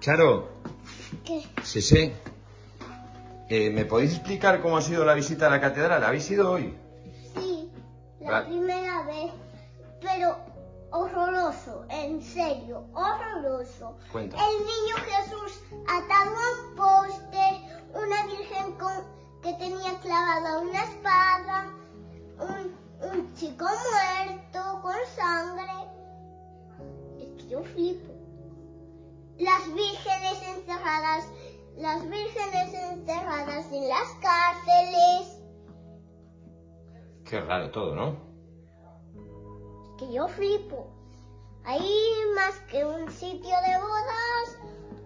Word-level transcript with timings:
Charo, 0.00 0.48
¿Qué? 1.24 1.42
sí, 1.62 1.82
sí. 1.82 2.12
Eh, 3.50 3.70
¿Me 3.70 3.84
podéis 3.84 4.12
explicar 4.14 4.60
cómo 4.60 4.76
ha 4.76 4.82
sido 4.82 5.04
la 5.04 5.14
visita 5.14 5.46
a 5.46 5.50
la 5.50 5.60
catedral? 5.60 6.02
¿Habéis 6.04 6.30
ido 6.30 6.50
hoy? 6.52 6.74
Sí, 7.34 7.70
la 8.20 8.30
Vale. 8.30 8.46
primera 8.48 9.02
vez, 9.04 9.32
pero 10.00 10.36
horroroso, 10.90 11.84
en 11.90 12.22
serio, 12.22 12.84
horroroso. 12.94 13.96
Cuenta. 14.12 14.36
El 14.36 14.58
niño 14.58 14.96
Jesús 14.96 15.60
atado 15.86 16.36
a 16.36 16.68
un 16.68 16.76
poste, 16.76 17.60
una 17.94 18.26
virgen 18.26 18.72
con, 18.78 18.92
que 19.42 19.52
tenía 19.54 19.98
clavada 20.00 20.60
una 20.60 20.84
espada, 20.84 21.70
un, 22.38 23.10
un 23.10 23.34
chico 23.34 23.64
muerto 23.64 24.80
con 24.82 24.94
sangre. 25.16 25.72
Es 27.18 27.42
que 27.42 27.48
yo 27.48 27.62
flipo. 27.62 28.14
Las 29.38 29.66
vírgenes 29.74 30.42
encerradas, 30.56 31.28
las 31.76 32.08
vírgenes 32.08 32.74
encerradas 32.74 33.72
en 33.72 33.88
las 33.88 34.08
cárceles. 34.20 35.42
Qué 37.24 37.40
raro 37.40 37.70
todo, 37.70 37.94
¿no? 37.94 38.28
que 39.98 40.10
yo 40.12 40.28
flipo. 40.28 40.86
Ahí 41.64 42.14
más 42.34 42.58
que 42.70 42.84
un 42.84 43.10
sitio 43.10 43.50
de 43.50 43.78
bodas, 43.78 44.58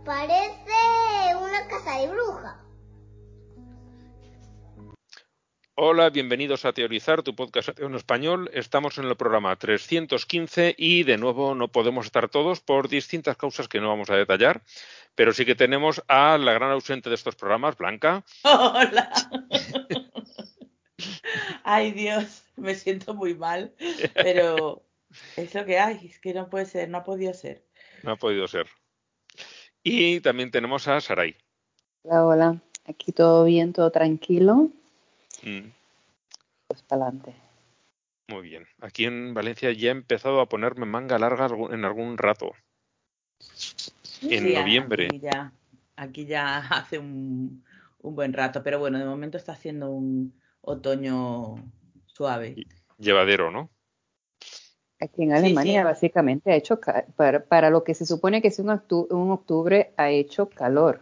parece 0.04 1.36
una 1.36 1.66
casa 1.66 1.98
de 1.98 2.08
bruja. 2.08 2.61
Hola, 5.74 6.10
bienvenidos 6.10 6.66
a 6.66 6.74
Teorizar, 6.74 7.22
tu 7.22 7.34
podcast 7.34 7.80
en 7.80 7.94
español. 7.94 8.50
Estamos 8.52 8.98
en 8.98 9.06
el 9.06 9.16
programa 9.16 9.56
315 9.56 10.74
y 10.76 11.02
de 11.04 11.16
nuevo 11.16 11.54
no 11.54 11.68
podemos 11.68 12.04
estar 12.04 12.28
todos 12.28 12.60
por 12.60 12.90
distintas 12.90 13.38
causas 13.38 13.68
que 13.68 13.80
no 13.80 13.88
vamos 13.88 14.10
a 14.10 14.16
detallar, 14.16 14.62
pero 15.14 15.32
sí 15.32 15.46
que 15.46 15.54
tenemos 15.54 16.02
a 16.08 16.36
la 16.36 16.52
gran 16.52 16.70
ausente 16.72 17.08
de 17.08 17.14
estos 17.14 17.36
programas, 17.36 17.78
Blanca. 17.78 18.22
Hola. 18.44 19.10
Ay, 21.64 21.92
Dios, 21.92 22.44
me 22.56 22.74
siento 22.74 23.14
muy 23.14 23.34
mal, 23.34 23.74
pero 24.12 24.82
es 25.38 25.54
lo 25.54 25.64
que 25.64 25.78
hay, 25.78 26.06
es 26.06 26.18
que 26.18 26.34
no 26.34 26.50
puede 26.50 26.66
ser, 26.66 26.90
no 26.90 26.98
ha 26.98 27.04
podido 27.04 27.32
ser. 27.32 27.64
No 28.02 28.12
ha 28.12 28.16
podido 28.16 28.46
ser. 28.46 28.66
Y 29.82 30.20
también 30.20 30.50
tenemos 30.50 30.86
a 30.86 31.00
Saray. 31.00 31.34
Hola, 32.02 32.26
hola. 32.26 32.62
Aquí 32.84 33.12
todo 33.12 33.44
bien, 33.44 33.72
todo 33.72 33.90
tranquilo. 33.90 34.70
Mm, 35.42 35.70
Pues 36.68 36.82
para 36.82 37.06
adelante. 37.06 37.34
Muy 38.28 38.42
bien. 38.42 38.66
Aquí 38.80 39.04
en 39.04 39.34
Valencia 39.34 39.72
ya 39.72 39.88
he 39.88 39.92
empezado 39.92 40.40
a 40.40 40.48
ponerme 40.48 40.86
manga 40.86 41.18
larga 41.18 41.48
en 41.70 41.84
algún 41.84 42.16
rato. 42.16 42.52
En 44.22 44.44
Sí, 44.44 44.54
noviembre. 44.54 45.06
Aquí 45.06 45.18
ya, 45.18 45.52
aquí 45.96 46.26
ya 46.26 46.58
hace 46.70 46.98
un, 46.98 47.64
un 47.98 48.14
buen 48.14 48.32
rato, 48.32 48.62
pero 48.62 48.78
bueno, 48.78 48.98
de 48.98 49.04
momento 49.04 49.36
está 49.36 49.52
haciendo 49.52 49.90
un 49.90 50.40
otoño 50.60 51.56
suave. 52.06 52.56
Llevadero, 52.98 53.50
¿no? 53.50 53.68
Aquí 55.00 55.24
en 55.24 55.32
Alemania 55.32 55.80
sí. 55.80 55.84
básicamente 55.84 56.52
ha 56.52 56.54
hecho, 56.54 56.78
para, 57.16 57.44
para 57.44 57.70
lo 57.70 57.82
que 57.82 57.92
se 57.94 58.06
supone 58.06 58.40
que 58.40 58.48
es 58.48 58.60
un, 58.60 58.68
octu- 58.68 59.08
un 59.10 59.32
octubre, 59.32 59.92
ha 59.96 60.10
hecho 60.10 60.48
calor. 60.48 61.00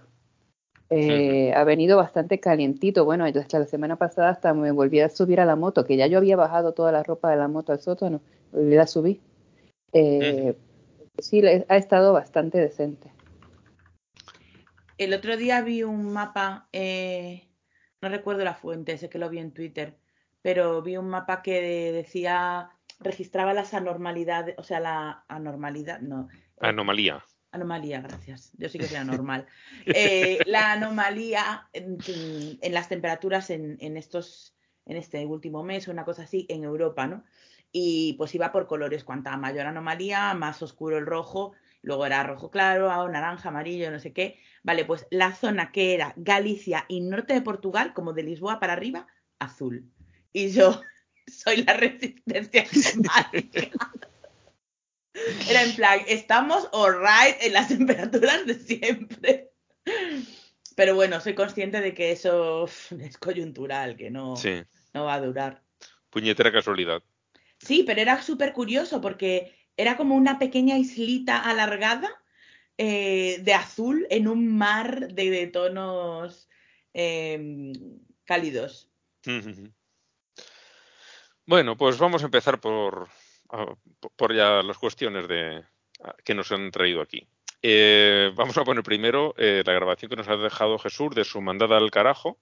Eh, 0.90 1.52
Ha 1.54 1.64
venido 1.64 1.96
bastante 1.96 2.40
calientito. 2.40 3.04
Bueno, 3.04 3.24
hasta 3.24 3.58
la 3.60 3.66
semana 3.66 3.96
pasada 3.96 4.30
hasta 4.30 4.52
me 4.54 4.72
volví 4.72 5.00
a 5.00 5.08
subir 5.08 5.40
a 5.40 5.44
la 5.44 5.56
moto, 5.56 5.84
que 5.84 5.96
ya 5.96 6.06
yo 6.08 6.18
había 6.18 6.36
bajado 6.36 6.72
toda 6.72 6.90
la 6.92 7.02
ropa 7.02 7.30
de 7.30 7.36
la 7.36 7.48
moto 7.48 7.72
al 7.72 7.80
sótano, 7.80 8.20
volví 8.52 8.76
a 8.76 8.86
subir. 8.86 9.20
Eh, 9.92 10.56
Sí, 11.18 11.42
le- 11.42 11.66
ha 11.68 11.76
estado 11.76 12.12
bastante 12.14 12.58
decente. 12.58 13.12
El 14.96 15.12
otro 15.12 15.36
día 15.36 15.60
vi 15.62 15.82
un 15.82 16.12
mapa, 16.12 16.68
eh, 16.72 17.48
no 18.00 18.08
recuerdo 18.08 18.44
la 18.44 18.54
fuente, 18.54 18.96
sé 18.96 19.08
que 19.08 19.18
lo 19.18 19.28
vi 19.28 19.38
en 19.38 19.52
Twitter, 19.52 19.96
pero 20.42 20.82
vi 20.82 20.96
un 20.96 21.08
mapa 21.08 21.42
que 21.42 21.92
decía, 21.92 22.70
registraba 23.00 23.52
las 23.54 23.74
anormalidades, 23.74 24.54
o 24.58 24.62
sea, 24.62 24.80
la 24.80 25.24
anormalidad, 25.28 26.00
no. 26.00 26.28
eh, 26.32 26.44
Anomalía. 26.60 27.22
Anomalía, 27.52 28.00
gracias. 28.00 28.52
Yo 28.58 28.68
sí 28.68 28.78
que 28.78 28.86
soy 28.86 28.96
anormal. 28.98 29.46
Eh, 29.86 30.38
la 30.46 30.72
anomalía 30.72 31.68
en, 31.72 31.98
en 32.60 32.74
las 32.74 32.88
temperaturas 32.88 33.50
en, 33.50 33.76
en 33.80 33.96
estos, 33.96 34.54
en 34.86 34.96
este 34.96 35.24
último 35.26 35.62
mes 35.62 35.88
o 35.88 35.90
una 35.90 36.04
cosa 36.04 36.22
así 36.22 36.46
en 36.48 36.64
Europa, 36.64 37.06
¿no? 37.06 37.24
Y 37.72 38.14
pues 38.14 38.34
iba 38.34 38.52
por 38.52 38.66
colores. 38.66 39.04
Cuanta 39.04 39.36
mayor 39.36 39.66
anomalía, 39.66 40.34
más 40.34 40.62
oscuro 40.62 40.98
el 40.98 41.06
rojo. 41.06 41.52
Luego 41.82 42.04
era 42.06 42.22
rojo 42.22 42.50
claro, 42.50 42.90
ah, 42.90 43.08
naranja, 43.08 43.48
amarillo, 43.48 43.90
no 43.90 44.00
sé 44.00 44.12
qué. 44.12 44.38
Vale, 44.62 44.84
pues 44.84 45.06
la 45.10 45.34
zona 45.34 45.72
que 45.72 45.94
era 45.94 46.12
Galicia 46.16 46.84
y 46.88 47.00
norte 47.00 47.32
de 47.32 47.42
Portugal, 47.42 47.94
como 47.94 48.12
de 48.12 48.22
Lisboa 48.22 48.60
para 48.60 48.74
arriba, 48.74 49.06
azul. 49.38 49.90
Y 50.32 50.50
yo 50.50 50.80
soy 51.26 51.64
la 51.64 51.74
resistencia 51.74 52.64
climática. 52.70 53.80
Era 55.48 55.62
en 55.62 55.74
plan, 55.74 56.00
estamos 56.06 56.68
alright 56.72 57.36
en 57.40 57.52
las 57.52 57.68
temperaturas 57.76 58.46
de 58.46 58.54
siempre. 58.54 59.50
Pero 60.76 60.94
bueno, 60.94 61.20
soy 61.20 61.34
consciente 61.34 61.80
de 61.80 61.94
que 61.94 62.12
eso 62.12 62.66
es 63.00 63.18
coyuntural, 63.18 63.96
que 63.96 64.10
no, 64.10 64.36
Sí. 64.36 64.62
no 64.94 65.04
va 65.04 65.14
a 65.14 65.20
durar. 65.20 65.62
Puñetera 66.10 66.50
casualidad. 66.52 67.02
Sí, 67.58 67.82
pero 67.86 68.00
era 68.00 68.22
súper 68.22 68.52
curioso 68.52 69.00
porque 69.00 69.54
era 69.76 69.96
como 69.96 70.14
una 70.14 70.38
pequeña 70.38 70.78
islita 70.78 71.38
alargada 71.38 72.10
eh, 72.78 73.38
de 73.42 73.54
azul 73.54 74.06
en 74.10 74.26
un 74.28 74.56
mar 74.56 75.12
de, 75.12 75.30
de 75.30 75.46
tonos 75.48 76.48
eh, 76.94 77.72
cálidos. 78.24 78.88
Bueno, 81.46 81.76
pues 81.76 81.98
vamos 81.98 82.22
a 82.22 82.26
empezar 82.26 82.60
por, 82.60 83.08
por 84.16 84.34
ya 84.34 84.62
las 84.62 84.78
cuestiones 84.78 85.28
de, 85.28 85.62
a- 86.02 86.14
que 86.24 86.34
nos 86.34 86.50
han 86.52 86.70
traído 86.70 87.00
aquí. 87.00 87.26
Eh, 87.62 88.32
vamos 88.34 88.56
a 88.56 88.64
poner 88.64 88.82
primero 88.82 89.34
eh, 89.36 89.62
la 89.66 89.72
grabación 89.74 90.08
que 90.08 90.16
nos 90.16 90.28
ha 90.28 90.36
dejado 90.36 90.78
Jesús 90.78 91.14
de 91.14 91.24
su 91.24 91.40
mandada 91.40 91.76
al 91.76 91.90
carajo, 91.90 92.38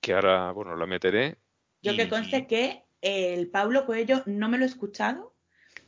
que 0.00 0.12
ahora, 0.12 0.52
bueno, 0.52 0.76
la 0.76 0.86
meteré. 0.86 1.36
Yo 1.82 1.96
que 1.96 2.08
conste 2.08 2.46
que 2.46 2.82
el 3.02 3.50
Paulo 3.50 3.84
Coelho 3.86 4.22
no 4.26 4.48
me 4.48 4.58
lo 4.58 4.64
he 4.64 4.68
escuchado 4.68 5.32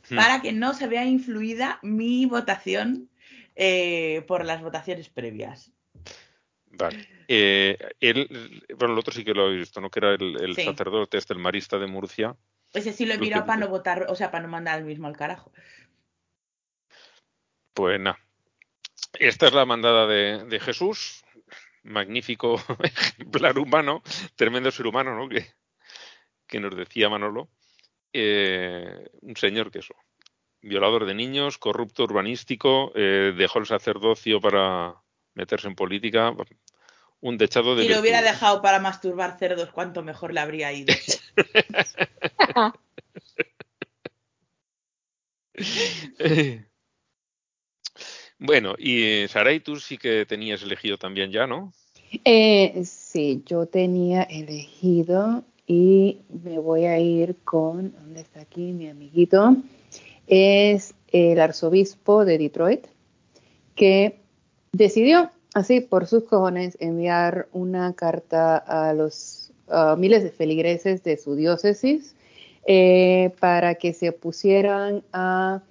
Hmm. 0.09 0.15
para 0.15 0.41
que 0.41 0.53
no 0.53 0.73
se 0.73 0.87
vea 0.87 1.03
influida 1.05 1.79
mi 1.81 2.25
votación 2.27 3.09
eh, 3.55 4.23
por 4.27 4.45
las 4.45 4.61
votaciones 4.61 5.09
previas. 5.09 5.71
Vale. 6.67 7.07
Eh, 7.27 7.77
él, 7.99 8.63
bueno, 8.77 8.93
el 8.93 8.99
otro 8.99 9.13
sí 9.13 9.25
que 9.25 9.33
lo 9.33 9.49
he 9.51 9.55
visto, 9.57 9.81
¿no? 9.81 9.89
Que 9.89 9.99
era 9.99 10.13
el, 10.13 10.41
el 10.41 10.55
Sí. 10.55 10.63
sacerdote, 10.63 11.17
este, 11.17 11.33
el 11.33 11.39
marista 11.39 11.77
de 11.77 11.87
Murcia. 11.87 12.35
Ese 12.77 12.93
sí 12.93 13.05
lo 13.05 13.13
he 13.13 13.17
mirado 13.17 13.45
para 13.45 13.59
no 13.59 13.67
votar, 13.67 14.05
o 14.09 14.15
sea, 14.15 14.31
para 14.31 14.43
no 14.43 14.49
mandar 14.49 14.75
al 14.75 14.85
mismo 14.85 15.07
al 15.07 15.17
carajo. 15.17 15.51
Pues 17.73 17.99
nada. 17.99 18.19
Esta 19.13 19.47
es 19.47 19.53
la 19.53 19.65
mandada 19.65 20.07
de, 20.07 20.45
de 20.45 20.59
Jesús. 20.59 21.23
Magnífico 21.83 22.55
ejemplar 22.83 23.57
humano, 23.57 24.03
tremendo 24.35 24.71
ser 24.71 24.87
humano, 24.87 25.15
¿no? 25.15 25.29
Que, 25.29 25.47
que 26.47 26.59
nos 26.59 26.75
decía 26.75 27.09
Manolo. 27.09 27.49
Eh, 28.13 29.09
un 29.21 29.35
señor 29.35 29.69
que 29.69 29.79
eso, 29.79 29.93
violador 30.61 31.05
de 31.05 31.13
niños, 31.13 31.57
corrupto 31.57 32.03
urbanístico, 32.03 32.91
eh, 32.95 33.33
dejó 33.35 33.59
el 33.59 33.65
sacerdocio 33.65 34.39
para 34.39 34.95
meterse 35.33 35.67
en 35.67 35.75
política. 35.75 36.33
Un 37.19 37.37
dechado 37.37 37.75
de 37.75 37.83
Si 37.83 37.89
lo 37.89 37.99
hubiera 37.99 38.21
dejado 38.21 38.61
para 38.61 38.79
masturbar 38.79 39.37
cerdos, 39.37 39.71
cuánto 39.71 40.03
mejor 40.03 40.33
le 40.33 40.39
habría 40.39 40.71
ido. 40.71 40.93
Bueno, 48.39 48.75
y 48.77 49.03
eh, 49.03 49.27
Saray, 49.27 49.61
tú 49.61 49.77
sí 49.77 49.97
que 49.97 50.25
tenías 50.27 50.61
elegido 50.61 50.97
también 50.97 51.31
ya, 51.31 51.47
¿no? 51.47 51.73
Eh, 52.23 52.83
sí, 52.85 53.41
yo 53.47 53.65
tenía 53.65 54.21
elegido 54.23 55.43
y 55.65 56.19
me 56.43 56.59
voy 56.59 56.85
a 56.85 56.99
ir 56.99 57.35
con, 57.43 57.93
¿dónde 57.93 58.21
está 58.21 58.41
aquí 58.41 58.73
mi 58.73 58.89
amiguito? 58.89 59.57
Es 60.27 60.93
el 61.11 61.39
arzobispo 61.39 62.25
de 62.25 62.37
Detroit, 62.37 62.85
que 63.75 64.19
decidió, 64.71 65.31
así 65.53 65.81
por 65.81 66.05
sus 66.05 66.25
cojones, 66.25 66.77
enviar 66.79 67.47
una 67.51 67.93
carta 67.93 68.57
a 68.57 68.93
los 68.93 69.46
a 69.69 69.95
miles 69.95 70.23
de 70.23 70.31
feligreses 70.31 71.03
de 71.03 71.17
su 71.17 71.35
diócesis 71.35 72.15
eh, 72.65 73.33
para 73.39 73.75
que 73.75 73.93
se 73.93 74.09
opusieran 74.09 75.03
a 75.13 75.61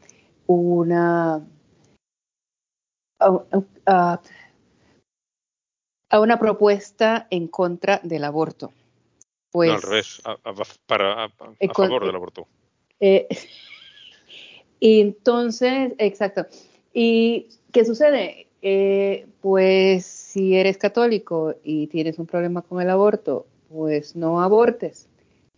una 0.46 1.46
a- 3.19 3.43
a- 3.87 4.20
a 6.10 6.20
una 6.20 6.38
propuesta 6.38 7.26
en 7.31 7.48
contra 7.48 8.00
del 8.02 8.25
aborto. 8.25 8.72
Pues, 9.50 9.69
no, 9.70 9.75
al 9.76 9.82
revés, 9.82 10.20
a, 10.25 10.37
para, 10.87 11.28
con- 11.37 11.56
favor 11.88 12.06
del 12.06 12.14
aborto. 12.14 12.46
eh, 13.00 13.26
y 14.81 15.00
entonces, 15.00 15.92
exacto. 15.99 16.46
¿Y 16.92 17.49
qué 17.72 17.84
sucede? 17.84 18.46
Eh, 18.62 19.26
pues 19.40 20.04
si 20.06 20.56
eres 20.56 20.78
católico 20.78 21.54
y 21.62 21.87
tienes 21.88 22.19
un 22.19 22.26
problema 22.26 22.62
con 22.62 22.81
el 22.81 22.90
aborto, 22.90 23.46
pues 23.68 24.16
no 24.16 24.42
abortes. 24.42 25.08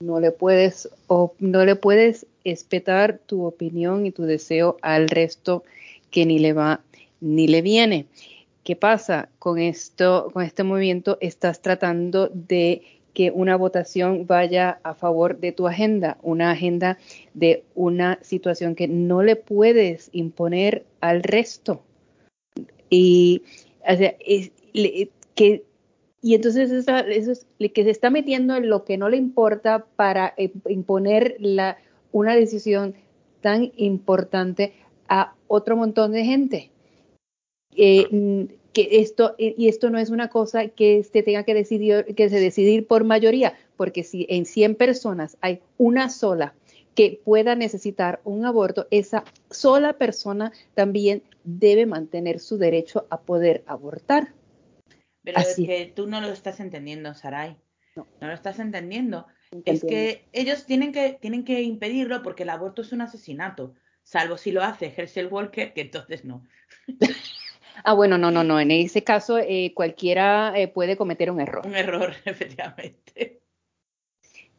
No 0.00 0.20
le 0.20 0.30
puedes 0.30 0.88
o 1.08 1.34
no 1.40 1.64
le 1.64 1.74
puedes 1.74 2.26
espetar 2.44 3.18
tu 3.26 3.44
opinión 3.44 4.06
y 4.06 4.12
tu 4.12 4.22
deseo 4.22 4.76
al 4.80 5.08
resto 5.08 5.64
que 6.10 6.24
ni 6.24 6.38
le 6.38 6.52
va 6.52 6.80
ni 7.20 7.48
le 7.48 7.62
viene. 7.62 8.06
¿Qué 8.64 8.76
pasa 8.76 9.28
con 9.38 9.58
esto, 9.58 10.30
con 10.32 10.44
este 10.44 10.62
movimiento? 10.62 11.18
Estás 11.20 11.62
tratando 11.62 12.28
de 12.28 12.82
que 13.14 13.32
una 13.32 13.56
votación 13.56 14.26
vaya 14.26 14.78
a 14.84 14.94
favor 14.94 15.40
de 15.40 15.50
tu 15.52 15.66
agenda, 15.66 16.18
una 16.22 16.52
agenda 16.52 16.98
de 17.34 17.64
una 17.74 18.18
situación 18.22 18.74
que 18.76 18.86
no 18.86 19.22
le 19.22 19.34
puedes 19.34 20.10
imponer 20.12 20.84
al 21.00 21.22
resto. 21.22 21.82
Y, 22.90 23.42
que, 25.34 25.64
y 26.20 26.34
entonces 26.34 26.70
eso 26.70 27.32
es 27.32 27.46
que 27.72 27.84
se 27.84 27.90
está 27.90 28.10
metiendo 28.10 28.56
en 28.56 28.68
lo 28.68 28.84
que 28.84 28.98
no 28.98 29.08
le 29.08 29.16
importa 29.16 29.86
para 29.96 30.34
eh, 30.36 30.52
imponer 30.68 31.36
la, 31.38 31.78
una 32.12 32.34
decisión 32.34 32.94
tan 33.40 33.72
importante 33.76 34.72
a 35.08 35.34
otro 35.46 35.76
montón 35.76 36.12
de 36.12 36.24
gente. 36.24 36.70
Eh, 37.76 38.48
que 38.72 39.00
esto, 39.00 39.34
y 39.38 39.68
esto 39.68 39.90
no 39.90 39.98
es 39.98 40.10
una 40.10 40.28
cosa 40.28 40.68
que 40.68 41.02
se 41.02 41.22
tenga 41.22 41.44
que 41.44 41.54
decidir, 41.54 42.04
que 42.16 42.28
se 42.28 42.38
decidir 42.38 42.86
por 42.86 43.04
mayoría, 43.04 43.54
porque 43.76 44.04
si 44.04 44.26
en 44.28 44.44
100 44.44 44.74
personas 44.74 45.36
hay 45.40 45.60
una 45.78 46.10
sola 46.10 46.54
que 46.94 47.20
pueda 47.24 47.54
necesitar 47.54 48.20
un 48.24 48.44
aborto, 48.44 48.86
esa 48.90 49.24
sola 49.50 49.94
persona 49.94 50.52
también 50.74 51.22
debe 51.44 51.86
mantener 51.86 52.40
su 52.40 52.58
derecho 52.58 53.06
a 53.08 53.20
poder 53.20 53.62
abortar. 53.66 54.32
Pero 55.28 55.40
es 55.40 55.56
que 55.56 55.92
tú 55.94 56.06
no 56.06 56.22
lo 56.22 56.28
estás 56.28 56.58
entendiendo, 56.58 57.12
Sarai. 57.12 57.58
No, 57.94 58.06
no 58.18 58.28
lo 58.28 58.32
estás 58.32 58.58
entendiendo. 58.60 59.26
Es 59.66 59.84
que 59.84 60.24
ellos 60.32 60.64
tienen 60.64 60.90
que, 60.90 61.18
tienen 61.20 61.44
que 61.44 61.60
impedirlo 61.60 62.22
porque 62.22 62.44
el 62.44 62.48
aborto 62.48 62.80
es 62.80 62.92
un 62.92 63.02
asesinato, 63.02 63.74
salvo 64.02 64.38
si 64.38 64.52
lo 64.52 64.62
hace 64.62 64.94
Herschel 64.96 65.26
Walker, 65.26 65.74
que 65.74 65.82
entonces 65.82 66.24
no. 66.24 66.44
Ah, 67.84 67.92
bueno, 67.92 68.18
no, 68.18 68.32
no, 68.32 68.42
no. 68.42 68.58
En 68.58 68.72
ese 68.72 69.04
caso, 69.04 69.38
eh, 69.38 69.72
cualquiera 69.72 70.52
eh, 70.56 70.66
puede 70.66 70.96
cometer 70.96 71.30
un 71.30 71.40
error. 71.40 71.64
Un 71.64 71.76
error, 71.76 72.12
efectivamente. 72.24 73.40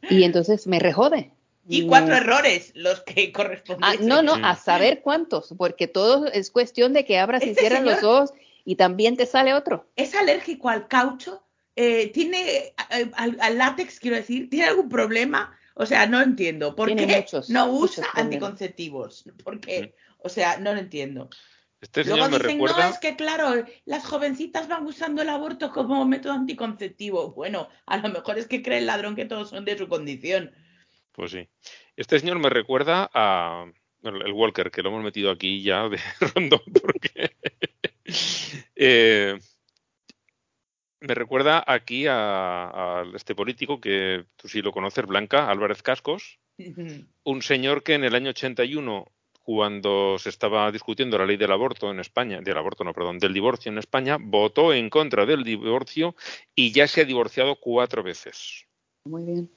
Y 0.10 0.24
entonces 0.24 0.68
me 0.68 0.80
rejode. 0.80 1.34
Y 1.68 1.86
cuatro 1.86 2.16
errores, 2.16 2.72
los 2.76 3.02
que 3.02 3.34
corresponden. 3.34 3.84
Ah, 3.84 3.96
no, 4.00 4.22
no, 4.22 4.36
a 4.36 4.56
saber 4.56 5.02
cuántos, 5.02 5.54
porque 5.58 5.90
todo 5.90 6.28
es 6.28 6.50
cuestión 6.50 6.94
de 6.94 7.04
que 7.04 7.20
abras 7.20 7.46
y 7.46 7.50
este 7.50 7.60
cierras 7.60 7.84
los 7.84 8.04
ojos 8.04 8.34
y 8.70 8.76
también 8.76 9.18
te 9.18 9.26
sale 9.26 9.56
otro. 9.56 9.90
Es 9.96 10.14
alérgico 10.14 10.70
al 10.70 10.88
caucho, 10.88 11.44
eh, 11.76 12.12
tiene 12.12 12.76
al, 13.16 13.58
látex, 13.58 14.00
quiero 14.00 14.16
decir, 14.16 14.48
tiene 14.48 14.68
algún 14.68 14.90
problema. 14.90 15.58
O 15.74 15.88
sea, 15.88 16.06
no 16.06 16.22
entiendo. 16.22 16.76
¿Por 16.76 16.96
qué 16.96 17.26
no 17.48 17.72
usa 17.72 18.06
anticonceptivos? 18.14 19.24
¿Por 19.44 19.60
qué? 19.60 19.96
O 20.20 20.30
sea, 20.30 20.60
no 20.60 20.72
lo 20.76 20.82
entiendo. 20.82 21.32
Este 21.82 22.04
Luego 22.04 22.30
dicen, 22.30 22.60
no, 22.60 22.90
es 22.90 23.00
que 23.00 23.16
claro, 23.16 23.66
las 23.86 24.06
jovencitas 24.06 24.68
van 24.68 24.86
usando 24.86 25.24
el 25.24 25.30
aborto 25.30 25.72
como 25.72 26.06
método 26.06 26.34
anticonceptivo. 26.34 27.32
Bueno, 27.32 27.70
a 27.88 27.98
lo 27.98 28.10
mejor 28.10 28.38
es 28.38 28.46
que 28.46 28.62
cree 28.62 28.78
el 28.78 28.86
ladrón 28.86 29.16
que 29.16 29.26
todos 29.26 29.50
son 29.50 29.66
de 29.66 29.80
su 29.80 29.88
condición. 29.88 30.52
Pues 31.14 31.32
sí. 31.32 31.50
Este 31.96 32.20
señor 32.20 32.38
me 32.38 32.52
recuerda 32.52 33.10
a 33.16 33.66
el 34.04 34.32
Walker, 34.32 34.72
que 34.72 34.82
lo 34.84 34.90
hemos 34.90 35.04
metido 35.04 35.32
aquí 35.32 35.62
ya 35.64 35.90
de 35.90 36.00
rondón, 36.36 36.62
porque 36.82 37.32
eh, 38.76 39.38
me 41.02 41.14
recuerda 41.14 41.64
aquí 41.66 42.08
a, 42.08 43.02
a, 43.02 43.06
este 43.16 43.36
político 43.36 43.80
que 43.80 44.26
tú 44.36 44.48
sí 44.48 44.62
lo 44.62 44.72
conoces, 44.72 45.06
Blanca 45.06 45.50
Álvarez 45.50 45.82
Cascos, 45.82 46.40
un 47.24 47.42
señor 47.42 47.84
que 47.84 47.94
en 47.94 48.04
el 48.04 48.16
año 48.16 48.32
81 48.32 49.06
cuando 49.50 50.20
se 50.20 50.30
estaba 50.30 50.72
discutiendo 50.72 51.18
la 51.18 51.26
ley 51.26 51.36
del 51.36 51.52
aborto 51.52 51.90
en 51.90 52.00
España, 52.00 52.40
del 52.40 52.58
aborto 52.58 52.84
no, 52.84 52.94
perdón, 52.94 53.18
del 53.18 53.34
divorcio 53.34 53.72
en 53.72 53.80
España, 53.80 54.18
votó 54.20 54.74
en 54.74 54.92
contra 54.92 55.26
del 55.26 55.44
divorcio 55.44 56.16
y 56.54 56.72
ya 56.72 56.88
se 56.88 57.02
ha 57.02 57.06
divorciado 57.06 57.56
cuatro 57.56 58.04
veces. 58.04 58.68
Muy 59.06 59.24
bien. 59.24 59.50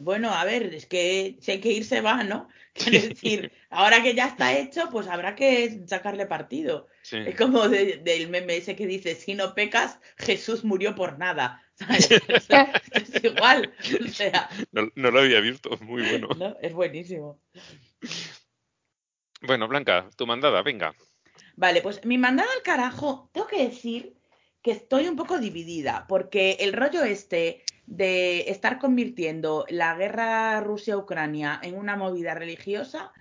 Bueno, 0.00 0.30
a 0.32 0.44
ver, 0.44 0.74
es 0.74 0.86
que 0.86 1.36
si 1.40 1.52
hay 1.52 1.60
que 1.60 1.70
ir 1.70 1.84
se 1.84 2.00
va, 2.00 2.24
¿no? 2.24 2.48
Quiero 2.72 3.08
decir, 3.08 3.52
ahora 3.68 4.02
que 4.02 4.14
ya 4.14 4.26
está 4.26 4.58
hecho, 4.58 4.88
pues 4.90 5.06
habrá 5.06 5.36
que 5.36 5.84
sacarle 5.86 6.26
partido. 6.26 6.88
Es 7.10 7.36
como 7.36 7.68
del 7.68 8.28
meme 8.28 8.56
ese 8.56 8.76
que 8.76 8.86
dice, 8.86 9.14
si 9.14 9.34
no 9.34 9.54
pecas, 9.54 9.98
Jesús 10.18 10.64
murió 10.64 10.94
por 10.94 11.18
nada. 11.18 11.62
es 11.88 13.24
igual. 13.24 13.72
O 14.04 14.08
sea, 14.08 14.48
no, 14.72 14.88
no, 14.94 15.10
lo 15.10 15.20
había 15.20 15.40
visto, 15.40 15.70
muy 15.80 16.02
bueno. 16.02 16.28
¿no? 16.36 16.56
Es 16.60 16.72
buenísimo. 16.72 17.40
Bueno, 19.42 19.66
Blanca, 19.66 20.10
tu 20.16 20.26
mandada, 20.26 20.62
venga. 20.62 20.94
Vale, 21.56 21.80
pues 21.80 22.04
mi 22.04 22.18
mandada 22.18 22.48
al 22.54 22.62
carajo, 22.62 23.30
tengo 23.32 23.46
que 23.46 23.64
decir 23.64 24.14
que 24.62 24.72
estoy 24.72 25.08
un 25.08 25.16
poco 25.16 25.38
dividida, 25.38 26.06
porque 26.08 26.58
el 26.60 26.74
rollo 26.74 27.02
este 27.02 27.64
de 27.86 28.50
estar 28.50 28.78
convirtiendo 28.78 29.64
la 29.68 29.94
guerra 29.94 30.60
Rusia-Ucrania 30.60 31.58
en 31.62 31.74
una 31.76 31.96
movida 31.96 32.34
religiosa, 32.34 33.12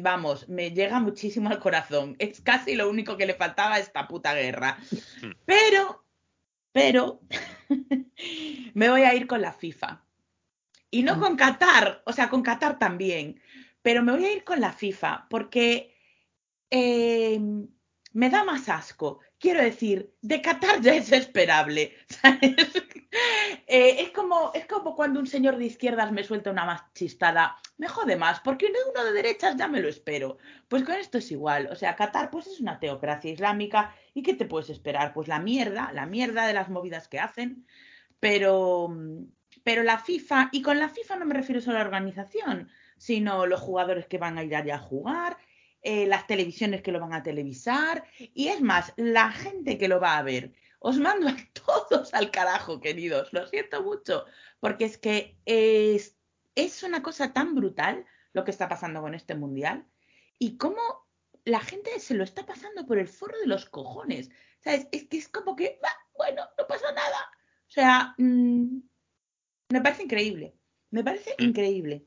vamos, 0.00 0.48
me 0.48 0.72
llega 0.72 0.98
muchísimo 0.98 1.48
al 1.48 1.60
corazón. 1.60 2.16
Es 2.18 2.40
casi 2.40 2.74
lo 2.74 2.90
único 2.90 3.16
que 3.16 3.26
le 3.26 3.34
faltaba 3.34 3.76
a 3.76 3.78
esta 3.78 4.08
puta 4.08 4.34
guerra. 4.34 4.78
Hmm. 5.22 5.30
Pero, 5.44 6.04
pero, 6.72 7.20
me 8.74 8.90
voy 8.90 9.02
a 9.02 9.14
ir 9.14 9.26
con 9.26 9.40
la 9.40 9.52
FIFA. 9.52 10.02
Y 10.90 11.02
no 11.02 11.16
hmm. 11.16 11.20
con 11.20 11.36
Qatar, 11.36 12.02
o 12.04 12.12
sea, 12.12 12.28
con 12.28 12.42
Qatar 12.42 12.78
también, 12.78 13.40
pero 13.82 14.02
me 14.02 14.12
voy 14.12 14.24
a 14.24 14.32
ir 14.32 14.44
con 14.44 14.60
la 14.60 14.72
FIFA 14.72 15.26
porque 15.30 15.96
eh, 16.70 17.40
me 18.12 18.30
da 18.30 18.44
más 18.44 18.68
asco. 18.68 19.20
Quiero 19.42 19.60
decir, 19.60 20.14
de 20.22 20.40
Qatar 20.40 20.80
ya 20.80 20.94
es 20.94 21.10
esperable. 21.10 21.96
Eh, 23.66 24.02
es, 24.02 24.10
como, 24.10 24.52
es 24.54 24.64
como 24.66 24.94
cuando 24.94 25.20
un 25.20 25.26
señor 25.26 25.58
de 25.58 25.66
izquierdas 25.66 26.12
me 26.12 26.24
suelta 26.24 26.50
una 26.50 26.64
más 26.64 26.82
chistada. 26.94 27.58
Me 27.76 27.86
jode 27.86 28.16
más, 28.16 28.40
porque 28.40 28.72
uno 28.90 29.04
de 29.04 29.12
derechas 29.12 29.56
ya 29.56 29.68
me 29.68 29.80
lo 29.80 29.88
espero. 29.88 30.38
Pues 30.68 30.82
con 30.82 30.94
esto 30.94 31.18
es 31.18 31.30
igual. 31.30 31.68
O 31.70 31.74
sea, 31.74 31.94
Qatar 31.94 32.30
pues 32.30 32.46
es 32.46 32.60
una 32.60 32.80
teocracia 32.80 33.30
islámica. 33.30 33.94
¿Y 34.14 34.22
qué 34.22 34.32
te 34.32 34.46
puedes 34.46 34.70
esperar? 34.70 35.12
Pues 35.12 35.28
la 35.28 35.38
mierda, 35.40 35.90
la 35.92 36.06
mierda 36.06 36.46
de 36.46 36.54
las 36.54 36.70
movidas 36.70 37.08
que 37.08 37.18
hacen. 37.18 37.66
Pero, 38.20 38.94
pero 39.62 39.82
la 39.82 39.98
FIFA, 39.98 40.48
y 40.52 40.62
con 40.62 40.78
la 40.78 40.88
FIFA 40.88 41.16
no 41.16 41.26
me 41.26 41.34
refiero 41.34 41.60
solo 41.60 41.76
a 41.76 41.80
la 41.80 41.86
organización, 41.86 42.70
sino 42.96 43.44
los 43.46 43.60
jugadores 43.60 44.06
que 44.06 44.18
van 44.18 44.38
a 44.38 44.44
ir 44.44 44.56
allá 44.56 44.76
a 44.76 44.78
jugar, 44.78 45.36
eh, 45.82 46.06
las 46.06 46.26
televisiones 46.26 46.82
que 46.82 46.92
lo 46.92 47.00
van 47.00 47.12
a 47.12 47.22
televisar, 47.22 48.04
y 48.18 48.48
es 48.48 48.60
más, 48.60 48.92
la 48.96 49.30
gente 49.32 49.78
que 49.78 49.88
lo 49.88 50.00
va 50.00 50.16
a 50.16 50.22
ver. 50.22 50.52
Os 50.78 50.98
mando 50.98 51.28
a 51.28 51.36
todos 51.88 52.14
al 52.14 52.30
carajo, 52.30 52.80
queridos, 52.80 53.32
lo 53.32 53.46
siento 53.46 53.82
mucho, 53.82 54.24
porque 54.60 54.84
es 54.84 54.98
que 54.98 55.36
es, 55.44 56.16
es 56.54 56.82
una 56.82 57.02
cosa 57.02 57.32
tan 57.32 57.54
brutal 57.54 58.04
lo 58.32 58.44
que 58.44 58.50
está 58.50 58.68
pasando 58.68 59.00
con 59.00 59.14
este 59.14 59.34
mundial 59.34 59.86
y 60.38 60.56
cómo 60.56 60.80
la 61.44 61.60
gente 61.60 61.98
se 61.98 62.14
lo 62.14 62.24
está 62.24 62.46
pasando 62.46 62.86
por 62.86 62.98
el 62.98 63.08
forro 63.08 63.38
de 63.40 63.46
los 63.46 63.66
cojones. 63.66 64.30
¿Sabes? 64.60 64.86
Es 64.92 65.08
que 65.08 65.18
es 65.18 65.28
como 65.28 65.56
que, 65.56 65.80
bueno, 66.16 66.42
no 66.56 66.66
pasa 66.66 66.92
nada. 66.92 67.18
O 67.68 67.70
sea, 67.70 68.14
mm, 68.18 68.78
me 69.70 69.80
parece 69.80 70.04
increíble. 70.04 70.54
Me 70.90 71.02
parece 71.02 71.34
mm. 71.38 71.42
increíble. 71.42 72.06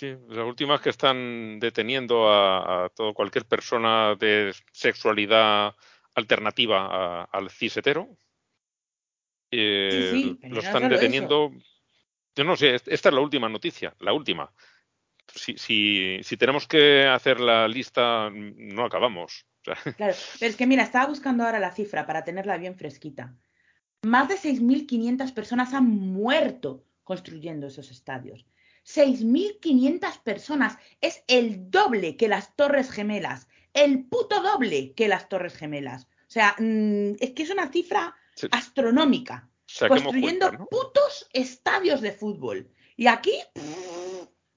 Sí, 0.00 0.16
las 0.30 0.46
últimas 0.46 0.80
que 0.80 0.88
están 0.88 1.60
deteniendo 1.60 2.32
a, 2.32 2.90
todo, 2.96 3.12
cualquier 3.12 3.44
persona 3.44 4.14
de 4.14 4.54
sexualidad 4.72 5.74
alternativa 6.14 7.24
al 7.24 7.50
cisetero. 7.50 8.08
Eh, 9.50 10.38
lo 10.40 10.60
están 10.60 10.88
deteniendo. 10.88 11.52
Yo 12.34 12.44
no 12.44 12.56
sé, 12.56 12.76
esta 12.76 13.10
es 13.10 13.14
la 13.14 13.20
última 13.20 13.50
noticia, 13.50 13.94
la 14.00 14.14
última. 14.14 14.50
Si, 15.34 15.58
si, 15.58 16.22
si 16.22 16.36
tenemos 16.38 16.66
que 16.66 17.06
hacer 17.06 17.38
la 17.38 17.68
lista, 17.68 18.30
no 18.32 18.86
acabamos. 18.86 19.44
Claro, 19.98 20.14
pero 20.38 20.50
es 20.50 20.56
que 20.56 20.66
mira, 20.66 20.82
estaba 20.82 21.08
buscando 21.08 21.44
ahora 21.44 21.58
la 21.58 21.72
cifra 21.72 22.06
para 22.06 22.24
tenerla 22.24 22.56
bien 22.56 22.74
fresquita. 22.74 23.36
Más 24.00 24.28
de 24.28 24.36
6.500 24.36 25.34
personas 25.34 25.74
han 25.74 25.90
muerto 25.90 26.86
construyendo 27.04 27.66
esos 27.66 27.90
estadios. 27.90 28.46
6.500 28.86 30.22
personas. 30.22 30.76
Es 31.00 31.22
el 31.26 31.70
doble 31.70 32.16
que 32.16 32.28
las 32.28 32.54
Torres 32.56 32.90
Gemelas. 32.90 33.48
El 33.72 34.04
puto 34.06 34.42
doble 34.42 34.94
que 34.94 35.08
las 35.08 35.28
Torres 35.28 35.56
Gemelas. 35.56 36.04
O 36.04 36.32
sea, 36.32 36.54
mm, 36.58 37.12
es 37.20 37.30
que 37.32 37.42
es 37.42 37.50
una 37.50 37.70
cifra 37.70 38.14
astronómica. 38.50 39.46
construyendo 39.88 40.50
putos 40.68 41.28
estadios 41.32 42.00
de 42.00 42.10
fútbol. 42.12 42.68
Y 42.96 43.06
aquí, 43.06 43.32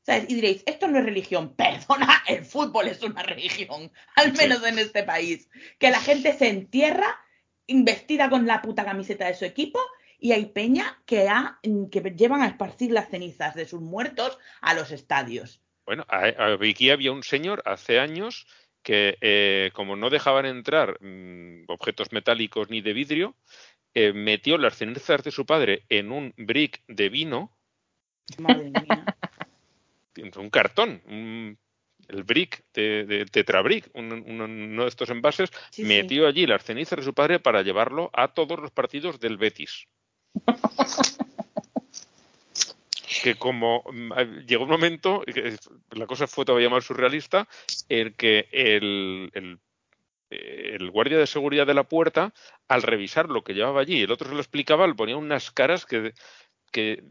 ¿Sabes? 0.05 0.25
Y 0.27 0.35
diréis, 0.35 0.63
esto 0.65 0.87
no 0.87 0.99
es 0.99 1.05
religión. 1.05 1.55
Perdona, 1.55 2.23
el 2.27 2.43
fútbol 2.43 2.87
es 2.89 3.01
una 3.03 3.23
religión. 3.23 3.91
Al 4.15 4.35
Sí. 4.35 4.37
menos 4.37 4.65
en 4.65 4.79
este 4.79 5.03
país. 5.03 5.49
Que 5.79 5.91
la 5.91 5.99
gente 6.01 6.33
se 6.37 6.49
entierra 6.49 7.15
investida 7.67 8.29
con 8.29 8.45
la 8.45 8.61
puta 8.61 8.83
camiseta 8.83 9.27
de 9.27 9.35
su 9.35 9.45
equipo 9.45 9.79
y 10.23 10.31
hay 10.31 10.45
peña 10.45 11.01
que, 11.05 11.27
ha, 11.27 11.59
que 11.91 11.99
llevan 12.15 12.41
a 12.43 12.47
esparcir 12.47 12.93
las 12.93 13.09
cenizas 13.09 13.55
de 13.55 13.65
sus 13.65 13.81
muertos 13.81 14.39
a 14.61 14.73
los 14.73 14.89
estadios. 14.91 15.61
Bueno, 15.85 16.05
aquí 16.07 16.89
había 16.91 17.11
un 17.11 17.23
señor 17.23 17.61
hace 17.65 17.99
años 17.99 18.47
que, 18.81 19.17
eh, 19.19 19.71
como 19.73 19.97
no 19.97 20.09
dejaban 20.09 20.45
entrar 20.45 20.97
mm, 21.01 21.65
objetos 21.67 22.13
metálicos 22.13 22.69
ni 22.69 22.79
de 22.79 22.93
vidrio, 22.93 23.35
eh, 23.93 24.13
metió 24.13 24.57
las 24.57 24.77
cenizas 24.77 25.25
de 25.25 25.31
su 25.31 25.45
padre 25.45 25.83
en 25.89 26.13
un 26.13 26.33
brick 26.37 26.81
de 26.87 27.09
vino, 27.09 27.51
Madre 28.37 28.69
mía. 28.69 29.03
un 30.37 30.49
cartón, 30.49 31.01
un- 31.05 31.57
el 32.07 32.23
brick 32.23 32.63
de, 32.73 33.03
de 33.03 33.25
Tetrabrick, 33.25 33.89
un- 33.93 34.13
un- 34.13 34.39
uno 34.39 34.83
de 34.83 34.87
estos 34.87 35.09
envases, 35.09 35.49
Sí, 35.71 35.81
sí. 35.81 35.83
metió 35.83 36.27
allí 36.27 36.47
las 36.47 36.63
cenizas 36.63 36.99
de 36.99 37.03
su 37.03 37.13
padre 37.13 37.41
para 37.41 37.61
llevarlo 37.61 38.09
a 38.13 38.29
todos 38.33 38.57
los 38.57 38.71
partidos 38.71 39.19
del 39.19 39.35
Betis. 39.35 39.85
Que 43.23 43.35
como 43.35 43.83
mm, 43.91 44.11
eh, 44.17 44.43
llegó 44.45 44.63
un 44.65 44.69
momento, 44.69 45.23
y 45.25 45.33
que 45.33 45.55
la 45.91 46.05
cosa 46.07 46.27
fue 46.27 46.45
todavía 46.45 46.69
más 46.69 46.83
surrealista, 46.83 47.47
en 47.89 48.13
que 48.13 48.49
el, 48.51 49.31
el, 49.33 49.59
eh, 50.29 50.75
el 50.79 50.91
guardia 50.91 51.17
de 51.17 51.27
seguridad 51.27 51.65
de 51.65 51.73
la 51.73 51.85
puerta, 51.85 52.33
al 52.67 52.81
revisar 52.81 53.29
lo 53.29 53.43
que 53.43 53.53
llevaba 53.53 53.81
allí, 53.81 54.01
el 54.01 54.11
otro 54.11 54.27
se 54.27 54.35
lo 54.35 54.41
explicaba, 54.41 54.87
le 54.87 54.95
ponía 54.95 55.15
unas 55.17 55.51
caras 55.51 55.85
que, 55.85 56.13
que 56.71 57.03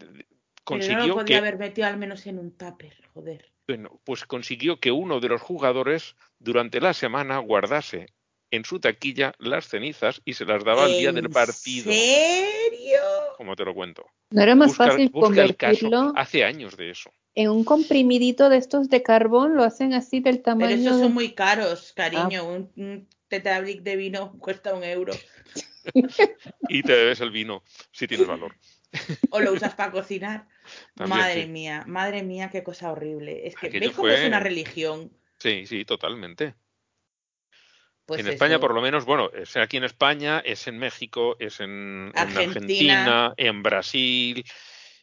Pero 0.68 0.88
no 0.96 1.06
lo 1.06 1.14
consiguió 1.14 1.14
podía 1.14 1.24
que 1.24 1.36
haber 1.36 1.58
metido 1.58 1.86
al 1.88 1.96
menos 1.96 2.26
en 2.26 2.38
un 2.38 2.56
tupper, 2.56 2.94
joder. 3.14 3.52
bueno, 3.66 4.00
pues 4.04 4.24
consiguió 4.24 4.80
que 4.80 4.90
uno 4.90 5.20
de 5.20 5.28
los 5.28 5.40
jugadores 5.40 6.16
durante 6.38 6.80
la 6.80 6.92
semana 6.92 7.38
guardase 7.38 8.06
en 8.52 8.64
su 8.64 8.78
taquilla 8.78 9.34
las 9.38 9.66
cenizas 9.66 10.20
y 10.24 10.34
se 10.34 10.44
las 10.44 10.62
daba 10.64 10.84
al 10.84 10.92
día 10.92 11.10
del 11.10 11.24
¿En 11.26 11.32
partido. 11.32 11.90
serio? 11.90 13.00
Como 13.36 13.56
te 13.56 13.64
lo 13.64 13.74
cuento. 13.74 14.06
¿No 14.30 14.42
era 14.42 14.54
más 14.54 14.68
Busca- 14.68 14.86
fácil 14.90 15.08
busca 15.10 15.42
el 15.42 15.56
caso. 15.56 16.12
Hace 16.14 16.44
años 16.44 16.76
de 16.76 16.90
eso. 16.90 17.10
en 17.34 17.48
un 17.50 17.64
comprimidito 17.64 18.50
de 18.50 18.58
estos 18.58 18.88
de 18.90 19.02
carbón? 19.02 19.56
Lo 19.56 19.64
hacen 19.64 19.94
así 19.94 20.20
del 20.20 20.36
Pero 20.36 20.42
tamaño 20.44 20.74
esos 20.76 20.98
de- 20.98 21.02
son 21.04 21.14
muy 21.14 21.32
caros, 21.32 21.88
Ah. 21.90 21.94
cariño. 21.96 22.44
Un, 22.44 22.70
un 22.76 23.08
tetrabric 23.28 23.80
de 23.82 23.96
vino 23.96 24.32
cuesta 24.38 24.74
un 24.74 24.84
euro. 24.84 25.14
Y 26.68 26.82
te 26.82 26.92
bebes 26.92 27.20
el 27.20 27.30
vino 27.30 27.62
si 27.90 28.06
tienes 28.06 28.26
valor. 28.26 28.54
O 29.30 29.40
lo 29.40 29.52
usas 29.54 29.74
para 29.74 29.90
cocinar. 29.90 30.46
También, 30.94 31.18
madre 31.20 31.42
sí. 31.44 31.48
mía, 31.48 31.84
madre 31.86 32.22
mía, 32.22 32.50
qué 32.50 32.62
cosa 32.62 32.92
horrible. 32.92 33.46
Es 33.46 33.56
que 33.56 33.68
Aquello 33.68 33.88
¿ves 33.88 33.96
cómo 33.96 34.08
fue- 34.08 34.20
es 34.20 34.26
una 34.28 34.38
religión? 34.40 35.10
Sí, 35.38 35.66
sí, 35.66 35.84
totalmente. 35.86 36.54
Pues 38.16 38.26
en 38.26 38.32
España, 38.32 38.58
por 38.60 38.74
lo 38.74 38.80
menos, 38.82 39.04
bueno, 39.04 39.30
es 39.32 39.56
aquí 39.56 39.76
en 39.76 39.84
España, 39.84 40.40
es 40.44 40.66
en 40.68 40.78
México, 40.78 41.36
es 41.38 41.60
en, 41.60 42.12
en 42.14 42.18
Argentina. 42.18 43.34
En 43.36 43.62
Brasil, 43.62 44.44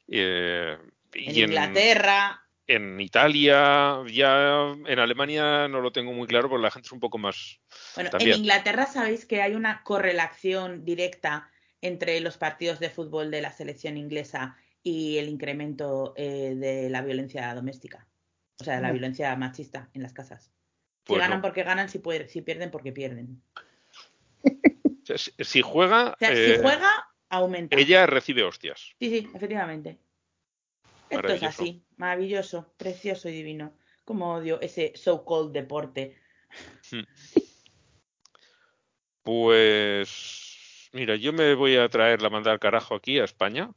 eh, 0.08 0.78
En 1.14 1.36
y 1.36 1.42
Inglaterra. 1.44 2.42
en 2.68 3.00
Italia, 3.02 4.04
ya 4.08 4.74
en 4.86 5.00
Alemania 5.00 5.68
no 5.68 5.82
lo 5.82 5.92
tengo 5.92 6.14
muy 6.14 6.28
claro 6.28 6.50
porque 6.50 6.62
la 6.64 6.72
gente 6.72 6.86
es 6.88 6.92
un 6.92 7.00
poco 7.00 7.18
más. 7.18 7.60
Bueno, 7.96 8.10
También. 8.12 8.32
en 8.34 8.38
Inglaterra 8.42 8.86
sabéis 8.86 9.26
que 9.26 9.42
hay 9.42 9.56
una 9.56 9.82
correlación 9.84 10.86
directa 10.86 11.50
entre 11.82 12.20
los 12.20 12.38
partidos 12.38 12.80
de 12.80 12.90
fútbol 12.90 13.32
de 13.32 13.42
la 13.42 13.52
selección 13.52 13.98
inglesa 13.98 14.56
y 14.84 15.18
el 15.18 15.30
incremento 15.30 16.14
eh, 16.16 16.54
de 16.56 16.90
la 16.90 17.02
violencia 17.02 17.54
doméstica. 17.56 18.08
O 18.60 18.64
sea, 18.64 18.76
de 18.76 18.82
la 18.82 18.90
Ah. 18.90 18.92
violencia 18.92 19.36
machista 19.36 19.90
en 19.94 20.04
las 20.04 20.14
casas. 20.14 20.52
Si 21.10 21.14
Pues 21.16 21.22
ganan 21.22 21.40
no. 21.40 21.42
porque 21.42 21.64
ganan, 21.64 21.90
si, 21.90 21.98
puede- 21.98 22.30
si 22.30 22.44
pierden 22.44 22.70
porque 22.70 22.92
pierden. 22.92 23.42
Si, 25.04 25.32
si 25.44 25.62
juega, 25.64 26.12
O 26.12 26.18
sea, 26.20 26.34
eh, 26.34 26.54
si 26.58 26.62
juega, 26.62 27.10
aumenta. 27.30 27.76
ella 27.80 28.06
recibe 28.06 28.44
hostias. 28.44 28.94
Sí, 29.00 29.10
sí, 29.10 29.28
efectivamente. 29.34 29.98
Esto 31.10 31.30
es 31.30 31.42
así, 31.42 31.84
maravilloso, 31.98 32.72
precioso 32.78 33.28
y 33.28 33.32
divino. 33.32 33.74
Como 34.06 34.36
odio 34.36 34.62
ese 34.62 34.94
so-called 34.96 35.52
deporte. 35.52 36.16
Pues 39.24 40.90
mira, 40.94 41.16
yo 41.16 41.34
me 41.34 41.56
voy 41.56 41.76
a 41.78 41.90
traer 41.90 42.22
la 42.22 42.30
mandar 42.30 42.54
al 42.54 42.60
carajo 42.60 42.94
aquí 42.94 43.18
a 43.18 43.24
España 43.24 43.72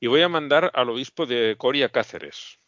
y 0.00 0.08
voy 0.08 0.22
a 0.22 0.28
mandar 0.28 0.72
al 0.74 0.90
obispo 0.90 1.26
de 1.26 1.54
Coria 1.56 1.90
Cáceres. 1.90 2.58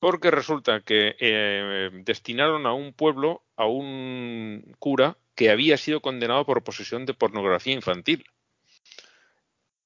Porque 0.00 0.30
resulta 0.30 0.80
que 0.80 1.14
eh, 1.20 1.90
destinaron 1.92 2.66
a 2.66 2.72
un 2.72 2.92
pueblo 2.92 3.44
a 3.56 3.66
un 3.66 4.74
cura 4.78 5.16
que 5.34 5.50
había 5.50 5.76
sido 5.76 6.00
condenado 6.00 6.44
por 6.44 6.64
posesión 6.64 7.06
de 7.06 7.14
pornografía 7.14 7.74
infantil. 7.74 8.24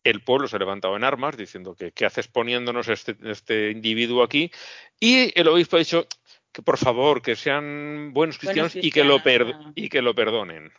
El 0.05 0.23
pueblo 0.23 0.49
se 0.49 0.57
ha 0.57 0.59
levantado 0.59 0.97
en 0.97 1.05
armas 1.05 1.37
diciendo 1.37 1.75
que 1.75 1.93
qué 1.93 2.07
haces 2.07 2.29
poniéndonos 2.29 2.89
este, 2.89 3.17
este 3.25 3.71
individuo 3.71 4.23
aquí 4.23 4.51
y 5.01 5.39
el 5.39 5.49
obispo 5.49 5.77
ha 5.77 5.81
dicho 5.81 6.07
que 6.53 6.63
por 6.63 6.79
favor 6.79 7.21
que 7.21 7.35
sean 7.35 8.13
buenos 8.13 8.39
cristianos, 8.39 8.75
Buenos 8.75 8.87
y, 8.87 8.91
que 8.93 9.03
lo 9.03 9.21
y 9.75 9.89
que 9.89 10.03
lo 10.03 10.15
perdonen. 10.15 10.73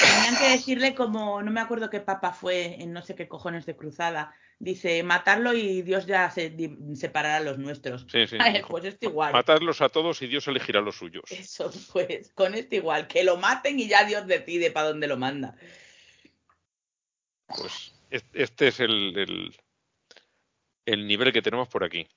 Tenían 0.00 0.36
que 0.36 0.50
decirle 0.50 0.94
como, 0.94 1.42
no 1.42 1.50
me 1.50 1.60
acuerdo 1.60 1.88
qué 1.88 2.00
papa 2.00 2.32
fue 2.32 2.82
en 2.82 2.92
no 2.92 3.02
sé 3.02 3.14
qué 3.14 3.28
cojones 3.28 3.66
de 3.66 3.76
cruzada. 3.76 4.34
Dice, 4.60 5.04
matarlo 5.04 5.52
y 5.54 5.82
Dios 5.82 6.06
ya 6.06 6.28
se 6.30 6.52
separará 6.96 7.36
a 7.36 7.40
los 7.40 7.58
nuestros. 7.58 8.06
Sí, 8.10 8.26
sí, 8.26 8.36
Ay, 8.40 8.60
pues 8.68 8.84
esto 8.84 9.06
igual. 9.08 9.32
Matadlos 9.32 9.80
a 9.80 9.88
todos 9.88 10.20
y 10.22 10.26
Dios 10.26 10.48
elegirá 10.48 10.80
los 10.80 10.96
suyos. 10.96 11.22
Eso, 11.30 11.70
pues, 11.92 12.32
con 12.32 12.54
esto 12.54 12.74
igual. 12.74 13.06
Que 13.06 13.22
lo 13.22 13.36
maten 13.36 13.78
y 13.78 13.86
ya 13.86 14.04
Dios 14.04 14.26
decide 14.26 14.72
para 14.72 14.88
dónde 14.88 15.06
lo 15.06 15.16
manda. 15.16 15.54
Pues 17.46 17.94
es- 18.10 18.24
este 18.32 18.68
es 18.68 18.80
el, 18.80 19.16
el, 19.16 19.56
el 20.86 21.06
nivel 21.06 21.32
que 21.32 21.42
tenemos 21.42 21.68
por 21.68 21.84
aquí. 21.84 22.08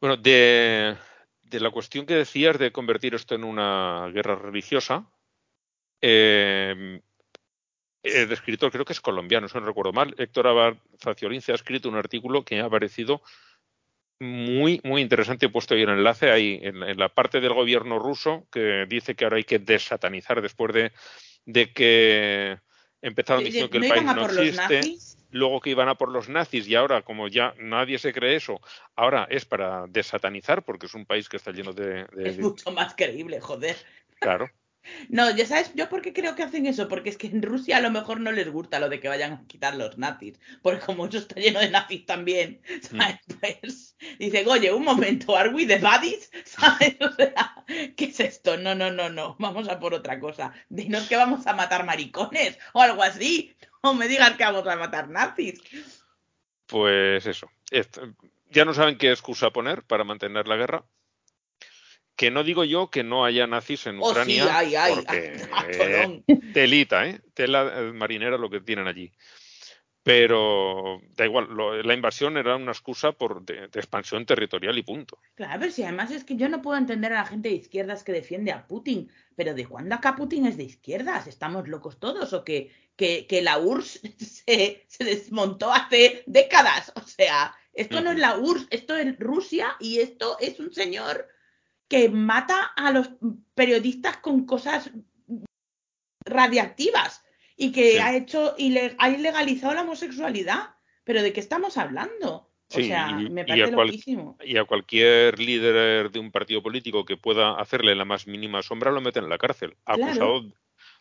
Bueno, 0.00 0.16
de, 0.16 0.96
de 1.42 1.60
la 1.60 1.70
cuestión 1.70 2.06
que 2.06 2.14
decías 2.14 2.56
de 2.58 2.70
convertir 2.70 3.14
esto 3.16 3.34
en 3.34 3.42
una 3.42 4.08
guerra 4.12 4.36
religiosa, 4.36 5.10
eh, 6.00 7.00
el 8.06 8.32
escritor, 8.32 8.70
creo 8.70 8.84
que 8.84 8.92
es 8.92 9.00
colombiano, 9.00 9.48
si 9.48 9.58
no 9.58 9.64
recuerdo 9.66 9.92
mal, 9.92 10.14
Héctor 10.18 10.46
Abad 10.48 10.74
Faciolín 10.98 11.40
se 11.42 11.52
ha 11.52 11.56
escrito 11.56 11.88
un 11.88 11.96
artículo 11.96 12.44
que 12.44 12.56
me 12.56 12.60
ha 12.62 12.70
parecido 12.70 13.22
muy, 14.20 14.80
muy 14.84 15.02
interesante. 15.02 15.46
He 15.46 15.50
puesto 15.50 15.74
ahí 15.74 15.82
el 15.82 15.90
enlace 15.90 16.30
ahí 16.30 16.58
en, 16.62 16.82
en 16.82 16.98
la 16.98 17.08
parte 17.10 17.40
del 17.40 17.52
gobierno 17.52 17.98
ruso 17.98 18.46
que 18.50 18.86
dice 18.88 19.14
que 19.14 19.24
ahora 19.24 19.36
hay 19.36 19.44
que 19.44 19.58
desatanizar 19.58 20.40
después 20.40 20.72
de, 20.72 20.92
de 21.44 21.72
que 21.72 22.58
empezaron 23.02 23.44
diciendo 23.44 23.70
que 23.70 23.78
el 23.78 23.84
¿No 23.84 23.88
país 23.88 24.04
no 24.04 24.22
existe 24.22 24.80
luego 25.30 25.60
que 25.60 25.70
iban 25.70 25.88
a 25.88 25.96
por 25.96 26.10
los 26.10 26.28
nazis 26.28 26.66
y 26.66 26.74
ahora 26.74 27.02
como 27.02 27.28
ya 27.28 27.52
nadie 27.58 27.98
se 27.98 28.12
cree 28.12 28.36
eso, 28.36 28.60
ahora 28.94 29.26
es 29.28 29.44
para 29.44 29.86
desatanizar 29.88 30.64
porque 30.64 30.86
es 30.86 30.94
un 30.94 31.04
país 31.04 31.28
que 31.28 31.36
está 31.36 31.50
lleno 31.50 31.72
de, 31.72 32.06
de- 32.06 32.28
Es 32.30 32.38
mucho 32.38 32.70
más 32.70 32.94
creíble, 32.94 33.40
joder. 33.40 33.76
claro, 34.18 34.50
No, 35.08 35.30
ya 35.34 35.46
sabes, 35.46 35.72
yo 35.74 35.88
por 35.88 36.02
qué 36.02 36.12
creo 36.12 36.34
que 36.34 36.42
hacen 36.42 36.66
eso, 36.66 36.88
porque 36.88 37.10
es 37.10 37.16
que 37.16 37.26
en 37.26 37.42
Rusia 37.42 37.78
a 37.78 37.80
lo 37.80 37.90
mejor 37.90 38.20
no 38.20 38.32
les 38.32 38.50
gusta 38.50 38.78
lo 38.78 38.88
de 38.88 39.00
que 39.00 39.08
vayan 39.08 39.32
a 39.32 39.46
quitar 39.46 39.74
los 39.76 39.98
nazis, 39.98 40.38
porque 40.62 40.84
como 40.84 41.06
eso 41.06 41.18
está 41.18 41.40
lleno 41.40 41.60
de 41.60 41.70
nazis 41.70 42.06
también, 42.06 42.60
¿sabes? 42.82 43.20
Pues 43.40 43.96
dicen, 44.18 44.48
oye, 44.48 44.72
un 44.72 44.84
momento, 44.84 45.36
¿are 45.36 45.50
we 45.50 45.66
the 45.66 45.78
baddies? 45.78 46.30
¿Sabes? 46.44 46.96
O 47.00 47.12
sea, 47.14 47.64
¿qué 47.96 48.04
es 48.06 48.20
esto? 48.20 48.56
No, 48.56 48.74
no, 48.74 48.90
no, 48.90 49.08
no, 49.08 49.36
vamos 49.38 49.68
a 49.68 49.78
por 49.78 49.94
otra 49.94 50.18
cosa. 50.20 50.52
Dinos 50.68 51.08
que 51.08 51.16
vamos 51.16 51.46
a 51.46 51.54
matar 51.54 51.84
maricones 51.84 52.58
o 52.72 52.80
algo 52.80 53.02
así, 53.02 53.56
no 53.82 53.94
me 53.94 54.08
digas 54.08 54.36
que 54.36 54.44
vamos 54.44 54.66
a 54.66 54.76
matar 54.76 55.08
nazis. 55.08 55.60
pues 56.66 57.26
eso. 57.26 57.50
Ya 58.50 58.64
no 58.64 58.74
saben 58.74 58.98
qué 58.98 59.10
excusa 59.10 59.50
poner 59.50 59.82
para 59.82 60.04
mantener 60.04 60.48
la 60.48 60.56
guerra. 60.56 60.84
Que 62.16 62.30
no 62.30 62.42
digo 62.42 62.64
yo 62.64 62.88
que 62.90 63.04
no 63.04 63.24
haya 63.24 63.46
nazis 63.46 63.86
en 63.86 63.98
Oh, 64.00 64.06
sí, 64.06 64.10
Ucrania, 64.10 64.56
ay, 64.58 64.74
ay, 64.74 64.94
porque 64.94 65.42
a 65.52 65.66
eh, 65.68 66.22
telita, 66.54 67.06
¿eh? 67.06 67.20
Tela 67.34 67.72
eh, 67.80 67.92
marinera 67.92 68.38
lo 68.38 68.48
que 68.50 68.60
tienen 68.60 68.86
allí. 68.88 69.12
Pero 70.02 71.00
da 71.16 71.24
igual, 71.24 71.48
lo- 71.50 71.82
la 71.82 71.92
invasión 71.92 72.36
era 72.36 72.54
una 72.54 72.70
excusa 72.70 73.10
por 73.10 73.44
de- 73.44 73.66
de 73.66 73.80
expansión 73.80 74.24
territorial 74.24 74.78
y 74.78 74.82
punto. 74.84 75.18
Claro, 75.34 75.58
pero 75.58 75.72
si 75.72 75.82
además 75.82 76.12
es 76.12 76.22
que 76.22 76.36
yo 76.36 76.48
no 76.48 76.62
puedo 76.62 76.78
entender 76.78 77.12
a 77.12 77.22
la 77.22 77.26
gente 77.26 77.48
de 77.48 77.56
izquierdas 77.56 78.04
que 78.04 78.12
defiende 78.12 78.52
a 78.52 78.68
Putin, 78.68 79.10
pero 79.34 79.52
¿de 79.52 79.66
cuándo 79.66 79.96
acá 79.96 80.14
Putin 80.14 80.46
es 80.46 80.56
de 80.56 80.62
izquierdas? 80.62 81.26
¿Estamos 81.26 81.66
locos 81.66 81.98
todos? 81.98 82.32
¿O 82.34 82.44
que, 82.44 82.70
que, 82.94 83.26
que 83.26 83.42
la 83.42 83.58
URSS 83.58 84.00
se, 84.46 84.84
se 84.86 85.04
desmontó 85.04 85.72
hace 85.72 86.22
décadas? 86.26 86.92
O 86.94 87.00
sea, 87.02 87.52
esto 87.72 88.00
no 88.00 88.12
es 88.12 88.18
la 88.18 88.38
URSS, 88.38 88.68
esto 88.70 88.96
es 88.96 89.18
Rusia 89.18 89.74
y 89.80 89.98
esto 89.98 90.38
es 90.38 90.60
un 90.60 90.72
señor 90.72 91.26
que 91.88 92.08
mata 92.08 92.62
a 92.76 92.90
los 92.90 93.10
periodistas 93.54 94.16
con 94.18 94.44
cosas 94.46 94.90
radiactivas 96.24 97.22
y 97.56 97.72
que 97.72 97.92
Sí. 97.92 97.98
ha 97.98 98.14
hecho, 98.16 98.54
ile- 98.58 98.94
ha 98.98 99.10
ilegalizado 99.10 99.74
la 99.74 99.82
homosexualidad. 99.82 100.74
¿Pero 101.04 101.22
de 101.22 101.32
qué 101.32 101.38
estamos 101.40 101.78
hablando? 101.78 102.50
Sí, 102.68 102.82
o 102.82 102.84
sea, 102.86 103.16
y- 103.20 103.30
me 103.30 103.42
y 103.42 103.44
parece 103.44 103.70
a 103.70 103.74
cual- 103.74 103.86
loquísimo. 103.86 104.36
Y 104.44 104.56
a 104.56 104.64
cualquier 104.64 105.38
líder 105.38 106.10
de 106.10 106.18
un 106.18 106.32
partido 106.32 106.60
político 106.64 107.04
que 107.04 107.16
pueda 107.16 107.54
hacerle 107.60 107.94
la 107.94 108.04
más 108.04 108.26
mínima 108.26 108.60
sombra 108.62 108.90
lo 108.90 109.00
meten 109.00 109.22
en 109.24 109.30
la 109.30 109.38
cárcel, 109.38 109.76
Claro. 109.84 110.04
acusado 110.04 110.52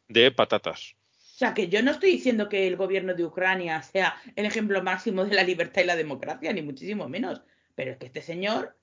de 0.07 0.31
patatas. 0.31 0.95
O 1.11 1.37
sea, 1.37 1.55
que 1.55 1.67
yo 1.67 1.81
no 1.81 1.89
estoy 1.91 2.11
diciendo 2.11 2.47
que 2.47 2.67
el 2.67 2.75
gobierno 2.77 3.15
de 3.15 3.25
Ucrania 3.25 3.81
sea 3.81 4.15
el 4.35 4.45
ejemplo 4.45 4.83
máximo 4.83 5.25
de 5.25 5.35
la 5.35 5.43
libertad 5.43 5.81
y 5.81 5.85
la 5.85 5.95
democracia, 5.95 6.53
ni 6.53 6.61
muchísimo 6.61 7.09
menos. 7.09 7.41
Pero 7.73 7.91
es 7.91 7.97
que 7.97 8.05
este 8.05 8.21
señor 8.21 8.77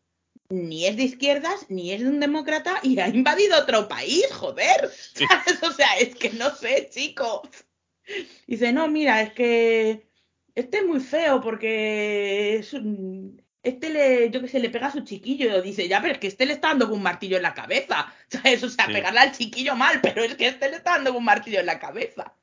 ni 0.53 0.87
es 0.87 0.97
de 0.97 1.05
izquierdas, 1.05 1.67
ni 1.71 1.93
es 1.93 2.01
de 2.03 2.09
un 2.09 2.21
demócrata 2.21 2.79
y 2.83 2.99
ha 3.01 3.09
invadido 3.09 3.59
otro 3.59 3.89
país, 3.89 4.27
joder. 4.33 4.91
¿Sabes? 5.15 5.63
O 5.63 5.73
sea, 5.73 5.97
es 5.99 6.15
que 6.15 6.31
no 6.31 6.51
sé, 6.55 6.89
chicos. 6.93 7.41
Dice, 8.47 8.73
no, 8.73 8.87
mira, 8.89 9.23
es 9.23 9.33
que 9.33 10.07
este 10.55 10.79
es 10.79 10.85
muy 10.85 11.01
feo 11.01 11.41
porque 11.41 12.57
es 12.57 12.73
un- 12.75 13.41
este 13.63 13.91
le, 13.91 14.31
yo 14.31 14.41
que 14.43 14.49
sé, 14.49 14.59
le 14.59 14.71
pega 14.71 14.89
a 14.89 14.93
su 14.93 15.01
chiquillo. 15.05 15.63
Dice, 15.63 15.89
ya, 15.89 16.01
pero 16.03 16.13
es 16.15 16.19
que 16.19 16.27
este 16.27 16.45
le 16.47 16.53
está 16.55 16.69
dando 16.69 16.87
con 16.89 16.97
un 16.99 17.03
martillo 17.03 17.37
en 17.37 17.45
la 17.45 17.55
cabeza. 17.55 18.13
¿Sabes? 18.29 18.63
O 18.65 18.69
sea, 18.69 18.87
Sí. 18.87 18.93
pegarle 18.93 19.21
al 19.21 19.33
chiquillo 19.33 19.75
mal, 19.77 20.01
pero 20.03 20.23
es 20.23 20.35
que 20.35 20.49
este 20.49 20.69
le 20.69 20.77
está 20.77 20.93
dando 20.93 21.11
con 21.11 21.19
un 21.19 21.25
martillo 21.25 21.61
en 21.61 21.67
la 21.67 21.79
cabeza. 21.79 22.37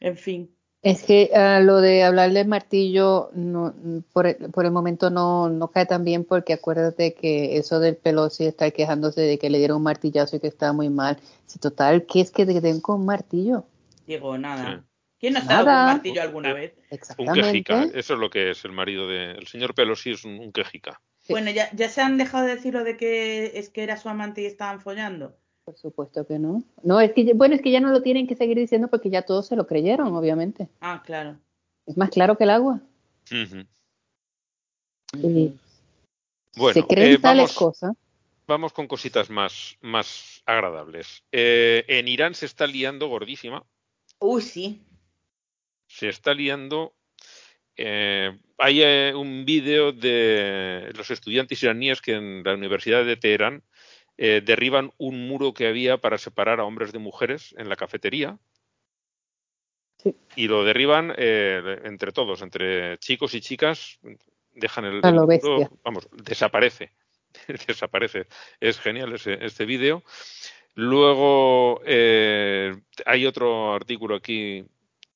En 0.00 0.16
fin. 0.18 0.53
Es 0.84 1.02
que 1.02 1.30
ah, 1.34 1.60
lo 1.60 1.80
de 1.80 2.04
hablarle 2.04 2.44
martillo 2.44 3.30
no, 3.32 3.74
por, 4.12 4.26
el, 4.26 4.36
por 4.50 4.66
el 4.66 4.70
momento 4.70 5.08
no, 5.08 5.48
no 5.48 5.68
cae 5.68 5.86
tan 5.86 6.04
bien 6.04 6.24
porque 6.24 6.52
acuérdate 6.52 7.14
que 7.14 7.56
eso 7.56 7.80
del 7.80 7.96
Pelosi 7.96 8.44
estar 8.44 8.70
quejándose 8.70 9.22
de 9.22 9.38
que 9.38 9.48
le 9.48 9.56
dieron 9.56 9.78
un 9.78 9.84
martillazo 9.84 10.36
y 10.36 10.40
que 10.40 10.46
estaba 10.46 10.74
muy 10.74 10.90
mal. 10.90 11.18
Si 11.46 11.58
total, 11.58 12.04
¿qué 12.04 12.20
es 12.20 12.30
que 12.30 12.44
te 12.44 12.60
den 12.60 12.82
con 12.82 13.00
un 13.00 13.06
martillo? 13.06 13.64
Digo, 14.06 14.36
nada. 14.36 14.76
Sí. 14.76 14.82
¿Quién 15.20 15.32
no 15.32 15.38
ha 15.38 15.42
estado 15.42 15.64
con 15.64 15.74
un 15.74 15.86
martillo 15.86 16.20
alguna 16.20 16.52
vez? 16.52 16.74
Un 16.76 16.84
Exactamente. 16.90 17.40
quejica, 17.40 17.84
eso 17.84 18.12
es 18.12 18.20
lo 18.20 18.28
que 18.28 18.50
es 18.50 18.62
el 18.66 18.72
marido 18.72 19.08
de... 19.08 19.30
El 19.30 19.46
señor 19.46 19.74
Pelosi 19.74 20.10
es 20.10 20.26
un, 20.26 20.38
un 20.38 20.52
quejica. 20.52 21.00
Sí. 21.22 21.32
Bueno, 21.32 21.50
ya, 21.50 21.70
ya 21.72 21.88
se 21.88 22.02
han 22.02 22.18
dejado 22.18 22.44
de 22.44 22.56
decir 22.56 22.74
lo 22.74 22.84
de 22.84 22.98
que 22.98 23.52
es 23.58 23.70
que 23.70 23.84
era 23.84 23.96
su 23.96 24.10
amante 24.10 24.42
y 24.42 24.44
estaban 24.44 24.82
follando. 24.82 25.34
Por 25.64 25.76
supuesto 25.78 26.26
que 26.26 26.38
no. 26.38 26.62
No, 26.82 27.00
es 27.00 27.12
que, 27.12 27.32
bueno, 27.34 27.54
es 27.54 27.62
que 27.62 27.70
ya 27.70 27.80
no 27.80 27.90
lo 27.90 28.02
tienen 28.02 28.26
que 28.26 28.36
seguir 28.36 28.58
diciendo 28.58 28.88
porque 28.88 29.08
ya 29.08 29.22
todos 29.22 29.46
se 29.46 29.56
lo 29.56 29.66
creyeron, 29.66 30.14
obviamente. 30.14 30.68
Ah, 30.80 31.02
claro. 31.04 31.38
Es 31.86 31.96
más 31.96 32.10
claro 32.10 32.36
que 32.36 32.44
el 32.44 32.50
agua. 32.50 32.80
Bueno, 36.56 36.72
se 36.74 36.86
creen 36.86 37.12
eh, 37.12 37.18
tales 37.18 37.42
vamos, 37.42 37.56
cosas. 37.56 37.96
vamos 38.46 38.72
con 38.72 38.86
cositas 38.86 39.30
más, 39.30 39.76
más 39.80 40.42
agradables. 40.44 41.24
Eh, 41.32 41.84
en 41.88 42.08
Irán 42.08 42.34
se 42.34 42.46
está 42.46 42.66
liando 42.66 43.08
gordísima. 43.08 43.64
Uy, 44.18 44.42
sí. 44.42 44.82
Se 45.86 46.08
está 46.08 46.34
liando. 46.34 46.94
eh, 47.76 48.38
hay 48.58 48.82
eh, 48.82 49.14
un 49.14 49.44
vídeo 49.44 49.92
de 49.92 50.92
los 50.96 51.10
estudiantes 51.10 51.62
iraníes 51.62 52.00
que 52.00 52.14
en 52.14 52.42
la 52.44 52.54
Universidad 52.54 53.04
de 53.04 53.16
Teherán 53.16 53.62
eh, 54.16 54.42
derriban 54.44 54.92
un 54.98 55.26
muro 55.26 55.54
que 55.54 55.66
había 55.66 55.98
para 55.98 56.18
separar 56.18 56.60
a 56.60 56.64
hombres 56.64 56.92
de 56.92 56.98
mujeres 56.98 57.54
en 57.58 57.68
la 57.68 57.76
cafetería. 57.76 58.38
Sí. 59.98 60.16
Y 60.36 60.48
lo 60.48 60.64
derriban 60.64 61.12
eh, 61.16 61.80
entre 61.84 62.12
todos, 62.12 62.42
entre 62.42 62.98
chicos 62.98 63.34
y 63.34 63.40
chicas. 63.40 63.98
Dejan 64.52 64.84
el, 64.84 65.02
muro, 65.02 65.70
vamos, 65.82 66.08
desaparece. 66.12 66.92
desaparece. 67.66 68.26
Es 68.60 68.78
genial 68.78 69.14
ese, 69.14 69.44
este 69.44 69.64
vídeo. 69.64 70.04
Luego 70.74 71.80
eh, 71.84 72.74
hay 73.06 73.26
otro 73.26 73.74
artículo 73.74 74.16
aquí 74.16 74.64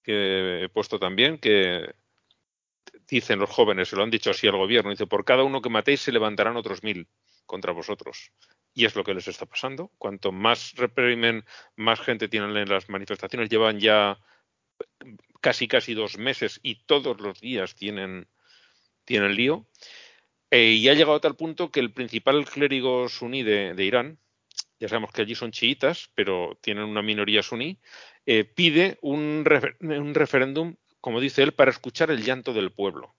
que 0.02 0.64
he 0.64 0.69
puesto 0.69 0.99
también 0.99 1.38
que 1.38 1.95
dicen 3.09 3.38
los 3.38 3.50
jóvenes, 3.50 3.88
se 3.88 3.97
lo 3.97 4.02
han 4.02 4.11
dicho 4.11 4.31
así 4.31 4.47
al 4.47 4.57
gobierno, 4.57 4.90
dice, 4.90 5.07
por 5.07 5.25
cada 5.25 5.43
uno 5.43 5.61
que 5.61 5.69
matéis 5.69 6.00
se 6.00 6.12
levantarán 6.12 6.57
otros 6.57 6.83
mil 6.83 7.09
contra 7.49 7.73
vosotros. 7.73 8.31
Y 8.75 8.85
es 8.85 8.95
lo 8.95 9.02
que 9.02 9.14
les 9.14 9.26
está 9.26 9.47
pasando. 9.47 9.90
Cuanto 9.99 10.31
más 10.31 10.75
reprimen, 10.76 11.45
más 11.75 11.99
gente 11.99 12.28
tienen 12.28 12.57
en 12.57 12.69
las 12.69 12.88
manifestaciones. 12.88 13.49
Llevan 13.49 13.80
ya 13.80 14.21
casi 15.41 15.67
casi 15.67 15.95
dos 15.95 16.19
meses 16.19 16.61
y 16.63 16.84
todos 16.87 17.21
los 17.21 17.41
días 17.41 17.75
tienen, 17.75 18.28
tienen 19.04 19.34
lío. 19.34 19.67
Eh, 20.50 20.73
y 20.73 20.89
ha 20.89 20.95
llegado 20.95 21.17
a 21.17 21.21
tal 21.21 21.37
punto 21.37 21.71
que 21.71 21.80
el 21.80 21.93
principal 21.93 22.45
clérigo 22.45 23.08
suní 23.08 23.43
de, 23.43 23.75
Irán, 23.84 24.19
ya 24.78 24.89
sabemos 24.89 25.13
que 25.13 25.23
allí 25.23 25.34
son 25.34 25.50
chiitas, 25.50 26.11
pero 26.15 26.58
tienen 26.61 26.84
una 26.84 27.02
minoría 27.02 27.43
suní, 27.43 27.80
eh, 28.26 28.45
pide 28.45 28.99
un, 29.02 29.45
un 29.80 30.15
referéndum, 30.15 30.76
como 31.00 31.21
dice 31.21 31.43
él, 31.43 31.52
para 31.52 31.71
escuchar 31.71 32.11
el 32.11 32.25
llanto 32.25 32.52
del 32.52 32.73
pueblo. 32.73 33.18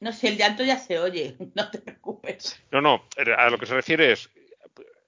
No 0.00 0.12
sé, 0.12 0.28
el 0.28 0.36
llanto 0.36 0.62
ya 0.64 0.78
se 0.78 0.98
oye, 0.98 1.36
no 1.54 1.70
te 1.70 1.78
preocupes. 1.78 2.60
No, 2.70 2.80
no, 2.80 3.04
a 3.36 3.50
lo 3.50 3.58
que 3.58 3.66
se 3.66 3.74
refiere 3.74 4.12
es 4.12 4.30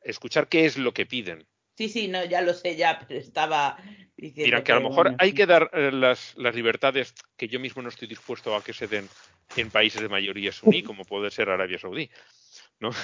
escuchar 0.02 0.48
qué 0.48 0.64
es 0.66 0.76
lo 0.76 0.92
que 0.92 1.06
piden. 1.06 1.46
Sí, 1.76 1.88
sí, 1.88 2.08
no, 2.08 2.24
ya 2.24 2.42
lo 2.42 2.52
sé 2.52 2.76
ya, 2.76 2.98
pero 2.98 3.18
estaba 3.18 3.78
diciendo 4.16 4.44
Dirán 4.44 4.64
que 4.64 4.72
a 4.72 4.74
lo 4.74 4.90
mejor 4.90 5.04
bueno, 5.06 5.16
hay 5.18 5.32
que 5.32 5.46
dar 5.46 5.70
eh, 5.72 5.90
las, 5.90 6.34
las 6.36 6.54
libertades 6.54 7.14
que 7.36 7.48
yo 7.48 7.58
mismo 7.58 7.80
no 7.80 7.88
estoy 7.88 8.06
dispuesto 8.06 8.54
a 8.54 8.62
que 8.62 8.74
se 8.74 8.86
den 8.86 9.08
en 9.56 9.70
países 9.70 10.02
de 10.02 10.08
mayoría 10.08 10.52
suní, 10.52 10.82
como 10.84 11.04
puede 11.04 11.30
ser 11.30 11.48
Arabia 11.48 11.78
Saudí. 11.78 12.10
¿no? 12.80 12.90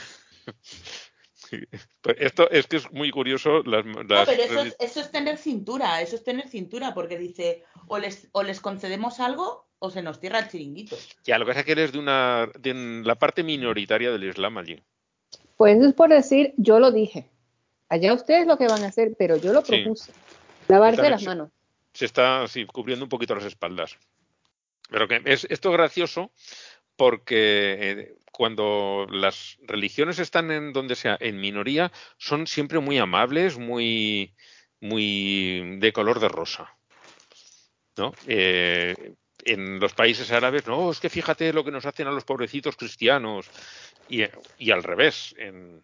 Pues 2.00 2.16
esto 2.18 2.50
es 2.50 2.66
que 2.66 2.78
es 2.78 2.90
muy 2.90 3.12
curioso. 3.12 3.62
Las, 3.62 3.86
No, 3.86 4.04
pero 4.04 4.42
eso 4.42 4.62
es, 4.62 4.76
eso 4.80 5.00
es 5.00 5.12
tener 5.12 5.38
cintura, 5.38 6.00
eso 6.00 6.16
es 6.16 6.24
tener 6.24 6.48
cintura, 6.48 6.92
porque 6.92 7.18
dice, 7.18 7.62
o 7.86 7.98
les, 7.98 8.28
o 8.32 8.42
les 8.42 8.60
concedemos 8.60 9.20
algo 9.20 9.65
o 9.78 9.90
se 9.90 10.02
nos 10.02 10.18
cierra 10.18 10.38
el 10.40 10.48
chiringuito. 10.48 10.96
Ya, 11.24 11.38
lo 11.38 11.44
que 11.44 11.50
pasa 11.50 11.60
es 11.60 11.66
que 11.66 11.72
eres 11.72 11.92
de 11.92 11.98
una 11.98 12.48
de 12.58 12.74
la 13.04 13.14
parte 13.14 13.42
minoritaria 13.42 14.10
del 14.10 14.24
Islam 14.24 14.58
allí. 14.58 14.82
Pues 15.56 15.80
es 15.82 15.94
por 15.94 16.10
decir, 16.10 16.52
yo 16.56 16.78
lo 16.80 16.92
dije. 16.92 17.28
Allá 17.88 18.12
ustedes 18.14 18.46
lo 18.46 18.58
que 18.58 18.66
van 18.68 18.82
a 18.84 18.88
hacer, 18.88 19.14
pero 19.18 19.36
yo 19.36 19.52
lo 19.52 19.62
Sí. 19.64 19.82
propuse. 19.82 20.12
Lavarse 20.68 20.96
También 20.96 21.12
las 21.12 21.20
sí. 21.20 21.26
manos. 21.28 21.50
se 21.94 22.04
está 22.04 22.42
así, 22.42 22.66
cubriendo 22.66 23.04
un 23.04 23.08
poquito 23.08 23.34
las 23.34 23.44
espaldas. 23.44 23.96
Pero 24.90 25.08
que 25.08 25.22
es 25.24 25.46
esto 25.48 25.70
es 25.70 25.76
gracioso 25.76 26.30
porque 26.96 27.76
eh, 27.80 28.14
cuando 28.32 29.06
las 29.10 29.56
religiones 29.62 30.18
están 30.18 30.50
en 30.50 30.72
donde 30.72 30.94
sea 30.94 31.16
en 31.20 31.40
minoría 31.40 31.90
son 32.18 32.46
siempre 32.46 32.80
muy 32.80 32.98
amables, 32.98 33.58
muy 33.58 34.34
muy 34.80 35.78
de 35.78 35.92
color 35.92 36.20
de 36.20 36.28
rosa, 36.28 36.68
¿no? 37.96 38.12
Eh, 38.26 39.14
en 39.46 39.78
los 39.80 39.94
países 39.94 40.30
árabes, 40.32 40.66
no, 40.66 40.90
es 40.90 41.00
que 41.00 41.08
fíjate 41.08 41.52
lo 41.52 41.64
que 41.64 41.70
nos 41.70 41.86
hacen 41.86 42.06
a 42.06 42.10
los 42.12 42.24
pobrecitos 42.24 42.76
cristianos 42.76 43.48
y, 44.08 44.22
y 44.58 44.70
al 44.70 44.82
revés, 44.82 45.34
en, 45.38 45.82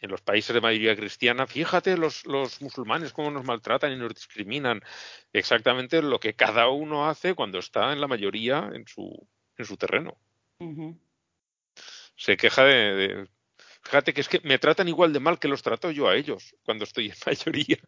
en 0.00 0.10
los 0.10 0.20
países 0.22 0.54
de 0.54 0.60
mayoría 0.60 0.96
cristiana, 0.96 1.46
fíjate 1.46 1.96
los, 1.96 2.24
los 2.26 2.62
musulmanes 2.62 3.12
cómo 3.12 3.30
nos 3.30 3.44
maltratan 3.44 3.92
y 3.92 3.96
nos 3.96 4.14
discriminan. 4.14 4.80
Exactamente 5.32 6.00
lo 6.02 6.18
que 6.18 6.34
cada 6.34 6.68
uno 6.68 7.08
hace 7.08 7.34
cuando 7.34 7.58
está 7.58 7.92
en 7.92 8.00
la 8.00 8.06
mayoría 8.08 8.70
en 8.72 8.86
su, 8.86 9.26
en 9.56 9.64
su 9.64 9.76
terreno. 9.76 10.16
Se 12.16 12.36
queja 12.36 12.64
de, 12.64 12.74
de- 12.94 13.28
Fíjate 13.82 14.12
que 14.12 14.20
es 14.20 14.28
que 14.28 14.40
me 14.44 14.58
tratan 14.58 14.88
igual 14.88 15.10
de 15.12 15.20
mal 15.20 15.38
que 15.38 15.48
los 15.48 15.62
trato 15.62 15.90
yo 15.90 16.06
a 16.08 16.14
ellos 16.14 16.54
cuando 16.64 16.84
estoy 16.84 17.06
en 17.06 17.14
mayoría. 17.26 17.78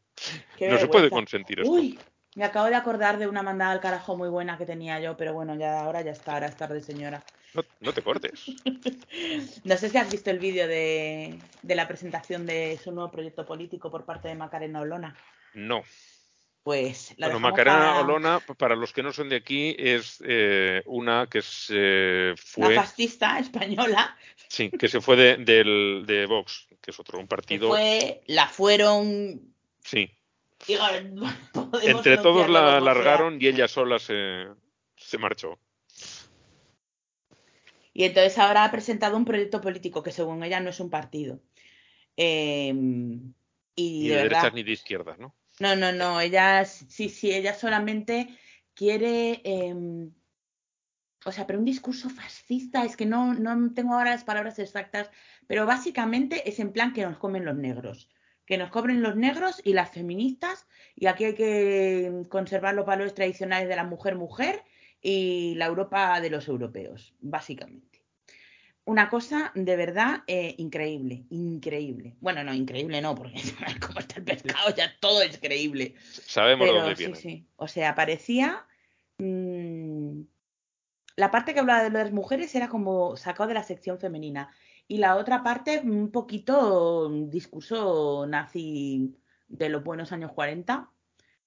Qué 0.59 0.69
no 0.69 0.79
se 0.79 0.87
puede 0.89 1.11
consentir 1.11 1.61
esto. 1.61 1.71
Uy, 1.73 1.99
me 2.35 2.45
acabo 2.45 2.67
de 2.67 2.75
acordar 2.75 3.19
de 3.19 3.27
una 3.27 3.43
mandada 3.43 3.73
al 3.73 3.81
carajo 3.81 4.17
muy 4.17 4.29
buena 4.29 4.57
que 4.59 4.67
tenía 4.67 4.99
yo, 5.01 5.17
pero 5.17 5.35
bueno, 5.35 5.55
ya 5.55 5.83
ahora 5.83 6.03
ya 6.03 6.13
está, 6.13 6.35
ahora 6.35 6.47
es 6.47 6.57
tarde, 6.57 6.81
señora. 6.81 7.23
No, 7.55 7.63
no 7.81 7.93
te 7.93 8.03
cortes. 8.03 8.45
No 9.65 9.77
sé 9.77 9.91
si 9.91 9.99
has 9.99 10.11
visto 10.11 10.31
el 10.31 10.39
vídeo 10.39 10.67
de, 10.67 11.39
de 11.63 11.75
la 11.75 11.87
presentación 11.87 12.47
de 12.47 12.79
su 12.83 12.91
nuevo 12.93 13.11
proyecto 13.11 13.45
político 13.45 13.91
por 13.91 14.05
parte 14.07 14.29
de 14.29 14.35
Macarena 14.35 14.81
Olona. 14.81 15.15
No. 15.55 15.83
Pues 16.63 17.13
la 17.19 17.27
Bueno, 17.27 17.41
Macarena 17.41 17.77
para- 17.79 18.01
Olona, 18.01 18.41
para 18.57 18.75
los 18.77 18.93
que 18.93 19.03
no 19.03 19.13
son 19.13 19.29
de 19.29 19.37
aquí, 19.37 19.77
es 19.79 20.23
eh, 20.25 20.83
una 20.87 21.27
que 21.29 21.43
se 21.43 22.31
la 22.31 22.37
fue, 22.37 22.75
fascista 22.75 23.39
española, 23.39 24.17
sí, 24.49 24.71
que 24.71 24.89
se 24.89 25.01
fue 25.01 25.17
de, 25.17 26.27
Vox, 26.29 26.69
que 26.81 26.91
es 26.93 26.99
otro, 27.01 27.19
un 27.19 27.27
partido, 27.29 27.69
fue, 27.69 28.23
la 28.29 28.47
fueron, 28.47 29.55
sí. 29.85 30.11
Entre 31.83 32.19
todos 32.19 32.49
la 32.49 32.81
largaron 32.81 33.39
y 33.41 33.47
ella 33.47 33.69
sola 33.69 33.99
se, 33.99 34.47
se 34.97 35.19
marchó. 35.19 35.59
Y 37.95 38.05
entonces 38.05 38.39
ahora 38.39 38.65
ha 38.65 38.71
presentado 38.71 39.17
un 39.17 39.25
proyecto 39.25 39.61
político 39.61 40.03
que 40.03 40.13
según 40.13 40.43
ella 40.43 40.61
no 40.61 40.71
es 40.71 40.81
un 40.81 40.89
partido. 40.91 41.41
Eh, 42.17 42.73
y 43.75 44.03
Ni 44.03 44.09
de 44.09 44.17
de 44.17 44.23
verdad, 44.23 44.39
derechas 44.43 44.55
ni 44.55 44.63
de 44.63 44.73
izquierdas, 44.73 45.19
¿no? 45.19 45.35
No, 45.61 45.77
no, 45.77 45.93
no, 45.93 46.21
ella 46.21 46.65
sí, 46.65 47.09
sí, 47.09 47.33
ella 47.33 47.55
solamente 47.55 48.29
quiere, 48.75 49.43
eh, 49.45 49.75
o 51.25 51.33
sea, 51.33 51.47
pero 51.47 51.59
un 51.59 51.65
discurso 51.65 52.09
fascista, 52.11 52.85
es 52.85 52.97
que 52.97 53.07
no, 53.07 53.35
no 53.35 53.73
tengo 53.75 53.95
ahora 53.95 54.11
las 54.11 54.25
palabras 54.25 54.59
exactas, 54.59 55.11
pero 55.47 55.67
básicamente 55.67 56.49
es 56.49 56.59
en 56.59 56.73
plan 56.73 56.93
que 56.93 57.05
nos 57.05 57.19
comen 57.19 57.45
los 57.45 57.57
negros, 57.57 58.09
que 58.53 58.59
nos 58.59 58.69
cobren 58.69 59.01
los 59.01 59.17
negros 59.17 59.63
y 59.65 59.73
las 59.73 59.91
feministas, 59.93 60.67
y 60.95 61.07
aquí 61.07 61.25
hay 61.25 61.35
que 61.35 62.25
conservar 62.29 62.75
los 62.75 62.85
valores 62.85 63.15
tradicionales 63.15 63.67
de 63.67 63.77
la 63.77 63.85
mujer 63.85 64.15
mujer 64.15 64.63
y 65.01 65.55
la 65.57 65.65
Europa 65.65 66.21
de 66.21 66.29
los 66.29 66.49
europeos, 66.49 67.15
básicamente. 67.21 68.03
una 68.85 69.09
cosa 69.09 69.53
de 69.55 69.75
verdad 69.77 70.23
eh, 70.27 70.55
increíble, 70.59 71.25
increíble. 71.31 72.15
Bueno, 72.21 72.45
no, 72.45 72.53
increíble 72.53 73.01
no, 73.01 73.15
porque 73.15 73.41
como 73.81 74.01
está 74.01 74.17
el 74.17 74.25
pescado 74.25 74.75
ya 74.77 74.93
todo 75.01 75.23
es 75.23 75.39
creíble. 75.39 75.95
Sabemos 76.27 76.69
Pero 76.69 76.81
dónde 76.83 76.95
viene. 76.95 77.15
sí. 77.15 77.47
O 77.57 77.69
sea, 77.69 77.95
parecía. 77.95 78.67
mm, 79.17 80.21
la 81.17 81.31
parte 81.31 81.55
que 81.55 81.61
hablaba 81.61 81.85
de 81.85 81.91
las 81.91 82.13
mujeres 82.13 82.55
era 82.55 82.69
como 82.69 83.17
sacado 83.17 83.49
de 83.49 83.55
la 83.55 83.63
sección 83.63 83.99
femenina. 83.99 84.51
Y 84.93 84.99
la 84.99 85.17
otra 85.17 85.43
parte, 85.43 85.81
un 85.83 86.11
poquito 86.11 87.09
mm, 87.11 87.31
discurso 87.31 88.27
nazi 88.29 89.17
de 89.49 89.71
los 89.71 89.83
buenos 89.83 90.13
años 90.13 90.33
40. 90.33 90.91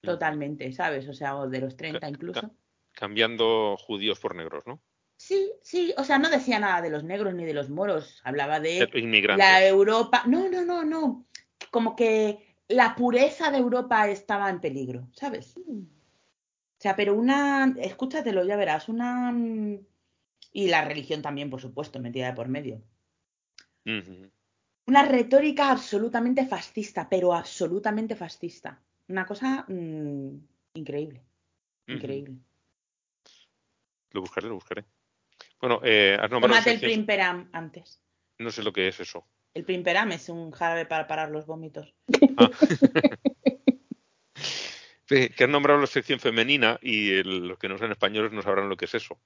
Totalmente, 0.01 0.71
¿sabes? 0.71 1.07
O 1.07 1.13
sea, 1.13 1.35
o 1.35 1.47
de 1.47 1.59
los 1.59 1.77
30 1.77 1.99
Ca- 1.99 2.09
incluso. 2.09 2.55
Cambiando 2.91 3.77
judíos 3.77 4.19
por 4.19 4.33
negros, 4.33 4.65
¿no? 4.65 4.81
Sí, 5.17 5.51
sí, 5.61 5.93
o 5.95 6.03
sea, 6.03 6.17
no 6.17 6.31
decía 6.31 6.57
nada 6.57 6.81
de 6.81 6.89
los 6.89 7.03
negros 7.03 7.35
ni 7.35 7.45
de 7.45 7.53
los 7.53 7.69
moros. 7.69 8.19
Hablaba 8.23 8.59
de 8.59 8.89
Inmigrantes. 8.95 9.45
la 9.45 9.63
Europa. 9.67 10.23
No, 10.25 10.49
no, 10.49 10.65
no, 10.65 10.83
no. 10.83 11.27
Como 11.69 11.95
que 11.95 12.57
la 12.67 12.95
pureza 12.95 13.51
de 13.51 13.59
Europa 13.59 14.09
estaba 14.09 14.49
en 14.49 14.59
peligro, 14.59 15.07
¿sabes? 15.11 15.55
O 15.55 16.79
sea, 16.79 16.95
pero 16.95 17.13
una, 17.13 17.75
escúchatelo, 17.77 18.43
ya 18.43 18.57
verás, 18.57 18.89
una... 18.89 19.31
Y 20.51 20.67
la 20.67 20.83
religión 20.83 21.21
también, 21.21 21.51
por 21.51 21.61
supuesto, 21.61 21.99
metida 21.99 22.25
de 22.25 22.33
por 22.33 22.47
medio. 22.47 22.81
Una 24.87 25.03
retórica 25.05 25.71
absolutamente 25.71 26.45
fascista, 26.45 27.07
pero 27.09 27.33
absolutamente 27.33 28.15
fascista. 28.15 28.79
Una 29.07 29.25
cosa 29.25 29.65
mm, 29.67 30.29
increíble, 30.75 31.21
increíble. 31.87 32.35
Lo 34.11 34.21
buscaré, 34.21 34.47
lo 34.47 34.55
buscaré. 34.55 34.85
Bueno, 35.59 35.81
eh, 35.83 36.17
has 36.19 36.29
nombrado 36.31 36.55
Tómate 36.55 36.71
el 36.71 36.79
Primperam 36.79 37.49
antes. 37.51 38.01
No 38.39 38.51
sé 38.51 38.63
lo 38.63 38.71
que 38.73 38.87
es 38.87 38.99
eso. 38.99 39.25
El 39.53 39.63
Primperam 39.65 40.11
es 40.11 40.29
un 40.29 40.51
jarabe 40.51 40.85
para 40.85 41.07
parar 41.07 41.29
los 41.31 41.45
vómitos. 41.45 41.93
Ah. 42.37 42.49
Que 45.07 45.43
has 45.43 45.49
nombrado 45.49 45.79
la 45.79 45.85
sección 45.85 46.19
femenina 46.19 46.79
y 46.81 47.11
el- 47.11 47.47
los 47.47 47.59
que 47.59 47.69
no 47.69 47.77
sean 47.77 47.91
españoles 47.91 48.31
no 48.31 48.41
sabrán 48.41 48.69
lo 48.69 48.75
que 48.75 48.85
es 48.85 48.95
eso. 48.95 49.19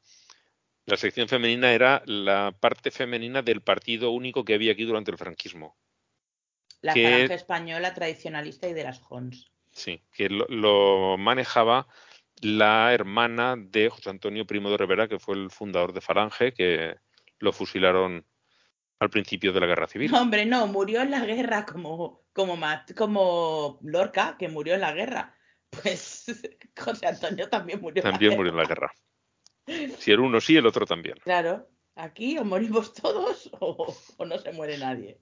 La 0.90 0.98
sección 0.98 1.28
femenina 1.28 1.72
era 1.72 2.02
la 2.06 2.52
parte 2.60 2.90
femenina 2.90 3.42
del 3.42 3.62
partido 3.62 4.12
único 4.12 4.44
que 4.44 4.56
había 4.56 4.72
aquí 4.72 4.86
durante 4.86 5.12
el 5.12 5.18
franquismo. 5.18 5.78
La 6.82 6.94
Que- 6.94 7.04
falange 7.04 7.34
española 7.36 7.94
tradicionalista 7.94 8.68
y 8.68 8.74
de 8.74 8.84
las 8.84 9.02
Hons. 9.10 9.52
Sí, 9.72 10.02
que 10.12 10.30
lo, 10.30 10.46
lo 10.48 11.18
manejaba 11.18 11.88
la 12.42 12.94
hermana 12.94 13.56
de 13.58 13.90
José 13.90 14.10
Antonio 14.10 14.48
Primo 14.48 14.72
de 14.72 14.78
Rivera, 14.78 15.08
que 15.08 15.20
fue 15.20 15.36
el 15.36 15.52
fundador 15.52 15.94
de 15.94 16.02
Falange, 16.02 16.54
que 16.54 16.96
lo 17.40 17.54
fusilaron 17.54 18.26
al 19.00 19.10
principio 19.10 19.54
de 19.54 19.60
la 19.60 19.68
guerra 19.68 19.88
civil. 19.88 20.14
Hombre, 20.16 20.46
no, 20.46 20.66
murió 20.68 21.02
en 21.02 21.12
la 21.12 21.24
guerra 21.24 21.66
como, 21.66 22.24
como, 22.34 22.58
Mat- 22.58 22.96
como 22.96 23.80
Lorca, 23.84 24.38
que 24.40 24.48
murió 24.50 24.74
en 24.74 24.82
la 24.82 24.94
guerra. 24.94 25.36
Pues 25.70 26.26
José 26.78 27.08
Antonio 27.08 27.48
también 27.48 27.80
murió 27.80 28.02
También 28.02 28.32
en 28.32 28.38
la 28.38 28.38
murió 28.38 28.52
en 28.54 28.58
la 28.58 28.66
guerra. 28.66 28.92
Si 29.98 30.12
el 30.12 30.20
uno 30.20 30.42
sí, 30.42 30.58
el 30.58 30.66
otro 30.66 30.86
también. 30.86 31.18
Claro, 31.24 31.68
aquí 31.96 32.38
o 32.38 32.46
morimos 32.46 32.94
todos 32.94 33.50
o, 33.60 33.96
o 34.18 34.26
no 34.26 34.38
se 34.40 34.52
muere 34.52 34.78
nadie. 34.78 35.20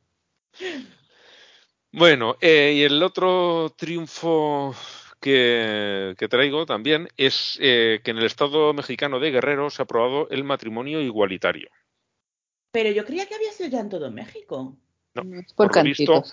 Bueno, 1.91 2.37
eh, 2.41 2.73
y 2.75 2.83
el 2.83 3.01
otro 3.01 3.73
triunfo 3.77 4.75
que, 5.19 6.15
que 6.17 6.27
traigo 6.27 6.65
también 6.65 7.07
es 7.17 7.57
eh, 7.61 8.01
que 8.03 8.11
en 8.11 8.17
el 8.17 8.25
Estado 8.25 8.73
mexicano 8.73 9.19
de 9.19 9.31
Guerrero 9.31 9.69
se 9.69 9.81
ha 9.81 9.85
aprobado 9.85 10.29
el 10.29 10.43
matrimonio 10.43 11.01
igualitario. 11.01 11.69
Pero 12.71 12.91
yo 12.91 13.05
creía 13.05 13.25
que 13.25 13.35
había 13.35 13.51
sido 13.51 13.69
ya 13.69 13.79
en 13.79 13.89
todo 13.89 14.11
México. 14.11 14.77
No, 15.15 15.23
por, 15.55 15.67
por 15.69 15.75
lo 15.77 15.83
visto. 15.83 16.23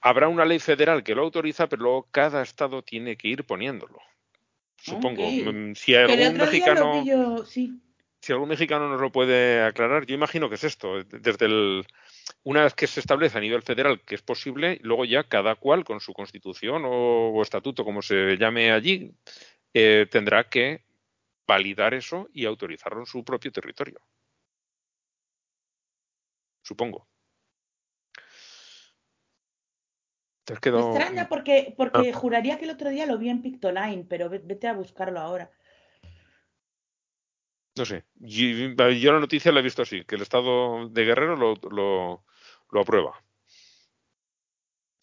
Habrá 0.00 0.28
una 0.28 0.44
ley 0.44 0.58
federal 0.58 1.02
que 1.02 1.14
lo 1.14 1.22
autoriza, 1.22 1.68
pero 1.68 1.82
luego 1.82 2.08
cada 2.10 2.42
estado 2.42 2.82
tiene 2.82 3.16
que 3.16 3.28
ir 3.28 3.44
poniéndolo. 3.44 3.98
Supongo. 4.86 5.22
Mm, 5.28 5.74
Si 5.74 5.94
algún 5.94 6.36
mexicano, 6.36 7.04
yo, 7.04 7.44
sí. 7.44 7.80
si 8.20 8.32
algún 8.32 8.48
mexicano 8.48 8.88
nos 8.88 9.00
lo 9.00 9.10
puede 9.10 9.62
aclarar, 9.62 10.06
yo 10.06 10.14
imagino 10.14 10.48
que 10.48 10.54
es 10.54 10.64
esto. 10.64 11.02
Desde 11.04 11.46
el, 11.46 11.84
una 12.44 12.62
vez 12.62 12.74
que 12.74 12.86
se 12.86 13.00
establece 13.00 13.36
a 13.36 13.40
nivel 13.40 13.62
federal 13.62 14.00
que 14.02 14.14
es 14.14 14.22
posible, 14.22 14.78
luego 14.82 15.04
ya 15.04 15.24
cada 15.24 15.56
cual 15.56 15.84
con 15.84 15.98
su 16.00 16.12
constitución 16.12 16.84
o, 16.84 17.30
o 17.30 17.42
estatuto, 17.42 17.84
como 17.84 18.00
se 18.00 18.36
llame 18.36 18.70
allí, 18.70 19.12
eh, 19.74 20.06
tendrá 20.10 20.48
que 20.48 20.84
validar 21.48 21.92
eso 21.94 22.28
y 22.32 22.44
autorizarlo 22.44 23.00
en 23.00 23.06
su 23.06 23.24
propio 23.24 23.50
territorio. 23.50 24.00
Supongo. 26.62 27.08
Te 30.46 30.52
has 30.54 30.60
Me 30.62 30.78
extraña 30.78 31.28
porque, 31.28 31.74
porque 31.76 32.10
Ah. 32.10 32.16
juraría 32.16 32.56
que 32.56 32.66
el 32.66 32.70
otro 32.70 32.88
día 32.90 33.04
lo 33.04 33.18
vi 33.18 33.30
en 33.30 33.42
Pictoline, 33.42 34.06
pero 34.08 34.30
ve- 34.30 34.40
vete 34.44 34.68
a 34.68 34.74
buscarlo 34.74 35.18
ahora. 35.18 35.50
No 37.76 37.84
sé. 37.84 38.04
Yo, 38.14 38.90
yo 38.90 39.12
la 39.12 39.18
noticia 39.18 39.50
la 39.50 39.58
he 39.58 39.64
visto 39.64 39.82
así, 39.82 40.04
que 40.04 40.14
el 40.14 40.22
Estado 40.22 40.88
de 40.88 41.04
Guerrero 41.04 41.34
lo, 41.34 41.54
lo, 41.68 42.24
lo 42.70 42.80
aprueba. 42.80 43.20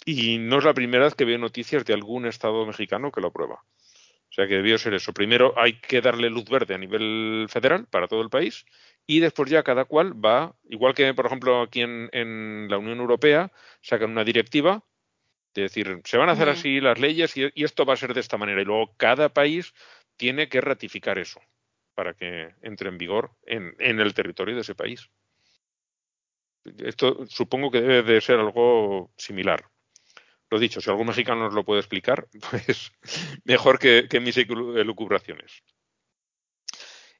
Y 0.06 0.38
no 0.38 0.60
es 0.60 0.63
la 0.63 0.73
primera 0.73 1.03
vez 1.03 1.15
que 1.15 1.25
veo 1.25 1.38
noticias 1.38 1.84
de 1.84 1.93
algún 1.93 2.25
Estado 2.25 2.65
mexicano 2.65 3.12
que 3.12 3.19
lo 3.19 3.27
aprueba. 3.27 3.56
O 3.56 4.36
sea 4.36 4.47
que 4.47 4.56
debió 4.56 4.77
ser 4.77 4.93
eso. 4.93 5.13
Primero 5.13 5.53
hay 5.58 5.79
que 5.79 5.99
darle 5.99 6.29
luz 6.29 6.45
verde 6.45 6.73
a 6.73 6.77
nivel 6.77 7.47
federal 7.49 7.86
para 7.88 8.08
todo 8.08 8.21
el 8.21 8.29
país 8.29 8.65
y 9.06 9.19
después 9.19 9.49
ya 9.49 9.62
cada 9.62 9.84
cual 9.86 10.13
va, 10.25 10.56
igual 10.69 10.95
que 10.95 11.13
por 11.13 11.25
ejemplo 11.25 11.62
aquí 11.62 11.82
en, 11.82 12.10
en 12.13 12.67
la 12.69 12.77
Unión 12.77 12.99
Europea 12.99 13.51
sacan 13.82 14.10
una 14.12 14.23
directiva 14.23 14.84
de 15.54 15.62
decir, 15.63 16.02
se 16.04 16.18
van 16.18 16.30
a 16.30 16.34
hacer 16.34 16.50
así 16.50 16.80
las 16.82 17.00
leyes 17.00 17.36
y, 17.38 17.50
y 17.54 17.63
esto 17.63 17.86
va 17.86 17.94
a 17.94 17.98
ser 17.98 18.13
de 18.13 18.20
esta 18.22 18.38
manera. 18.38 18.62
Y 18.62 18.66
luego 18.66 18.94
cada 18.98 19.30
país 19.34 19.74
tiene 20.18 20.50
que 20.50 20.62
ratificar 20.62 21.18
eso 21.20 21.42
para 21.96 22.13
que 22.16 22.56
entre 22.62 22.89
en 22.89 22.98
vigor 22.98 23.32
en, 23.46 23.76
en 23.80 24.00
el 24.00 24.13
territorio 24.13 24.56
de 24.56 24.62
ese 24.62 24.76
país. 24.76 25.10
Esto 26.80 27.26
supongo 27.28 27.70
que 27.72 27.82
debe 27.82 28.13
de 28.13 28.22
ser 28.22 28.39
algo 28.39 29.12
similar. 29.18 29.70
Lo 30.50 30.60
dicho, 30.60 30.80
si 30.82 30.89
algún 30.89 31.08
mexicano 31.08 31.44
nos 31.44 31.54
lo 31.54 31.66
puede 31.66 31.82
explicar, 31.82 32.28
pues 32.52 32.92
mejor 33.44 33.80
que, 33.80 34.08
que 34.10 34.20
mis 34.20 34.38
elu- 34.38 34.78
elucubraciones. 34.78 35.63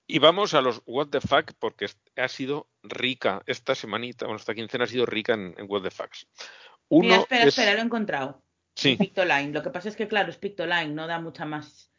Y 0.06 0.20
vamos 0.20 0.54
a 0.54 0.62
los 0.62 0.82
What 0.86 1.08
the 1.10 1.22
Fuck, 1.22 1.54
porque 1.60 1.88
ha 2.18 2.28
sido 2.28 2.70
rica 2.84 3.42
esta 3.46 3.74
semanita, 3.74 4.26
bueno, 4.26 4.38
esta 4.38 4.54
quincena 4.54 4.84
ha 4.84 4.88
sido 4.88 5.06
rica 5.06 5.34
en, 5.34 5.56
en 5.58 5.66
What 5.68 5.84
the 5.84 5.92
Facts. 5.92 6.28
Uno 6.90 7.04
Mira, 7.04 7.18
espera, 7.18 7.42
es- 7.44 7.48
espera, 7.50 7.74
lo 7.74 7.80
he 7.80 7.84
encontrado. 7.84 8.42
Sí, 8.76 8.96
Pictoline. 8.98 9.52
Lo 9.52 9.62
que 9.62 9.70
pasa 9.70 9.90
es 9.90 9.96
que, 9.96 10.08
claro, 10.08 10.30
es 10.30 10.38
Pictoline, 10.38 10.94
no 10.94 11.08
da 11.08 11.20
mucha 11.20 11.46
más. 11.46 11.92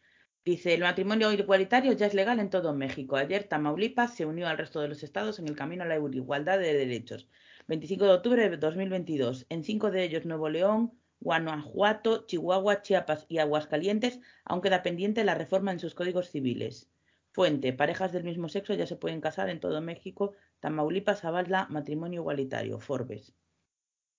Dice, 0.44 0.74
el 0.74 0.80
matrimonio 0.82 1.32
igualitario 1.32 1.92
ya 1.92 2.06
es 2.06 2.14
legal 2.14 2.38
en 2.38 2.50
todo 2.50 2.74
México. 2.74 3.16
Ayer 3.16 3.44
Tamaulipas 3.44 4.14
se 4.14 4.26
unió 4.26 4.46
al 4.46 4.58
resto 4.58 4.80
de 4.80 4.88
los 4.88 5.02
estados 5.02 5.38
en 5.38 5.48
el 5.48 5.56
camino 5.56 5.84
a 5.84 5.86
la 5.86 5.96
igualdad 5.96 6.58
de 6.58 6.74
derechos. 6.74 7.28
25 7.66 8.04
de 8.04 8.10
octubre 8.12 8.50
de 8.50 8.56
2022. 8.58 9.46
En 9.48 9.64
cinco 9.64 9.90
de 9.90 10.04
ellos, 10.04 10.26
Nuevo 10.26 10.50
León, 10.50 10.92
Guanajuato, 11.20 12.26
Chihuahua, 12.26 12.82
Chiapas 12.82 13.24
y 13.28 13.38
Aguascalientes, 13.38 14.20
aún 14.44 14.60
queda 14.60 14.82
pendiente 14.82 15.24
la 15.24 15.34
reforma 15.34 15.72
en 15.72 15.78
sus 15.80 15.94
códigos 15.94 16.30
civiles. 16.30 16.90
Fuente, 17.32 17.72
parejas 17.72 18.12
del 18.12 18.24
mismo 18.24 18.48
sexo 18.48 18.74
ya 18.74 18.86
se 18.86 18.96
pueden 18.96 19.20
casar 19.22 19.48
en 19.48 19.60
todo 19.60 19.80
México. 19.80 20.34
Tamaulipas 20.60 21.24
avala 21.24 21.66
matrimonio 21.70 22.20
igualitario. 22.20 22.78
Forbes. 22.80 23.32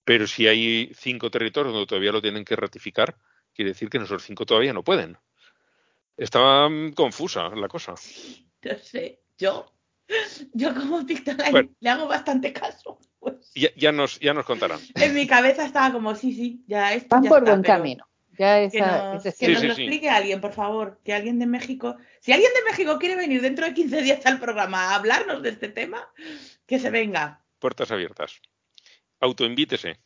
Pero 0.06 0.26
si 0.28 0.46
hay 0.46 0.92
cinco 0.94 1.30
territorios 1.32 1.74
donde 1.74 1.88
todavía 1.88 2.12
lo 2.12 2.22
tienen 2.22 2.44
que 2.44 2.54
ratificar, 2.54 3.16
quiere 3.52 3.72
decir 3.72 3.90
que 3.90 3.98
esos 3.98 4.22
cinco 4.22 4.46
todavía 4.46 4.72
no 4.72 4.84
pueden. 4.84 5.18
Estaba 6.16 6.68
mm, 6.70 6.92
confusa 6.92 7.48
la 7.50 7.68
cosa. 7.68 7.94
No 8.62 8.74
sé, 8.78 9.20
yo, 9.38 9.72
yo 10.52 10.74
como 10.74 11.06
Pictoline 11.06 11.50
Bueno. 11.52 11.70
le 11.78 11.90
hago 11.90 12.08
bastante 12.08 12.52
caso. 12.52 12.98
Pues 13.20 13.52
Ya, 13.54 13.68
ya 13.76 13.92
nos, 13.92 14.18
ya 14.18 14.32
nos 14.34 14.44
contarán. 14.44 14.80
en 14.94 15.14
mi 15.14 15.26
cabeza 15.26 15.64
estaba 15.64 15.92
como, 15.92 16.14
sí, 16.16 16.32
sí, 16.32 16.64
ya 16.66 16.92
esto 16.94 17.08
Van 17.14 17.22
ya 17.24 17.28
por 17.28 17.38
está, 17.40 17.50
buen 17.52 17.62
camino. 17.62 18.08
Ya 18.38 18.68
Que 18.68 18.78
esa, 18.78 19.14
nos, 19.14 19.22
que 19.22 19.30
Sí, 19.32 19.48
nos 19.48 19.60
sí, 19.60 19.66
lo 19.68 19.74
sí. 19.74 19.82
explique 19.82 20.10
alguien, 20.10 20.40
por 20.40 20.52
favor. 20.52 21.00
Que 21.04 21.14
alguien 21.14 21.38
de 21.38 21.46
México. 21.46 21.96
Si 22.20 22.32
alguien 22.32 22.50
de 22.54 22.70
México 22.70 22.98
quiere 22.98 23.14
venir 23.16 23.40
dentro 23.40 23.66
de 23.66 23.74
15 23.74 24.02
días 24.02 24.26
al 24.26 24.40
programa 24.40 24.90
a 24.90 24.94
hablarnos 24.96 25.42
de 25.42 25.50
este 25.50 25.68
tema, 25.68 26.08
que 26.66 26.78
se 26.80 26.90
venga. 26.90 27.44
Puertas 27.60 27.90
abiertas. 27.92 28.40
Autoinvítese. 29.20 29.98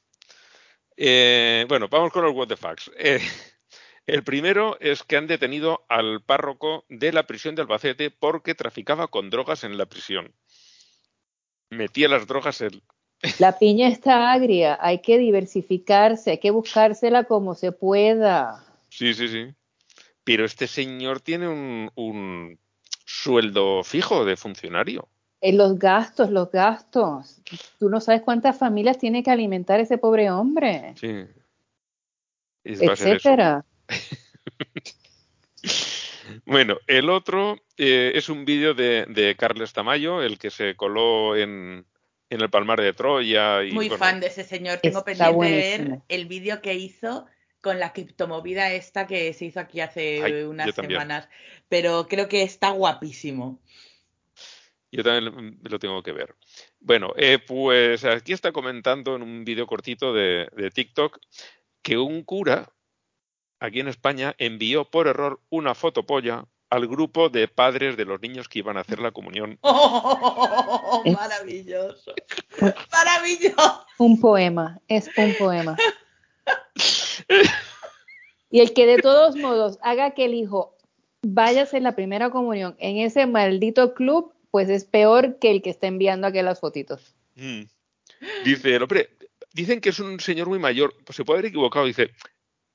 Eh, 0.97 1.65
bueno, 1.69 1.89
vamos 1.89 2.13
con 2.13 2.25
los 2.25 2.35
what 2.35 2.49
the 2.49 2.57
facts. 2.57 2.91
Eh, 2.97 3.21
el 4.07 4.23
primero 4.23 4.77
es 4.81 5.03
que 5.03 5.17
han 5.17 5.27
detenido 5.27 5.85
al 5.89 6.23
párroco 6.23 6.85
de 6.89 7.13
la 7.13 7.27
prisión 7.27 7.55
de 7.55 7.63
Albacete 7.63 8.11
porque 8.11 8.55
traficaba 8.55 9.09
con 9.09 9.31
drogas 9.31 9.65
en 9.65 9.79
la 9.79 9.87
prisión. 9.87 10.35
Metía 11.71 12.09
las 12.09 12.27
drogas 12.27 12.61
en... 12.61 12.83
La 13.39 13.59
piña 13.59 13.89
está 13.89 14.33
agria, 14.33 14.79
hay 14.81 15.01
que 15.03 15.19
diversificarse, 15.19 16.33
hay 16.33 16.39
que 16.39 16.51
buscársela 16.51 17.25
como 17.25 17.55
se 17.55 17.71
pueda. 17.71 18.65
Sí, 18.89 19.15
sí, 19.15 19.29
sí. 19.29 19.55
Pero 20.25 20.45
este 20.45 20.67
señor 20.67 21.21
tiene 21.21 21.49
un, 21.49 21.91
un 21.95 22.59
sueldo 23.05 23.83
fijo 23.85 24.25
de 24.25 24.37
funcionario. 24.37 25.09
En 25.41 25.57
los 25.57 25.79
gastos, 25.79 26.31
los 26.31 26.51
gastos. 26.51 27.41
Tú 27.79 27.89
no 27.89 28.01
sabes 28.01 28.23
cuántas 28.23 28.59
familias 28.59 28.99
tiene 28.99 29.23
que 29.23 29.31
alimentar 29.31 29.81
ese 29.81 29.99
pobre 29.99 30.31
hombre, 30.31 30.95
Sí. 30.97 31.25
Etcétera. 32.65 33.65
Bueno, 36.45 36.79
el 36.87 37.11
otro 37.11 37.57
eh, 37.77 38.13
es 38.15 38.29
un 38.29 38.45
vídeo 38.45 38.75
de, 38.75 39.07
de 39.09 39.37
Carles 39.37 39.73
Tamayo, 39.73 40.23
el 40.23 40.39
que 40.39 40.51
se 40.51 40.77
coló 40.77 41.37
en, 41.37 41.85
en 42.29 42.41
el 42.41 42.51
Palmar 42.51 42.81
de 42.81 42.93
Troya. 42.93 43.65
Y, 43.65 43.73
Muy 43.73 43.89
bueno, 43.89 43.99
fan 43.99 44.21
de 44.21 44.29
ese 44.29 44.45
señor. 44.45 44.79
Tengo 44.79 44.99
Está 44.99 45.05
pendiente 45.05 45.45
de 45.45 45.57
ver 45.57 45.79
buenísimo. 45.79 46.05
el 46.09 46.27
vídeo 46.27 46.63
que 46.63 46.75
hizo 46.75 47.27
con 47.61 47.79
la 47.79 47.93
criptomovida 47.93 48.73
esta 48.73 49.07
que 49.07 49.33
se 49.33 49.47
hizo 49.47 49.61
aquí 49.61 49.81
hace 49.81 50.23
Ay, 50.23 50.43
unas 50.45 50.75
semanas. 50.75 51.29
Pero 51.69 52.07
creo 52.09 52.29
que 52.29 52.43
está 52.43 52.71
guapísimo. 52.71 53.61
Yo 54.93 55.05
también 55.05 55.61
lo 55.63 55.79
tengo 55.79 56.03
que 56.03 56.13
ver. 56.13 56.35
Bueno, 56.81 57.13
eh, 57.17 57.39
pues 57.39 58.05
aquí 58.05 58.33
está 58.33 58.53
comentando 58.53 59.17
en 59.17 59.23
un 59.23 59.45
vídeo 59.45 59.67
cortito 59.67 60.13
de, 60.13 60.49
de 60.57 60.71
TikTok 60.71 61.19
que 61.83 61.97
un 61.99 62.25
cura 62.25 62.73
aquí 63.61 63.81
en 63.81 63.89
España 63.89 64.35
envió 64.39 64.91
por 64.91 65.07
error 65.07 65.41
una 65.51 65.75
fotopolla 65.75 66.47
al 66.71 66.87
grupo 66.87 67.29
de 67.29 67.49
padres 67.49 67.97
de 67.97 68.05
los 68.05 68.21
niños 68.21 68.49
que 68.49 68.61
iban 68.61 68.77
a 68.77 68.81
hacer 68.81 69.01
la 69.01 69.11
comunión. 69.11 69.59
¡Oh, 69.63 71.03
maravilloso! 71.05 72.15
¡Maravilloso! 72.93 73.87
Un 73.99 74.21
poema, 74.21 74.81
es 74.89 75.11
un 75.17 75.35
poema. 75.35 75.77
Y 78.51 78.61
el 78.61 78.73
que 78.73 78.87
de 78.87 78.99
todos 78.99 79.37
modos 79.37 79.79
haga 79.83 80.13
que 80.13 80.25
el 80.25 80.35
hijo 80.35 80.77
vaya 81.23 81.61
a 81.61 81.65
hacer 81.65 81.83
la 81.83 81.95
primera 81.95 82.31
comunión 82.31 82.77
en 82.79 82.99
ese 82.99 83.27
maldito 83.27 83.95
club, 83.95 84.33
pues 84.51 84.69
es 84.69 84.85
peor 84.85 85.39
que 85.39 85.51
el 85.51 85.63
que 85.63 85.71
está 85.71 85.87
enviando 85.87 86.27
aquellas 86.27 86.61
fotitos. 86.61 87.15
Mm. 87.37 87.63
Dice 88.45 88.75
el 88.77 88.83
hombre, 88.83 89.11
dicen 89.53 89.81
que 89.81 89.91
es 89.91 89.99
un 90.01 90.21
señor 90.21 90.49
muy 90.49 90.59
mayor, 90.59 90.95
pues 91.05 91.17
se 91.17 91.25
puede 91.25 91.39
haber 91.39 91.49
equivocado. 91.51 91.87
Dice, 91.87 92.11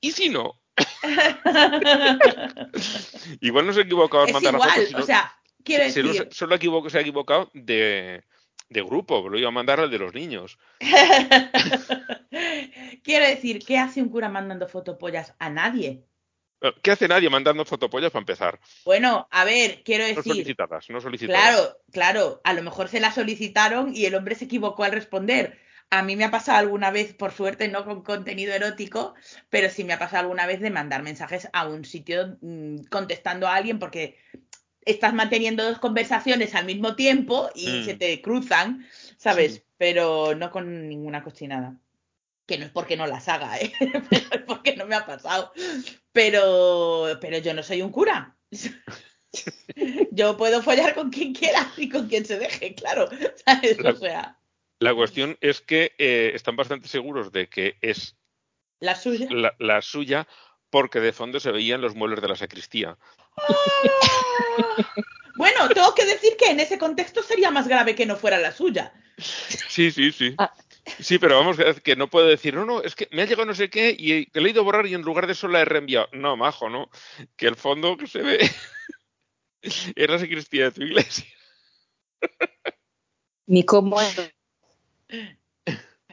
¿y 0.00 0.12
si 0.12 0.28
no? 0.28 0.60
Igual 3.40 3.66
no 3.66 3.72
se 3.72 3.80
ha 3.80 3.84
equivocado 3.84 4.24
al 4.24 4.32
mandar 4.32 4.52
la 4.54 4.58
igual, 4.58 4.70
foto, 4.70 4.86
sino- 4.86 4.98
o 5.00 5.02
sea, 5.02 5.32
quiero 5.64 5.88
se, 5.90 6.02
decir, 6.02 6.28
solo 6.32 6.54
equivoco- 6.56 6.90
se 6.90 6.98
ha 6.98 7.02
equivocado 7.02 7.50
de, 7.54 8.22
de 8.68 8.82
grupo, 8.82 9.28
lo 9.28 9.38
iba 9.38 9.48
a 9.48 9.52
mandar 9.52 9.80
al 9.80 9.90
de 9.90 9.98
los 9.98 10.14
niños. 10.14 10.58
quiero 13.02 13.26
decir, 13.26 13.64
¿qué 13.64 13.78
hace 13.78 14.02
un 14.02 14.08
cura 14.08 14.28
mandando 14.28 14.68
fotopollas 14.68 15.34
a 15.38 15.50
nadie? 15.50 16.04
¿Qué 16.82 16.90
hace 16.90 17.08
nadie 17.08 17.30
mandando 17.30 17.64
fotopollas 17.64 18.10
para 18.10 18.22
empezar? 18.22 18.60
Bueno, 18.84 19.28
a 19.30 19.44
ver, 19.44 19.82
quiero 19.84 20.04
No 20.04 20.08
decir, 20.08 20.32
solicitadas, 20.34 20.90
no 20.90 21.00
solicitadas. 21.00 21.42
claro, 21.42 21.78
claro, 21.92 22.40
a 22.44 22.52
lo 22.52 22.62
mejor 22.62 22.88
se 22.88 23.00
la 23.00 23.12
solicitaron 23.12 23.94
y 23.94 24.06
el 24.06 24.14
hombre 24.14 24.34
se 24.34 24.44
equivocó 24.46 24.84
al 24.84 24.92
responder. 24.92 25.58
A 25.90 26.02
mí 26.02 26.16
me 26.16 26.24
ha 26.24 26.30
pasado 26.30 26.58
alguna 26.58 26.90
vez, 26.90 27.14
por 27.14 27.32
suerte, 27.32 27.68
no 27.68 27.84
con 27.84 28.02
contenido 28.02 28.52
erótico, 28.52 29.14
pero 29.50 29.70
sí 29.70 29.84
me 29.84 29.92
ha 29.92 29.98
pasado 29.98 30.22
alguna 30.22 30.46
vez 30.46 30.60
de 30.60 30.70
mandar 30.70 31.02
mensajes 31.02 31.48
a 31.52 31.66
un 31.68 31.84
sitio 31.84 32.36
mm, 32.40 32.86
contestando 32.90 33.46
a 33.46 33.54
alguien 33.54 33.78
porque 33.78 34.18
estás 34.84 35.14
manteniendo 35.14 35.64
dos 35.64 35.78
conversaciones 35.78 36.54
al 36.54 36.64
mismo 36.64 36.96
tiempo 36.96 37.50
y 37.54 37.66
Mm. 37.68 37.84
se 37.84 37.94
te 37.94 38.20
cruzan, 38.20 38.86
¿sabes? 39.16 39.54
Sí. 39.54 39.62
Pero 39.78 40.34
no 40.34 40.50
con 40.50 40.88
ninguna 40.88 41.22
cochinada. 41.22 41.76
Que 42.46 42.58
no 42.58 42.64
es 42.66 42.70
porque 42.70 42.96
no 42.96 43.06
las 43.06 43.28
haga, 43.28 43.58
¿eh? 43.58 43.72
Pero 44.10 44.26
es 44.30 44.42
porque 44.46 44.76
no 44.76 44.86
me 44.86 44.94
ha 44.94 45.04
pasado. 45.04 45.52
Pero, 46.12 47.18
pero 47.20 47.38
yo 47.38 47.52
no 47.54 47.62
soy 47.62 47.82
un 47.82 47.90
cura. 47.92 48.36
Yo 50.12 50.36
puedo 50.38 50.62
follar 50.62 50.94
con 50.94 51.10
quien 51.10 51.34
quiera 51.34 51.70
y 51.76 51.90
con 51.90 52.08
quien 52.08 52.24
se 52.24 52.38
deje, 52.38 52.74
claro. 52.74 53.08
¿sabes? 53.44 53.78
La- 53.78 53.90
O 53.90 53.96
sea, 53.96 54.38
La 54.78 54.94
cuestión 54.94 55.36
es 55.42 55.60
que 55.60 55.92
eh, 55.98 56.30
están 56.34 56.56
bastante 56.56 56.88
seguros 56.88 57.32
de 57.32 57.48
que 57.50 57.76
es 57.82 58.16
la 58.80 58.94
suya. 58.94 59.26
la, 59.30 59.54
la 59.58 59.82
suya 59.82 60.26
porque 60.70 61.00
de 61.00 61.12
fondo 61.12 61.38
se 61.40 61.50
veían 61.50 61.82
los 61.82 61.94
muebles 61.94 62.22
de 62.22 62.28
la 62.28 62.36
sacristía. 62.36 62.96
Bueno, 65.36 65.68
tengo 65.68 65.94
que 65.94 66.06
decir 66.06 66.36
que 66.38 66.50
en 66.50 66.60
ese 66.60 66.78
contexto 66.78 67.22
sería 67.22 67.50
más 67.50 67.68
grave 67.68 67.94
que 67.94 68.06
no 68.06 68.16
fuera 68.16 68.38
la 68.38 68.52
suya. 68.52 68.94
Sí, 69.18 69.90
sí, 69.90 70.12
sí. 70.12 70.34
Ah. 70.38 70.54
Sí, 71.00 71.18
pero 71.18 71.36
vamos, 71.36 71.56
que 71.82 71.96
no 71.96 72.08
puedo 72.08 72.26
decir, 72.26 72.54
no, 72.54 72.64
no, 72.64 72.82
es 72.82 72.94
que 72.94 73.08
me 73.10 73.22
ha 73.22 73.26
llegado 73.26 73.46
no 73.46 73.54
sé 73.54 73.68
qué 73.68 73.94
y 73.98 74.26
que 74.26 74.40
le 74.40 74.48
he 74.48 74.52
ido 74.52 74.60
a 74.62 74.64
borrar 74.64 74.86
y 74.86 74.94
en 74.94 75.02
lugar 75.02 75.26
de 75.26 75.32
eso 75.32 75.48
la 75.48 75.60
he 75.60 75.64
reenviado. 75.64 76.08
No, 76.12 76.36
majo, 76.36 76.70
¿no? 76.70 76.90
Que 77.36 77.46
el 77.46 77.56
fondo 77.56 77.96
que 77.96 78.06
se 78.06 78.22
ve 78.22 78.38
es 79.62 79.94
la 79.96 80.18
sacristía 80.18 80.66
de 80.66 80.70
tu 80.70 80.82
iglesia. 80.82 81.26
Ni 83.46 83.64
cómo 83.64 84.00
es. 84.00 84.32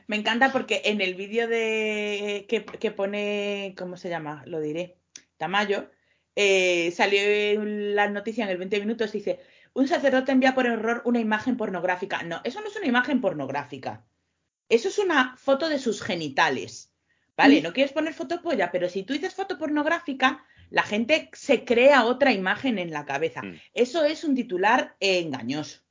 Me 0.08 0.18
encanta 0.18 0.52
porque 0.52 0.82
en 0.86 1.02
el 1.02 1.16
vídeo 1.16 1.48
de 1.48 2.46
que, 2.50 2.66
que 2.66 2.92
pone, 2.92 3.74
¿cómo 3.78 3.96
se 3.96 4.10
llama? 4.10 4.44
Lo 4.46 4.60
diré, 4.60 4.98
Tamayo, 5.38 5.90
eh, 6.36 6.92
salió 6.92 7.64
la 7.64 8.10
noticia 8.10 8.44
en 8.44 8.50
el 8.50 8.58
20 8.58 8.80
minutos 8.80 9.14
y 9.14 9.20
dice, 9.20 9.40
un 9.74 9.88
sacerdote 9.88 10.32
envía 10.32 10.56
por 10.56 10.66
error 10.66 11.02
una 11.06 11.20
imagen 11.20 11.58
pornográfica. 11.58 12.24
No, 12.24 12.42
eso 12.44 12.62
no 12.62 12.68
es 12.68 12.76
una 12.76 12.88
imagen 12.88 13.22
pornográfica. 13.22 14.06
Eso 14.70 14.88
es 14.88 14.98
una 14.98 15.36
foto 15.38 15.70
de 15.70 15.80
sus 15.80 16.02
genitales. 16.02 16.92
Vale, 17.36 17.62
no 17.62 17.74
quieres 17.74 17.94
poner 17.94 18.14
foto 18.14 18.42
polla, 18.42 18.72
pero 18.72 18.90
si 18.90 19.04
tú 19.04 19.14
dices 19.14 19.34
foto 19.34 19.58
pornográfica, 19.58 20.46
la 20.70 20.84
gente 20.84 21.30
se 21.34 21.66
crea 21.66 22.06
otra 22.06 22.32
imagen 22.32 22.78
en 22.78 22.92
la 22.92 23.06
cabeza. 23.06 23.42
Mm. 23.42 23.60
Eso 23.74 24.06
es 24.06 24.24
un 24.24 24.36
titular 24.36 24.96
engañoso. 25.00 25.82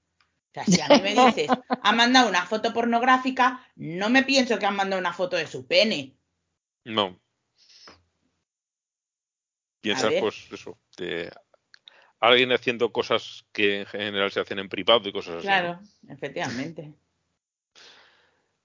O 0.50 0.54
sea, 0.54 0.64
si 0.64 0.80
a 0.80 0.88
mí 0.88 1.02
me 1.02 1.14
dices, 1.26 1.48
ha 1.68 1.92
mandado 1.92 2.28
una 2.28 2.46
foto 2.46 2.72
pornográfica, 2.72 3.66
no 3.76 4.10
me 4.10 4.22
pienso 4.22 4.58
que 4.58 4.66
han 4.66 4.76
mandado 4.76 5.00
una 5.00 5.12
foto 5.12 5.36
de 5.36 5.46
su 5.46 5.66
pene. 5.66 6.14
No. 6.84 7.18
Piensas, 9.80 10.12
pues, 10.20 10.46
eso, 10.52 10.78
de 10.96 11.30
alguien 12.20 12.52
haciendo 12.52 12.92
cosas 12.92 13.44
que 13.52 13.80
en 13.80 13.86
general 13.86 14.30
se 14.30 14.38
hacen 14.38 14.60
en 14.60 14.68
privado 14.68 15.08
y 15.08 15.12
cosas 15.12 15.38
así. 15.38 15.46
¿no? 15.46 15.52
Claro, 15.52 15.80
efectivamente. 16.08 16.92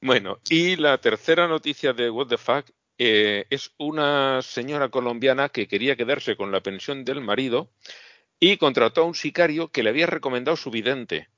Bueno, 0.02 0.40
y 0.50 0.76
la 0.76 1.00
tercera 1.00 1.48
noticia 1.48 1.92
de 1.92 2.10
What 2.10 2.28
the 2.28 2.38
Fuck 2.38 2.70
eh, 3.00 3.46
es 3.50 3.72
una 3.78 4.42
señora 4.44 4.90
colombiana 4.90 5.50
que 5.50 5.68
quería 5.68 5.96
quedarse 5.96 6.36
con 6.36 6.52
la 6.52 6.62
pensión 6.62 7.04
del 7.04 7.22
marido 7.22 7.72
y 8.40 8.58
contrató 8.58 9.02
a 9.02 9.06
un 9.06 9.16
sicario 9.16 9.70
que 9.70 9.82
le 9.82 9.90
había 9.90 10.06
recomendado 10.06 10.56
su 10.56 10.70
vidente. 10.70 11.30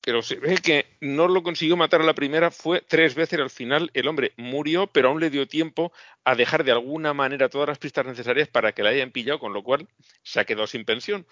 Pero 0.00 0.22
se 0.22 0.36
ve 0.36 0.58
que 0.58 0.86
no 1.00 1.28
lo 1.28 1.42
consiguió 1.42 1.76
matar 1.76 2.00
a 2.02 2.04
la 2.04 2.14
primera, 2.14 2.50
fue 2.50 2.82
tres 2.82 3.14
veces 3.14 3.40
al 3.40 3.50
final 3.50 3.90
el 3.94 4.08
hombre 4.08 4.32
murió, 4.36 4.86
pero 4.86 5.08
aún 5.08 5.20
le 5.20 5.30
dio 5.30 5.46
tiempo 5.46 5.92
a 6.24 6.34
dejar 6.34 6.64
de 6.64 6.72
alguna 6.72 7.14
manera 7.14 7.48
todas 7.48 7.68
las 7.68 7.78
pistas 7.78 8.06
necesarias 8.06 8.48
para 8.48 8.72
que 8.72 8.82
la 8.82 8.90
hayan 8.90 9.12
pillado, 9.12 9.38
con 9.38 9.52
lo 9.52 9.62
cual 9.62 9.88
se 10.22 10.40
ha 10.40 10.44
quedado 10.44 10.66
sin 10.66 10.84
pensión. 10.84 11.26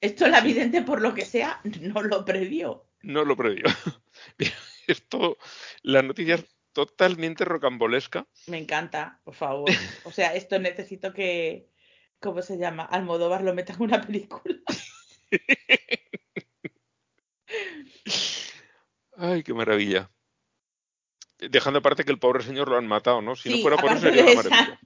Esto 0.00 0.26
la 0.28 0.40
vidente, 0.40 0.82
por 0.82 1.00
lo 1.00 1.14
que 1.14 1.24
sea, 1.24 1.60
no 1.64 2.02
lo 2.02 2.24
previó. 2.24 2.89
No 3.02 3.24
lo 3.24 3.36
previó. 3.36 3.64
Esto, 4.86 5.38
la 5.82 6.02
noticia 6.02 6.36
es 6.36 6.46
totalmente 6.72 7.44
rocambolesca. 7.44 8.26
Me 8.46 8.58
encanta, 8.58 9.20
por 9.24 9.34
favor. 9.34 9.70
O 10.04 10.12
sea, 10.12 10.34
esto 10.34 10.58
necesito 10.58 11.12
que, 11.12 11.70
¿cómo 12.18 12.42
se 12.42 12.58
llama? 12.58 12.84
Almodóvar 12.84 13.42
lo 13.42 13.54
meta 13.54 13.72
en 13.74 13.82
una 13.82 14.00
película. 14.00 14.56
Ay, 19.16 19.42
qué 19.42 19.52
maravilla. 19.54 20.10
Dejando 21.48 21.78
aparte 21.78 22.04
que 22.04 22.10
el 22.12 22.18
pobre 22.18 22.42
señor 22.44 22.68
lo 22.68 22.76
han 22.76 22.86
matado, 22.86 23.22
¿no? 23.22 23.34
Si 23.34 23.48
no 23.48 23.56
fuera 23.62 23.76
por 23.78 23.90
eso 23.92 24.00
sería 24.00 24.24
una 24.24 24.34
maravilla. 24.34 24.78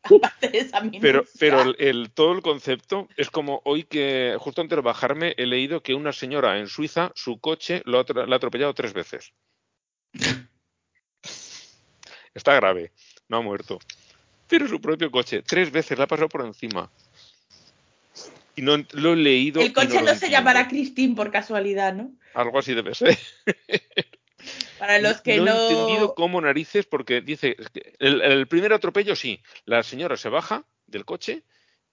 esa 0.52 0.80
Pero, 1.00 1.20
minucia. 1.22 1.32
pero 1.40 1.62
el, 1.62 1.76
el- 1.78 2.10
todo 2.12 2.32
el 2.32 2.42
concepto 2.42 3.08
es 3.16 3.28
como 3.30 3.60
hoy 3.64 3.82
que, 3.82 4.36
justo 4.38 4.60
antes 4.60 4.76
de 4.76 4.82
bajarme, 4.82 5.34
he 5.36 5.46
leído 5.46 5.82
que 5.82 5.94
una 5.94 6.12
señora 6.12 6.58
en 6.58 6.68
Suiza, 6.68 7.10
su 7.16 7.38
coche 7.40 7.82
lo 7.86 7.98
ha, 7.98 8.04
atra- 8.06 8.26
la 8.26 8.34
ha 8.34 8.36
atropellado 8.36 8.72
tres 8.74 8.92
veces. 8.92 9.32
Está 12.34 12.54
grave, 12.54 12.92
no 13.28 13.38
ha 13.38 13.40
muerto. 13.40 13.78
Pero 14.48 14.68
su 14.68 14.80
propio 14.80 15.10
coche, 15.10 15.42
tres 15.42 15.70
veces 15.72 15.96
la 15.98 16.04
ha 16.04 16.08
pasado 16.08 16.28
por 16.28 16.44
encima. 16.44 16.90
Y 18.56 18.62
no 18.62 18.76
lo 18.92 19.14
he 19.14 19.16
leído. 19.16 19.60
El 19.60 19.72
coche 19.72 20.00
no, 20.02 20.14
se 20.14 20.30
llamará 20.30 20.68
Christine 20.68 21.16
por 21.16 21.30
casualidad, 21.32 21.92
¿no? 21.94 22.12
Algo 22.34 22.58
así 22.58 22.74
debe 22.74 22.94
ser. 22.94 23.18
Para 24.78 24.98
los 24.98 25.20
que 25.20 25.38
no, 25.38 25.44
no. 25.44 25.52
he 25.52 25.70
entendido 25.70 26.14
cómo 26.14 26.40
narices, 26.40 26.86
porque 26.86 27.20
dice, 27.20 27.56
el, 27.98 28.20
el 28.22 28.46
primer 28.48 28.72
atropello 28.72 29.14
sí, 29.16 29.40
la 29.64 29.82
señora 29.82 30.16
se 30.16 30.28
baja 30.28 30.64
del 30.86 31.04
coche, 31.04 31.42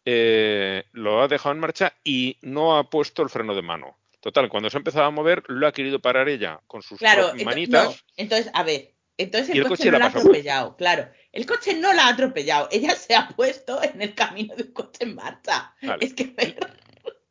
eh, 0.05 0.85
lo 0.93 1.21
ha 1.21 1.27
dejado 1.27 1.53
en 1.53 1.59
marcha 1.59 1.93
y 2.03 2.37
no 2.41 2.77
ha 2.77 2.89
puesto 2.89 3.21
el 3.21 3.29
freno 3.29 3.53
de 3.53 3.61
mano. 3.61 3.97
Total, 4.19 4.49
cuando 4.49 4.69
se 4.69 4.77
ha 4.77 4.79
empezado 4.79 5.05
a 5.05 5.11
mover, 5.11 5.43
lo 5.47 5.67
ha 5.67 5.71
querido 5.71 5.99
parar 5.99 6.29
ella 6.29 6.61
con 6.67 6.81
sus 6.81 6.99
Claro, 6.99 7.31
manitas. 7.43 7.85
no, 7.85 7.95
entonces, 8.17 8.51
a 8.53 8.63
ver, 8.63 8.93
entonces 9.17 9.49
el, 9.49 9.57
el 9.57 9.63
coche, 9.63 9.77
coche 9.77 9.91
no 9.91 9.91
la 9.93 9.99
la 9.99 10.05
ha 10.05 10.09
atropellado, 10.09 10.75
claro. 10.75 11.09
El 11.31 11.45
coche 11.45 11.73
no 11.75 11.93
la 11.93 12.05
ha 12.05 12.09
atropellado, 12.09 12.67
ella 12.71 12.95
se 12.95 13.15
ha 13.15 13.29
puesto 13.29 13.81
en 13.81 14.01
el 14.01 14.13
camino 14.13 14.55
de 14.55 14.63
un 14.63 14.73
coche 14.73 15.05
en 15.05 15.15
marcha. 15.15 15.75
Vale. 15.81 16.05
Es 16.05 16.13
que, 16.13 16.35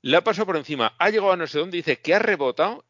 le 0.03 0.17
ha 0.17 0.25
pasado 0.25 0.47
por 0.47 0.57
encima, 0.57 0.95
ha 0.99 1.11
llegado 1.11 1.33
a 1.33 1.37
no 1.37 1.47
sé 1.47 1.59
dónde, 1.59 1.77
dice 1.77 1.99
que 1.99 2.15
ha 2.15 2.19
rebotado, 2.19 2.85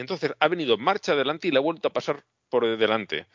y 0.00 0.02
entonces 0.02 0.32
ha 0.40 0.48
venido 0.48 0.78
marcha 0.78 1.12
adelante 1.12 1.46
y 1.46 1.50
le 1.50 1.58
ha 1.58 1.60
vuelto 1.60 1.88
a 1.88 1.92
pasar 1.92 2.24
por 2.48 2.78
delante. 2.78 3.26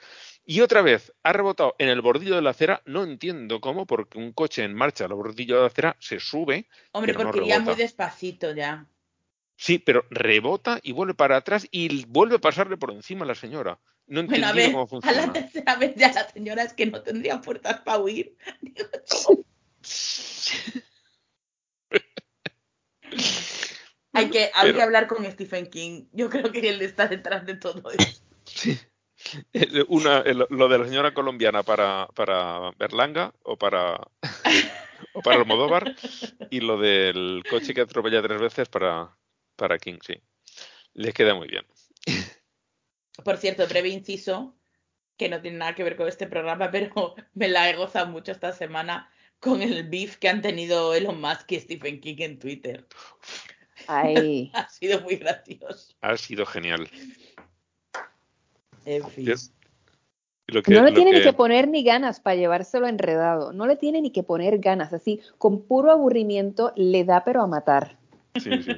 Y 0.44 0.62
otra 0.62 0.82
vez 0.82 1.14
ha 1.22 1.32
rebotado 1.32 1.76
en 1.78 1.90
el 1.90 2.02
bordillo 2.02 2.34
de 2.36 2.42
la 2.42 2.50
acera, 2.50 2.82
no 2.86 3.04
entiendo 3.04 3.62
cómo, 3.62 3.86
porque 3.86 4.18
un 4.18 4.34
coche 4.34 4.64
en 4.64 4.74
marcha 4.74 5.06
al 5.06 5.14
bordillo 5.14 5.58
de 5.58 5.62
la 5.62 5.68
acera 5.68 5.96
se 6.00 6.20
sube. 6.20 6.68
Hombre, 6.92 7.14
pero 7.14 7.24
no 7.24 7.30
porque 7.30 7.46
iría 7.46 7.60
muy 7.60 7.76
despacito 7.76 8.52
ya. 8.56 8.88
Sí, 9.56 9.78
pero 9.78 10.08
rebota 10.10 10.80
y 10.82 10.92
vuelve 10.92 11.14
para 11.14 11.38
atrás 11.38 11.68
y 11.70 12.04
vuelve 12.06 12.38
a 12.38 12.42
pasarle 12.42 12.78
por 12.78 12.90
encima 12.90 13.26
a 13.26 13.28
la 13.28 13.36
señora. 13.36 13.80
No 14.08 14.22
he 14.22 14.24
Bueno, 14.24 14.48
a 14.48 14.54
cómo 14.54 14.82
a 14.82 14.88
funciona. 14.88 15.28
la 15.28 15.34
tercera 15.34 15.76
vez 15.76 15.94
ya 15.96 16.12
la 16.14 16.28
señora 16.28 16.64
es 16.64 16.74
que 16.74 16.88
no 16.88 17.04
tendría 17.04 17.42
puertas 17.42 17.82
para 17.82 18.00
huir. 18.00 18.36
Hay 24.16 24.30
que, 24.30 24.44
hay 24.54 24.68
Pero- 24.68 24.76
que 24.78 24.82
hablar 24.84 25.08
con 25.08 25.26
Stephen 25.32 25.68
King. 25.70 26.06
Yo 26.12 26.30
creo 26.30 26.52
que 26.52 26.68
él 26.70 26.82
está 26.82 27.08
detrás 27.08 27.46
de 27.46 27.56
todo 27.56 27.90
eso. 27.92 28.22
Sí. 28.46 28.80
Una, 29.88 30.24
lo 30.50 30.68
de 30.68 30.78
la 30.78 30.86
señora 30.86 31.14
colombiana 31.14 31.64
para, 31.64 32.08
para 32.16 32.72
Berlanga 32.78 33.34
o 33.44 33.58
para, 33.58 33.96
o 35.14 35.22
para 35.22 35.38
Almodóvar 35.38 35.96
y 36.52 36.60
lo 36.60 36.78
del 36.78 37.44
coche 37.50 37.74
que 37.74 37.82
atropella 37.82 38.22
tres 38.22 38.40
veces 38.40 38.70
para, 38.70 39.18
para 39.56 39.80
King, 39.80 39.98
sí. 40.06 40.22
Les 40.94 41.14
queda 41.14 41.34
muy 41.34 41.48
bien. 41.48 41.66
Por 43.24 43.38
cierto, 43.38 43.66
breve 43.68 43.90
inciso, 43.90 44.56
que 45.18 45.30
no 45.30 45.42
tiene 45.42 45.58
nada 45.58 45.74
que 45.76 45.84
ver 45.84 45.96
con 45.96 46.08
este 46.08 46.28
programa, 46.28 46.70
pero 46.70 47.16
me 47.34 47.48
la 47.48 47.70
he 47.70 47.76
gozado 47.76 48.08
mucho 48.08 48.32
esta 48.32 48.52
semana 48.52 49.10
con 49.40 49.62
el 49.62 49.88
beef 49.90 50.18
que 50.18 50.30
han 50.30 50.42
tenido 50.42 50.94
Elon 50.94 51.20
Musk 51.20 51.52
y 51.54 51.60
Stephen 51.60 52.00
King 52.00 52.16
en 52.20 52.40
Twitter. 52.40 52.86
Ay, 53.88 54.52
Ha 54.54 54.70
sido 54.70 55.02
muy 55.02 55.16
gracioso. 55.18 55.94
Ha 56.02 56.18
sido 56.18 56.46
genial. 56.46 56.88
En 58.86 59.08
fin. 59.10 59.26
Yes. 59.26 59.52
Y 60.48 60.54
Lo 60.54 60.62
que, 60.62 60.74
no 60.76 60.84
le 60.84 60.92
lo 60.92 60.96
tiene 60.96 61.12
ni 61.12 61.18
que- 61.18 61.24
que 61.24 61.34
poner 61.34 61.68
ni 61.68 61.84
ganas 61.84 62.20
para 62.20 62.36
llevárselo 62.36 62.88
enredado. 62.88 63.52
No 63.52 63.66
le 63.66 63.78
tiene 63.78 64.00
ni 64.02 64.12
que 64.12 64.22
poner 64.24 64.60
ganas. 64.60 64.94
Así, 64.94 65.20
con 65.40 65.66
puro 65.68 65.90
aburrimiento, 65.92 66.72
le 66.76 67.04
da 67.04 67.24
pero 67.24 67.42
a 67.42 67.48
matar. 67.48 67.98
Sí, 68.40 68.52
sí. 68.62 68.74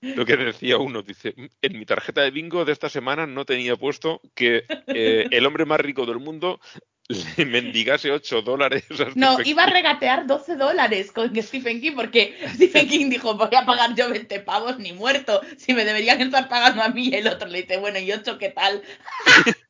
Lo 0.00 0.26
que 0.26 0.36
decía 0.36 0.76
uno, 0.76 1.02
dice, 1.02 1.34
en 1.62 1.78
mi 1.78 1.86
tarjeta 1.86 2.20
de 2.22 2.30
bingo 2.30 2.64
de 2.66 2.72
esta 2.72 2.90
semana 2.90 3.26
no 3.26 3.46
tenía 3.46 3.74
puesto 3.76 4.20
que 4.34 4.64
eh, 4.88 5.26
el 5.30 5.46
hombre 5.46 5.64
más 5.64 5.80
rico 5.80 6.04
del 6.04 6.18
mundo 6.18 6.60
le 7.36 7.44
mendigase 7.44 8.10
8 8.10 8.42
dólares. 8.42 8.84
a 8.98 9.12
No, 9.14 9.38
iba 9.44 9.64
a 9.64 9.70
regatear 9.70 10.26
12 10.26 10.56
dólares 10.56 11.12
con 11.12 11.34
Stephen 11.42 11.80
King 11.80 11.92
porque 11.94 12.36
Stephen 12.54 12.88
King 12.88 13.10
dijo, 13.10 13.34
voy 13.34 13.54
a 13.54 13.66
pagar 13.66 13.94
yo 13.94 14.08
20 14.08 14.40
pavos 14.40 14.78
ni 14.78 14.92
muerto, 14.92 15.42
si 15.58 15.74
me 15.74 15.84
deberían 15.84 16.20
estar 16.20 16.48
pagando 16.48 16.82
a 16.82 16.88
mí. 16.88 17.08
Y 17.08 17.14
el 17.16 17.28
otro 17.28 17.46
le 17.48 17.62
dice, 17.62 17.76
bueno, 17.76 17.98
¿y 17.98 18.10
8 18.10 18.38
qué 18.38 18.48
tal? 18.50 18.82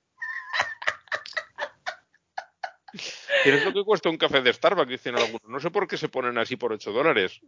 Pero 3.42 3.56
es 3.56 3.64
lo 3.64 3.72
que 3.72 3.82
cuesta 3.82 4.08
un 4.08 4.16
café 4.16 4.40
de 4.40 4.52
Starbucks, 4.52 4.88
dicen 4.88 5.16
algunos. 5.16 5.48
No 5.48 5.58
sé 5.58 5.70
por 5.70 5.88
qué 5.88 5.96
se 5.98 6.08
ponen 6.08 6.38
así 6.38 6.56
por 6.56 6.72
8 6.72 6.92
dólares. 6.92 7.40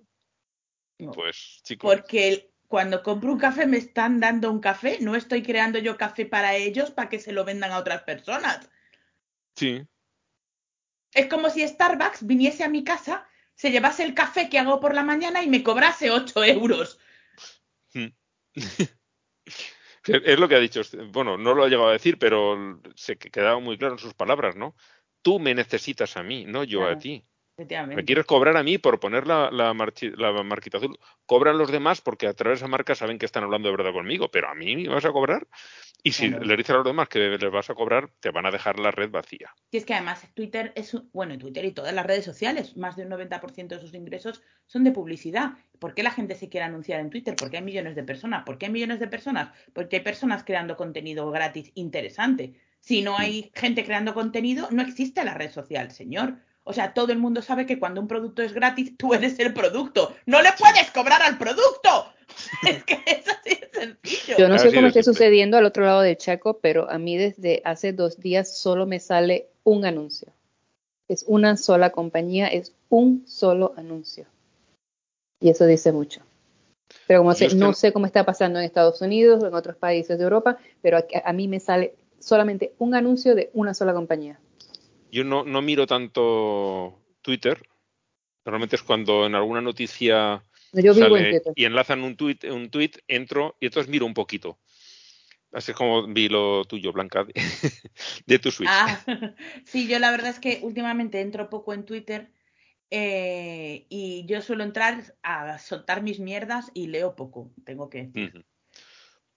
No. 0.99 1.13
Pues, 1.13 1.61
chicos, 1.63 1.95
Porque 1.95 2.51
cuando 2.67 3.03
compro 3.03 3.33
un 3.33 3.39
café 3.39 3.67
me 3.67 3.79
están 3.79 4.19
dando 4.19 4.51
un 4.51 4.61
café, 4.61 4.99
no 5.01 5.15
estoy 5.15 5.43
creando 5.43 5.79
yo 5.79 5.97
café 5.97 6.27
para 6.27 6.57
ellos 6.57 6.91
para 6.91 7.09
que 7.09 7.21
se 7.21 7.33
lo 7.33 7.45
vendan 7.45 7.71
a 7.71 7.79
otras 7.79 8.03
personas. 8.03 8.69
Sí. 9.57 9.87
Es 11.13 11.27
como 11.27 11.51
si 11.51 11.67
Starbucks 11.67 12.27
viniese 12.27 12.63
a 12.63 12.69
mi 12.69 12.85
casa, 12.85 13.27
se 13.55 13.71
llevase 13.71 14.05
el 14.05 14.15
café 14.15 14.49
que 14.49 14.59
hago 14.59 14.81
por 14.81 14.95
la 14.95 15.03
mañana 15.03 15.43
y 15.43 15.49
me 15.49 15.63
cobrase 15.63 16.11
8 16.11 16.45
euros. 16.45 16.99
Es 20.07 20.39
lo 20.39 20.49
que 20.49 20.55
ha 20.55 20.61
dicho. 20.61 20.83
Bueno, 21.11 21.37
no 21.37 21.53
lo 21.53 21.65
ha 21.65 21.69
llegado 21.69 21.89
a 21.89 21.95
decir, 21.95 22.17
pero 22.17 22.81
se 22.95 23.17
quedaba 23.17 23.59
muy 23.59 23.77
claro 23.77 23.95
en 23.95 23.99
sus 23.99 24.15
palabras, 24.15 24.55
¿no? 24.55 24.77
Tú 25.21 25.41
me 25.41 25.53
necesitas 25.53 26.17
a 26.17 26.23
mí, 26.23 26.45
no 26.45 26.63
yo 26.63 26.87
a 26.87 26.97
ti. 26.97 27.25
Me 27.59 28.05
quieres 28.05 28.27
cobrar 28.27 28.55
a 28.59 28.63
mí 28.63 28.77
por 28.77 29.01
poner 29.01 29.27
la, 29.27 29.51
la, 29.51 29.73
marchi- 29.73 30.15
la 30.15 30.31
marquita 30.43 30.77
azul. 30.77 30.99
Cobran 31.25 31.57
los 31.57 31.73
demás 31.73 32.03
porque 32.03 32.27
a 32.27 32.35
través 32.35 32.59
de 32.61 32.65
esa 32.65 32.69
marca 32.71 32.95
saben 32.95 33.19
que 33.19 33.25
están 33.25 33.45
hablando 33.45 33.69
de 33.71 33.77
verdad 33.77 33.95
conmigo, 33.95 34.31
pero 34.31 34.51
a 34.51 34.55
mí 34.55 34.77
me 34.77 34.89
vas 34.89 35.07
a 35.07 35.11
cobrar. 35.13 35.49
Y 36.03 36.13
si 36.13 36.29
Claro. 36.29 36.45
le 36.45 36.57
dices 36.59 36.71
a 36.75 36.79
los 36.79 36.85
demás 36.85 37.09
que 37.09 37.19
les 37.19 37.51
vas 37.51 37.71
a 37.71 37.75
cobrar, 37.75 38.11
te 38.21 38.31
van 38.31 38.45
a 38.45 38.51
dejar 38.51 38.79
la 38.79 38.91
red 38.91 39.11
vacía. 39.11 39.55
Y 39.71 39.79
es 39.79 39.87
que 39.87 39.95
además 39.95 40.23
Twitter 40.35 40.73
es, 40.77 40.93
un- 40.93 41.09
bueno, 41.15 41.39
Twitter 41.39 41.65
y 41.65 41.73
todas 41.73 41.95
las 41.95 42.05
redes 42.05 42.27
sociales, 42.27 42.77
más 42.77 42.95
de 42.95 43.05
un 43.05 43.09
90% 43.09 43.75
de 43.77 43.81
sus 43.81 43.95
ingresos 43.95 44.43
son 44.67 44.85
de 44.85 44.93
publicidad. 44.93 45.53
¿Por 45.79 45.95
qué 45.95 46.03
la 46.03 46.11
gente 46.11 46.35
se 46.35 46.51
quiere 46.51 46.67
anunciar 46.67 47.01
en 47.01 47.09
Twitter? 47.09 47.35
Porque 47.39 47.57
hay 47.57 47.63
millones 47.65 47.97
de 47.97 48.03
personas. 48.05 48.45
¿Por 48.45 48.59
qué 48.59 48.67
hay 48.67 48.73
millones 48.73 49.01
de 49.01 49.09
personas? 49.09 49.49
Porque 49.73 49.97
hay 49.97 50.03
personas 50.03 50.45
creando 50.45 50.77
contenido 50.77 51.31
gratis 51.31 51.73
interesante. 51.75 52.53
Si 52.81 53.01
no 53.01 53.17
hay 53.17 53.51
gente 53.55 53.83
creando 53.83 54.13
contenido, 54.13 54.69
no 54.71 54.83
existe 54.83 55.25
la 55.25 55.33
red 55.33 55.51
social, 55.51 55.91
señor. 55.91 56.37
O 56.69 56.73
sea, 56.73 56.95
todo 56.95 57.13
el 57.13 57.19
mundo 57.19 57.43
sabe 57.43 57.65
que 57.65 57.79
cuando 57.79 58.01
un 58.01 58.09
producto 58.09 58.43
es 58.43 58.53
gratis, 58.53 58.97
tú 58.97 59.15
eres 59.15 59.39
el 59.39 59.55
producto. 59.55 60.17
¡No 60.27 60.43
le 60.43 60.49
puedes 60.59 60.91
cobrar 60.91 61.23
al 61.23 61.39
producto! 61.39 62.13
es 62.67 62.83
que 62.83 63.01
es 63.07 63.29
así 63.29 63.51
de 63.61 63.71
sencillo. 63.73 64.37
Yo 64.37 64.49
no 64.49 64.59
sé 64.59 64.67
Así 64.67 64.75
cómo 64.75 64.89
esté 64.89 65.05
sucediendo 65.05 65.57
al 65.57 65.65
otro 65.65 65.85
lado 65.85 66.01
del 66.01 66.17
Chaco, 66.17 66.59
pero 66.59 66.91
a 66.91 66.99
mí 66.99 67.17
desde 67.17 67.63
hace 67.65 67.93
dos 67.93 68.19
días 68.19 68.59
solo 68.59 68.85
me 68.85 68.99
sale 68.99 69.47
un 69.63 69.85
anuncio. 69.85 70.33
Es 71.07 71.25
una 71.29 71.57
sola 71.57 71.91
compañía, 71.91 72.49
es 72.49 72.73
un 72.89 73.23
solo 73.29 73.73
anuncio. 73.77 74.27
Y 75.41 75.51
eso 75.51 75.67
dice 75.67 75.93
mucho. 75.93 76.23
Pero 77.07 77.21
como 77.21 77.33
sé, 77.35 77.55
no 77.55 77.69
no- 77.69 77.73
sé 77.75 77.93
cómo 77.93 78.07
está 78.07 78.25
pasando 78.27 78.59
en 78.59 78.65
Estados 78.65 79.01
Unidos 79.03 79.41
o 79.41 79.47
en 79.47 79.55
otros 79.55 79.77
países 79.77 80.19
de 80.19 80.25
Europa, 80.25 80.59
pero 80.83 80.97
a, 80.99 81.05
a 81.25 81.33
mí 81.33 81.47
me 81.47 81.61
sale 81.61 81.95
solamente 82.19 82.73
un 82.79 82.97
anuncio 82.97 83.37
de 83.37 83.51
una 83.55 83.73
sola 83.73 83.95
compañía. 83.95 84.41
Yo 85.11 85.25
no, 85.25 85.45
no 85.45 85.63
miro 85.63 85.87
tanto 85.87 87.03
Twitter. 87.23 87.61
Normalmente 88.45 88.77
es 88.77 88.83
cuando 88.83 89.27
en 89.27 89.35
alguna 89.35 89.61
noticia 89.61 90.43
No, 90.73 90.81
Yo 90.81 90.95
vivo 90.95 91.17
sale 91.17 91.43
y 91.55 91.65
enlazan 91.65 92.03
un 92.03 92.17
tweet, 92.17 92.39
un 92.51 92.71
tweet, 92.71 92.93
entro 93.09 93.57
y 93.61 93.67
entonces 93.67 93.91
miro 93.91 94.07
un 94.07 94.15
poquito. 94.15 94.59
Así 95.53 95.71
es 95.71 95.77
como 95.77 96.07
vi 96.07 96.29
lo 96.29 96.65
tuyo, 96.65 96.93
Blanca, 96.93 97.25
de, 97.25 97.33
de 98.27 98.39
tu 98.39 98.51
Switch. 98.51 98.71
Ah, 98.71 99.01
sí, 99.65 99.89
yo 99.89 99.99
la 99.99 100.11
verdad 100.11 100.31
es 100.31 100.39
que 100.39 100.61
últimamente 100.63 101.21
entro 101.21 101.49
poco 101.49 101.73
en 101.73 101.85
Twitter 101.85 102.31
eh, 102.91 103.87
y 103.89 104.25
yo 104.27 104.41
suelo 104.43 104.65
entrar 104.65 105.17
a 105.23 105.59
soltar 105.59 106.03
mis 106.03 106.21
mierdas 106.21 106.71
y 106.73 106.87
leo 106.87 107.17
poco, 107.17 107.51
tengo 107.65 107.91
que 107.91 108.05
decir. 108.05 108.45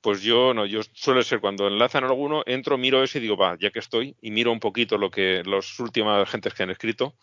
Pues 0.01 0.21
yo 0.21 0.53
no, 0.53 0.65
yo 0.65 0.81
suele 0.93 1.23
ser 1.23 1.41
cuando 1.41 1.67
enlazan 1.67 2.05
alguno, 2.05 2.43
entro, 2.45 2.77
miro 2.77 3.03
ese 3.03 3.19
y 3.19 3.21
digo, 3.21 3.35
va, 3.37 3.57
ya 3.59 3.71
que 3.71 3.79
estoy, 3.79 4.15
y 4.21 4.31
miro 4.31 4.51
un 4.51 4.59
poquito 4.59 4.97
lo 4.97 5.11
que 5.11 5.43
los 5.45 5.79
últimas 5.79 6.29
gentes 6.29 6.53
que 6.53 6.63
han 6.63 6.69
escrito. 6.69 7.15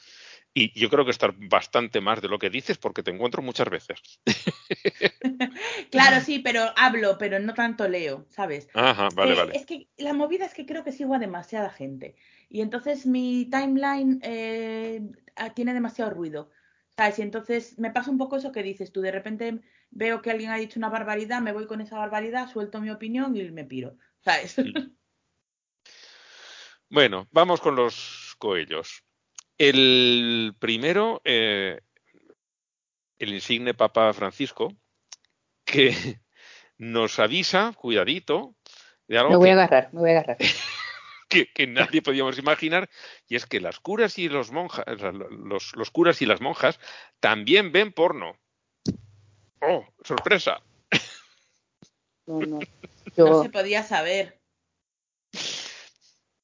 Y 0.55 0.79
yo 0.79 0.91
creo 0.91 1.05
que 1.05 1.11
estar 1.11 1.35
bastante 1.37 2.01
más 2.01 2.23
de 2.23 2.29
lo 2.29 2.39
que 2.39 2.51
dices 2.51 2.79
porque 2.79 3.03
te 3.03 3.11
encuentro 3.11 3.43
muchas 3.43 3.69
veces. 3.71 4.01
Claro, 5.91 6.21
sí, 6.21 6.39
pero 6.41 6.73
hablo, 6.77 7.17
pero 7.19 7.39
no 7.39 7.55
tanto 7.55 7.89
leo, 7.89 8.27
¿sabes? 8.29 8.69
Ajá, 8.75 9.09
vale, 9.15 9.33
Eh, 9.33 9.37
vale. 9.37 9.53
Es 9.57 9.67
que 9.67 9.89
la 9.97 10.13
movida 10.13 10.45
es 10.47 10.55
que 10.55 10.67
creo 10.67 10.85
que 10.85 10.93
sigo 10.93 11.15
a 11.15 11.19
demasiada 11.19 11.71
gente 11.71 12.17
y 12.49 12.61
entonces 12.61 13.07
mi 13.07 13.47
timeline 13.51 14.21
eh, 14.23 15.03
ah, 15.37 15.51
tiene 15.55 15.75
demasiado 15.75 16.11
ruido, 16.11 16.51
¿sabes? 16.97 17.19
Y 17.19 17.23
entonces 17.23 17.79
me 17.79 17.91
pasa 17.91 18.11
un 18.11 18.19
poco 18.19 18.37
eso 18.37 18.53
que 18.53 18.63
dices 18.63 18.93
tú, 18.93 19.01
de 19.01 19.13
repente 19.13 19.61
veo 19.91 20.23
que 20.23 20.31
alguien 20.31 20.51
ha 20.51 20.57
dicho 20.57 20.79
una 20.79 20.89
barbaridad, 20.89 21.41
me 21.41 21.53
voy 21.53 21.67
con 21.67 21.81
esa 21.81 21.99
barbaridad, 21.99 22.51
suelto 22.51 22.81
mi 22.81 22.91
opinión 22.91 23.37
y 23.37 23.51
me 23.51 23.65
piro, 23.65 23.97
¿sabes? 24.21 24.57
Bueno, 26.89 27.27
vamos 27.33 27.61
con 27.61 27.75
los 27.77 28.37
coellos. 28.39 29.03
El 29.59 30.55
primero, 30.59 31.21
eh, 31.25 31.81
el 33.19 33.33
insigne 33.33 33.75
Papa 33.75 34.13
Francisco, 34.13 34.73
que 35.65 35.91
nos 36.79 37.19
avisa, 37.19 37.73
cuidadito, 37.77 38.55
de 39.09 39.15
Me 39.17 39.21
algo 39.21 39.39
voy 39.39 39.49
a 39.49 39.53
que, 39.53 39.61
agarrar, 39.61 39.93
me 39.93 40.01
voy 40.01 40.11
a 40.11 40.13
agarrar. 40.19 40.39
que- 41.29 41.53
que 41.53 41.67
nadie 41.67 42.03
podíamos 42.03 42.39
imaginar, 42.39 42.89
y 43.27 43.37
es 43.37 43.47
que 43.47 43.61
las 43.61 43.81
curas 43.81 44.19
y 44.19 44.29
los 44.29 44.53
monjas, 44.53 44.85
o 44.87 44.99
sea, 44.99 45.13
los, 45.13 45.75
los 45.75 45.91
curas 45.91 46.23
y 46.23 46.27
las 46.27 46.41
monjas 46.41 46.79
también 47.21 47.73
ven 47.73 47.93
porno. 47.93 48.39
¡Oh, 49.61 49.85
sorpresa! 50.05 50.61
No, 52.27 52.41
no. 52.41 52.61
No 53.17 53.27
Yo 53.29 53.43
se 53.45 53.49
podía 53.49 53.83
saber. 53.83 54.39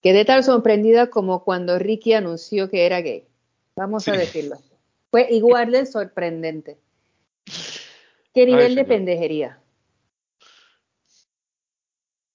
quedé 0.00 0.24
tan 0.24 0.42
sorprendida 0.42 1.10
como 1.10 1.44
cuando 1.44 1.78
Ricky 1.78 2.14
anunció 2.14 2.70
que 2.70 2.86
era 2.86 3.02
gay. 3.02 3.26
Vamos 3.76 4.08
a 4.08 4.12
decirlo. 4.12 4.56
Fue 5.10 5.26
igual 5.30 5.70
de 5.70 5.84
sorprendente. 5.84 6.78
¿Qué 8.32 8.46
nivel 8.46 8.74
de 8.74 8.84
pendejería? 8.86 9.60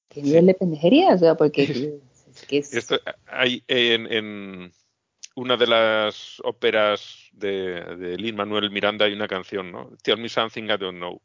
¿Qué 0.09 0.21
nivel 0.21 0.45
de 0.45 0.53
pendejería? 0.53 1.13
O 1.13 1.17
sea, 1.17 1.35
porque 1.35 1.63
es 2.35 2.45
que 2.45 2.57
es- 2.59 2.73
Esto, 2.73 2.99
hay 3.25 3.63
en, 3.67 4.11
en, 4.11 4.73
una 5.37 5.55
de 5.55 5.67
las 5.67 6.41
óperas 6.43 7.29
de, 7.31 7.83
de 7.95 8.17
Lin 8.17 8.35
Manuel 8.35 8.71
Miranda 8.71 9.05
hay 9.05 9.13
una 9.13 9.27
canción, 9.27 9.71
¿no? 9.71 9.95
Tell 10.01 10.17
me 10.17 10.29
something 10.29 10.63
I 10.63 10.77
don't 10.77 10.97
know. 10.97 11.21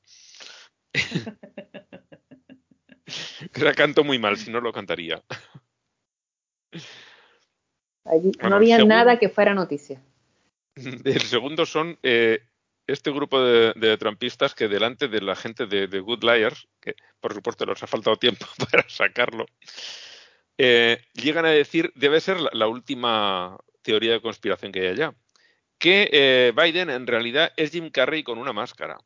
que 3.53 3.65
la 3.65 3.73
canto 3.73 4.05
muy 4.05 4.19
mal, 4.19 4.37
si 4.37 4.51
no 4.51 4.61
lo 4.61 4.71
cantaría. 4.71 5.25
Allí 8.05 8.33
Bueno, 8.39 8.51
no 8.51 8.57
había 8.57 8.85
nada 8.85 9.19
que 9.19 9.31
fuera 9.31 9.55
noticia. 9.55 10.05
El 10.77 11.23
segundo 11.23 11.65
son 11.65 11.99
eh, 12.03 12.47
este 12.87 13.13
grupo 13.13 13.43
de, 13.43 13.73
de 13.77 13.97
trampistas 13.97 14.55
que 14.55 14.69
delante 14.69 15.09
de 15.09 15.23
la 15.23 15.37
gente 15.37 15.65
de, 15.65 15.87
de 15.87 16.01
Good 16.01 16.23
Liars, 16.23 16.69
que 16.83 16.97
por 17.19 17.33
supuesto 17.33 17.65
les 17.65 17.83
ha 17.83 17.87
faltado 17.87 18.17
tiempo 18.17 18.45
para 18.71 18.87
sacarlo, 18.91 19.47
eh, 20.59 21.03
llegan 21.15 21.47
a 21.47 21.51
decir, 21.51 21.93
debe 21.95 22.21
ser 22.21 22.41
la, 22.41 22.51
la 22.53 22.67
última 22.67 23.59
teoría 23.83 24.13
de 24.13 24.23
conspiración 24.23 24.73
que 24.73 24.81
hay 24.81 24.87
allá, 24.89 25.15
que 25.79 26.09
eh, 26.13 26.53
Biden 26.57 26.91
en 26.91 27.07
realidad 27.07 27.53
es 27.57 27.73
Jim 27.73 27.91
Carrey 27.91 28.23
con 28.23 28.39
una 28.39 28.53
máscara. 28.53 28.99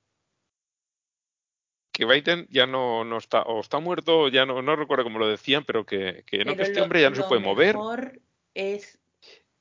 Que 1.92 2.04
Biden 2.04 2.46
ya 2.50 2.66
no, 2.66 3.04
no 3.04 3.16
está, 3.16 3.42
o 3.42 3.60
está 3.60 3.78
muerto, 3.78 4.20
o 4.20 4.28
ya 4.28 4.44
no, 4.44 4.60
no 4.60 4.76
recuerdo 4.76 5.04
cómo 5.04 5.18
lo 5.18 5.28
decían, 5.28 5.64
pero 5.64 5.86
que, 5.86 6.24
que 6.26 6.44
no, 6.44 6.54
que 6.54 6.62
este 6.62 6.76
lo- 6.76 6.82
hombre 6.84 7.00
ya 7.00 7.10
no 7.10 7.16
se 7.16 7.22
puede 7.22 7.40
mover. 7.40 7.74
mejor 7.74 8.20
es 8.54 8.98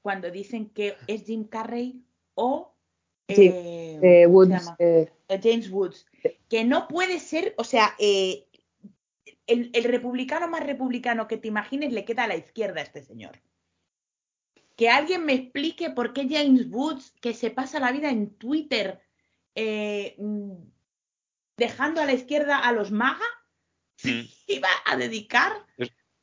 cuando 0.02 0.30
dicen 0.30 0.70
que 0.70 0.98
es 1.08 1.26
Jim 1.26 1.48
Carrey 1.48 2.04
o 2.34 2.74
Sí, 3.28 3.50
eh, 3.52 4.00
Eh, 4.04 5.10
James 5.42 5.70
Woods, 5.72 6.06
que 6.48 6.64
no 6.64 6.88
puede 6.88 7.20
ser, 7.20 7.56
o 7.58 7.64
sea, 7.64 7.96
eh, 7.98 8.46
el, 9.48 9.72
el 9.74 9.84
republicano 9.86 10.48
más 10.48 10.64
republicano 10.64 11.28
que 11.28 11.38
te 11.38 11.48
imagines 11.48 11.92
le 11.92 12.06
queda 12.06 12.26
a 12.26 12.28
la 12.28 12.36
izquierda 12.36 12.82
a 12.82 12.84
este 12.84 13.02
señor. 13.02 13.40
Que 14.76 14.90
alguien 14.90 15.26
me 15.26 15.34
explique 15.34 15.90
por 15.92 16.12
qué 16.14 16.28
James 16.30 16.68
Woods, 16.70 17.14
que 17.22 17.34
se 17.34 17.50
pasa 17.52 17.80
la 17.80 17.92
vida 17.92 18.10
en 18.10 18.36
Twitter 18.38 19.00
eh, 19.56 20.16
mm, 20.18 20.52
dejando 21.58 22.02
a 22.02 22.06
la 22.06 22.14
izquierda 22.14 22.60
a 22.60 22.72
los 22.72 22.92
MAGA, 22.92 23.26
Mm. 24.04 24.28
iba 24.48 24.68
a 24.86 24.98
dedicar 24.98 25.54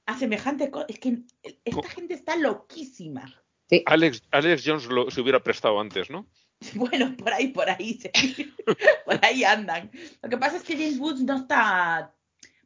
a 0.04 0.18
semejante 0.18 0.70
cosa. 0.70 0.84
Es 0.90 0.98
que 0.98 1.22
esta 1.64 1.88
gente 1.88 2.12
está 2.12 2.36
loquísima. 2.36 3.24
sí. 3.70 3.82
Alex, 3.86 4.22
Alex 4.30 4.62
Jones 4.66 4.84
lo- 4.86 5.10
se 5.10 5.22
hubiera 5.22 5.42
prestado 5.42 5.80
antes, 5.80 6.10
¿no? 6.10 6.26
Bueno, 6.74 7.16
por 7.16 7.32
ahí, 7.32 7.48
por 7.48 7.70
ahí, 7.70 7.94
sí. 7.98 8.54
por 9.06 9.24
ahí 9.24 9.42
andan. 9.44 9.90
Lo 10.22 10.28
que 10.28 10.36
pasa 10.36 10.58
es 10.58 10.62
que 10.64 10.74
James 10.76 10.98
Woods 10.98 11.22
no 11.22 11.36
está. 11.38 12.14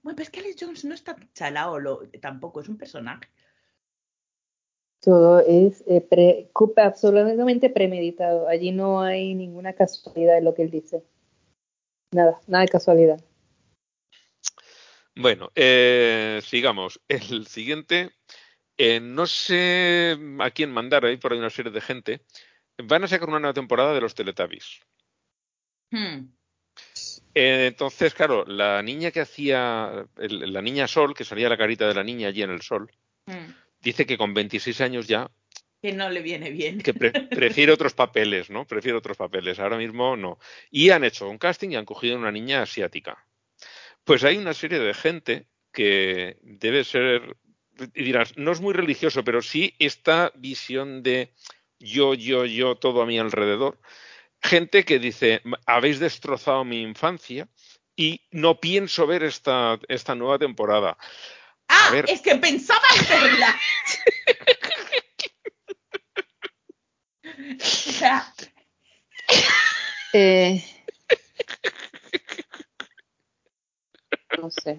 Bueno, 0.03 0.17
pero 0.17 0.25
es 0.25 0.31
que 0.31 0.41
Alex 0.41 0.57
Jones 0.61 0.85
no 0.85 0.95
está 0.95 1.15
chalao 1.33 1.79
lo- 1.79 2.03
tampoco, 2.21 2.61
es 2.61 2.69
un 2.69 2.77
personaje. 2.77 3.29
Todo 5.07 5.39
es 5.39 5.85
eh, 5.87 6.01
pre- 6.01 6.51
absolutamente 6.79 7.71
premeditado. 7.71 8.49
Allí 8.49 8.73
no 8.73 9.01
hay 9.01 9.37
ninguna 9.37 9.73
casualidad 9.73 10.37
en 10.37 10.45
lo 10.45 10.53
que 10.53 10.63
él 10.63 10.71
dice. 10.73 11.05
Nada, 12.13 12.41
nada 12.49 12.63
de 12.63 12.69
casualidad. 12.71 13.21
Bueno, 15.15 15.53
eh, 15.55 16.41
sigamos. 16.43 17.01
El 17.07 17.47
siguiente, 17.47 18.11
eh, 18.77 18.99
no 18.99 19.29
sé 19.29 20.19
a 20.41 20.51
quién 20.51 20.73
mandar, 20.73 21.05
hay 21.05 21.19
por 21.19 21.33
ahí 21.33 21.39
una 21.39 21.51
serie 21.51 21.71
de 21.71 21.81
gente. 21.81 22.23
Van 22.77 23.05
a 23.05 23.07
sacar 23.07 23.29
una 23.29 23.39
nueva 23.39 23.55
temporada 23.55 23.95
de 23.95 24.01
los 24.01 24.17
Teletubbies. 24.17 24.81
Hmm. 25.93 26.33
Eh, 27.33 27.67
entonces, 27.69 28.13
claro, 28.13 28.45
la 28.45 28.83
niña 28.83 29.13
que 29.13 29.21
hacía, 29.21 30.05
el- 30.17 30.53
la 30.53 30.63
niña 30.63 30.89
Sol, 30.89 31.15
que 31.15 31.23
salía 31.23 31.49
la 31.49 31.57
carita 31.57 31.87
de 31.87 31.95
la 31.95 32.03
niña 32.03 32.27
allí 32.27 32.43
en 32.43 32.51
el 32.51 32.63
sol, 32.63 32.91
Hmm. 33.29 33.53
Dice 33.91 34.07
que 34.07 34.19
con 34.19 34.35
26 34.35 34.81
años 34.81 35.07
ya, 35.07 35.31
Que 35.83 35.93
no 35.93 36.09
le 36.11 36.21
viene 36.23 36.51
bien. 36.51 36.79
que 36.79 36.95
pre- 36.95 37.13
prefiere 37.31 37.73
otros 37.73 37.95
papeles, 37.95 38.51
¿no? 38.51 38.67
Prefiere 38.67 38.99
otros 38.99 39.17
papeles. 39.17 39.59
Ahora 39.59 39.77
mismo 39.77 40.17
no. 40.17 40.39
Y 40.71 40.91
han 40.91 41.05
hecho 41.05 41.29
un 41.29 41.39
casting 41.39 41.71
y 41.71 41.77
han 41.77 41.85
cogido 41.85 42.17
una 42.17 42.33
niña 42.33 42.63
asiática. 42.63 43.25
Pues 44.05 44.25
hay 44.25 44.37
una 44.37 44.55
serie 44.55 44.79
de 44.79 44.95
gente 44.95 45.47
que 45.73 46.39
debe 46.43 46.85
ser, 46.85 47.37
y 47.95 48.03
dirás, 48.03 48.37
no 48.37 48.53
es 48.53 48.61
muy 48.61 48.73
religioso, 48.73 49.23
pero 49.25 49.43
sí 49.43 49.75
esta 49.79 50.33
visión 50.37 51.03
de 51.03 51.33
yo, 51.79 52.15
yo, 52.15 52.47
yo, 52.47 52.77
todo 52.77 53.03
a 53.03 53.07
mi 53.07 53.19
alrededor. 53.19 53.79
Gente 54.43 54.85
que 54.85 54.99
dice, 54.99 55.43
habéis 55.67 55.99
destrozado 55.99 56.65
mi 56.65 56.81
infancia 56.83 57.49
y 57.97 58.23
no 58.31 58.61
pienso 58.61 59.07
ver 59.07 59.23
esta, 59.23 59.79
esta 59.89 60.15
nueva 60.15 60.39
temporada. 60.39 60.97
A 61.87 61.91
ver. 61.91 62.05
Es 62.09 62.21
que 62.21 62.35
pensaba 62.37 62.81
hacerla. 62.91 63.57
o 67.59 67.93
sea, 67.93 68.33
Eh, 70.13 70.65
no 74.41 74.51
sé. 74.51 74.79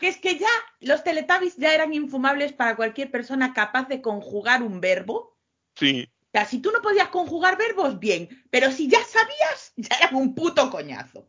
que 0.00 0.08
es 0.08 0.18
que 0.18 0.38
ya 0.38 0.48
los 0.80 1.02
Teletubbies 1.02 1.56
ya 1.56 1.72
eran 1.74 1.94
infumables 1.94 2.52
para 2.52 2.76
cualquier 2.76 3.10
persona 3.10 3.54
capaz 3.54 3.88
de 3.88 4.02
conjugar 4.02 4.62
un 4.62 4.80
verbo. 4.80 5.38
Sí, 5.76 6.10
O 6.24 6.28
sea, 6.32 6.44
si 6.44 6.58
tú 6.60 6.70
no 6.72 6.82
podías 6.82 7.08
conjugar 7.08 7.56
verbos, 7.56 7.98
bien. 7.98 8.28
Pero 8.50 8.70
si 8.70 8.88
ya 8.88 9.02
sabías, 9.04 9.72
ya 9.76 9.96
era 9.96 10.16
un 10.16 10.34
puto 10.34 10.70
coñazo. 10.70 11.26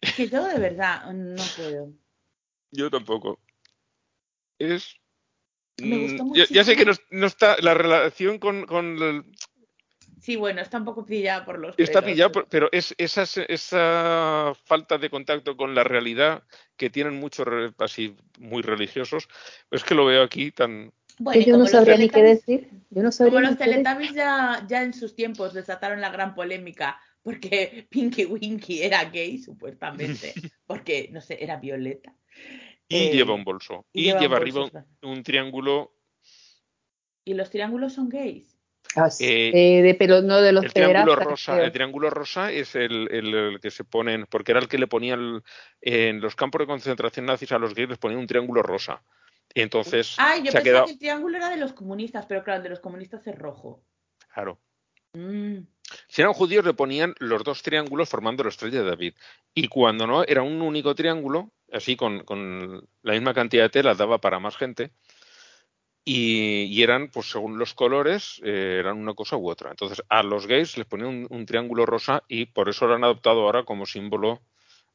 Es 0.00 0.14
que 0.14 0.28
yo 0.28 0.44
de 0.44 0.58
verdad 0.58 1.10
no 1.12 1.42
puedo. 1.56 1.92
Yo 2.70 2.90
tampoco. 2.90 3.40
Es. 4.58 4.96
Me 5.76 5.96
gustó 5.96 6.24
Mm, 6.24 6.34
ya, 6.34 6.44
ya 6.50 6.64
sé 6.64 6.76
que 6.76 6.84
no, 6.84 6.92
no 7.10 7.26
está. 7.26 7.56
La 7.60 7.74
relación 7.74 8.38
con. 8.38 8.66
con 8.66 9.00
el- 9.02 9.24
Sí, 10.20 10.34
bueno, 10.34 10.60
está 10.60 10.78
un 10.78 10.84
poco 10.84 11.06
pillada 11.06 11.44
por 11.44 11.58
los 11.60 11.78
está 11.78 12.00
pelos. 12.00 12.12
pillado, 12.14 12.32
por- 12.32 12.48
pero 12.48 12.68
es 12.72 12.92
esa, 12.98 13.22
esa 13.22 14.52
falta 14.64 14.98
de 14.98 15.08
contacto 15.08 15.56
con 15.56 15.74
la 15.76 15.84
realidad 15.84 16.42
que 16.76 16.90
tienen 16.90 17.14
muchos 17.14 17.46
así 17.78 18.16
muy 18.38 18.62
religiosos. 18.62 19.28
Es 19.70 19.84
que 19.84 19.94
lo 19.94 20.04
veo 20.04 20.22
aquí 20.24 20.50
tan. 20.50 20.92
Bueno, 21.20 21.40
yo 21.44 21.56
no 21.56 21.66
sabría 21.66 21.96
ni 21.96 22.08
qué 22.10 22.22
decir. 22.22 22.68
Yo 22.90 23.02
no 23.02 23.12
sabría 23.12 23.40
Como 23.40 23.50
los. 23.50 23.58
Teletubbies 23.58 24.14
ya, 24.14 24.64
ya 24.68 24.82
en 24.82 24.92
sus 24.92 25.14
tiempos 25.14 25.54
desataron 25.54 26.00
la 26.00 26.10
gran 26.10 26.34
polémica 26.34 27.00
porque 27.22 27.86
Pinky 27.90 28.24
Winky 28.24 28.82
era 28.82 29.04
gay, 29.04 29.38
supuestamente, 29.38 30.34
porque, 30.66 31.08
no 31.12 31.20
sé, 31.20 31.42
era 31.42 31.56
violeta. 31.56 32.14
Y 32.88 33.06
Eh, 33.08 33.10
lleva 33.10 33.34
un 33.34 33.44
bolso. 33.44 33.86
y 33.92 34.02
Y, 34.02 34.04
lleva 34.18 34.36
arriba 34.38 34.60
bolso, 34.62 34.78
un, 35.02 35.10
un 35.10 35.22
triángulo. 35.22 35.92
¿Y 37.24 37.34
los 37.34 37.50
triángulos 37.50 37.92
son 37.92 38.08
gays? 38.08 38.56
Ah, 38.96 39.10
sí. 39.10 39.24
Eh, 39.26 39.50
Eh, 39.78 39.82
de 39.82 39.94
pelo, 39.94 40.22
no 40.22 40.40
de 40.40 40.52
los 40.52 40.64
El 40.64 40.72
triángulo 40.72 41.14
rosa, 41.16 41.52
creo. 41.54 41.64
el 41.66 41.72
triángulo 41.72 42.08
rosa 42.10 42.50
es 42.50 42.74
el, 42.74 43.08
el- 43.10 43.34
el 43.34 43.60
que 43.60 43.70
se 43.70 43.84
ponen, 43.84 44.26
porque 44.30 44.52
era 44.52 44.60
el 44.60 44.68
que 44.68 44.78
le 44.78 44.86
ponían 44.86 45.42
en 45.82 46.20
los 46.20 46.34
campos 46.36 46.60
de 46.60 46.66
concentración 46.66 47.26
nazis 47.26 47.52
a 47.52 47.58
los 47.58 47.74
gays 47.74 47.88
les 47.90 47.98
ponían 47.98 48.20
un 48.20 48.26
triángulo 48.26 48.62
rosa. 48.62 49.02
Y 49.52 49.60
entonces 49.60 50.14
Ay, 50.18 50.42
yo 50.42 50.50
se 50.52 50.58
ha 50.58 50.60
pensaba 50.62 50.64
quedado, 50.64 50.86
que 50.86 50.92
el 50.92 50.98
triángulo 50.98 51.36
era 51.36 51.50
de 51.50 51.56
los 51.58 51.72
comunistas, 51.74 52.24
pero 52.26 52.42
claro, 52.44 52.58
el 52.58 52.62
de 52.64 52.70
los 52.70 52.80
comunistas 52.80 53.26
es 53.26 53.36
rojo. 53.36 53.82
claro. 54.32 54.58
Mm. 55.12 55.58
Si 56.08 56.20
eran 56.20 56.34
judíos 56.34 56.64
le 56.64 56.74
ponían 56.74 57.14
los 57.18 57.44
dos 57.44 57.62
triángulos 57.62 58.08
formando 58.08 58.42
la 58.42 58.50
estrella 58.50 58.82
de 58.82 58.90
David. 58.90 59.14
Y 59.54 59.68
cuando 59.68 60.06
no, 60.06 60.24
era 60.24 60.42
un 60.42 60.60
único 60.60 60.94
triángulo, 60.94 61.50
así 61.72 61.96
con, 61.96 62.24
con 62.24 62.86
la 63.02 63.12
misma 63.12 63.34
cantidad 63.34 63.64
de 63.64 63.70
tela 63.70 63.94
daba 63.94 64.18
para 64.18 64.38
más 64.38 64.56
gente. 64.56 64.92
Y, 66.04 66.64
y 66.64 66.82
eran, 66.82 67.10
pues 67.10 67.30
según 67.30 67.58
los 67.58 67.74
colores, 67.74 68.40
eh, 68.44 68.76
eran 68.80 68.98
una 68.98 69.14
cosa 69.14 69.36
u 69.36 69.48
otra. 69.48 69.70
Entonces, 69.70 70.02
a 70.08 70.22
los 70.22 70.46
gays 70.46 70.78
les 70.78 70.86
ponían 70.86 71.08
un, 71.08 71.26
un 71.30 71.46
triángulo 71.46 71.86
rosa 71.86 72.22
y 72.28 72.46
por 72.46 72.68
eso 72.68 72.86
lo 72.86 72.94
han 72.94 73.04
adoptado 73.04 73.42
ahora 73.42 73.64
como 73.64 73.84
símbolo 73.84 74.40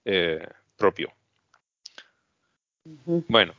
eh, 0.06 0.46
propio. 0.76 1.14
Bueno, 2.84 3.54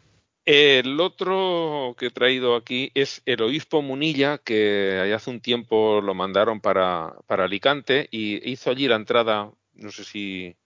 el 0.45 1.01
otro 1.01 1.95
que 1.99 2.07
he 2.07 2.11
traído 2.11 2.55
aquí 2.55 2.91
es 2.95 3.23
el 3.25 3.43
obispo 3.43 3.83
Munilla, 3.83 4.39
que 4.39 5.13
hace 5.15 5.31
un 5.31 5.41
tiempo 5.41 6.01
lo 6.03 6.15
mandaron 6.15 6.61
para, 6.61 7.15
para 7.27 7.45
Alicante 7.45 8.09
y 8.11 8.51
hizo 8.51 8.71
allí 8.71 8.87
la 8.87 8.97
entrada, 8.97 9.51
no 9.75 9.91
sé 9.91 10.05
si 10.05 10.57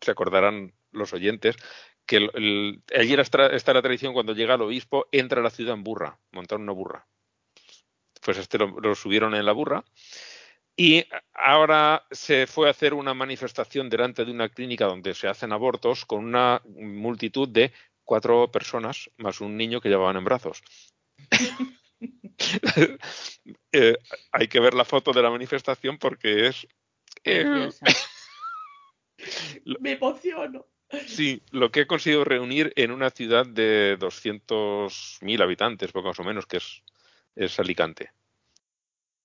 se 0.00 0.10
acordarán 0.10 0.72
los 0.92 1.12
oyentes, 1.12 1.56
que 2.06 2.28
allí 2.96 3.14
está 3.14 3.74
la 3.74 3.82
tradición 3.82 4.14
cuando 4.14 4.34
llega 4.34 4.54
el 4.54 4.62
obispo, 4.62 5.06
entra 5.12 5.40
a 5.40 5.44
la 5.44 5.50
ciudad 5.50 5.74
en 5.74 5.84
burra, 5.84 6.18
montar 6.32 6.58
una 6.58 6.72
burra. 6.72 7.06
Pues 8.22 8.38
este 8.38 8.58
lo 8.58 8.94
subieron 8.94 9.34
en 9.34 9.44
la 9.44 9.52
burra. 9.52 9.84
Y 10.80 11.04
ahora 11.34 12.06
se 12.12 12.46
fue 12.46 12.68
a 12.68 12.70
hacer 12.70 12.94
una 12.94 13.12
manifestación 13.12 13.90
delante 13.90 14.24
de 14.24 14.30
una 14.30 14.48
clínica 14.48 14.86
donde 14.86 15.12
se 15.12 15.26
hacen 15.26 15.52
abortos 15.52 16.04
con 16.04 16.24
una 16.24 16.62
multitud 16.64 17.48
de 17.48 17.72
cuatro 18.08 18.50
personas 18.50 19.10
más 19.18 19.42
un 19.42 19.58
niño 19.58 19.82
que 19.82 19.90
llevaban 19.90 20.16
en 20.16 20.24
brazos. 20.24 20.62
Eh, 23.72 23.96
hay 24.30 24.46
que 24.46 24.60
ver 24.60 24.72
la 24.72 24.84
foto 24.84 25.12
de 25.12 25.20
la 25.20 25.30
manifestación 25.30 25.98
porque 25.98 26.46
es 26.46 26.68
eh, 27.24 27.68
Me 29.80 29.92
emociono. 29.92 30.66
sí 31.08 31.42
lo 31.50 31.72
que 31.72 31.80
he 31.80 31.86
conseguido 31.88 32.24
reunir 32.24 32.72
en 32.76 32.92
una 32.92 33.10
ciudad 33.10 33.44
de 33.44 33.98
200.000 33.98 35.42
habitantes, 35.42 35.90
poco 35.90 36.08
más 36.08 36.20
o 36.20 36.24
menos, 36.24 36.46
que 36.46 36.58
es 36.58 36.82
es 37.34 37.58
Alicante. 37.58 38.12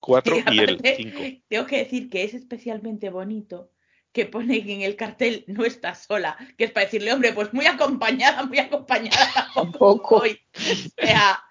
Cuatro 0.00 0.36
Y 0.50 0.56
y 0.56 0.58
el 0.58 0.80
cinco. 0.96 1.20
Tengo 1.46 1.66
que 1.66 1.78
decir 1.78 2.10
que 2.10 2.24
es 2.24 2.34
especialmente 2.34 3.10
bonito 3.10 3.70
que 4.14 4.26
pone 4.26 4.56
en 4.58 4.82
el 4.82 4.94
cartel 4.94 5.44
no 5.48 5.64
está 5.64 5.94
sola, 5.94 6.38
que 6.56 6.64
es 6.64 6.70
para 6.70 6.86
decirle, 6.86 7.12
hombre, 7.12 7.32
pues 7.32 7.52
muy 7.52 7.66
acompañada, 7.66 8.44
muy 8.44 8.58
acompañada 8.60 9.50
tampoco 9.52 10.18
hoy. 10.18 10.40
O 10.56 11.06
sea, 11.06 11.42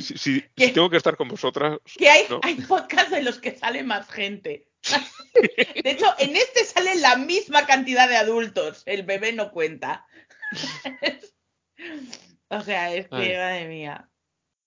Si, 0.00 0.18
si 0.18 0.42
tengo 0.72 0.90
que 0.90 0.98
estar 0.98 1.16
con 1.16 1.28
vosotras, 1.28 1.78
que 1.96 2.08
hay, 2.10 2.26
¿no? 2.28 2.40
hay 2.42 2.56
podcasts 2.56 3.12
en 3.14 3.24
los 3.24 3.38
que 3.38 3.56
sale 3.56 3.82
más 3.82 4.10
gente. 4.10 4.68
De 5.82 5.90
hecho, 5.90 6.06
en 6.18 6.36
este 6.36 6.64
sale 6.64 6.96
la 6.96 7.16
misma 7.16 7.66
cantidad 7.66 8.06
de 8.06 8.16
adultos. 8.16 8.82
El 8.84 9.02
bebé 9.04 9.32
no 9.32 9.50
cuenta. 9.50 10.06
O 12.52 12.60
sea, 12.62 12.92
es 12.92 13.08
que, 13.08 13.14
Ay. 13.14 13.36
madre 13.36 13.68
mía. 13.68 14.09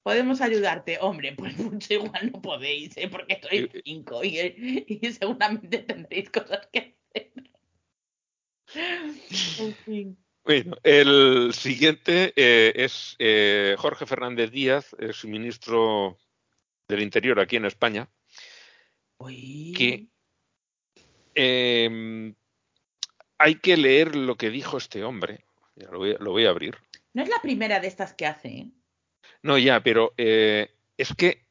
¿Podemos 0.03 0.41
ayudarte? 0.41 0.97
Hombre, 0.99 1.33
pues 1.35 1.57
mucho 1.57 1.93
igual 1.93 2.31
no 2.31 2.41
podéis, 2.41 2.95
¿eh? 2.97 3.07
porque 3.07 3.39
sois 3.41 3.69
cinco 3.83 4.23
y, 4.23 4.37
y 4.87 5.11
seguramente 5.11 5.79
tendréis 5.79 6.29
cosas 6.29 6.67
que 6.71 6.95
hacer. 7.15 7.31
En 9.59 9.73
fin. 9.85 10.17
Bueno, 10.43 10.75
el 10.83 11.53
siguiente 11.53 12.33
eh, 12.35 12.73
es 12.75 13.15
eh, 13.17 13.75
Jorge 13.77 14.05
Fernández 14.05 14.51
Díaz, 14.51 14.93
es 14.99 15.23
ministro 15.23 16.17
del 16.89 17.01
Interior 17.01 17.39
aquí 17.39 17.55
en 17.55 17.65
España. 17.65 18.09
Uy. 19.19 19.73
¿Qué? 19.77 20.07
Eh, 21.35 22.33
hay 23.37 23.55
que 23.55 23.77
leer 23.77 24.17
lo 24.17 24.35
que 24.35 24.49
dijo 24.49 24.77
este 24.77 25.05
hombre. 25.05 25.45
Lo, 25.75 25.97
voy, 25.97 26.17
lo 26.19 26.31
voy 26.31 26.45
a 26.45 26.49
abrir. 26.49 26.75
No 27.13 27.23
es 27.23 27.29
la 27.29 27.41
primera 27.41 27.79
de 27.79 27.87
estas 27.87 28.13
que 28.13 28.25
hace, 28.25 28.49
¿eh? 28.49 28.71
No, 29.43 29.57
ya, 29.57 29.81
pero 29.83 30.13
eh, 30.17 30.71
es 30.97 31.13
que, 31.15 31.45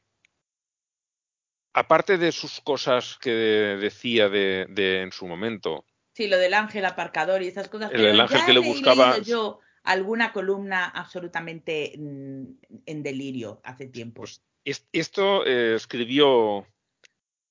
aparte 1.75 2.19
de 2.19 2.33
sus 2.33 2.61
cosas 2.61 3.19
que 3.21 3.31
decía 3.31 4.29
de, 4.29 4.67
de 4.69 5.03
en 5.03 5.13
su 5.13 5.27
momento, 5.27 5.85
Sí, 6.15 6.29
lo 6.29 6.37
del 6.37 6.53
ángel 6.53 6.85
aparcador 6.85 7.43
y 7.43 7.49
esas 7.49 7.69
cosas. 7.71 7.91
El- 7.91 8.05
el 8.05 8.21
ángel 8.21 8.45
que 8.45 8.53
le 8.53 8.61
buscaba- 8.61 9.19
yo 9.21 9.61
alguna 9.83 10.33
columna 10.35 10.85
absolutamente 10.85 11.95
en 11.95 12.59
delirio 13.03 13.63
hace 13.65 13.87
tiempo. 13.87 14.21
Pues, 14.21 14.43
es- 14.65 14.87
esto 14.93 15.47
eh, 15.47 15.75
escribió 15.75 16.67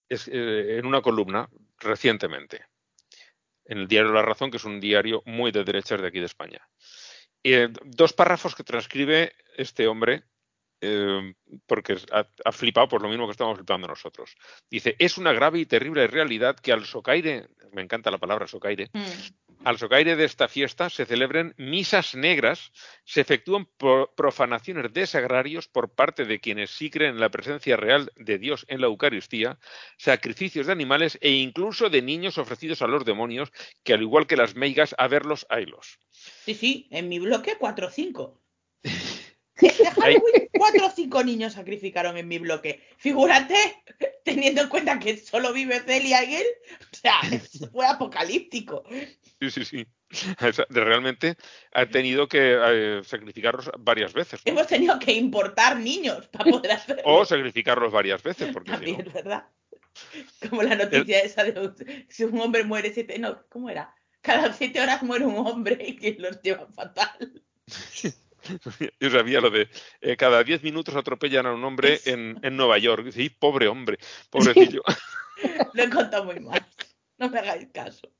es- 0.09 0.27
eh, 0.27 0.77
en 0.77 0.85
una 0.85 1.01
columna 1.01 1.49
recientemente, 1.79 2.63
en 3.65 3.79
el 3.79 3.87
diario 3.87 4.11
La 4.13 4.21
Razón, 4.21 4.51
que 4.51 4.57
es 4.57 4.65
un 4.65 4.79
diario 4.79 5.23
muy 5.25 5.51
de 5.51 5.63
derechas 5.63 5.99
de 5.99 6.07
aquí 6.07 6.19
de 6.19 6.25
España. 6.27 6.61
Eh, 7.43 7.69
dos 7.83 8.13
párrafos 8.13 8.53
que 8.53 8.63
transcribe 8.63 9.33
este 9.57 9.87
hombre, 9.87 10.23
eh, 10.81 11.33
porque 11.67 11.97
ha, 12.11 12.27
ha 12.43 12.51
flipado 12.51 12.87
por 12.89 13.01
lo 13.01 13.09
mismo 13.09 13.27
que 13.27 13.31
estamos 13.31 13.57
flipando 13.57 13.87
nosotros. 13.87 14.35
Dice, 14.69 14.95
es 14.99 15.17
una 15.17 15.31
grave 15.31 15.59
y 15.59 15.65
terrible 15.65 16.07
realidad 16.07 16.55
que 16.59 16.71
al 16.71 16.85
socaire, 16.85 17.47
me 17.71 17.81
encanta 17.81 18.11
la 18.11 18.17
palabra 18.17 18.47
socaire, 18.47 18.89
Mm. 18.93 19.63
al 19.63 19.77
socaire 19.77 20.15
de 20.15 20.25
esta 20.25 20.47
fiesta 20.47 20.89
se 20.89 21.05
celebren 21.05 21.53
misas 21.57 22.15
negras, 22.15 22.71
se 23.05 23.21
efectúan 23.21 23.67
pro- 23.77 24.11
profanaciones 24.17 24.91
de 24.91 25.05
sagrarios 25.05 25.67
por 25.67 25.93
parte 25.93 26.25
de 26.25 26.39
quienes 26.39 26.71
sí 26.71 26.89
creen 26.89 27.11
en 27.15 27.19
la 27.19 27.29
presencia 27.29 27.77
real 27.77 28.11
de 28.15 28.39
Dios 28.39 28.65
en 28.67 28.81
la 28.81 28.87
Eucaristía, 28.87 29.59
sacrificios 29.97 30.65
de 30.65 30.71
animales 30.71 31.17
e 31.21 31.29
incluso 31.31 31.89
de 31.89 32.01
niños 32.01 32.37
ofrecidos 32.39 32.81
a 32.81 32.87
los 32.87 33.05
demonios, 33.05 33.51
que 33.83 33.93
al 33.93 34.01
igual 34.01 34.25
que 34.25 34.35
las 34.35 34.55
meigas, 34.55 34.95
a 34.97 35.07
verlos, 35.07 35.45
haylos. 35.49 35.99
Sí, 36.11 36.55
sí, 36.55 36.87
en 36.91 37.07
mi 37.07 37.19
bloque 37.19 37.55
4 37.59 37.87
o 37.87 37.89
5. 37.91 38.41
Halloween, 39.55 40.49
4 40.53 40.85
o 40.87 40.89
5 40.91 41.23
niños 41.23 41.53
sacrificaron 41.53 42.17
en 42.17 42.27
mi 42.27 42.39
bloque. 42.39 42.81
Figúrate, 42.97 43.55
teniendo 44.23 44.61
en 44.61 44.69
cuenta 44.69 44.99
que 44.99 45.17
solo 45.17 45.53
vive 45.53 45.79
Celia 45.81 46.23
y 46.23 46.35
él. 46.35 46.45
O 46.91 46.95
sea, 46.95 47.15
fue 47.71 47.85
apocalíptico. 47.85 48.83
Sí, 49.39 49.51
sí, 49.51 49.65
sí. 49.65 49.87
Realmente 50.69 51.35
ha 51.73 51.85
tenido 51.85 52.27
que 52.27 52.57
eh, 52.63 53.01
sacrificarlos 53.03 53.69
varias 53.79 54.13
veces. 54.13 54.41
¿no? 54.45 54.51
Hemos 54.51 54.67
tenido 54.67 54.97
que 54.99 55.13
importar 55.13 55.77
niños 55.77 56.27
para 56.27 56.45
poder 56.51 56.71
hacerlo. 56.73 57.03
O 57.05 57.25
sacrificarlos 57.25 57.91
varias 57.91 58.21
veces, 58.23 58.49
porque 58.53 58.71
si 58.71 58.75
También 58.77 58.97
no- 58.99 59.03
es 59.07 59.13
verdad. 59.13 59.45
Como 60.49 60.63
la 60.63 60.75
noticia 60.75 61.19
esa 61.19 61.43
de 61.43 61.59
un- 61.59 61.75
si 62.09 62.23
un 62.23 62.39
hombre 62.39 62.63
muere 62.63 62.93
siete, 62.93 63.19
no, 63.19 63.45
¿cómo 63.49 63.69
era? 63.69 63.93
Cada 64.21 64.53
siete 64.53 64.79
horas 64.81 65.03
muere 65.03 65.25
un 65.25 65.35
hombre 65.45 65.77
y 65.85 65.95
que 65.97 66.15
los 66.19 66.41
lleva 66.41 66.67
fatal. 66.67 67.43
Yo 68.99 69.09
sabía 69.09 69.41
lo 69.41 69.49
de 69.49 69.69
eh, 70.01 70.17
cada 70.17 70.43
10 70.43 70.63
minutos 70.63 70.95
atropellan 70.95 71.45
a 71.45 71.53
un 71.53 71.63
hombre 71.63 71.99
en, 72.05 72.39
en 72.41 72.57
Nueva 72.57 72.77
York. 72.77 73.11
"Y, 73.15 73.29
pobre 73.29 73.67
hombre, 73.67 73.97
pobrecillo. 74.29 74.83
Lo 75.73 75.83
he 75.83 75.89
contado 75.89 76.25
muy 76.25 76.39
mal. 76.39 76.65
No 77.17 77.29
me 77.29 77.39
hagáis 77.39 77.67
caso. 77.73 78.11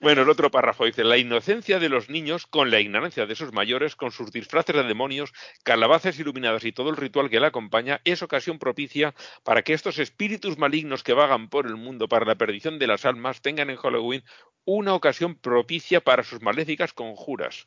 bueno, 0.00 0.22
el 0.22 0.28
otro 0.28 0.50
párrafo 0.50 0.84
dice, 0.84 1.02
la 1.02 1.16
inocencia 1.16 1.78
de 1.78 1.88
los 1.88 2.10
niños 2.10 2.46
con 2.46 2.70
la 2.70 2.80
ignorancia 2.80 3.24
de 3.26 3.34
sus 3.34 3.52
mayores, 3.52 3.96
con 3.96 4.10
sus 4.10 4.30
disfraces 4.30 4.76
de 4.76 4.82
demonios, 4.82 5.32
calabazas 5.64 6.18
iluminadas 6.18 6.64
y 6.64 6.72
todo 6.72 6.90
el 6.90 6.96
ritual 6.96 7.30
que 7.30 7.40
la 7.40 7.48
acompaña, 7.48 8.00
es 8.04 8.22
ocasión 8.22 8.58
propicia 8.58 9.14
para 9.44 9.62
que 9.62 9.72
estos 9.72 9.98
espíritus 9.98 10.58
malignos 10.58 11.02
que 11.02 11.14
vagan 11.14 11.48
por 11.48 11.66
el 11.66 11.76
mundo 11.76 12.08
para 12.08 12.26
la 12.26 12.36
perdición 12.36 12.78
de 12.78 12.86
las 12.86 13.04
almas 13.04 13.40
tengan 13.40 13.70
en 13.70 13.76
Halloween 13.76 14.24
una 14.64 14.94
ocasión 14.94 15.34
propicia 15.36 16.02
para 16.02 16.22
sus 16.22 16.42
maléficas 16.42 16.92
conjuras. 16.92 17.66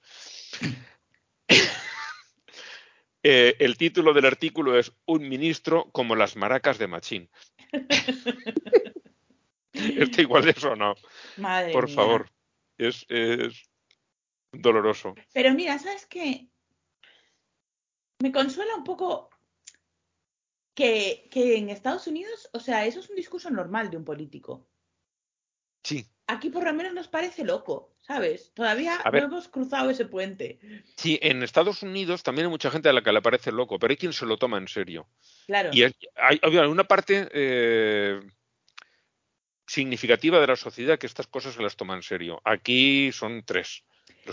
Eh, 3.23 3.55
el 3.59 3.77
título 3.77 4.13
del 4.13 4.25
artículo 4.25 4.79
es 4.79 4.91
Un 5.05 5.29
ministro 5.29 5.91
como 5.91 6.15
las 6.15 6.35
maracas 6.35 6.79
de 6.79 6.87
Machín. 6.87 7.29
Este 9.73 10.23
igual 10.23 10.43
de 10.43 10.51
eso 10.51 10.75
no, 10.75 10.95
Madre 11.37 11.71
por 11.71 11.85
mía. 11.85 11.95
favor. 11.95 12.29
Es, 12.77 13.05
es 13.09 13.69
doloroso. 14.51 15.15
Pero 15.33 15.53
mira, 15.53 15.79
¿sabes 15.79 16.05
qué? 16.07 16.49
Me 18.19 18.31
consuela 18.31 18.75
un 18.75 18.83
poco 18.83 19.29
que, 20.75 21.27
que 21.31 21.57
en 21.57 21.69
Estados 21.69 22.07
Unidos, 22.07 22.49
o 22.53 22.59
sea, 22.59 22.85
eso 22.85 22.99
es 22.99 23.09
un 23.09 23.15
discurso 23.15 23.49
normal 23.49 23.89
de 23.89 23.97
un 23.97 24.03
político. 24.03 24.67
Sí. 25.83 26.05
Aquí 26.31 26.49
por 26.49 26.63
lo 26.63 26.73
menos 26.73 26.93
nos 26.93 27.09
parece 27.09 27.43
loco, 27.43 27.93
¿sabes? 27.99 28.53
Todavía 28.53 28.99
no 29.11 29.17
hemos 29.17 29.49
cruzado 29.49 29.89
ese 29.89 30.05
puente. 30.05 30.59
Sí, 30.95 31.19
en 31.21 31.43
Estados 31.43 31.83
Unidos 31.83 32.23
también 32.23 32.45
hay 32.45 32.51
mucha 32.51 32.71
gente 32.71 32.87
a 32.87 32.93
la 32.93 33.01
que 33.01 33.11
le 33.11 33.21
parece 33.21 33.51
loco, 33.51 33.77
pero 33.77 33.91
hay 33.91 33.97
quien 33.97 34.13
se 34.13 34.25
lo 34.25 34.37
toma 34.37 34.57
en 34.57 34.69
serio. 34.69 35.09
Claro. 35.45 35.71
Y 35.73 35.83
hay, 35.83 36.69
una 36.69 36.85
parte 36.85 37.27
eh, 37.33 38.21
significativa 39.67 40.39
de 40.39 40.47
la 40.47 40.55
sociedad 40.55 40.97
que 40.97 41.05
estas 41.05 41.27
cosas 41.27 41.53
se 41.55 41.61
las 41.61 41.75
toma 41.75 41.95
en 41.95 42.01
serio. 42.01 42.41
Aquí 42.45 43.11
son 43.11 43.43
tres. 43.43 43.83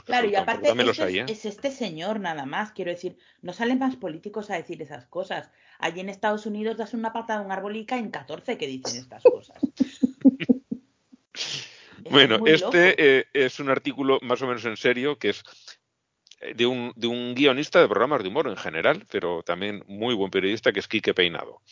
Claro, 0.04 0.28
y 0.28 0.36
aparte 0.36 0.68
este 0.68 1.02
hay, 1.02 1.18
es, 1.18 1.30
¿eh? 1.30 1.32
es 1.32 1.44
este 1.46 1.72
señor 1.72 2.20
nada 2.20 2.46
más, 2.46 2.70
quiero 2.70 2.92
decir, 2.92 3.18
no 3.42 3.52
salen 3.52 3.80
más 3.80 3.96
políticos 3.96 4.50
a 4.50 4.54
decir 4.54 4.80
esas 4.82 5.06
cosas. 5.06 5.50
Allí 5.80 5.98
en 5.98 6.10
Estados 6.10 6.46
Unidos 6.46 6.76
das 6.76 6.94
una 6.94 7.12
patada 7.12 7.40
a 7.40 7.42
un 7.42 7.50
árbol 7.50 7.74
y 7.74 7.86
caen 7.86 8.12
14 8.12 8.56
que 8.56 8.68
dicen 8.68 9.00
estas 9.00 9.24
cosas. 9.24 9.58
Bueno, 12.10 12.38
muy 12.38 12.50
este 12.50 12.94
eh, 12.98 13.26
es 13.32 13.60
un 13.60 13.70
artículo 13.70 14.18
más 14.22 14.42
o 14.42 14.46
menos 14.46 14.64
en 14.64 14.76
serio 14.76 15.18
que 15.18 15.30
es 15.30 15.42
eh, 16.40 16.54
de 16.54 16.66
un, 16.66 16.92
de 16.96 17.06
un 17.06 17.34
guionista 17.34 17.80
de 17.80 17.88
programas 17.88 18.22
de 18.22 18.28
humor 18.28 18.48
en 18.48 18.56
general, 18.56 19.06
pero 19.10 19.42
también 19.42 19.84
muy 19.86 20.14
buen 20.14 20.30
periodista 20.30 20.72
que 20.72 20.80
es 20.80 20.88
Quique 20.88 21.14
Peinado. 21.14 21.62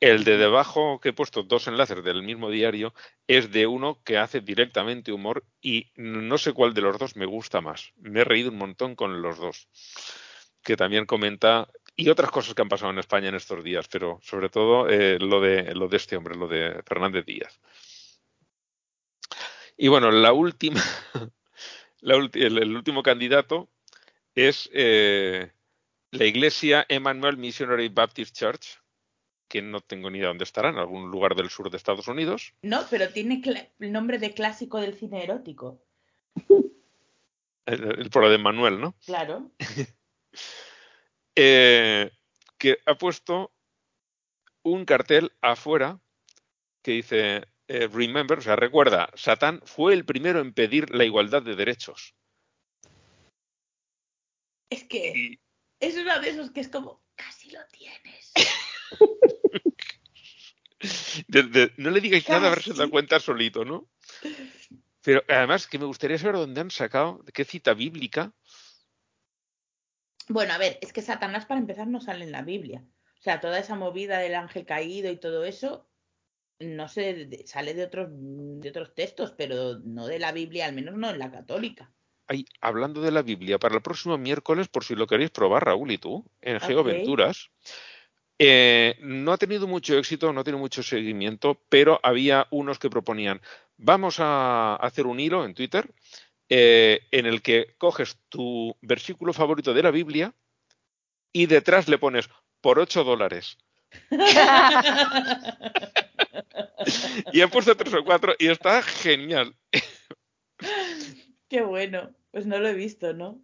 El 0.00 0.24
de 0.24 0.36
debajo, 0.36 0.98
que 0.98 1.10
he 1.10 1.12
puesto 1.12 1.44
dos 1.44 1.68
enlaces 1.68 2.02
del 2.02 2.24
mismo 2.24 2.50
diario, 2.50 2.92
es 3.28 3.52
de 3.52 3.68
uno 3.68 4.00
que 4.04 4.18
hace 4.18 4.40
directamente 4.40 5.12
humor 5.12 5.44
y 5.60 5.92
no 5.94 6.38
sé 6.38 6.52
cuál 6.52 6.74
de 6.74 6.80
los 6.80 6.98
dos 6.98 7.14
me 7.14 7.24
gusta 7.24 7.60
más. 7.60 7.92
Me 7.98 8.22
he 8.22 8.24
reído 8.24 8.50
un 8.50 8.58
montón 8.58 8.96
con 8.96 9.22
los 9.22 9.38
dos. 9.38 9.68
Que 10.64 10.76
también 10.76 11.06
comenta 11.06 11.68
y 11.94 12.08
otras 12.08 12.32
cosas 12.32 12.54
que 12.54 12.62
han 12.62 12.68
pasado 12.68 12.90
en 12.90 12.98
España 12.98 13.28
en 13.28 13.36
estos 13.36 13.62
días, 13.62 13.86
pero 13.86 14.18
sobre 14.22 14.48
todo 14.48 14.88
eh, 14.88 15.18
lo, 15.20 15.40
de, 15.40 15.72
lo 15.74 15.86
de 15.86 15.96
este 15.96 16.16
hombre, 16.16 16.34
lo 16.34 16.48
de 16.48 16.82
Fernández 16.84 17.24
Díaz. 17.24 17.60
Y 19.82 19.88
bueno, 19.88 20.12
la 20.12 20.32
última, 20.32 20.80
la 22.02 22.14
ulti- 22.14 22.40
el, 22.40 22.56
el 22.58 22.76
último 22.76 23.02
candidato 23.02 23.68
es 24.32 24.70
eh, 24.72 25.50
la 26.12 26.24
iglesia 26.24 26.86
Emmanuel 26.88 27.36
Missionary 27.36 27.88
Baptist 27.88 28.32
Church, 28.38 28.78
que 29.48 29.60
no 29.60 29.80
tengo 29.80 30.08
ni 30.08 30.18
idea 30.18 30.28
dónde 30.28 30.44
estará, 30.44 30.68
en 30.68 30.78
algún 30.78 31.10
lugar 31.10 31.34
del 31.34 31.50
sur 31.50 31.68
de 31.68 31.78
Estados 31.78 32.06
Unidos. 32.06 32.54
No, 32.62 32.86
pero 32.90 33.08
tiene 33.08 33.42
el 33.80 33.90
nombre 33.90 34.18
de 34.20 34.32
clásico 34.34 34.80
del 34.80 34.94
cine 34.94 35.24
erótico. 35.24 35.82
El, 37.66 37.98
el- 38.02 38.10
por 38.10 38.28
de 38.28 38.38
Manuel, 38.38 38.80
¿no? 38.80 38.94
Claro. 39.04 39.50
Eh, 41.34 42.10
que 42.58 42.76
ha 42.84 42.94
puesto 42.94 43.52
un 44.62 44.84
cartel 44.84 45.32
afuera 45.40 45.98
que 46.82 46.92
dice 46.92 47.46
eh, 47.72 47.88
Remember, 47.88 48.38
o 48.38 48.42
sea, 48.42 48.54
recuerda, 48.54 49.10
Satán 49.14 49.62
fue 49.64 49.94
el 49.94 50.04
primero 50.04 50.40
en 50.40 50.52
pedir 50.52 50.94
la 50.94 51.04
igualdad 51.04 51.42
de 51.42 51.56
derechos. 51.56 52.14
Es 54.70 54.84
que 54.84 55.12
Y, 55.16 55.40
es 55.80 55.96
uno 55.96 56.20
de 56.20 56.28
esos 56.30 56.50
que 56.50 56.60
es 56.60 56.68
como 56.68 57.02
casi 57.14 57.50
lo 57.50 57.60
tienes. 57.70 58.32
De- 61.28 61.44
de- 61.44 61.72
no 61.76 61.90
le 61.90 62.00
digáis 62.00 62.28
nada 62.28 62.48
a 62.48 62.50
ver 62.50 62.58
si 62.58 62.64
se 62.64 62.70
Casi. 62.70 62.80
da 62.80 62.90
cuenta 62.90 63.20
solito, 63.20 63.64
¿no? 63.64 63.88
Pero 65.02 65.22
además 65.28 65.66
que 65.68 65.78
me 65.78 65.84
gustaría 65.84 66.18
saber 66.18 66.34
dónde 66.36 66.60
han 66.60 66.70
sacado, 66.72 67.20
de 67.24 67.30
qué 67.32 67.44
cita 67.44 67.72
bíblica. 67.72 68.32
Bueno, 70.28 70.54
a 70.54 70.58
ver, 70.58 70.78
es 70.82 70.92
que 70.92 71.00
Satanás 71.00 71.46
para 71.46 71.60
empezar 71.60 71.86
no 71.86 72.00
sale 72.00 72.24
en 72.24 72.32
la 72.32 72.42
Biblia. 72.42 72.84
O 73.18 73.22
sea, 73.22 73.40
toda 73.40 73.60
esa 73.60 73.76
movida 73.76 74.18
del 74.18 74.34
ángel 74.34 74.66
caído 74.66 75.08
y 75.10 75.18
todo 75.18 75.44
eso, 75.44 75.88
no 76.62 76.88
sé, 76.88 77.28
sale 77.46 77.74
de 77.74 77.84
otros, 77.84 78.08
de 78.10 78.68
otros 78.68 78.94
textos, 78.94 79.32
pero 79.36 79.78
no 79.80 80.06
de 80.06 80.18
la 80.18 80.32
Biblia, 80.32 80.66
al 80.66 80.74
menos 80.74 80.94
no 80.96 81.10
en 81.10 81.18
la 81.18 81.30
católica. 81.30 81.90
Ay, 82.26 82.44
hablando 82.60 83.00
de 83.00 83.10
la 83.10 83.22
Biblia, 83.22 83.58
para 83.58 83.74
el 83.74 83.82
próximo 83.82 84.16
miércoles, 84.16 84.68
por 84.68 84.84
si 84.84 84.94
lo 84.94 85.06
queréis 85.06 85.30
probar, 85.30 85.64
Raúl 85.64 85.90
y 85.90 85.98
tú, 85.98 86.24
en. 86.40 86.60
Geoventuras. 86.60 87.50
eh, 88.38 88.96
no 89.00 89.32
ha 89.32 89.38
tenido 89.38 89.66
mucho 89.66 89.98
éxito, 89.98 90.32
no 90.32 90.40
ha 90.40 90.44
tenido 90.44 90.60
mucho 90.60 90.82
seguimiento, 90.82 91.60
pero 91.68 92.00
había 92.02 92.46
unos 92.50 92.78
que 92.78 92.90
proponían, 92.90 93.40
vamos 93.76 94.16
a 94.18 94.76
hacer 94.76 95.06
un 95.06 95.20
hilo 95.20 95.44
en 95.44 95.54
Twitter 95.54 95.92
eh, 96.48 97.06
en 97.10 97.26
el 97.26 97.42
que 97.42 97.74
coges 97.78 98.18
tu 98.28 98.76
versículo 98.80 99.32
favorito 99.32 99.74
de 99.74 99.82
la 99.82 99.90
Biblia 99.90 100.34
y 101.32 101.46
detrás 101.46 101.88
le 101.88 101.98
pones 101.98 102.28
por 102.60 102.78
8 102.78 103.04
dólares. 103.04 103.58
Y 107.32 107.40
han 107.40 107.50
puesto 107.50 107.76
tres 107.76 107.94
o 107.94 108.04
cuatro 108.04 108.34
y 108.38 108.48
está 108.48 108.82
genial. 108.82 109.54
Qué 111.48 111.62
bueno. 111.62 112.10
Pues 112.30 112.46
no 112.46 112.58
lo 112.58 112.68
he 112.68 112.74
visto, 112.74 113.12
¿no? 113.12 113.42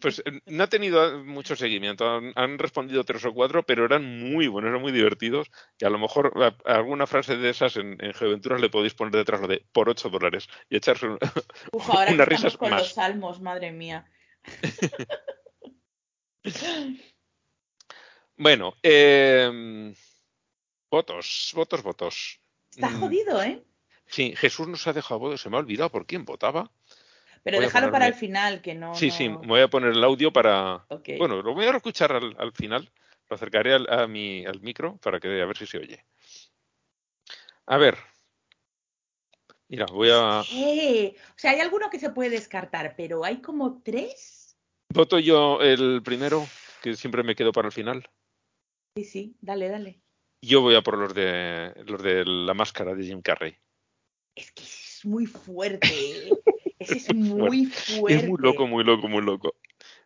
Pues 0.00 0.22
eh, 0.26 0.40
no 0.46 0.64
ha 0.64 0.68
tenido 0.68 1.24
mucho 1.24 1.56
seguimiento. 1.56 2.08
Han, 2.08 2.32
han 2.36 2.58
respondido 2.58 3.02
tres 3.04 3.24
o 3.24 3.32
cuatro, 3.32 3.64
pero 3.64 3.84
eran 3.86 4.04
muy 4.30 4.46
buenos, 4.46 4.68
eran 4.68 4.82
muy 4.82 4.92
divertidos. 4.92 5.50
Y 5.78 5.84
a 5.84 5.90
lo 5.90 5.98
mejor 5.98 6.32
a- 6.36 6.56
a 6.70 6.76
alguna 6.76 7.06
frase 7.06 7.36
de 7.36 7.50
esas 7.50 7.76
en, 7.76 7.96
en 8.04 8.12
Geoventuras 8.14 8.60
le 8.60 8.70
podéis 8.70 8.94
poner 8.94 9.14
detrás 9.14 9.40
lo 9.40 9.48
de 9.48 9.64
por 9.72 9.88
8 9.88 10.10
dólares 10.10 10.48
y 10.68 10.76
echarse 10.76 11.06
un- 11.08 11.18
Uf, 11.72 11.90
ahora 11.90 12.10
unas 12.14 12.28
que 12.28 12.34
risas 12.34 12.56
con 12.56 12.70
más. 12.70 12.82
los 12.82 12.92
salmos, 12.94 13.40
madre 13.40 13.72
mía. 13.72 14.06
Bueno, 18.36 18.74
eh, 18.82 19.94
votos, 20.90 21.52
votos, 21.54 21.82
votos. 21.82 22.40
Está 22.70 22.88
Mm, 22.90 23.00
jodido, 23.00 23.42
¿eh? 23.42 23.62
Sí, 24.06 24.34
Jesús 24.36 24.68
nos 24.68 24.86
ha 24.86 24.92
dejado 24.92 25.20
votos. 25.20 25.40
Se 25.40 25.48
me 25.50 25.56
ha 25.56 25.60
olvidado 25.60 25.90
por 25.90 26.06
quién 26.06 26.24
votaba. 26.24 26.70
Pero 27.42 27.58
Voy 27.58 27.68
para 27.90 28.06
el 28.06 28.14
final, 28.14 28.60
que 28.60 28.74
no. 28.74 28.94
Sí, 28.94 29.08
no- 29.08 29.12
sí, 29.12 29.28
me 29.28 29.36
voy 29.46 29.60
a 29.60 29.68
poner 29.68 29.92
el 29.92 30.04
audio 30.04 30.32
para. 30.32 30.84
Ok. 30.88 31.10
Bueno, 31.18 31.42
lo 31.42 31.54
voy 31.54 31.64
a 31.64 31.70
escuchar 31.70 32.12
al, 32.12 32.34
al 32.38 32.52
final. 32.52 32.90
Lo 33.28 33.36
acercaré 33.36 33.74
al, 33.74 33.88
a 33.88 34.06
mi, 34.06 34.44
al 34.44 34.60
micro 34.60 34.96
para 34.98 35.18
que 35.18 35.40
a 35.40 35.46
ver 35.46 35.56
si 35.56 35.66
se 35.66 35.78
oye. 35.78 36.04
A 37.66 37.78
ver. 37.78 37.96
Mira, 39.68 39.86
voy 39.86 40.10
a. 40.12 40.42
Eh, 40.52 41.14
O 41.30 41.38
sea, 41.38 41.52
hay 41.52 41.60
alguno 41.60 41.88
que 41.90 41.98
se 41.98 42.10
puede 42.10 42.30
descartar, 42.30 42.94
pero 42.96 43.24
hay 43.24 43.40
como 43.40 43.80
tres. 43.82 44.56
Voto 44.88 45.18
yo 45.18 45.60
el 45.60 46.02
primero, 46.04 46.46
que 46.82 46.94
siempre 46.94 47.22
me 47.22 47.34
quedo 47.34 47.52
para 47.52 47.66
el 47.68 47.72
final. 47.72 48.08
Sí, 48.96 49.04
sí, 49.04 49.36
dale, 49.42 49.68
dale. 49.68 50.00
Yo 50.40 50.62
voy 50.62 50.74
a 50.74 50.80
por 50.80 50.96
los 50.96 51.12
de 51.12 51.74
los 51.86 52.02
de 52.02 52.24
la 52.24 52.54
máscara 52.54 52.94
de 52.94 53.04
Jim 53.04 53.20
Carrey. 53.20 53.54
Es 54.34 54.50
que 54.52 54.62
es 54.62 55.00
muy 55.04 55.26
fuerte. 55.26 55.88
¿eh? 55.88 56.30
Ese 56.78 56.96
es 56.96 57.14
muy 57.14 57.66
fuerte. 57.66 58.14
Es 58.22 58.26
muy 58.26 58.38
loco, 58.40 58.66
muy 58.66 58.84
loco, 58.84 59.06
muy 59.08 59.22
loco. 59.22 59.54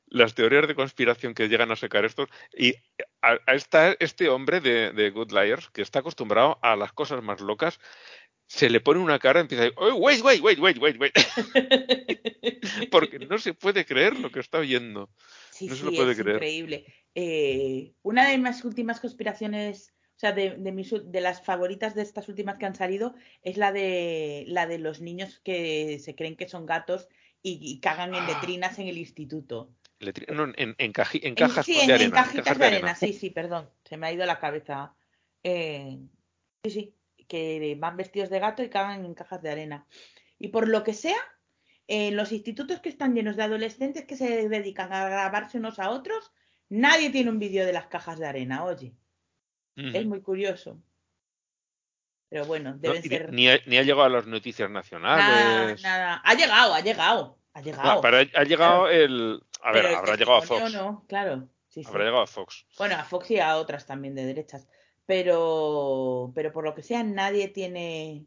Las 0.06 0.34
teorías 0.34 0.66
de 0.66 0.74
conspiración 0.74 1.34
que 1.34 1.48
llegan 1.48 1.70
a 1.70 1.76
sacar 1.76 2.04
estos. 2.04 2.28
Y 2.52 2.74
a- 3.22 3.38
a 3.46 3.54
esta- 3.54 3.94
este 4.00 4.28
hombre 4.28 4.60
de, 4.60 4.92
de 4.92 5.10
Good 5.10 5.30
Liars, 5.30 5.70
que 5.70 5.82
está 5.82 6.00
acostumbrado 6.00 6.58
a 6.62 6.74
las 6.74 6.92
cosas 6.92 7.22
más 7.22 7.40
locas, 7.40 7.78
se 8.48 8.68
le 8.70 8.80
pone 8.80 8.98
una 8.98 9.20
cara 9.20 9.38
y 9.38 9.42
empieza 9.42 9.62
a 9.62 9.64
decir, 9.66 9.78
"Oh, 9.80 9.94
wait, 9.94 10.20
wait, 10.24 10.42
wait, 10.42 10.58
wait, 10.58 10.78
wait, 10.78 11.00
wait. 11.00 11.12
Porque 12.90 13.20
no 13.20 13.38
se 13.38 13.54
puede 13.54 13.84
creer 13.84 14.18
lo 14.18 14.30
que 14.32 14.40
está 14.40 14.58
oyendo. 14.58 15.10
Sí, 15.60 15.66
No 15.68 15.74
se 15.74 15.80
sí, 15.80 15.86
lo 15.86 15.92
puede 15.92 16.12
es 16.12 16.18
creer. 16.18 16.36
increíble. 16.36 16.84
Eh, 17.14 17.92
una 18.02 18.26
de 18.28 18.38
mis 18.38 18.64
últimas 18.64 18.98
conspiraciones, 18.98 19.92
o 20.16 20.18
sea, 20.18 20.32
de, 20.32 20.56
de 20.56 20.72
mis, 20.72 20.90
de 20.90 21.20
las 21.20 21.42
favoritas 21.44 21.94
de 21.94 22.00
estas 22.02 22.28
últimas 22.30 22.56
que 22.56 22.64
han 22.64 22.74
salido, 22.74 23.14
es 23.42 23.58
la 23.58 23.70
de 23.72 24.44
la 24.48 24.66
de 24.66 24.78
los 24.78 25.02
niños 25.02 25.38
que 25.44 25.98
se 25.98 26.14
creen 26.14 26.36
que 26.36 26.48
son 26.48 26.64
gatos 26.64 27.08
y, 27.42 27.58
y 27.60 27.80
cagan 27.80 28.14
en 28.14 28.22
Ah. 28.22 28.26
letrinas 28.28 28.78
en 28.78 28.88
el 28.88 28.96
instituto. 28.96 29.74
No, 30.28 30.44
en, 30.56 30.74
en, 30.78 30.92
caji- 30.94 31.20
en 31.22 31.28
En- 31.28 31.34
cajas 31.34 31.66
sí, 31.66 31.78
en, 31.78 31.88
cajitas 32.10 32.32
cajas 32.32 32.58
de 32.58 32.64
arena, 32.64 32.94
sí, 32.94 33.12
sí, 33.12 33.28
perdón, 33.28 33.68
se 33.84 33.98
me 33.98 34.06
ha 34.06 34.12
ido 34.12 34.24
la 34.24 34.38
cabeza. 34.38 34.94
Eh, 35.42 35.98
sí, 36.64 36.70
sí, 36.70 36.94
que 37.28 37.76
van 37.78 37.98
vestidos 37.98 38.30
de 38.30 38.38
gato 38.38 38.62
y 38.62 38.70
cagan 38.70 39.04
en 39.04 39.12
cajas 39.12 39.42
de 39.42 39.50
arena. 39.50 39.86
Y 40.38 40.48
por 40.48 40.68
lo 40.68 40.82
que 40.84 40.94
sea, 40.94 41.18
en 41.92 42.14
los 42.16 42.30
institutos 42.30 42.78
que 42.78 42.88
están 42.88 43.16
llenos 43.16 43.34
de 43.34 43.42
adolescentes 43.42 44.04
que 44.04 44.16
se 44.16 44.48
dedican 44.48 44.92
a 44.92 45.08
grabarse 45.08 45.58
unos 45.58 45.80
a 45.80 45.90
otros, 45.90 46.30
nadie 46.68 47.10
tiene 47.10 47.30
un 47.30 47.40
vídeo 47.40 47.66
de 47.66 47.72
las 47.72 47.88
cajas 47.88 48.20
de 48.20 48.28
arena, 48.28 48.64
oye, 48.64 48.94
es 49.74 50.06
muy 50.06 50.20
curioso. 50.22 50.80
Pero 52.28 52.46
bueno, 52.46 52.76
debe 52.78 52.94
No, 52.96 53.02
ser 53.02 53.32
ni, 53.32 53.48
ha, 53.48 53.58
ni 53.66 53.76
ha 53.76 53.82
llegado 53.82 54.04
a 54.04 54.08
las 54.08 54.24
noticias 54.24 54.70
nada, 54.70 54.82
nacionales. 54.82 55.82
nada. 55.82 56.22
Ha 56.24 56.34
llegado, 56.34 56.74
ha 56.74 56.80
llegado, 56.80 57.38
ha 57.54 57.60
llegado. 57.60 58.00
Pero 58.00 58.18
ha, 58.18 58.20
ha 58.40 58.44
llegado 58.44 58.88
el. 58.88 59.42
A 59.60 59.72
ver, 59.72 59.82
Pero 59.82 59.98
habrá 59.98 60.14
llegado 60.14 60.38
a 60.38 60.42
Fox. 60.42 60.72
No, 60.72 61.04
claro. 61.08 61.48
Sí, 61.70 61.82
sí. 61.82 61.88
Habrá 61.88 62.04
llegado 62.04 62.22
a 62.22 62.28
Fox. 62.28 62.66
Bueno, 62.78 62.94
a 62.94 63.02
Fox 63.02 63.32
y 63.32 63.40
a 63.40 63.56
otras 63.56 63.84
también 63.84 64.14
de 64.14 64.26
derechas. 64.26 64.68
Pero, 65.06 66.30
pero 66.36 66.52
por 66.52 66.62
lo 66.62 66.72
que 66.72 66.84
sea, 66.84 67.02
nadie 67.02 67.48
tiene 67.48 68.26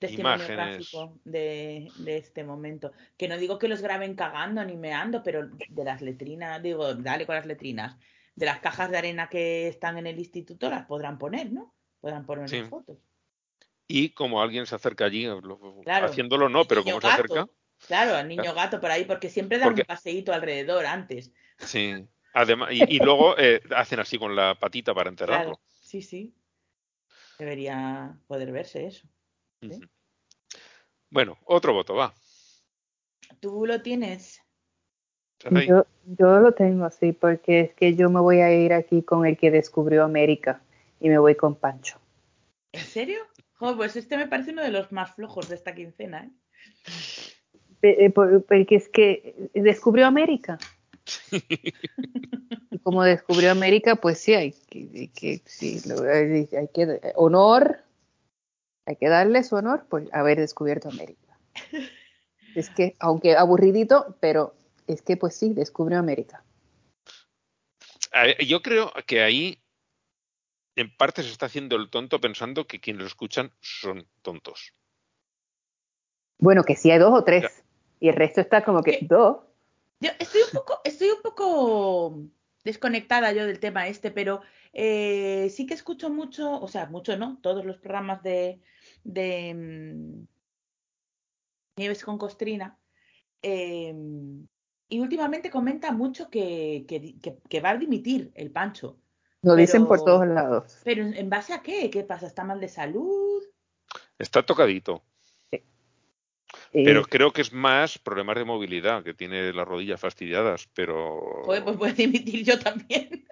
testimonio 0.00 0.44
Imágenes. 0.52 0.90
de, 1.24 1.88
de 1.98 2.16
este 2.16 2.42
momento. 2.42 2.90
Que 3.16 3.28
no 3.28 3.36
digo 3.38 3.58
que 3.58 3.68
los 3.68 3.80
graben 3.82 4.14
cagando 4.16 4.64
ni 4.64 4.76
meando, 4.76 5.22
pero 5.22 5.48
de 5.68 5.84
las 5.84 6.02
letrinas, 6.02 6.60
digo, 6.62 6.94
dale 6.94 7.26
con 7.26 7.36
las 7.36 7.46
letrinas. 7.46 7.96
De 8.34 8.46
las 8.46 8.58
cajas 8.60 8.90
de 8.90 8.96
arena 8.98 9.28
que 9.28 9.68
están 9.68 9.98
en 9.98 10.06
el 10.08 10.18
instituto 10.18 10.68
las 10.70 10.86
podrán 10.86 11.18
poner, 11.18 11.52
¿no? 11.52 11.72
Podrán 12.00 12.26
poner 12.26 12.48
Sí. 12.48 12.62
fotos. 12.62 12.96
Y 13.86 14.10
como 14.10 14.40
alguien 14.42 14.66
se 14.66 14.74
acerca 14.74 15.04
allí, 15.04 15.28
Claro. 15.84 16.06
haciéndolo 16.06 16.48
no, 16.48 16.64
pero 16.64 16.82
como 16.82 17.00
se 17.00 17.06
acerca. 17.06 17.46
Claro, 17.86 18.16
al 18.16 18.28
niño 18.28 18.54
gato 18.54 18.80
por 18.80 18.90
ahí, 18.90 19.04
porque 19.04 19.28
siempre 19.30 19.58
dan 19.58 19.68
Porque- 19.68 19.82
un 19.82 19.86
paseíto 19.86 20.32
alrededor 20.32 20.86
antes. 20.86 21.30
sí. 21.58 22.06
Además, 22.32 22.68
y, 22.70 22.84
y 22.96 22.98
luego 23.00 23.36
eh, 23.36 23.60
hacen 23.74 23.98
así 23.98 24.16
con 24.16 24.36
la 24.36 24.54
patita 24.54 24.94
para 24.94 25.10
enterrarlo. 25.10 25.56
Claro, 25.56 25.60
sí, 25.82 26.00
sí. 26.00 26.32
Debería 27.40 28.14
poder 28.28 28.52
verse 28.52 28.86
eso. 28.86 29.08
¿Sí? 29.60 29.80
Bueno, 31.10 31.38
otro 31.44 31.72
voto, 31.72 31.94
va. 31.94 32.14
¿Tú 33.40 33.66
lo 33.66 33.82
tienes? 33.82 34.40
Yo, 35.66 35.86
yo 36.04 36.38
lo 36.40 36.52
tengo 36.52 36.84
así 36.84 37.12
porque 37.12 37.60
es 37.60 37.74
que 37.74 37.96
yo 37.96 38.10
me 38.10 38.20
voy 38.20 38.40
a 38.40 38.52
ir 38.52 38.72
aquí 38.74 39.02
con 39.02 39.24
el 39.26 39.36
que 39.38 39.50
descubrió 39.50 40.04
América 40.04 40.60
y 41.00 41.08
me 41.08 41.18
voy 41.18 41.34
con 41.34 41.54
Pancho. 41.56 41.98
¿En 42.72 42.84
serio? 42.84 43.18
Jo, 43.54 43.76
pues 43.76 43.96
este 43.96 44.16
me 44.16 44.28
parece 44.28 44.52
uno 44.52 44.62
de 44.62 44.70
los 44.70 44.92
más 44.92 45.14
flojos 45.14 45.48
de 45.48 45.54
esta 45.54 45.74
quincena, 45.74 46.24
¿eh? 46.24 46.30
Eh, 47.82 48.10
por- 48.10 48.44
Porque 48.44 48.76
es 48.76 48.88
que 48.90 49.50
descubrió 49.54 50.06
América. 50.06 50.58
Y 52.72 52.78
como 52.78 53.02
descubrió 53.02 53.50
América, 53.50 53.96
pues 53.96 54.18
sí, 54.18 54.34
hay 54.34 54.52
que, 54.52 54.88
hay 54.94 55.08
que, 55.08 55.42
sí, 55.44 55.80
hay 56.56 56.68
que 56.72 57.00
honor, 57.16 57.80
hay 58.86 58.96
que 58.96 59.08
darle 59.08 59.42
su 59.42 59.56
honor 59.56 59.86
por 59.86 60.08
haber 60.12 60.38
descubierto 60.38 60.88
América. 60.88 61.38
Es 62.52 62.68
que, 62.68 62.96
aunque 62.98 63.36
aburridito, 63.36 64.16
pero 64.18 64.56
es 64.88 65.02
que 65.02 65.16
pues 65.16 65.36
sí, 65.36 65.54
descubrió 65.54 66.00
América. 66.00 66.42
Eh, 68.12 68.44
Yo 68.44 68.60
creo 68.60 68.92
que 69.06 69.22
ahí 69.22 69.62
en 70.74 70.94
parte 70.96 71.22
se 71.22 71.30
está 71.30 71.46
haciendo 71.46 71.76
el 71.76 71.90
tonto 71.90 72.20
pensando 72.20 72.66
que 72.66 72.80
quienes 72.80 73.02
lo 73.02 73.06
escuchan 73.06 73.52
son 73.60 74.08
tontos. 74.22 74.72
Bueno, 76.38 76.64
que 76.64 76.74
sí 76.74 76.90
hay 76.90 76.98
dos 76.98 77.12
o 77.12 77.22
tres. 77.22 77.62
Y 78.00 78.08
el 78.08 78.16
resto 78.16 78.40
está 78.40 78.64
como 78.64 78.82
que 78.82 78.98
¿Qué? 78.98 79.06
dos. 79.06 79.38
Yo 80.00 80.10
estoy 80.18 80.40
un 80.42 80.50
poco, 80.52 80.80
estoy 80.84 81.10
un 81.10 81.22
poco 81.22 82.18
desconectada 82.64 83.32
yo 83.32 83.46
del 83.46 83.60
tema 83.60 83.88
este, 83.88 84.10
pero 84.10 84.40
eh, 84.72 85.48
sí 85.50 85.66
que 85.66 85.74
escucho 85.74 86.10
mucho, 86.10 86.60
o 86.60 86.68
sea, 86.68 86.86
mucho 86.86 87.16
no, 87.16 87.38
todos 87.42 87.64
los 87.64 87.78
programas 87.78 88.22
de, 88.22 88.60
de 89.04 89.54
mm, 89.54 90.26
Nieves 91.76 92.04
con 92.04 92.18
Costrina. 92.18 92.78
eh, 93.42 93.94
y 94.92 94.98
últimamente 94.98 95.50
comenta 95.50 95.92
mucho 95.92 96.28
que, 96.30 96.84
que, 96.88 97.14
que- 97.20 97.38
que 97.48 97.60
va 97.60 97.70
a 97.70 97.76
dimitir 97.78 98.32
el 98.34 98.50
Pancho. 98.50 98.98
Lo 99.42 99.54
dicen 99.54 99.86
por 99.86 100.04
todos 100.04 100.26
lados. 100.26 100.80
Pero 100.84 101.04
¿en 101.04 101.30
base 101.30 101.52
a 101.54 101.62
qué? 101.62 101.88
¿Qué 101.90 102.02
pasa? 102.02 102.26
¿Está 102.26 102.42
mal 102.44 102.58
de 102.60 102.68
salud? 102.68 103.40
Está 104.18 104.44
tocadito. 104.44 105.04
Y- 105.52 106.84
Pero 106.84 107.04
creo 107.04 107.32
que 107.32 107.42
es 107.42 107.52
más 107.52 107.98
problemas 107.98 108.36
de 108.36 108.44
movilidad, 108.44 109.04
que 109.04 109.14
tiene 109.14 109.52
las 109.52 109.66
rodillas 109.66 110.00
fastidiadas, 110.00 110.68
pero... 110.74 111.20
Joder, 111.44 111.62
pues 111.64 111.76
voy 111.76 111.90
a 111.90 111.92
dimitir 111.92 112.44
yo 112.44 112.58
también. 112.58 113.26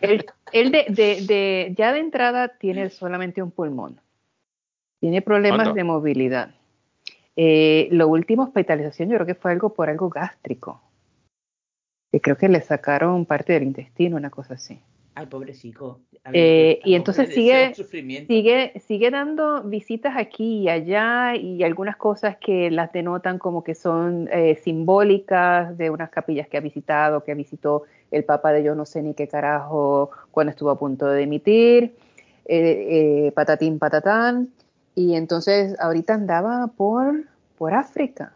Él, 0.00 0.26
él 0.52 0.72
de, 0.72 0.86
de, 0.88 1.26
de- 1.26 1.74
ya 1.76 1.92
de 1.92 2.00
entrada 2.00 2.48
tiene 2.58 2.90
solamente 2.90 3.42
un 3.42 3.50
pulmón. 3.50 4.00
Tiene 5.00 5.22
problemas 5.22 5.74
de 5.74 5.84
movilidad. 5.84 6.54
Eh, 7.36 7.88
lo 7.92 8.08
último, 8.08 8.42
hospitalización, 8.44 9.10
yo 9.10 9.16
creo 9.16 9.26
que 9.26 9.34
fue 9.34 9.52
algo 9.52 9.72
por 9.72 9.88
algo 9.88 10.08
gástrico. 10.08 10.82
Que 12.10 12.20
creo 12.20 12.36
que 12.36 12.48
le 12.48 12.60
sacaron 12.62 13.26
parte 13.26 13.52
del 13.52 13.64
intestino, 13.64 14.16
una 14.16 14.30
cosa 14.30 14.54
así. 14.54 14.80
Ay, 15.18 15.26
pobrecito. 15.26 15.98
A 16.22 16.30
Eh, 16.32 16.78
y 16.84 16.94
entonces 16.94 17.34
sigue-. 17.34 17.74
Sigue, 17.74 18.72
sigue 18.86 19.10
dando 19.10 19.64
visitas 19.64 20.16
aquí 20.16 20.60
y 20.60 20.68
allá 20.68 21.34
y 21.34 21.64
algunas 21.64 21.96
cosas 21.96 22.36
que 22.36 22.70
las 22.70 22.92
denotan 22.92 23.40
como 23.40 23.64
que 23.64 23.74
son 23.74 24.28
eh, 24.30 24.60
simbólicas 24.62 25.76
de 25.76 25.90
unas 25.90 26.10
capillas 26.10 26.46
que 26.46 26.56
ha 26.56 26.60
visitado, 26.60 27.24
que 27.24 27.34
visitó 27.34 27.82
el 28.12 28.22
Papa 28.22 28.52
de 28.52 28.62
yo 28.62 28.76
no 28.76 28.84
sé 28.84 29.02
ni 29.02 29.14
qué 29.14 29.26
carajo 29.26 30.10
cuando 30.30 30.52
estuvo 30.52 30.70
a 30.70 30.78
punto 30.78 31.06
de 31.06 31.22
emitir, 31.24 31.96
eh, 32.44 33.26
eh, 33.26 33.32
patatín 33.34 33.80
patatán, 33.80 34.50
y 34.94 35.14
entonces 35.14 35.74
ahorita 35.80 36.14
andaba 36.14 36.68
por, 36.68 37.24
por 37.56 37.74
África. 37.74 38.34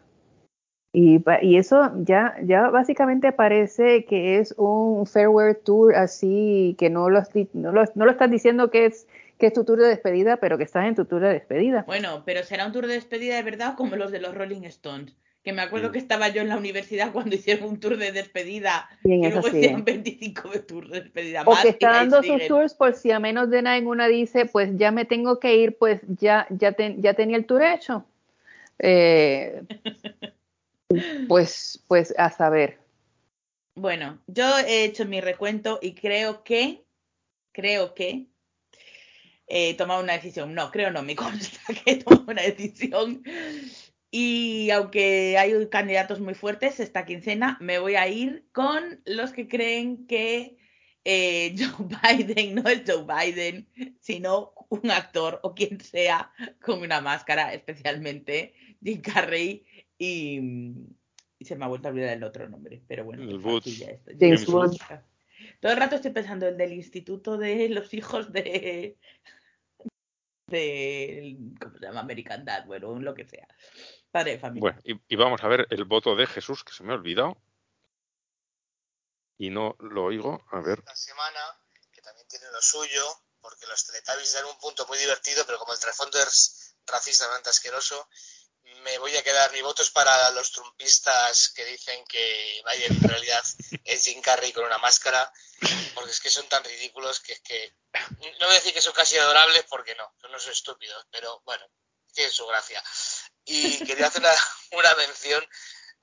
Y, 0.95 1.23
eso 1.57 1.91
ya, 2.03 2.35
ya 2.43 2.69
básicamente 2.69 3.31
parece 3.31 4.05
que 4.05 4.37
es 4.37 4.53
un 4.57 5.07
farewell 5.07 5.57
tour 5.57 5.95
así, 5.95 6.75
que 6.77 6.89
no 6.91 7.09
lo, 7.09 7.21
no 7.53 7.71
lo, 7.71 7.83
no 7.95 8.05
lo 8.05 8.11
estás 8.11 8.29
diciendo 8.29 8.69
que 8.69 8.85
es, 8.85 9.07
que 9.39 9.47
es 9.47 9.53
tu 9.53 9.63
tour 9.65 9.79
de 9.79 9.87
despedida, 9.87 10.37
pero 10.37 10.57
que 10.57 10.63
estás 10.63 10.85
en 10.85 10.95
tu 10.95 11.05
tour 11.05 11.21
de 11.21 11.29
despedida. 11.33 11.83
Bueno, 11.87 12.23
pero 12.25 12.43
será 12.43 12.65
un 12.67 12.71
tour 12.71 12.87
de 12.87 12.93
despedida 12.93 13.35
de 13.35 13.43
verdad 13.43 13.75
como 13.75 13.95
los 13.95 14.11
de 14.11 14.19
los 14.19 14.33
Rolling 14.35 14.63
Stones. 14.65 15.15
Que 15.43 15.51
me 15.51 15.61
acuerdo 15.61 15.91
que 15.91 15.99
estaba 15.99 16.29
yo 16.29 16.41
en 16.41 16.47
la 16.49 16.57
universidad 16.57 17.11
cuando 17.11 17.35
hicieron 17.35 17.67
un 17.67 17.79
tour 17.79 17.97
de 17.97 18.11
despedida. 18.13 18.87
Y 19.03 19.11
en 19.13 19.23
Y 19.23 19.29
luego 19.29 19.47
hicieron 19.49 19.83
25 19.83 20.49
de 20.49 20.59
tour 20.59 20.87
de 20.89 21.01
despedida 21.01 21.43
O 21.43 21.51
más. 21.51 21.63
que 21.63 21.69
está 21.69 21.89
dando 21.91 22.17
sus 22.17 22.27
siguen. 22.27 22.47
tours 22.47 22.73
por 22.75 22.93
si 22.93 23.11
a 23.11 23.19
menos 23.19 23.49
de 23.49 23.61
nada 23.61 23.77
en 23.77 23.87
una 23.87 24.07
dice, 24.07 24.45
pues 24.45 24.69
ya 24.77 24.91
me 24.91 25.05
tengo 25.05 25.39
que 25.39 25.55
ir, 25.57 25.77
pues 25.77 26.01
ya, 26.07 26.47
ya, 26.49 26.71
ten- 26.73 27.01
ya 27.01 27.13
tenía 27.13 27.35
el 27.37 27.45
tour 27.45 27.61
hecho. 27.63 28.05
Eh, 28.79 29.61
pues, 31.27 31.83
pues 31.87 32.13
a 32.17 32.29
saber. 32.29 32.79
Bueno, 33.75 34.21
yo 34.27 34.59
he 34.59 34.83
hecho 34.83 35.05
mi 35.05 35.19
recuento 35.19 35.79
y 35.81 35.95
creo 35.95 36.43
que, 36.43 36.83
creo 37.51 37.93
que 37.93 38.27
he 39.47 39.73
tomado 39.75 40.03
una 40.03 40.13
decisión. 40.13 40.53
No, 40.53 40.71
creo 40.71 40.91
no, 40.91 41.03
me 41.03 41.15
consta 41.15 41.59
que 41.73 41.91
he 41.91 41.95
tomado 42.03 42.31
una 42.31 42.43
decisión. 42.43 43.23
Y 44.11 44.69
aunque 44.69 45.37
hay 45.39 45.67
candidatos 45.69 46.19
muy 46.19 46.35
fuertes 46.35 46.79
esta 46.79 47.03
quincena, 47.05 47.57
me 47.59 47.79
voy 47.79 47.95
a 47.95 48.07
ir 48.07 48.45
con 48.51 49.01
los 49.05 49.31
que 49.31 49.47
creen 49.47 50.05
que 50.05 50.57
eh, 51.03 51.55
Joe 51.57 51.87
Biden 51.87 52.55
no 52.55 52.69
es 52.69 52.83
Joe 52.85 53.05
Biden, 53.05 53.67
sino 53.99 54.53
un 54.69 54.91
actor 54.91 55.39
o 55.43 55.55
quien 55.55 55.79
sea 55.81 56.31
con 56.61 56.81
una 56.81 57.01
máscara, 57.01 57.53
especialmente 57.53 58.53
Jim 58.83 59.01
Carrey 59.01 59.65
y, 59.97 60.39
y 61.39 61.45
se 61.45 61.55
me 61.55 61.65
ha 61.65 61.67
vuelto 61.67 61.87
a 61.87 61.91
olvidar 61.91 62.13
el 62.15 62.23
otro 62.23 62.47
nombre, 62.49 62.83
pero 62.87 63.03
bueno, 63.03 63.23
El 63.23 63.37
Woods. 63.37 63.65
facilla 63.65 63.91
esto. 63.91 64.11
James. 64.19 64.45
Todo 65.59 65.71
el 65.71 65.77
rato 65.77 65.95
estoy 65.95 66.11
pensando 66.11 66.47
el 66.47 66.57
del 66.57 66.73
instituto 66.73 67.37
de 67.37 67.69
los 67.69 67.93
hijos 67.93 68.31
de 68.31 68.97
de 70.47 71.37
¿cómo 71.59 71.77
se 71.77 71.85
llama? 71.85 72.01
American 72.01 72.45
Dad, 72.45 72.65
bueno, 72.65 72.99
lo 72.99 73.13
que 73.13 73.25
sea. 73.25 73.47
Padre 74.11 74.31
de 74.33 74.39
familia. 74.39 74.61
Bueno, 74.61 74.81
y, 74.83 75.13
y 75.13 75.15
vamos 75.15 75.43
a 75.43 75.47
ver 75.47 75.67
el 75.69 75.85
voto 75.85 76.15
de 76.15 76.27
Jesús, 76.27 76.63
que 76.63 76.73
se 76.73 76.83
me 76.83 76.91
ha 76.93 76.95
olvidado. 76.95 77.37
Y 79.37 79.49
no 79.49 79.75
lo 79.79 80.05
oigo. 80.05 80.45
A 80.51 80.61
ver. 80.61 80.83
la 80.85 80.95
semana, 80.95 81.39
que 81.91 82.01
también 82.01 82.27
tiene 82.27 82.45
lo 82.53 82.61
suyo, 82.61 83.03
porque 83.41 83.65
los 83.67 83.85
Teletubbies 83.85 84.33
dan 84.33 84.45
un 84.45 84.57
punto 84.59 84.85
muy 84.87 84.97
divertido, 84.97 85.43
pero 85.45 85.57
como 85.57 85.73
el 85.73 85.79
trasfondo 85.79 86.19
es 86.19 86.75
racista, 86.85 87.25
bastante 87.25 87.49
asqueroso, 87.49 88.07
me 88.83 88.97
voy 88.99 89.15
a 89.15 89.23
quedar, 89.23 89.51
mi 89.51 89.61
voto 89.61 89.81
es 89.81 89.89
para 89.89 90.29
los 90.31 90.51
trumpistas 90.51 91.49
que 91.49 91.65
dicen 91.65 92.03
que 92.05 92.61
Biden 92.65 92.97
en 92.97 93.09
realidad 93.09 93.43
es 93.83 94.05
Jim 94.05 94.21
Carrey 94.21 94.51
con 94.51 94.65
una 94.65 94.77
máscara, 94.77 95.31
porque 95.95 96.11
es 96.11 96.19
que 96.19 96.29
son 96.29 96.47
tan 96.49 96.63
ridículos 96.63 97.19
que 97.19 97.33
es 97.33 97.41
que, 97.41 97.75
no 98.39 98.47
voy 98.47 98.55
a 98.55 98.59
decir 98.59 98.73
que 98.73 98.81
son 98.81 98.93
casi 98.93 99.17
adorables, 99.17 99.65
porque 99.69 99.95
no, 99.95 100.13
son 100.21 100.29
unos 100.29 100.47
estúpidos, 100.47 101.05
pero 101.11 101.41
bueno, 101.45 101.65
tienen 102.13 102.33
su 102.33 102.45
gracia. 102.45 102.83
Y 103.45 103.83
quería 103.85 104.07
hacer 104.07 104.23
una, 104.71 104.95
mención 104.95 105.45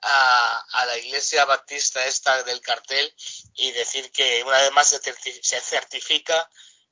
a, 0.01 0.85
la 0.85 0.97
iglesia 0.97 1.45
baptista 1.45 2.05
esta 2.05 2.43
del 2.43 2.61
cartel 2.61 3.13
y 3.55 3.71
decir 3.71 4.11
que 4.11 4.43
una 4.43 4.61
vez 4.61 4.71
más 4.71 4.89
se, 4.89 4.99
se 5.41 5.61
certifica 5.61 6.49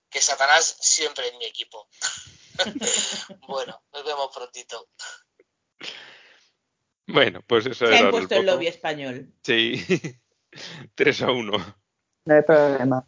que 0.09 0.21
Satanás 0.21 0.77
siempre 0.79 1.27
en 1.27 1.37
mi 1.37 1.45
equipo. 1.45 1.87
bueno, 3.47 3.83
nos 3.93 4.03
vemos 4.03 4.35
prontito. 4.35 4.89
Bueno, 7.11 7.41
pues 7.45 7.65
eso 7.65 7.87
Se 7.87 7.95
ha 7.95 8.01
impuesto 8.01 8.35
el 8.35 8.45
lobby 8.45 8.67
español. 8.67 9.27
Sí. 9.43 9.83
3 10.95 11.21
a 11.21 11.31
1. 11.31 11.51
No 12.25 12.35
hay 12.35 12.41
problema. 12.43 13.05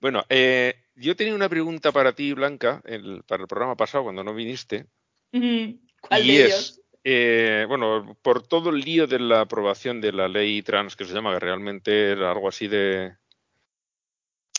Bueno, 0.00 0.24
eh, 0.28 0.74
yo 0.94 1.16
tenía 1.16 1.34
una 1.34 1.48
pregunta 1.48 1.92
para 1.92 2.12
ti, 2.12 2.32
Blanca, 2.32 2.80
el- 2.84 3.22
para 3.26 3.42
el 3.42 3.48
programa 3.48 3.76
pasado, 3.76 4.04
cuando 4.04 4.22
no 4.24 4.34
viniste. 4.34 4.86
¿Cuál 5.30 6.24
y 6.24 6.36
de 6.36 6.44
es, 6.44 6.46
ellos? 6.46 6.80
eh, 7.04 7.64
bueno, 7.68 8.16
por 8.22 8.46
todo 8.46 8.70
el 8.70 8.80
lío 8.80 9.06
de 9.06 9.18
la 9.18 9.40
aprobación 9.42 10.00
de 10.00 10.12
la 10.12 10.28
ley 10.28 10.62
trans, 10.62 10.94
que 10.96 11.04
se 11.04 11.14
llama, 11.14 11.32
que 11.34 11.40
realmente 11.40 12.12
era 12.12 12.30
algo 12.30 12.48
así 12.48 12.68
de... 12.68 13.16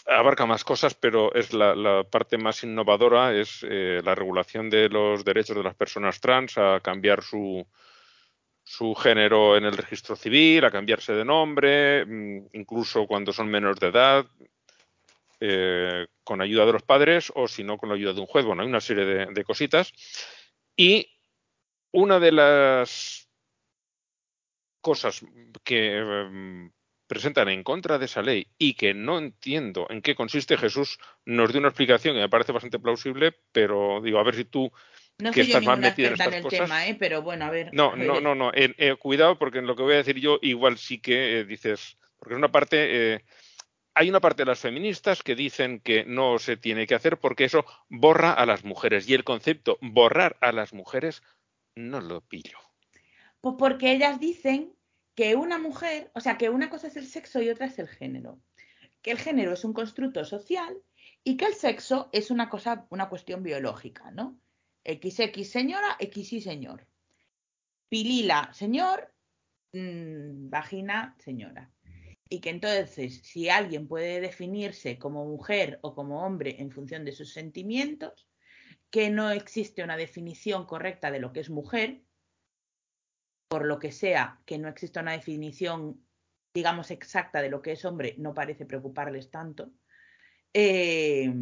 abarca 0.06 0.46
más 0.46 0.64
cosas, 0.64 0.96
pero 0.96 1.34
es 1.34 1.54
la, 1.54 1.76
la 1.76 2.04
parte 2.04 2.38
más 2.38 2.64
innovadora, 2.64 3.34
es 3.34 3.66
eh, 3.70 4.02
la 4.04 4.16
regulación 4.16 4.70
de 4.70 4.90
los 4.90 5.24
derechos 5.24 5.56
de 5.56 5.64
las 5.64 5.76
personas 5.76 6.20
trans 6.20 6.58
a 6.58 6.80
cambiar 6.82 7.22
su, 7.24 7.66
su 8.70 8.94
género 8.94 9.58
en 9.58 9.66
el 9.66 9.76
registro 9.76 10.16
civil, 10.16 10.64
a 10.64 10.70
cambiarse 10.70 11.12
de 11.12 11.26
nombre, 11.26 12.06
mm, 12.06 12.50
incluso 12.54 13.08
cuando 13.08 13.34
son 13.34 13.50
menores 13.50 13.80
de 13.80 13.88
edad, 13.88 14.28
eh, 15.40 16.06
con 16.24 16.40
ayuda 16.40 16.68
de 16.68 16.74
los 16.74 16.84
padres 16.84 17.32
o 17.34 17.48
si 17.48 17.64
no 17.64 17.80
con 17.80 17.90
la 17.90 17.96
ayuda 17.96 18.14
de 18.14 18.20
un 18.20 18.28
juez. 18.28 18.46
Bueno, 18.46 18.62
hay 18.62 18.68
una 18.68 18.80
serie 18.80 19.06
de, 19.06 19.44
cositas. 19.44 19.92
Y 20.78 21.20
una 21.92 22.20
de 22.20 22.32
las 22.32 23.28
cosas 24.82 25.26
que 25.64 26.04
eh, 26.04 26.70
presentan 27.08 27.50
en 27.50 27.64
contra 27.64 27.98
de 27.98 28.06
esa 28.06 28.22
ley 28.22 28.46
y 28.60 28.76
que 28.76 28.94
no 28.94 29.18
entiendo 29.18 29.88
en 29.90 30.04
qué 30.04 30.14
consiste 30.14 30.58
Jesús 30.58 31.00
nos 31.26 31.50
dio 31.50 31.60
una 31.60 31.70
explicación 31.70 32.14
que 32.14 32.22
me 32.22 32.30
parece 32.30 32.52
bastante 32.52 32.78
plausible, 32.78 33.36
pero 33.52 34.00
digo, 34.04 34.20
a 34.20 34.24
ver 34.24 34.36
si 34.36 34.46
tú 34.46 34.72
No 35.20 35.32
que 35.32 35.44
soy 35.44 35.52
yo 35.52 35.58
estás 35.60 35.66
más 35.66 35.80
metida 35.80 36.08
en 36.08 36.14
estas 36.14 36.34
el 36.34 36.42
cosas. 36.44 36.60
tema, 36.62 36.88
¿eh? 36.88 36.96
pero 36.98 37.22
bueno, 37.22 37.46
a 37.46 37.50
ver. 37.50 37.70
No, 37.74 37.92
a 37.92 37.96
no, 37.96 38.22
no, 38.22 38.36
no. 38.36 38.52
eh, 38.54 38.74
eh, 38.78 38.96
cuidado 38.96 39.38
porque 39.38 39.60
en 39.60 39.68
lo 39.68 39.76
que 39.76 39.84
voy 39.84 39.94
a 39.94 39.98
decir 39.98 40.18
yo 40.20 40.40
igual 40.42 40.78
sí 40.78 41.00
que 41.00 41.40
eh, 41.40 41.46
dices, 41.46 41.98
porque 42.18 42.36
es 42.36 42.38
una 42.38 42.52
parte, 42.52 43.16
eh, 43.16 43.26
hay 43.94 44.10
una 44.10 44.22
parte 44.22 44.44
de 44.44 44.48
las 44.48 44.60
feministas 44.60 45.22
que 45.22 45.36
dicen 45.36 45.82
que 45.82 46.06
no 46.06 46.40
se 46.40 46.56
tiene 46.56 46.88
que 46.88 46.96
hacer 46.96 47.18
porque 47.18 47.44
eso 47.44 47.66
borra 47.90 48.32
a 48.32 48.46
las 48.46 48.64
mujeres 48.64 49.10
y 49.10 49.14
el 49.14 49.26
concepto 49.26 49.78
borrar 49.82 50.38
a 50.40 50.54
las 50.54 50.74
mujeres 50.74 51.22
no 51.76 52.00
lo 52.00 52.22
pillo. 52.22 52.58
Pues 53.42 53.56
porque 53.60 53.92
ellas 53.92 54.20
dicen 54.20 54.74
que 55.16 55.36
una 55.36 55.58
mujer, 55.58 56.12
o 56.14 56.22
sea, 56.22 56.38
que 56.38 56.50
una 56.50 56.70
cosa 56.70 56.88
es 56.88 56.96
el 56.96 57.06
sexo 57.06 57.42
y 57.42 57.50
otra 57.50 57.66
es 57.66 57.78
el 57.78 57.90
género. 57.90 58.40
Que 59.02 59.12
el 59.12 59.18
género 59.18 59.52
es 59.52 59.66
un 59.66 59.74
constructo 59.74 60.24
social 60.24 60.78
y 61.26 61.36
que 61.36 61.46
el 61.46 61.54
sexo 61.54 62.10
es 62.14 62.32
una 62.32 62.50
cosa, 62.50 62.86
una 62.90 63.10
cuestión 63.10 63.44
biológica, 63.44 64.12
¿no? 64.12 64.38
XX 64.86 65.48
señora, 65.48 65.98
XY 66.00 66.42
señor. 66.42 66.88
Pilila, 67.90 68.52
señor, 68.54 69.12
mm, 69.74 70.50
vagina, 70.50 71.16
señora. 71.20 71.72
Y 72.30 72.40
que 72.42 72.52
entonces, 72.52 73.22
si 73.24 73.50
alguien 73.50 73.88
puede 73.88 74.22
definirse 74.22 75.00
como 75.00 75.26
mujer 75.26 75.80
o 75.82 75.96
como 75.96 76.24
hombre 76.24 76.58
en 76.60 76.72
función 76.72 77.04
de 77.04 77.12
sus 77.12 77.34
sentimientos, 77.34 78.28
que 78.92 79.10
no 79.10 79.32
existe 79.32 79.84
una 79.84 79.98
definición 79.98 80.66
correcta 80.66 81.12
de 81.12 81.20
lo 81.20 81.34
que 81.34 81.40
es 81.40 81.50
mujer, 81.50 82.02
por 83.48 83.66
lo 83.66 83.80
que 83.80 83.92
sea 83.92 84.40
que 84.46 84.60
no 84.60 84.70
exista 84.70 85.02
una 85.02 85.14
definición, 85.14 86.06
digamos, 86.54 86.92
exacta 86.92 87.42
de 87.42 87.50
lo 87.50 87.62
que 87.62 87.72
es 87.72 87.84
hombre, 87.86 88.16
no 88.18 88.34
parece 88.34 88.66
preocuparles 88.66 89.32
tanto, 89.32 89.72
eh, 90.54 91.34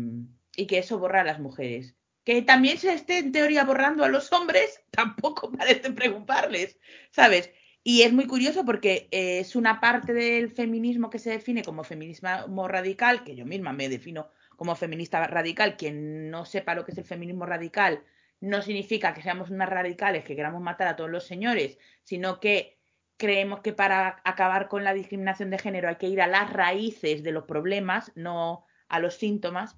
y 0.55 0.67
que 0.67 0.77
eso 0.77 0.99
borra 0.99 1.21
a 1.21 1.25
las 1.25 1.39
mujeres. 1.39 1.95
Que 2.27 2.41
también 2.41 2.77
se 2.77 2.93
esté 2.93 3.19
en 3.19 3.31
teoría 3.31 3.63
borrando 3.63 4.03
a 4.03 4.09
los 4.09 4.33
hombres, 4.33 4.83
tampoco 4.91 5.49
parece 5.49 5.93
preocuparles, 5.93 6.77
¿sabes? 7.09 7.53
Y 7.85 8.01
es 8.01 8.11
muy 8.11 8.27
curioso 8.27 8.65
porque 8.65 9.07
eh, 9.11 9.39
es 9.39 9.55
una 9.55 9.79
parte 9.79 10.11
del 10.11 10.51
feminismo 10.51 11.09
que 11.09 11.19
se 11.19 11.29
define 11.29 11.63
como 11.63 11.85
feminismo 11.85 12.67
radical, 12.67 13.23
que 13.23 13.33
yo 13.33 13.45
misma 13.45 13.71
me 13.71 13.87
defino 13.87 14.27
como 14.57 14.75
feminista 14.75 15.25
radical. 15.25 15.77
Quien 15.77 16.29
no 16.29 16.43
sepa 16.43 16.75
lo 16.75 16.83
que 16.83 16.91
es 16.91 16.97
el 16.97 17.05
feminismo 17.05 17.45
radical, 17.45 18.03
no 18.41 18.61
significa 18.61 19.13
que 19.13 19.21
seamos 19.21 19.49
unas 19.49 19.69
radicales 19.69 20.25
que 20.25 20.35
queramos 20.35 20.61
matar 20.61 20.89
a 20.89 20.97
todos 20.97 21.09
los 21.09 21.25
señores, 21.25 21.77
sino 22.03 22.41
que 22.41 22.77
creemos 23.15 23.61
que 23.61 23.71
para 23.71 24.21
acabar 24.25 24.67
con 24.67 24.83
la 24.83 24.93
discriminación 24.93 25.49
de 25.49 25.59
género 25.59 25.87
hay 25.87 25.95
que 25.95 26.09
ir 26.09 26.21
a 26.21 26.27
las 26.27 26.51
raíces 26.51 27.23
de 27.23 27.31
los 27.31 27.45
problemas, 27.45 28.11
no 28.15 28.65
a 28.89 28.99
los 28.99 29.15
síntomas. 29.15 29.77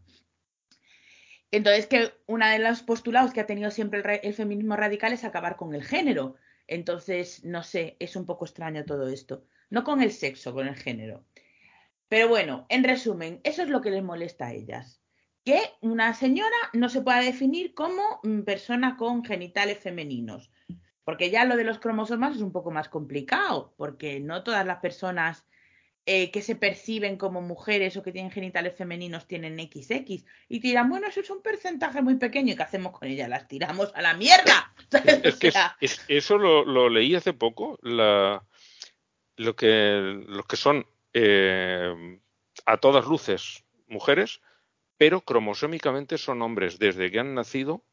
Entonces, 1.51 1.87
que 1.87 2.13
una 2.27 2.51
de 2.51 2.59
los 2.59 2.83
postulados 2.83 3.33
que 3.33 3.41
ha 3.41 3.47
tenido 3.47 3.71
siempre 3.71 3.99
el, 3.99 4.19
el 4.23 4.33
feminismo 4.33 4.75
radical 4.75 5.13
es 5.13 5.23
acabar 5.23 5.55
con 5.55 5.73
el 5.73 5.83
género. 5.83 6.35
Entonces, 6.67 7.43
no 7.43 7.63
sé, 7.63 7.97
es 7.99 8.15
un 8.15 8.25
poco 8.25 8.45
extraño 8.45 8.85
todo 8.85 9.07
esto. 9.07 9.43
No 9.69 9.83
con 9.83 10.01
el 10.01 10.11
sexo, 10.11 10.53
con 10.53 10.67
el 10.67 10.75
género. 10.75 11.25
Pero 12.07 12.27
bueno, 12.27 12.65
en 12.69 12.83
resumen, 12.83 13.39
eso 13.43 13.61
es 13.61 13.69
lo 13.69 13.81
que 13.81 13.91
les 13.91 14.03
molesta 14.03 14.47
a 14.47 14.53
ellas. 14.53 15.01
Que 15.45 15.61
una 15.81 16.13
señora 16.13 16.57
no 16.73 16.89
se 16.89 17.01
pueda 17.01 17.21
definir 17.21 17.73
como 17.73 18.19
mm, 18.23 18.41
persona 18.41 18.97
con 18.97 19.23
genitales 19.23 19.79
femeninos. 19.79 20.51
Porque 21.03 21.31
ya 21.31 21.45
lo 21.45 21.55
de 21.55 21.63
los 21.63 21.79
cromosomas 21.79 22.35
es 22.35 22.41
un 22.41 22.51
poco 22.51 22.69
más 22.69 22.89
complicado, 22.89 23.73
porque 23.77 24.19
no 24.19 24.43
todas 24.43 24.65
las 24.65 24.79
personas 24.79 25.45
eh, 26.05 26.31
que 26.31 26.41
se 26.41 26.55
perciben 26.55 27.17
como 27.17 27.41
mujeres 27.41 27.95
o 27.97 28.03
que 28.03 28.11
tienen 28.11 28.31
genitales 28.31 28.75
femeninos 28.75 29.27
tienen 29.27 29.55
XX. 29.59 30.23
Y 30.47 30.59
te 30.59 30.67
dirán, 30.69 30.89
bueno, 30.89 31.07
eso 31.07 31.19
es 31.19 31.29
un 31.29 31.41
porcentaje 31.41 32.01
muy 32.01 32.15
pequeño. 32.15 32.53
¿Y 32.53 32.55
qué 32.55 32.63
hacemos 32.63 32.97
con 32.97 33.07
ellas? 33.07 33.29
Las 33.29 33.47
tiramos 33.47 33.91
a 33.93 34.01
la 34.01 34.13
mierda. 34.15 34.73
¿sabes? 34.89 35.19
Es 35.23 35.35
O 35.35 35.39
que 35.39 35.47
es- 35.49 35.53
sea, 35.53 35.77
es- 35.81 36.05
eso 36.07 36.37
lo, 36.37 36.65
lo 36.65 36.89
leí 36.89 37.13
hace 37.15 37.33
poco, 37.33 37.77
la, 37.83 38.43
lo 39.37 39.55
que, 39.55 40.23
los 40.27 40.45
que 40.47 40.55
son 40.57 40.85
eh, 41.13 42.19
a 42.65 42.77
todas 42.77 43.05
luces 43.05 43.63
mujeres, 43.87 44.41
pero 44.97 45.21
cromosómicamente 45.21 46.17
son 46.17 46.41
hombres 46.41 46.77
desde 46.79 47.09
que 47.11 47.19
han 47.19 47.33
nacido. 47.35 47.83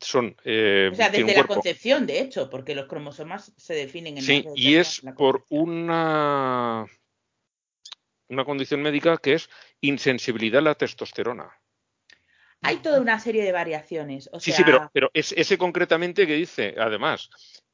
Son, 0.00 0.36
eh, 0.44 0.90
o 0.92 0.94
sea, 0.94 1.08
desde 1.08 1.26
la 1.28 1.34
cuerpo- 1.34 1.54
concepción, 1.54 2.06
de 2.06 2.20
hecho, 2.20 2.50
porque 2.50 2.74
los 2.74 2.86
cromosomas 2.86 3.52
se 3.56 3.74
definen 3.74 4.18
en 4.18 4.24
Sí, 4.24 4.44
y 4.54 4.74
es 4.74 5.02
la 5.02 5.14
por 5.14 5.46
una, 5.48 6.84
una 8.28 8.44
condición 8.44 8.82
médica 8.82 9.16
que 9.18 9.34
es 9.34 9.48
insensibilidad 9.80 10.58
a 10.58 10.62
la 10.62 10.74
testosterona. 10.74 11.50
Hay 12.60 12.76
toda 12.78 13.00
una 13.00 13.18
serie 13.20 13.44
de 13.44 13.52
variaciones. 13.52 14.28
O 14.32 14.40
Sí, 14.40 14.50
sea, 14.50 14.56
sí, 14.58 14.62
pero, 14.64 14.90
pero 14.92 15.10
es, 15.14 15.32
ese 15.32 15.56
concretamente 15.58 16.26
que 16.26 16.34
dice, 16.34 16.74
además, 16.78 17.30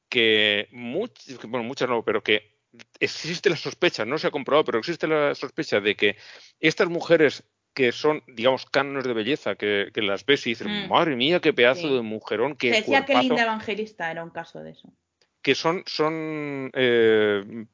que, 0.09 0.69
much- 0.73 1.39
que, 1.39 1.47
bueno, 1.47 1.65
muchas 1.65 1.89
no, 1.89 2.05
pero 2.05 2.23
que 2.23 2.59
existe 2.99 3.51
la 3.51 3.57
sospecha, 3.57 4.05
no 4.05 4.19
se 4.19 4.27
ha 4.27 4.31
comprobado, 4.31 4.65
pero 4.65 4.79
existe 4.79 5.07
la 5.07 5.35
sospecha 5.35 5.81
de 5.81 5.97
que 5.97 6.17
estas 6.59 6.89
mujeres 6.89 7.45
que 7.81 7.93
son, 7.93 8.23
digamos, 8.27 8.67
cánones 8.67 9.05
de 9.05 9.15
belleza, 9.15 9.55
que, 9.55 9.89
que 9.95 10.03
las 10.03 10.27
ves 10.27 10.47
y 10.47 10.51
dices, 10.51 10.69
Mm. 10.69 10.89
madre 10.89 11.17
mía, 11.17 11.41
qué 11.41 11.55
pedazo 11.55 11.89
Sí. 11.89 11.95
de 11.95 12.03
mujerón, 12.03 12.51
se 12.53 12.59
qué 12.59 12.71
decía 12.73 13.07
que 13.07 13.13
cuerpazo", 13.15 13.29
Linda 13.29 13.43
Evangelista 13.45 14.11
era 14.11 14.23
un 14.23 14.29
caso 14.29 14.63
de 14.63 14.73
eso. 14.73 14.93
que 15.41 15.55
son, 15.55 15.83
son 15.87 16.71
eh, 16.75 17.65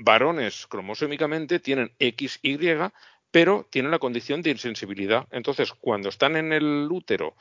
varones 0.00 0.66
cromosómicamente, 0.66 1.60
tienen 1.60 1.92
XY, 2.00 2.90
pero 3.30 3.68
tienen 3.70 3.92
la 3.92 4.00
condición 4.00 4.42
de 4.42 4.50
insensibilidad. 4.50 5.28
Entonces, 5.30 5.72
cuando 5.72 6.08
están 6.08 6.34
en 6.34 6.52
el 6.52 6.88
útero, 6.90 7.36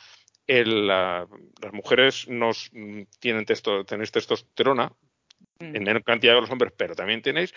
el, 0.45 0.85
la- 0.85 1.27
las 1.59 1.73
mujeres 1.73 2.27
nos 2.27 2.69
mm, 2.71 3.01
tienen 3.19 3.45
testo, 3.45 3.83
tenéis 3.83 4.11
testosterona 4.11 4.93
Mm. 5.57 5.75
en 5.75 5.83
menor 5.83 6.03
cantidad 6.03 6.35
que 6.35 6.41
los 6.41 6.51
hombres, 6.51 6.73
pero 6.77 6.95
también 6.95 7.21
tenéis, 7.23 7.51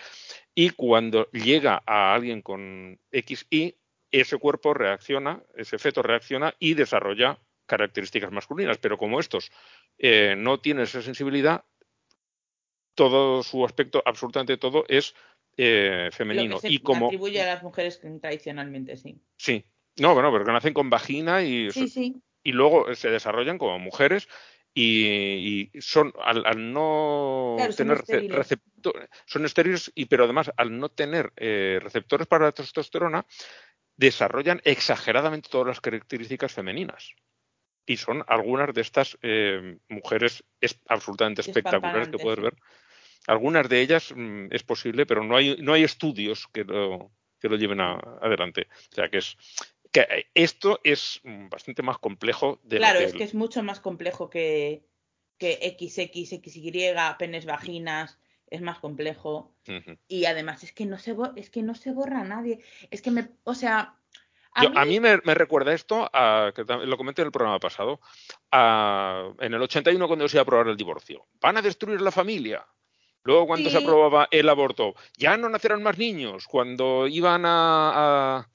y 0.54 0.70
cuando 0.70 1.28
llega 1.32 1.82
a 1.84 2.14
alguien 2.14 2.40
con 2.40 2.98
XY, 3.12 3.74
ese 4.10 4.38
cuerpo 4.38 4.74
reacciona, 4.74 5.42
ese 5.54 5.78
feto 5.78 6.02
reacciona 6.02 6.54
y 6.58 6.74
desarrolla 6.74 7.38
características 7.66 8.32
masculinas, 8.32 8.78
pero 8.78 8.96
como 8.96 9.20
estos 9.20 9.50
eh, 9.98 10.34
no 10.36 10.60
tienen 10.60 10.84
esa 10.84 11.02
sensibilidad, 11.02 11.64
todo 12.94 13.42
su 13.42 13.64
aspecto, 13.64 14.02
absolutamente 14.04 14.56
todo, 14.56 14.84
es 14.88 15.14
eh, 15.56 16.08
femenino. 16.12 16.56
Lo 16.56 16.60
que 16.60 16.68
se 16.68 16.72
y 16.74 16.78
como, 16.78 17.06
atribuye 17.06 17.42
a 17.42 17.46
las 17.46 17.62
mujeres 17.62 18.00
tradicionalmente, 18.20 18.96
sí. 18.96 19.20
sí, 19.36 19.64
no, 19.98 20.14
bueno, 20.14 20.32
pero 20.32 20.44
que 20.44 20.52
nacen 20.52 20.74
con 20.74 20.90
vagina 20.90 21.42
y, 21.42 21.70
Sí, 21.70 21.88
sí. 21.88 22.22
y 22.42 22.52
luego 22.52 22.94
se 22.94 23.10
desarrollan 23.10 23.58
como 23.58 23.78
mujeres 23.78 24.28
y, 24.74 25.70
y 25.74 25.80
son 25.80 26.12
al, 26.24 26.44
al 26.46 26.72
no 26.72 27.54
Claro, 27.56 27.74
tener 27.74 27.98
receptores 28.28 29.08
son 29.26 29.44
estériles 29.44 29.90
y 29.94 30.04
pero 30.06 30.24
además 30.24 30.52
al 30.56 30.78
no 30.78 30.88
tener 30.88 31.32
eh, 31.36 31.80
receptores 31.82 32.26
para 32.26 32.46
la 32.46 32.52
testosterona 32.52 33.26
desarrollan 33.98 34.62
exageradamente 34.64 35.50
todas 35.50 35.66
las 35.66 35.80
características 35.80 36.52
femeninas. 36.52 37.14
Y 37.84 37.96
son 37.96 38.24
algunas 38.28 38.72
de 38.72 38.80
estas 38.80 39.18
eh, 39.22 39.78
mujeres 39.88 40.44
es, 40.60 40.78
absolutamente 40.86 41.42
espectaculares 41.42 42.08
que 42.08 42.18
puedes 42.18 42.40
ver. 42.40 42.54
Algunas 43.26 43.68
de 43.68 43.80
ellas 43.80 44.14
mm, 44.14 44.46
es 44.50 44.62
posible 44.62 45.04
pero 45.04 45.24
no 45.24 45.36
hay 45.36 45.56
no 45.60 45.74
hay 45.74 45.84
estudios 45.84 46.46
que 46.52 46.64
lo 46.64 47.10
que 47.40 47.48
lo 47.48 47.56
lleven 47.56 47.80
a- 47.80 48.00
adelante. 48.22 48.68
O 48.92 48.94
sea 48.94 49.08
que 49.08 49.18
es 49.18 49.36
que 49.90 50.00
eh, 50.00 50.26
esto 50.34 50.80
es 50.84 51.20
mm, 51.24 51.48
bastante 51.48 51.82
más 51.82 51.98
complejo 51.98 52.60
de 52.62 52.76
Claro, 52.76 53.00
es 53.00 53.14
que 53.14 53.24
es 53.24 53.34
mucho 53.34 53.62
más 53.62 53.80
complejo 53.80 54.30
que, 54.30 54.84
que 55.38 55.76
XX, 55.78 56.10
XY, 56.12 57.16
penes, 57.18 57.46
vaginas, 57.46 58.18
es 58.50 58.60
más 58.60 58.78
complejo. 58.78 59.52
Y 60.08 60.24
además 60.24 60.62
es 60.64 60.72
que 60.72 60.86
no 60.86 60.98
se, 60.98 61.14
es 61.36 61.50
que 61.50 61.62
no 61.62 61.74
se 61.74 61.92
borra 61.92 62.20
a 62.20 62.24
nadie. 62.24 62.60
Es 62.90 63.02
que 63.02 63.10
me, 63.10 63.28
o 63.44 63.54
sea, 63.54 63.94
a 64.52 64.62
Yo- 64.64 64.70
mí, 64.70 64.76
a 64.78 64.84
mí 64.84 65.00
me, 65.00 65.18
me 65.24 65.34
recuerda 65.34 65.72
esto, 65.74 66.08
a, 66.12 66.52
que 66.54 66.64
lo 66.64 66.96
comenté 66.96 67.22
en 67.22 67.26
el 67.26 67.32
programa 67.32 67.60
pasado, 67.60 68.00
a- 68.50 69.30
en 69.40 69.54
el 69.54 69.62
81 69.62 70.06
cuando 70.06 70.28
se 70.28 70.36
iba 70.36 70.40
a 70.40 70.44
aprobar 70.44 70.68
el 70.68 70.76
divorcio. 70.76 71.26
Van 71.40 71.56
a 71.56 71.62
destruir 71.62 72.00
la 72.00 72.10
familia. 72.10 72.66
Luego 73.24 73.46
cuando 73.46 73.68
se 73.68 73.76
aprobaba 73.76 74.28
el 74.30 74.48
aborto, 74.48 74.94
ya 75.18 75.36
no 75.36 75.48
nacerán 75.50 75.82
más 75.82 75.98
niños. 75.98 76.46
Cuando 76.46 77.06
iban 77.06 77.42
a, 77.44 78.48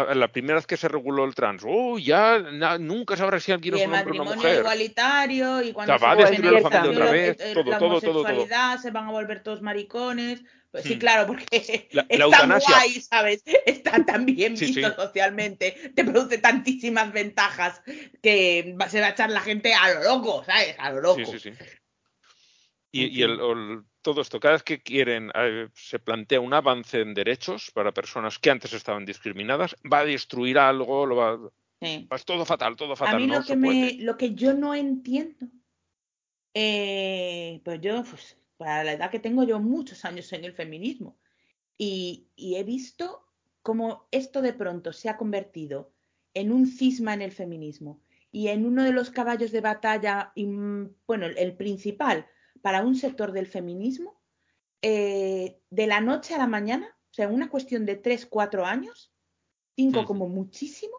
a- 0.00 0.14
la 0.14 0.28
primera 0.28 0.54
vez 0.56 0.66
que 0.66 0.76
se 0.76 0.88
reguló 0.88 1.24
el 1.24 1.34
trans, 1.34 1.62
oh, 1.66 1.98
ya 1.98 2.38
na- 2.38 2.78
nunca 2.78 3.16
sabrá 3.16 3.38
si 3.40 3.52
alguien 3.52 3.74
es 3.74 3.86
un 3.86 3.94
hombre 3.94 4.10
o 4.10 4.14
una 4.14 4.24
matrimonio 4.24 4.36
mujer. 4.36 4.58
igualitario 4.60 5.62
y 5.62 5.72
cuando 5.72 5.94
O 5.94 5.98
sea, 5.98 6.06
va 6.08 6.12
a 6.14 6.16
se 6.16 6.30
destruir 6.30 6.52
la 6.52 6.70
familia 6.70 6.90
otra 6.98 7.10
vez, 7.12 7.36
eh, 7.40 7.52
todo, 7.54 7.70
la 7.70 7.78
todo, 7.78 8.00
todo, 8.00 8.78
se 8.78 8.90
van 8.90 9.06
a 9.06 9.10
volver 9.10 9.42
todos 9.42 9.62
maricones. 9.62 10.42
Pues 10.70 10.84
sí, 10.84 10.94
Hmm. 10.94 10.98
claro, 11.00 11.26
porque 11.26 11.88
La- 11.92 12.02
está 12.08 12.24
eutanasia. 12.24 12.74
guay, 12.76 13.00
¿sabes? 13.02 13.42
Está 13.66 14.02
tan 14.06 14.24
bien 14.24 14.56
Sí, 14.56 14.66
visto 14.66 14.88
sí. 14.88 14.94
socialmente, 14.96 15.92
te 15.94 16.02
produce 16.02 16.38
tantísimas 16.38 17.12
ventajas 17.12 17.82
que 18.22 18.74
se 18.88 19.00
va 19.02 19.08
a 19.08 19.10
echar 19.10 19.28
la 19.30 19.40
gente 19.42 19.74
a 19.74 19.92
lo 19.92 20.02
loco, 20.04 20.42
¿sabes? 20.44 20.74
A 20.78 20.90
lo 20.92 21.02
loco. 21.02 21.20
Sí, 21.26 21.38
sí, 21.38 21.50
sí. 21.50 21.64
Y, 22.90 23.22
el- 23.22 23.82
todo 24.02 24.20
esto, 24.22 24.40
cada 24.40 24.54
vez 24.54 24.62
que 24.64 24.82
quieren, 24.82 25.30
eh, 25.34 25.68
se 25.74 25.98
plantea 25.98 26.40
un 26.40 26.54
avance 26.54 27.00
en 27.00 27.14
derechos 27.14 27.70
para 27.72 27.92
personas 27.92 28.38
que 28.38 28.50
antes 28.50 28.72
estaban 28.72 29.04
discriminadas, 29.06 29.76
va 29.90 30.00
a 30.00 30.04
destruir 30.04 30.58
algo, 30.58 31.06
lo 31.06 31.16
va, 31.16 31.38
Sí. 31.80 32.08
es 32.10 32.24
todo 32.24 32.44
fatal, 32.44 32.76
todo 32.76 32.92
A 32.92 32.96
fatal, 32.96 33.20
mí 33.20 33.26
no 33.26 33.38
lo 33.38 33.44
que, 33.44 33.56
me, 33.56 33.94
lo 34.00 34.16
que 34.16 34.34
yo 34.34 34.54
no 34.54 34.74
entiendo, 34.74 35.48
eh, 36.54 37.60
pues 37.64 37.80
yo, 37.80 38.04
pues, 38.04 38.38
para 38.56 38.84
la 38.84 38.92
edad 38.92 39.10
que 39.10 39.18
tengo, 39.20 39.44
yo 39.44 39.58
muchos 39.60 40.04
años 40.04 40.32
en 40.32 40.44
el 40.44 40.52
feminismo 40.54 41.18
y, 41.78 42.30
y 42.36 42.56
he 42.56 42.64
visto 42.64 43.26
cómo 43.62 44.08
esto 44.12 44.42
de 44.42 44.52
pronto 44.52 44.92
se 44.92 45.08
ha 45.08 45.16
convertido 45.16 45.92
en 46.34 46.52
un 46.52 46.66
cisma 46.66 47.14
en 47.14 47.22
el 47.22 47.32
feminismo 47.32 48.02
y 48.32 48.48
en 48.48 48.66
uno 48.66 48.84
de 48.84 48.92
los 48.92 49.10
caballos 49.10 49.52
de 49.52 49.60
batalla, 49.60 50.32
y, 50.34 50.46
mm, 50.46 50.96
bueno, 51.06 51.26
el 51.26 51.56
principal 51.56 52.26
para 52.62 52.82
un 52.82 52.94
sector 52.94 53.32
del 53.32 53.46
feminismo, 53.46 54.20
eh, 54.80 55.60
de 55.70 55.86
la 55.86 56.00
noche 56.00 56.34
a 56.34 56.38
la 56.38 56.46
mañana, 56.46 56.96
o 57.10 57.14
sea, 57.14 57.26
en 57.26 57.34
una 57.34 57.50
cuestión 57.50 57.84
de 57.84 57.96
tres, 57.96 58.24
cuatro 58.26 58.64
años, 58.64 59.12
cinco 59.76 59.98
Ujú. 60.00 60.06
como 60.08 60.28
muchísimo, 60.28 60.96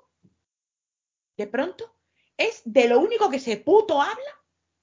de 1.38 1.48
pronto, 1.48 1.96
es 2.38 2.62
de 2.66 2.88
lo 2.88 3.00
único 3.00 3.30
que 3.30 3.40
se 3.40 3.58
puto 3.58 4.00
habla. 4.02 4.34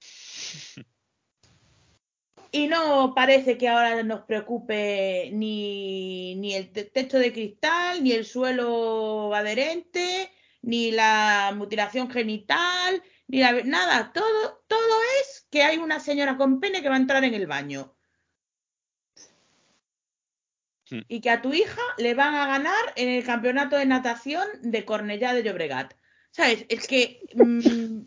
Y 2.53 2.67
no 2.67 3.15
parece 3.15 3.57
que 3.57 3.69
ahora 3.69 4.03
nos 4.03 4.23
preocupe 4.23 5.31
ni, 5.33 6.35
ni 6.35 6.55
el 6.55 6.73
te- 6.73 6.83
techo 6.83 7.17
de 7.17 7.33
cristal, 7.33 8.03
ni 8.03 8.11
el 8.11 8.25
suelo 8.27 9.33
adherente, 9.33 10.33
ni 10.63 10.91
la 10.91 11.53
mutilación 11.57 12.11
genital, 12.11 13.05
ni 13.29 13.39
la- 13.39 13.63
nada. 13.63 14.13
Todo, 14.13 14.65
todo 14.67 14.97
es 15.23 15.40
que 15.51 15.63
hay 15.63 15.79
una 15.79 16.01
señora 16.01 16.37
con 16.37 16.61
pene 16.61 16.83
que 16.83 16.89
va 16.89 16.95
a 16.95 16.99
entrar 16.99 17.25
en 17.25 17.35
el 17.35 17.47
baño. 17.47 17.95
Hmm. 20.91 21.01
Y 21.09 21.21
que 21.21 21.31
a 21.31 21.43
tu 21.43 21.53
hija 21.53 21.83
le 21.99 22.15
van 22.15 22.35
a 22.35 22.47
ganar 22.47 22.93
en 22.97 23.09
el 23.11 23.25
campeonato 23.25 23.77
de 23.77 23.87
natación 23.87 24.47
de 24.63 24.85
Cornellá 24.85 25.35
de 25.35 25.43
Llobregat. 25.43 25.95
¿Sabes? 26.33 26.65
Es 26.69 26.87
que 26.87 27.23
mm, 27.35 28.03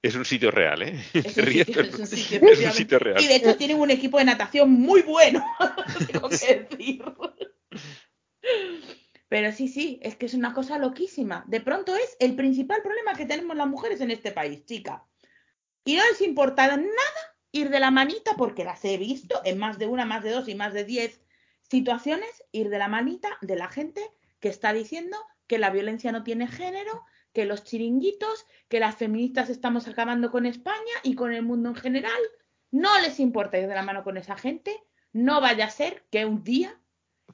Es 0.00 0.14
un 0.14 0.24
sitio 0.24 0.50
real, 0.50 0.82
¿eh? 0.82 1.04
es 1.12 1.36
un 1.36 1.44
sitio, 1.46 1.82
es 1.82 1.94
un 1.98 2.06
sitio, 2.06 2.36
es 2.36 2.42
un 2.42 2.48
efectivamente. 2.48 2.72
sitio 2.72 2.98
real. 2.98 3.22
Y 3.22 3.26
de 3.26 3.36
hecho 3.36 3.56
tienen 3.56 3.80
un 3.80 3.90
equipo 3.90 4.18
de 4.18 4.24
natación 4.26 4.70
muy 4.70 5.02
bueno, 5.02 5.44
tengo 6.12 6.28
que 6.28 6.66
decir. 6.70 7.02
Pero 9.28 9.52
sí, 9.52 9.68
sí, 9.68 10.00
es 10.02 10.16
que 10.16 10.26
es 10.26 10.34
una 10.34 10.54
cosa 10.54 10.78
loquísima. 10.78 11.44
De 11.46 11.60
pronto 11.60 11.94
es 11.94 12.16
el 12.18 12.34
principal 12.34 12.82
problema 12.82 13.14
que 13.14 13.26
tenemos 13.26 13.56
las 13.56 13.68
mujeres 13.68 14.00
en 14.00 14.10
este 14.10 14.32
país, 14.32 14.64
chica. 14.64 15.04
Y 15.84 15.96
no 15.96 16.02
les 16.06 16.20
importa 16.22 16.66
nada 16.66 17.36
ir 17.52 17.70
de 17.70 17.80
la 17.80 17.90
manita, 17.90 18.34
porque 18.36 18.64
las 18.64 18.84
he 18.84 18.96
visto 18.96 19.40
en 19.44 19.58
más 19.58 19.78
de 19.78 19.86
una, 19.86 20.04
más 20.04 20.22
de 20.22 20.30
dos 20.30 20.48
y 20.48 20.54
más 20.54 20.72
de 20.72 20.84
diez 20.84 21.20
situaciones, 21.62 22.44
ir 22.52 22.70
de 22.70 22.78
la 22.78 22.88
manita 22.88 23.28
de 23.42 23.56
la 23.56 23.68
gente 23.68 24.00
que 24.40 24.48
está 24.48 24.72
diciendo 24.72 25.16
que 25.46 25.58
la 25.58 25.70
violencia 25.70 26.12
no 26.12 26.24
tiene 26.24 26.46
género, 26.46 27.04
que 27.32 27.44
los 27.44 27.64
chiringuitos, 27.64 28.46
que 28.68 28.80
las 28.80 28.96
feministas 28.96 29.50
estamos 29.50 29.88
acabando 29.88 30.30
con 30.30 30.46
España 30.46 30.94
y 31.02 31.14
con 31.14 31.32
el 31.32 31.42
mundo 31.42 31.70
en 31.70 31.74
general. 31.74 32.20
No 32.70 32.98
les 33.00 33.20
importa 33.20 33.58
ir 33.58 33.68
de 33.68 33.74
la 33.74 33.82
mano 33.82 34.04
con 34.04 34.16
esa 34.16 34.36
gente. 34.36 34.82
No 35.12 35.40
vaya 35.40 35.66
a 35.66 35.70
ser 35.70 36.04
que 36.10 36.24
un 36.24 36.44
día 36.44 36.80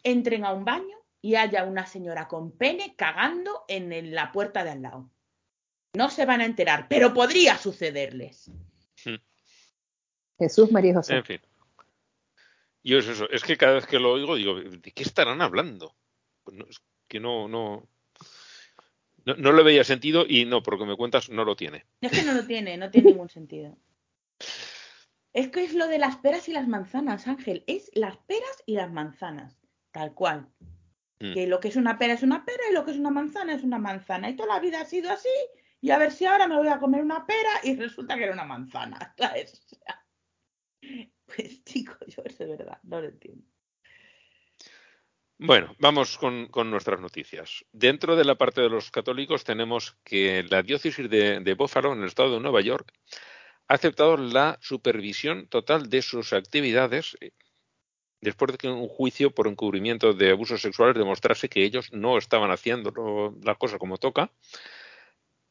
entren 0.02 0.44
a 0.44 0.52
un 0.52 0.64
baño 0.64 1.03
y 1.24 1.36
haya 1.36 1.64
una 1.64 1.86
señora 1.86 2.28
con 2.28 2.52
pene 2.52 2.96
cagando 2.96 3.64
en 3.66 4.14
la 4.14 4.30
puerta 4.30 4.62
de 4.62 4.72
al 4.72 4.82
lado. 4.82 5.10
No 5.94 6.10
se 6.10 6.26
van 6.26 6.42
a 6.42 6.44
enterar, 6.44 6.86
pero 6.86 7.14
podría 7.14 7.56
sucederles. 7.56 8.50
Hmm. 9.06 9.14
Jesús 10.38 10.70
María 10.70 10.92
José. 10.92 11.16
En 11.16 11.24
fin. 11.24 11.40
Yo 12.82 12.98
es 12.98 13.08
eso, 13.08 13.26
es 13.30 13.42
que 13.42 13.56
cada 13.56 13.76
vez 13.76 13.86
que 13.86 13.98
lo 13.98 14.12
oigo 14.12 14.36
digo, 14.36 14.60
¿de 14.60 14.92
qué 14.92 15.02
estarán 15.02 15.40
hablando? 15.40 15.96
Pues 16.42 16.58
no, 16.58 16.66
es 16.66 16.82
que 17.08 17.20
no, 17.20 17.48
no, 17.48 17.88
no, 19.24 19.34
no 19.36 19.52
le 19.52 19.62
veía 19.62 19.82
sentido 19.82 20.26
y 20.28 20.44
no, 20.44 20.62
por 20.62 20.74
lo 20.74 20.80
que 20.80 20.90
me 20.90 20.96
cuentas, 20.96 21.30
no 21.30 21.46
lo 21.46 21.56
tiene. 21.56 21.86
Es 22.02 22.12
que 22.12 22.22
no 22.22 22.34
lo 22.34 22.44
tiene, 22.44 22.76
no 22.76 22.90
tiene 22.90 23.12
ningún 23.12 23.30
sentido. 23.30 23.78
Es 25.32 25.48
que 25.48 25.64
es 25.64 25.72
lo 25.72 25.88
de 25.88 25.98
las 25.98 26.18
peras 26.18 26.50
y 26.50 26.52
las 26.52 26.68
manzanas, 26.68 27.26
Ángel. 27.28 27.64
Es 27.66 27.90
las 27.94 28.18
peras 28.18 28.62
y 28.66 28.74
las 28.74 28.92
manzanas, 28.92 29.58
tal 29.90 30.12
cual. 30.12 30.50
Mm. 31.20 31.34
Que 31.34 31.46
lo 31.46 31.60
que 31.60 31.68
es 31.68 31.76
una 31.76 31.98
pera 31.98 32.14
es 32.14 32.22
una 32.22 32.44
pera 32.44 32.62
y 32.70 32.74
lo 32.74 32.84
que 32.84 32.90
es 32.92 32.98
una 32.98 33.10
manzana 33.10 33.54
es 33.54 33.62
una 33.62 33.78
manzana. 33.78 34.28
Y 34.28 34.36
toda 34.36 34.54
la 34.54 34.60
vida 34.60 34.80
ha 34.80 34.84
sido 34.84 35.10
así. 35.10 35.28
Y 35.80 35.90
a 35.90 35.98
ver 35.98 36.12
si 36.12 36.24
ahora 36.24 36.46
me 36.48 36.56
voy 36.56 36.68
a 36.68 36.78
comer 36.78 37.02
una 37.02 37.26
pera 37.26 37.60
y 37.62 37.76
resulta 37.76 38.16
que 38.16 38.24
era 38.24 38.32
una 38.32 38.44
manzana. 38.44 39.14
¿sabes? 39.18 39.62
O 39.72 39.76
sea, 39.76 40.06
pues 41.26 41.64
chicos, 41.64 41.98
yo 42.06 42.22
eso 42.24 42.44
de 42.44 42.56
verdad, 42.56 42.78
no 42.82 43.00
lo 43.00 43.08
entiendo. 43.08 43.44
Bueno, 45.36 45.74
vamos 45.80 46.16
con, 46.16 46.46
con 46.46 46.70
nuestras 46.70 47.00
noticias. 47.00 47.64
Dentro 47.72 48.14
de 48.14 48.24
la 48.24 48.36
parte 48.36 48.60
de 48.60 48.70
los 48.70 48.90
católicos 48.90 49.42
tenemos 49.42 49.96
que 50.04 50.44
la 50.48 50.62
diócesis 50.62 51.10
de, 51.10 51.40
de 51.40 51.54
Buffalo, 51.54 51.92
en 51.92 52.00
el 52.00 52.06
estado 52.06 52.34
de 52.34 52.40
Nueva 52.40 52.60
York, 52.60 52.92
ha 53.68 53.74
aceptado 53.74 54.16
la 54.16 54.58
supervisión 54.60 55.48
total 55.48 55.88
de 55.88 56.02
sus 56.02 56.32
actividades 56.32 57.16
eh, 57.20 57.32
después 58.24 58.50
de 58.52 58.58
que 58.58 58.68
un 58.68 58.88
juicio 58.88 59.30
por 59.30 59.46
encubrimiento 59.46 60.12
de 60.12 60.30
abusos 60.30 60.60
sexuales 60.60 60.96
demostrase 60.96 61.48
que 61.48 61.62
ellos 61.64 61.92
no 61.92 62.18
estaban 62.18 62.50
haciendo 62.50 62.90
lo- 62.90 63.36
la 63.42 63.54
cosa 63.54 63.78
como 63.78 63.98
toca 63.98 64.30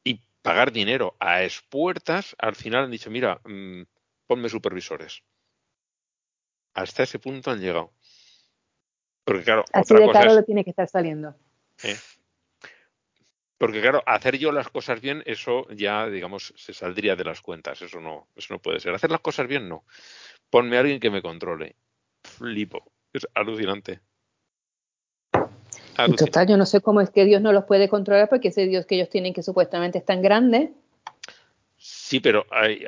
y 0.04 0.20
pagar 0.42 0.72
dinero 0.74 1.16
a 1.20 1.44
expuertas, 1.44 2.36
al 2.38 2.56
final 2.56 2.86
han 2.86 2.92
dicho, 2.92 3.10
mira, 3.10 3.40
mm, 3.46 3.84
ponme 4.28 4.50
supervisores. 4.50 5.24
Hasta 6.74 7.04
ese 7.04 7.20
punto 7.20 7.52
han 7.52 7.62
llegado. 7.62 7.94
Porque 9.24 9.44
claro, 9.44 9.64
Así 9.72 9.94
otra 9.94 10.00
de 10.00 10.06
cosa 10.06 10.20
caro 10.20 10.32
es- 10.32 10.38
le 10.38 10.44
tiene 10.44 10.64
que 10.64 10.72
estar 10.72 10.88
saliendo. 10.90 11.36
¿eh? 11.84 11.96
Porque 13.58 13.80
claro, 13.80 14.04
hacer 14.06 14.38
yo 14.38 14.52
las 14.52 14.68
cosas 14.70 15.00
bien, 15.00 15.24
eso 15.26 15.66
ya, 15.70 16.10
digamos, 16.10 16.54
se 16.58 16.74
saldría 16.74 17.16
de 17.16 17.24
las 17.24 17.40
cuentas. 17.42 17.82
Eso 17.82 18.02
no, 18.02 18.28
eso 18.36 18.54
no 18.54 18.60
puede 18.60 18.82
ser. 18.82 18.94
Hacer 18.94 19.12
las 19.12 19.22
cosas 19.22 19.48
bien, 19.48 19.70
no. 19.70 19.86
Ponme 20.50 20.76
a 20.76 20.82
alguien 20.82 21.00
que 21.00 21.10
me 21.10 21.22
controle. 21.22 21.78
Flipo. 22.38 22.92
Es 23.14 23.28
alucinante. 23.34 24.00
Alucinante. 25.96 26.26
total, 26.26 26.48
yo 26.48 26.58
no 26.58 26.66
sé 26.66 26.82
cómo 26.82 27.02
es 27.02 27.10
que 27.12 27.26
Dios 27.26 27.42
no 27.42 27.52
los 27.54 27.66
puede 27.66 27.88
controlar 27.88 28.28
porque 28.30 28.48
ese 28.48 28.66
Dios 28.66 28.86
que 28.86 28.96
ellos 28.96 29.10
tienen 29.10 29.34
que 29.34 29.44
supuestamente 29.44 30.00
es 30.00 30.06
tan 30.06 30.22
grande. 30.22 30.74
Sí, 31.78 32.20
pero 32.20 32.46
hay- 32.50 32.86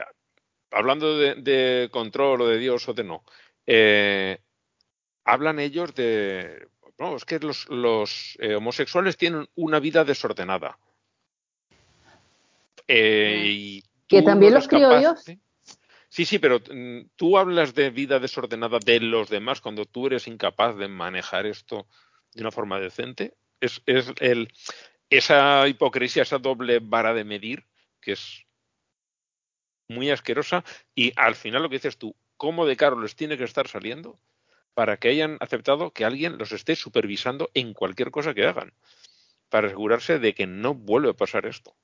hablando 0.72 1.18
de, 1.18 1.36
de 1.36 1.90
control 1.92 2.42
o 2.42 2.48
de 2.48 2.58
Dios 2.58 2.88
o 2.90 2.94
de 2.94 3.04
no, 3.04 3.24
eh, 3.68 4.40
hablan 5.24 5.60
ellos 5.60 5.94
de. 5.96 6.68
No, 6.98 7.16
es 7.16 7.26
que 7.26 7.40
los, 7.40 7.68
los 7.70 8.38
eh, 8.40 8.56
homosexuales 8.56 9.18
tienen 9.18 9.48
una 9.56 9.80
vida 9.80 10.04
desordenada. 10.06 10.78
Eh, 12.88 13.44
y 13.46 13.84
Que 14.08 14.22
también 14.22 14.54
no 14.54 14.60
los 14.60 14.68
crió 14.68 14.90
capaz 14.90 15.00
Dios. 15.00 15.26
Sí, 16.10 16.26
sí, 16.26 16.40
pero 16.40 16.60
mm, 16.60 17.10
tú 17.16 17.38
hablas 17.38 17.74
de 17.76 17.90
vida 17.90 18.20
desordenada 18.20 18.80
de 18.80 19.00
los 19.00 19.30
demás 19.30 19.62
cuando 19.62 19.86
tú 19.86 20.08
eres 20.08 20.28
incapaz 20.28 20.76
de 20.78 20.88
manejar 20.88 21.46
esto 21.46 21.88
de 22.34 22.42
una 22.42 22.52
forma 22.52 22.80
decente. 22.80 23.36
Es, 23.60 23.82
el, 24.20 24.52
esa 25.10 25.68
hipocresía, 25.68 26.24
esa 26.24 26.40
doble 26.40 26.80
vara 26.82 27.14
de 27.14 27.24
medir 27.24 27.66
que 28.02 28.14
es 28.14 28.46
muy 29.88 30.10
asquerosa 30.12 30.64
y 30.94 31.12
al 31.16 31.36
final 31.36 31.64
lo 31.64 31.70
que 31.70 31.78
dices 31.78 31.98
tú, 31.98 32.16
¿cómo 32.38 32.66
de 32.66 32.78
caro 32.78 33.00
les 33.02 33.16
tiene 33.16 33.38
que 33.38 33.44
estar 33.44 33.68
saliendo 33.68 34.20
para 34.74 34.98
que 34.98 35.10
hayan 35.10 35.38
aceptado 35.42 35.92
que 35.94 36.06
alguien 36.06 36.38
los 36.38 36.52
esté 36.54 36.76
supervisando 36.76 37.50
en 37.54 37.74
cualquier 37.74 38.12
cosa 38.12 38.34
que 38.34 38.46
hagan? 38.46 38.74
Para 39.50 39.68
asegurarse 39.68 40.20
de 40.20 40.36
que 40.36 40.48
no 40.48 40.76
vuelve 40.76 41.12
a 41.12 41.14
pasar 41.16 41.46
esto. 41.48 41.76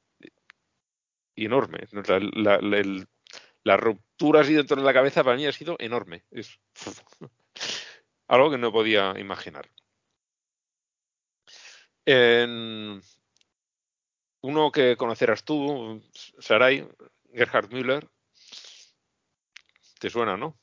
Enorme. 1.36 1.80
La- 2.36 2.56
el- 2.56 3.06
la 3.64 3.78
ruptura 3.78 4.42
así 4.42 4.54
dentro 4.54 4.78
de 4.78 4.84
la 4.84 4.94
cabeza 4.94 5.24
para 5.24 5.38
mí 5.38 5.46
ha 5.46 5.52
sido 5.52 5.76
enorme. 5.80 6.24
Es 6.32 6.60
algo 8.28 8.52
que 8.52 8.58
no 8.58 8.72
podía 8.72 9.14
imaginar. 9.20 9.70
Uno 14.44 14.72
que 14.72 14.98
conocerás 14.98 15.44
tú, 15.44 16.02
Sarai, 16.40 16.88
Gerhard 17.32 17.72
Müller, 17.72 18.08
te 20.00 20.10
suena, 20.10 20.36
¿no? 20.36 20.58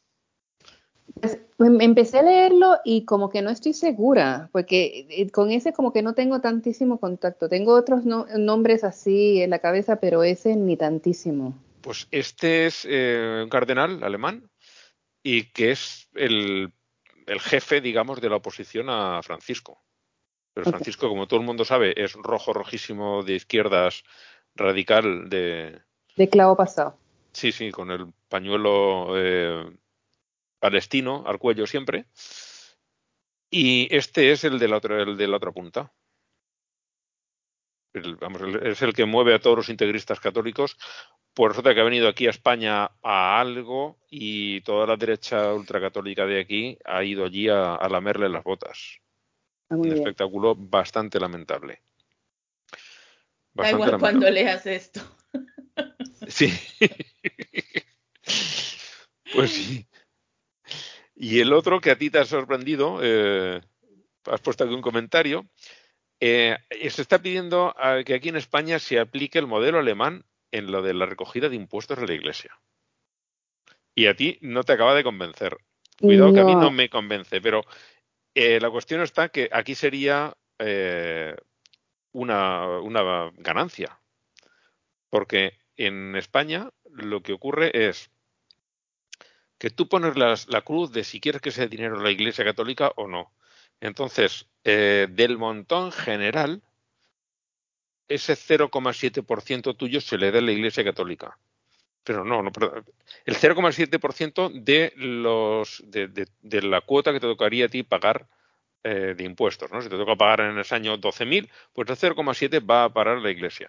Pues, 1.21 1.39
em- 1.61 1.81
empecé 1.81 2.19
a 2.19 2.23
leerlo 2.23 2.79
y 2.85 3.05
como 3.05 3.29
que 3.31 3.41
no 3.41 3.51
estoy 3.51 3.73
segura, 3.73 4.51
porque 4.53 5.07
eh, 5.09 5.31
con 5.31 5.53
ese 5.53 5.73
como 5.73 5.93
que 5.93 6.03
no 6.03 6.15
tengo 6.15 6.41
tantísimo 6.41 6.99
contacto. 6.99 7.49
Tengo 7.49 7.75
otros 7.75 8.05
no- 8.05 8.27
nombres 8.37 8.83
así 8.83 9.41
en 9.41 9.51
la 9.51 9.61
cabeza, 9.61 10.01
pero 10.01 10.25
ese 10.25 10.57
ni 10.57 10.77
tantísimo. 10.77 11.55
Pues 11.81 12.09
este 12.11 12.67
es 12.67 12.87
eh, 12.89 13.41
un 13.43 13.49
cardenal 13.49 14.03
alemán 14.03 14.51
y 15.23 15.45
que 15.51 15.71
es 15.73 16.09
el, 16.15 16.73
el 17.27 17.41
jefe, 17.41 17.81
digamos, 17.81 18.21
de 18.21 18.29
la 18.29 18.37
oposición 18.37 18.89
a 18.91 19.23
Francisco. 19.23 19.83
Pero. 20.55 20.71
Francisco, 20.71 21.09
como 21.09 21.29
todo 21.29 21.41
el 21.41 21.47
mundo 21.47 21.65
sabe, 21.65 21.95
es 22.03 22.15
rojo, 22.15 22.53
rojísimo, 22.53 23.23
de 23.23 23.35
izquierdas, 23.35 24.03
radical, 24.55 25.29
de... 25.29 25.81
De 26.17 26.29
clavo 26.29 26.57
pasado. 26.57 26.99
Sí, 27.33 27.53
sí, 27.53 27.71
con 27.71 27.91
el 27.93 28.13
pañuelo 28.29 29.13
eh, 29.17 29.71
palestino 30.59 31.23
al 31.27 31.39
cuello 31.39 31.67
siempre. 31.67 32.07
Y 33.51 33.95
este 33.95 34.33
es 34.33 34.43
el 34.45 34.59
de 34.59 34.69
la 34.69 34.79
otra, 34.79 35.01
el 35.03 35.17
de 35.17 35.29
la 35.29 35.37
otra 35.37 35.53
punta. 35.53 35.93
El- 37.93 38.17
vamos, 38.17 38.43
el- 38.43 38.67
es 38.67 38.83
el 38.83 38.93
que 38.93 39.05
mueve 39.05 39.35
a 39.35 39.39
todos 39.39 39.57
los 39.57 39.69
integristas 39.69 40.21
católicos. 40.21 40.77
Por 41.39 41.51
resulta 41.51 41.73
que 41.73 41.81
ha 41.81 41.85
venido 41.85 42.09
aquí 42.09 42.27
a 42.27 42.31
España 42.31 42.91
a 43.01 43.41
algo 43.41 43.97
y 44.11 44.61
toda 44.63 44.89
la 44.89 44.97
derecha 44.97 45.55
ultracatólica 45.55 46.27
de 46.27 46.41
aquí 46.41 46.77
ha 46.85 47.05
ido 47.05 47.25
allí 47.25 47.49
a, 47.49 47.77
a 47.77 47.89
lamerle 47.89 48.29
las 48.29 48.43
botas. 48.43 48.99
Ah, 49.71 49.77
Un 49.77 49.83
bien. 49.83 49.99
espectáculo 49.99 50.57
bastante 50.57 51.21
lamentable. 51.21 51.81
Da 53.55 53.63
Bastante 53.63 53.85
igual 53.85 54.01
cuando 54.01 54.27
lamentable. 54.27 54.31
leas 54.33 54.67
esto. 54.67 55.01
Sí. 56.27 56.53
pues 59.33 59.53
sí. 59.53 59.87
Y 61.15 61.39
el 61.39 61.53
otro 61.53 61.81
que 61.81 61.93
a 61.93 61.97
ti 61.97 62.11
te 62.11 62.19
ha 62.19 62.25
sorprendido, 62.25 62.99
eh, 63.01 63.61
has 64.25 64.41
puesto 64.41 64.65
aquí 64.65 64.75
un 64.75 64.83
comentario, 64.83 65.47
eh, 66.19 66.57
se 66.91 67.01
está 67.01 67.21
pidiendo 67.21 67.73
a 67.79 68.03
que 68.03 68.15
aquí 68.15 68.29
en 68.29 68.37
España 68.37 68.81
se 68.81 68.99
aplique 68.99 69.39
el 69.39 69.47
modelo 69.47 69.79
alemán 69.79 70.25
en 70.53 70.71
lo 70.71 70.83
de 70.83 70.95
la 70.95 71.07
recogida 71.07 71.49
de 71.49 71.57
impuestos 71.57 71.99
de 71.99 72.07
la 72.07 72.15
Iglesia. 72.15 72.59
Y 73.95 74.07
a 74.07 74.15
ti 74.15 74.39
no 74.41 74.63
te 74.63 74.73
acaba 74.73 74.95
de 74.95 75.05
convencer. 75.05 75.57
Cuidado 76.01 76.33
que 76.33 76.41
a 76.41 76.45
mí 76.45 76.55
No. 76.55 76.71
me 76.71 76.89
convence, 76.89 77.41
pero 77.41 77.65
eh, 78.35 78.61
la 78.61 78.71
cuestión 78.71 79.01
está 79.03 79.29
que 79.31 79.49
aquí 79.53 79.75
sería 79.75 80.37
eh, 80.59 81.35
una, 82.13 82.79
una 82.79 83.31
ganancia. 83.37 83.99
Porque 85.11 85.59
en 85.77 86.15
España 86.17 86.71
lo 86.93 87.23
que 87.23 87.33
ocurre 87.33 87.89
es 87.89 88.11
que 89.59 89.71
tú 89.71 89.89
pones 89.89 90.17
las- 90.17 90.49
la 90.49 90.63
cruz 90.63 90.93
de 90.93 91.03
si 91.03 91.21
quieres 91.21 91.41
que 91.41 91.51
sea 91.51 91.67
dinero 91.67 92.01
la 92.01 92.11
Iglesia 92.11 92.45
Católica 92.45 92.93
o 92.97 93.09
no. 93.09 93.33
Entonces, 93.81 94.47
eh, 94.65 95.09
del 95.11 95.39
montón 95.39 95.91
general, 95.91 96.63
ese 98.09 98.35
0,7% 98.37 99.75
tuyo 99.77 100.01
se 100.01 100.17
le 100.19 100.31
da 100.31 100.39
a 100.39 100.43
la 100.43 100.53
Iglesia 100.53 100.85
Católica. 100.85 101.39
Pero 102.05 102.25
no, 102.25 102.43
no 102.43 102.51
perdón. 102.53 102.85
el 103.27 103.37
0,7% 103.37 104.51
de 104.63 104.93
los 104.97 105.83
de, 105.87 106.09
de- 106.09 106.29
de 106.41 106.63
la 106.63 106.81
cuota 106.81 107.13
que 107.13 107.21
te 107.21 107.27
tocaría 107.27 107.67
a 107.67 107.69
ti 107.69 107.83
pagar 107.83 108.27
eh, 108.85 109.15
de 109.17 109.25
impuestos, 109.25 109.71
¿no? 109.71 109.83
Si 109.83 109.89
te 109.89 109.97
toca 109.97 110.17
pagar 110.17 110.41
en 110.41 110.59
ese 110.59 110.75
año 110.75 110.97
12.000, 110.97 111.51
pues 111.73 111.89
el 111.91 111.97
0,7 111.97 112.61
va 112.65 112.85
a 112.85 112.93
parar 112.93 113.19
la 113.19 113.31
Iglesia. 113.31 113.69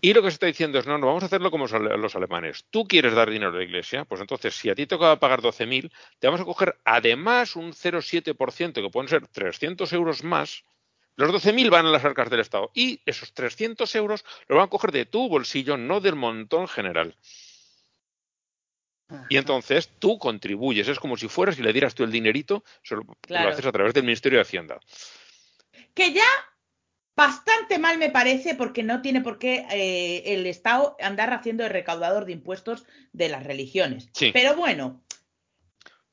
Y 0.00 0.12
lo 0.14 0.22
que 0.22 0.30
se 0.30 0.34
está 0.34 0.46
diciendo 0.46 0.78
es, 0.78 0.86
no, 0.86 0.98
no, 0.98 1.06
vamos 1.08 1.22
a 1.22 1.26
hacerlo 1.26 1.50
como 1.50 1.66
los 1.66 2.14
alemanes. 2.14 2.66
Tú 2.70 2.86
quieres 2.86 3.14
dar 3.14 3.30
dinero 3.30 3.50
a 3.50 3.56
la 3.56 3.64
iglesia, 3.64 4.04
pues 4.04 4.20
entonces, 4.20 4.54
si 4.54 4.68
a 4.68 4.74
ti 4.74 4.82
te 4.82 4.94
toca 4.94 5.18
pagar 5.18 5.40
12.000, 5.40 5.90
te 6.20 6.26
vamos 6.28 6.42
a 6.42 6.44
coger 6.44 6.76
además 6.84 7.56
un 7.56 7.72
0,7%, 7.72 8.74
que 8.74 8.90
pueden 8.90 9.08
ser 9.08 9.26
300 9.26 9.92
euros 9.94 10.22
más. 10.22 10.64
Los 11.16 11.30
12.000 11.30 11.70
van 11.70 11.86
a 11.86 11.90
las 11.90 12.04
arcas 12.04 12.28
del 12.30 12.40
Estado. 12.40 12.70
Y 12.74 13.00
esos 13.06 13.32
300 13.32 13.94
euros 13.94 14.24
los 14.48 14.56
van 14.56 14.66
a 14.66 14.70
coger 14.70 14.92
de 14.92 15.06
tu 15.06 15.28
bolsillo, 15.28 15.76
no 15.76 16.00
del 16.00 16.14
montón 16.14 16.68
general. 16.68 17.16
Y 19.28 19.36
entonces 19.36 19.90
tú 19.98 20.18
contribuyes. 20.18 20.88
Es 20.88 20.98
como 20.98 21.16
si 21.16 21.28
fueras 21.28 21.58
y 21.58 21.62
le 21.62 21.72
dieras 21.72 21.94
tú 21.94 22.04
el 22.04 22.12
dinerito, 22.12 22.64
solo 22.82 23.04
lo 23.28 23.48
haces 23.48 23.64
a 23.64 23.72
través 23.72 23.94
del 23.94 24.04
Ministerio 24.04 24.38
de 24.38 24.42
Hacienda. 24.42 24.80
Que 25.94 26.12
ya 26.12 26.26
bastante 27.16 27.78
mal 27.78 27.98
me 27.98 28.10
parece 28.10 28.54
porque 28.54 28.82
no 28.82 29.00
tiene 29.00 29.22
por 29.22 29.38
qué 29.38 29.64
eh, 29.70 30.34
el 30.34 30.46
Estado 30.46 30.96
andar 31.00 31.32
haciendo 31.32 31.64
el 31.64 31.70
recaudador 31.70 32.26
de 32.26 32.32
impuestos 32.32 32.84
de 33.12 33.28
las 33.28 33.44
religiones. 33.44 34.10
Pero 34.32 34.54
bueno, 34.54 35.02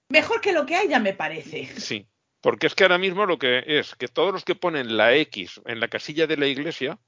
mejor 0.07 0.39
que 0.39 0.53
lo 0.53 0.65
que 0.65 0.75
hay 0.75 0.87
ya 0.87 0.99
me 0.99 1.13
parece. 1.13 1.67
Sí, 1.79 2.07
porque 2.43 2.67
es 2.67 2.75
que 2.75 2.83
ahora 2.83 2.97
mismo 2.97 3.25
lo 3.25 3.39
que 3.39 3.63
es 3.65 3.95
que 3.95 4.09
todos 4.09 4.33
los 4.33 4.43
que 4.43 4.53
ponen 4.53 4.97
la 4.97 5.15
X 5.15 5.61
en 5.65 5.79
la 5.79 5.87
casilla 5.87 6.27
de 6.27 6.35
la 6.35 6.45
iglesia 6.45 6.99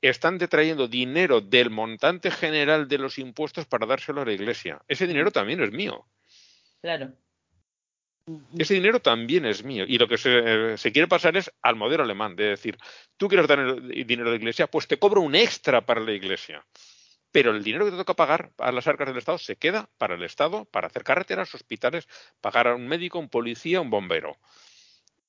están 0.00 0.38
detrayendo 0.38 0.88
dinero 0.88 1.42
del 1.42 1.68
montante 1.68 2.30
general 2.30 2.88
de 2.88 2.96
los 2.96 3.18
impuestos 3.18 3.66
para 3.66 3.84
dárselo 3.84 4.22
a 4.22 4.24
la 4.24 4.32
iglesia. 4.32 4.80
Ese 4.88 5.06
dinero 5.06 5.30
también 5.30 5.62
es 5.62 5.70
mío. 5.70 6.06
Claro. 6.80 7.12
Ese 8.56 8.72
dinero 8.72 9.00
también 9.00 9.44
es 9.44 9.62
mío. 9.62 9.84
Y 9.86 9.98
lo 9.98 10.08
que 10.08 10.16
se, 10.16 10.92
quiere 10.92 11.08
pasar 11.08 11.36
es 11.36 11.52
al 11.60 11.76
modelo 11.76 12.02
alemán, 12.02 12.34
de 12.34 12.44
decir, 12.44 12.78
tú 13.18 13.28
quieres 13.28 13.46
dar 13.46 13.82
dinero 13.82 14.28
a 14.28 14.30
la 14.30 14.38
iglesia, 14.38 14.66
pues 14.66 14.88
te 14.88 14.98
cobro 14.98 15.20
un 15.20 15.34
extra 15.34 15.84
para 15.84 16.00
la 16.00 16.12
iglesia. 16.12 16.64
Pero 17.34 17.50
el 17.50 17.64
dinero 17.64 17.84
que 17.84 17.90
te 17.90 17.96
toca 17.96 18.14
pagar 18.14 18.52
a 18.58 18.70
las 18.70 18.86
arcas 18.86 19.08
del 19.08 19.18
Estado 19.18 19.38
se 19.38 19.56
queda 19.56 19.90
para 19.98 20.14
el 20.14 20.22
Estado, 20.22 20.66
para 20.66 20.86
hacer 20.86 21.02
carreteras, 21.02 21.52
hospitales, 21.52 22.06
pagar 22.40 22.68
a 22.68 22.76
un 22.76 22.86
médico, 22.86 23.18
un 23.18 23.28
policía, 23.28 23.80
un 23.80 23.90
bombero. 23.90 24.36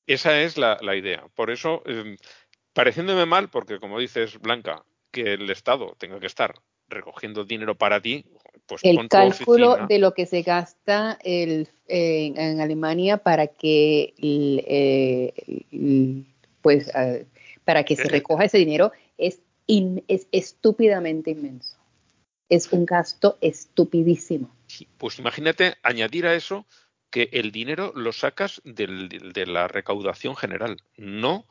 Esa 0.06 0.39
es 0.39 0.56
la, 0.56 0.78
idea. 0.95 1.24
Por 1.34 1.49
eso, 1.49 1.82
em, 1.88 2.16
pareciéndome 2.74 3.26
mal, 3.26 3.49
porque 3.49 3.80
como 3.80 3.97
dices, 3.97 4.39
Blanca, 4.39 4.86
que 5.10 5.34
el 5.34 5.49
Estado 5.49 5.95
tenga 5.97 6.20
que 6.20 6.28
estar 6.28 6.53
recogiendo 6.88 7.43
dinero 7.43 7.74
para 7.74 7.99
ti, 7.99 8.24
pues 8.68 8.84
el 8.84 9.10
cálculo 9.10 9.88
de 9.88 9.97
lo 9.97 10.14
que 10.14 10.28
se 10.28 10.43
gasta 10.43 11.18
el, 11.24 11.68
en 11.88 12.62
Alemania 12.62 13.18
para 13.18 13.47
que 13.47 14.14
eh, 14.22 15.34
pues 16.62 16.91
para 17.64 17.84
que 17.84 17.95
se 17.95 18.08
recoja 18.10 18.45
ese 18.45 18.60
dinero 18.60 18.91
es, 19.18 19.39
es 19.68 20.28
estúpidamente 20.32 21.32
inmenso. 21.32 21.80
Es 22.50 22.72
un 22.72 22.86
gasto 22.86 23.38
estupidísimo. 23.41 24.56
pues 24.98 25.20
imagínate 25.20 25.76
añadir 25.84 26.28
a 26.28 26.36
eso 26.36 26.66
que 27.10 27.30
el 27.32 27.52
dinero 27.52 27.93
lo 27.96 28.12
sacas 28.12 28.62
de 28.66 29.46
la 29.48 29.68
recaudación 29.68 30.36
general, 30.36 30.78
no 30.98 31.46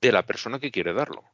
de 0.00 0.12
la 0.12 0.26
persona 0.26 0.58
que 0.58 0.70
quiere 0.70 0.92
darlo. 0.92 1.24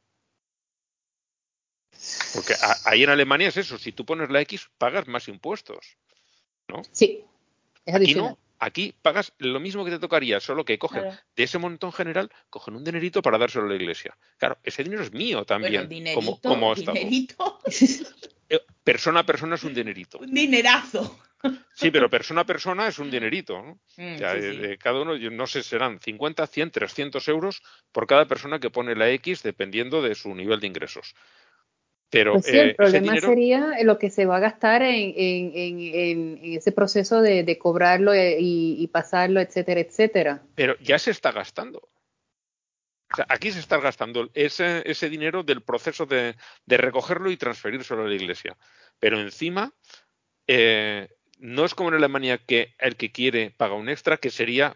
Porque 2.33 2.53
ahí 2.85 3.03
en 3.03 3.09
Alemania 3.09 3.49
es 3.49 3.57
eso, 3.57 3.77
si 3.77 3.91
tú 3.91 4.05
pones 4.05 4.29
la 4.29 4.41
X, 4.41 4.69
pagas 4.77 5.07
más 5.07 5.27
impuestos. 5.27 5.97
¿No? 6.67 6.81
Sí, 6.91 7.23
es 7.85 7.95
Aquí 7.95 8.15
no, 8.15 8.37
aquí 8.59 8.93
pagas 9.01 9.33
lo 9.37 9.59
mismo 9.59 9.85
que 9.85 9.91
te 9.91 9.99
tocaría, 9.99 10.39
solo 10.39 10.65
que 10.65 10.77
cogen 10.77 11.03
de 11.35 11.43
ese 11.43 11.57
montón 11.57 11.91
general, 11.91 12.31
cogen 12.49 12.75
un 12.75 12.83
dinerito 12.83 13.21
para 13.21 13.37
dárselo 13.37 13.65
a 13.65 13.69
la 13.69 13.75
iglesia. 13.75 14.17
Claro, 14.37 14.57
ese 14.63 14.83
dinero 14.83 15.03
es 15.03 15.11
mío 15.11 15.45
también. 15.45 15.87
como, 16.13 16.39
como 16.41 16.75
dinerito. 16.75 17.59
Eh, 18.49 18.61
persona 18.83 19.21
a 19.21 19.25
persona 19.25 19.55
es 19.55 19.63
un 19.63 19.73
dinerito. 19.73 20.19
Un 20.19 20.33
dinerazo. 20.33 21.19
Sí, 21.75 21.91
pero 21.91 22.09
persona 22.09 22.41
a 22.41 22.45
persona 22.45 22.87
es 22.87 22.97
un 22.97 23.11
dinerito. 23.11 23.61
¿no? 23.61 23.79
Mm, 23.97 24.17
cada 24.79 25.01
uno, 25.01 25.17
no 25.17 25.47
sé, 25.47 25.61
serán 25.61 25.99
50, 25.99 26.47
100, 26.47 26.71
300 26.71 27.27
euros 27.27 27.61
por 27.91 28.07
cada 28.07 28.25
persona 28.25 28.59
que 28.59 28.71
pone 28.71 28.95
la 28.95 29.09
X 29.11 29.43
dependiendo 29.43 30.01
de 30.01 30.15
su 30.15 30.33
nivel 30.33 30.59
de 30.59 30.67
ingresos. 30.67 31.13
Pero 32.09 32.33
pues 32.33 32.45
sí, 32.45 32.57
el 32.57 32.69
eh, 32.69 32.75
problema 32.75 33.19
sería 33.19 33.83
lo 33.83 33.99
que 33.99 34.09
se 34.09 34.25
va 34.25 34.37
a 34.37 34.39
gastar 34.39 34.81
en, 34.81 36.39
ese 36.41 36.71
proceso 36.71 37.21
de, 37.21 37.57
cobrarlo 37.57 38.13
eh, 38.13 38.37
y, 38.39 38.87
pasarlo, 38.87 39.41
etcétera, 39.41 39.81
etcétera. 39.81 40.41
Pero 40.55 40.77
ya 40.79 40.99
se 40.99 41.11
está 41.11 41.31
gastando. 41.31 41.89
Aquí 43.29 43.51
se 43.51 43.59
está 43.59 43.77
gastando 43.79 44.29
ese, 44.33 44.83
ese 44.89 45.09
dinero 45.09 45.43
del 45.43 45.61
proceso 45.61 46.05
de, 46.05 46.35
recogerlo 46.65 47.31
y 47.31 47.37
transferírselo 47.37 48.03
a 48.03 48.07
la 48.07 48.15
iglesia. 48.15 48.57
Pero 48.99 49.19
encima, 49.19 49.73
eh, 50.47 51.07
no 51.39 51.65
es 51.65 51.73
como 51.73 51.89
en 51.89 51.95
Alemania 51.95 52.37
que 52.37 52.75
el 52.79 52.95
que 52.95 53.11
quiere 53.11 53.51
paga 53.51 53.75
un 53.75 53.89
extra, 53.89 54.17
que 54.17 54.29
sería 54.29 54.75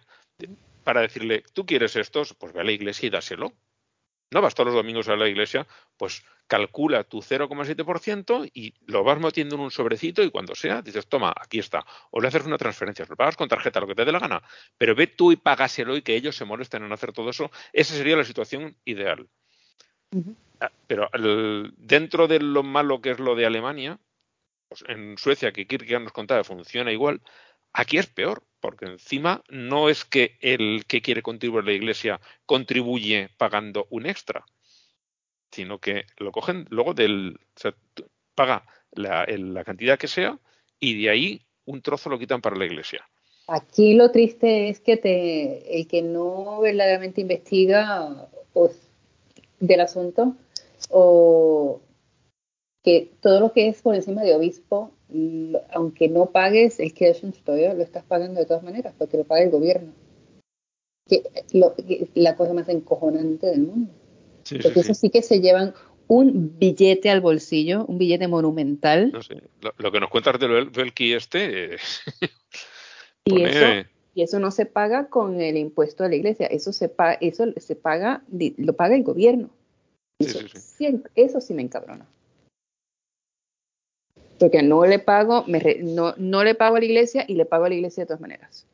para 0.83 1.01
decirle, 1.01 1.43
tú 1.53 1.65
quieres 1.65 1.95
estos, 1.95 2.33
pues 2.33 2.53
ve 2.53 2.61
a 2.61 2.63
la 2.63 2.71
iglesia 2.71 3.07
y 3.07 3.09
dáselo. 3.09 3.53
No 4.31 4.41
vas 4.41 4.55
todos 4.55 4.67
los 4.67 4.75
domingos 4.75 5.09
a 5.09 5.15
la 5.17 5.27
iglesia, 5.27 5.67
pues 5.97 6.23
calcula 6.47 7.03
tu 7.03 7.21
0,7% 7.21 8.49
y 8.53 8.73
lo 8.85 9.03
vas 9.03 9.19
metiendo 9.19 9.55
en 9.55 9.61
un 9.61 9.71
sobrecito 9.71 10.23
y 10.23 10.31
cuando 10.31 10.55
sea 10.55 10.81
dices, 10.81 11.07
toma, 11.07 11.33
aquí 11.35 11.59
está. 11.59 11.85
O 12.11 12.21
le 12.21 12.29
haces 12.29 12.45
una 12.45 12.57
transferencia, 12.57 13.05
lo 13.09 13.15
pagas 13.15 13.35
con 13.35 13.49
tarjeta, 13.49 13.81
lo 13.81 13.87
que 13.87 13.95
te 13.95 14.05
dé 14.05 14.11
la 14.11 14.19
gana. 14.19 14.41
Pero 14.77 14.95
ve 14.95 15.07
tú 15.07 15.31
y 15.33 15.35
págaselo 15.35 15.97
y 15.97 16.01
que 16.01 16.15
ellos 16.15 16.35
se 16.35 16.45
molesten 16.45 16.83
en 16.83 16.91
hacer 16.93 17.11
todo 17.11 17.29
eso. 17.29 17.51
Esa 17.73 17.93
sería 17.93 18.15
la 18.15 18.23
situación 18.23 18.77
ideal. 18.85 19.27
Ah, 20.61 20.71
pero 20.87 21.09
dentro 21.77 22.27
de 22.27 22.39
lo 22.39 22.63
malo 22.63 23.01
que 23.01 23.11
es 23.11 23.19
lo 23.19 23.35
de 23.35 23.45
Alemania, 23.45 23.99
pues 24.69 24.83
en 24.87 25.17
Suecia, 25.17 25.51
que 25.51 25.67
Kierkegaard 25.67 26.03
nos 26.03 26.13
contaba, 26.13 26.43
funciona 26.45 26.91
igual, 26.91 27.21
aquí 27.73 27.97
es 27.97 28.07
peor 28.07 28.43
porque 28.61 28.85
encima 28.85 29.43
no 29.49 29.89
es 29.89 30.05
que 30.05 30.37
el 30.39 30.85
que 30.87 31.01
quiere 31.01 31.21
contribuir 31.21 31.63
a 31.63 31.67
la 31.67 31.73
iglesia 31.73 32.21
contribuye 32.45 33.29
pagando 33.37 33.87
un 33.89 34.05
extra, 34.05 34.45
sino 35.51 35.79
que 35.79 36.05
lo 36.17 36.31
cogen 36.31 36.65
luego 36.69 36.93
del, 36.93 37.39
o 37.55 37.59
sea, 37.59 37.75
paga 38.35 38.63
la, 38.91 39.25
cantidad 39.65 39.99
que 39.99 40.07
sea 40.07 40.39
y 40.79 41.01
de 41.01 41.09
ahí 41.09 41.41
un 41.65 41.81
trozo 41.81 42.09
lo 42.09 42.19
quitan 42.19 42.41
para 42.41 42.55
la 42.55 42.65
iglesia. 42.65 43.05
Aquí 43.47 43.95
lo 43.95 44.11
triste 44.11 44.69
es 44.69 44.79
que 44.79 44.97
te, 44.97 45.79
el 45.79 45.87
que 45.87 46.01
no 46.01 46.61
verdaderamente 46.61 47.21
investiga 47.21 48.29
del 49.59 49.81
asunto 49.81 50.35
o 50.89 51.81
que 52.83 53.11
todo 53.21 53.39
lo 53.39 53.51
que 53.53 53.67
es 53.67 53.81
por 53.81 53.95
encima 53.95 54.23
de 54.23 54.35
obispo, 54.35 54.91
aunque 55.71 56.07
no 56.07 56.31
pagues 56.31 56.79
el 56.79 56.93
Kirchensteuer, 56.93 57.75
lo 57.75 57.83
estás 57.83 58.03
pagando 58.03 58.39
de 58.39 58.45
todas 58.45 58.63
maneras, 58.63 58.93
porque 58.97 59.17
lo 59.17 59.23
paga 59.23 59.43
el 59.43 59.51
gobierno. 59.51 59.93
Que, 61.07 61.23
la 62.15 62.35
cosa 62.35 62.53
más 62.53 62.69
encojonante 62.69 63.47
del 63.47 63.61
mundo. 63.61 63.91
porque 64.63 64.79
eso 64.79 64.93
sí 64.93 65.09
que 65.09 65.21
se 65.21 65.41
llevan 65.41 65.73
un 66.07 66.57
billete 66.57 67.09
al 67.09 67.21
bolsillo, 67.21 67.85
un 67.85 67.97
billete 67.97 68.27
monumental. 68.27 69.11
No 69.11 69.21
sé. 69.21 69.43
Lo, 69.77 69.91
que 69.91 69.99
nos 69.99 70.09
cuentas 70.09 70.39
del 70.39 70.69
Belki 70.69 71.13
este. 71.13 71.77
y, 73.25 73.43
eso, 73.43 73.87
y 74.15 74.23
eso 74.23 74.39
no 74.39 74.51
se 74.51 74.65
paga 74.65 75.07
con 75.07 75.39
el 75.39 75.57
impuesto 75.57 76.03
a 76.03 76.09
la 76.09 76.15
iglesia, 76.15 76.47
eso 76.47 76.73
se 76.73 76.89
paga, 76.89 77.13
eso 77.21 77.45
se 77.57 77.75
paga, 77.75 78.23
lo 78.57 78.73
paga 78.73 78.95
el 78.95 79.03
gobierno. 79.03 79.51
Eso, 80.19 80.39
eso 81.15 81.41
sí 81.41 81.53
me 81.53 81.61
encabrona 81.61 82.07
porque 84.41 84.63
no 84.63 84.87
le 84.87 84.97
pago, 84.97 85.45
no, 85.83 86.15
no, 86.17 86.43
le 86.43 86.55
pago 86.55 86.77
a 86.77 86.79
la 86.79 86.85
iglesia 86.85 87.25
y 87.27 87.35
le 87.35 87.45
pago 87.45 87.65
a 87.65 87.69
la 87.69 87.75
iglesia 87.75 88.01
de 88.01 88.07
todas 88.07 88.21
maneras. 88.21 88.65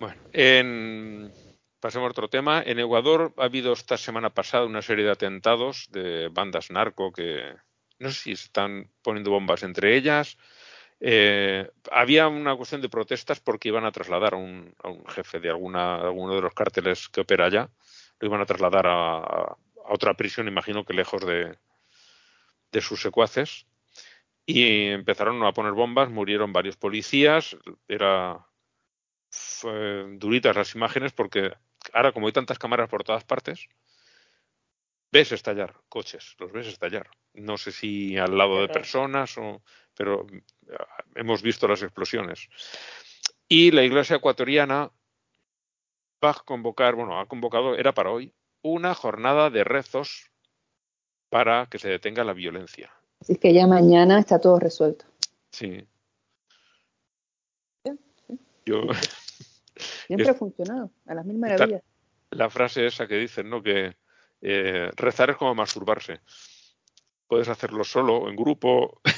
Bueno, 0.00 1.30
pasemos 1.78 2.08
a 2.08 2.10
otro 2.10 2.28
tema. 2.28 2.64
En 2.66 2.80
Ecuador 2.80 3.32
ha 3.36 3.44
habido 3.44 3.72
esta 3.72 3.96
semana 3.96 4.30
pasada 4.30 4.66
una 4.66 4.82
serie 4.82 5.04
de 5.04 5.12
atentados 5.12 5.86
de 5.92 6.26
bandas 6.32 6.72
narco 6.72 7.12
que 7.12 7.54
no 8.00 8.10
sé 8.10 8.22
si 8.22 8.32
están 8.32 8.90
poniendo 9.02 9.30
bombas 9.30 9.62
entre 9.62 9.96
ellas. 9.96 10.36
Eh, 10.98 11.70
había 11.92 12.26
una 12.26 12.56
cuestión 12.56 12.80
de 12.80 12.88
protestas 12.88 13.38
porque 13.38 13.68
iban 13.68 13.84
a 13.84 13.92
trasladar 13.92 14.34
a 14.34 14.36
un, 14.36 14.74
jefe 15.06 15.38
de 15.38 15.50
alguna, 15.50 15.94
alguno 15.94 16.34
de 16.34 16.42
los 16.42 16.54
cárteles 16.54 17.08
que 17.08 17.20
opera 17.20 17.46
allá. 17.46 17.70
Lo 18.18 18.26
iban 18.26 18.40
a 18.40 18.46
trasladar 18.46 18.86
a 18.88 19.56
otra 19.84 20.14
prisión, 20.14 20.48
imagino 20.48 20.84
que 20.84 20.92
lejos 20.92 21.24
de, 21.24 21.56
de 22.72 22.80
sus 22.80 23.00
secuaces 23.00 23.66
y 24.46 24.88
empezaron 24.88 25.42
a 25.44 25.52
poner 25.52 25.72
bombas, 25.72 26.10
murieron 26.10 26.52
varios 26.52 26.76
policías, 26.76 27.56
era 27.88 28.46
duritas 30.18 30.56
las 30.56 30.74
imágenes 30.74 31.12
porque 31.12 31.52
ahora 31.92 32.12
como 32.12 32.26
hay 32.26 32.32
tantas 32.32 32.58
cámaras 32.58 32.88
por 32.88 33.04
todas 33.04 33.24
partes, 33.24 33.68
ves 35.12 35.32
estallar 35.32 35.76
coches, 35.88 36.34
los 36.38 36.52
ves 36.52 36.66
estallar. 36.66 37.10
No 37.34 37.58
sé 37.58 37.72
si 37.72 38.16
al 38.16 38.36
lado 38.36 38.60
de 38.60 38.68
personas 38.68 39.36
o 39.38 39.62
pero 39.94 40.26
ah, 40.78 41.04
hemos 41.14 41.42
visto 41.42 41.68
las 41.68 41.82
explosiones. 41.82 42.48
Y 43.48 43.70
la 43.70 43.82
Iglesia 43.82 44.16
ecuatoriana 44.16 44.90
va 46.24 46.30
a 46.30 46.42
convocar, 46.44 46.94
bueno, 46.94 47.20
ha 47.20 47.26
convocado, 47.26 47.76
era 47.76 47.92
para 47.92 48.10
hoy, 48.10 48.34
una 48.62 48.94
jornada 48.94 49.50
de 49.50 49.64
rezos 49.64 50.30
para 51.30 51.66
que 51.66 51.78
se 51.78 51.88
detenga 51.88 52.22
la 52.24 52.32
violencia. 52.34 52.92
Así 53.20 53.36
que 53.36 53.52
ya 53.54 53.66
mañana 53.66 54.18
está 54.18 54.38
todo 54.40 54.58
resuelto. 54.58 55.06
Sí. 55.52 55.86
Yo, 58.66 58.82
Siempre 60.06 60.24
Es- 60.24 60.28
ha 60.34 60.34
funcionado, 60.34 60.90
a 61.06 61.14
las 61.14 61.24
mil 61.24 61.36
Está- 61.36 61.48
maravillas. 61.56 61.82
la 62.30 62.50
frase 62.50 62.86
esa 62.86 63.06
que 63.06 63.16
dicen, 63.16 63.48
¿no? 63.48 63.62
Que 63.62 63.96
eh, 64.42 64.90
rezar 64.96 65.30
es 65.30 65.36
como 65.36 65.54
masturbarse. 65.54 66.20
Puedes 67.26 67.48
hacerlo 67.48 67.84
solo, 67.84 68.16
o 68.18 68.28
en 68.28 68.36
grupo. 68.36 69.00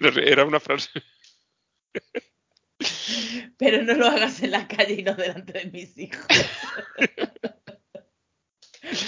No 0.00 0.10
sé, 0.10 0.28
era 0.32 0.44
una 0.46 0.60
frase. 0.60 0.88
Pero 3.58 3.82
no 3.84 3.94
lo 3.94 4.06
hagas 4.06 4.42
en 4.42 4.50
la 4.52 4.66
calle 4.66 4.94
y 4.94 5.02
no 5.02 5.14
delante 5.14 5.52
de 5.52 5.66
mis 5.70 5.96
hijos. 5.98 6.26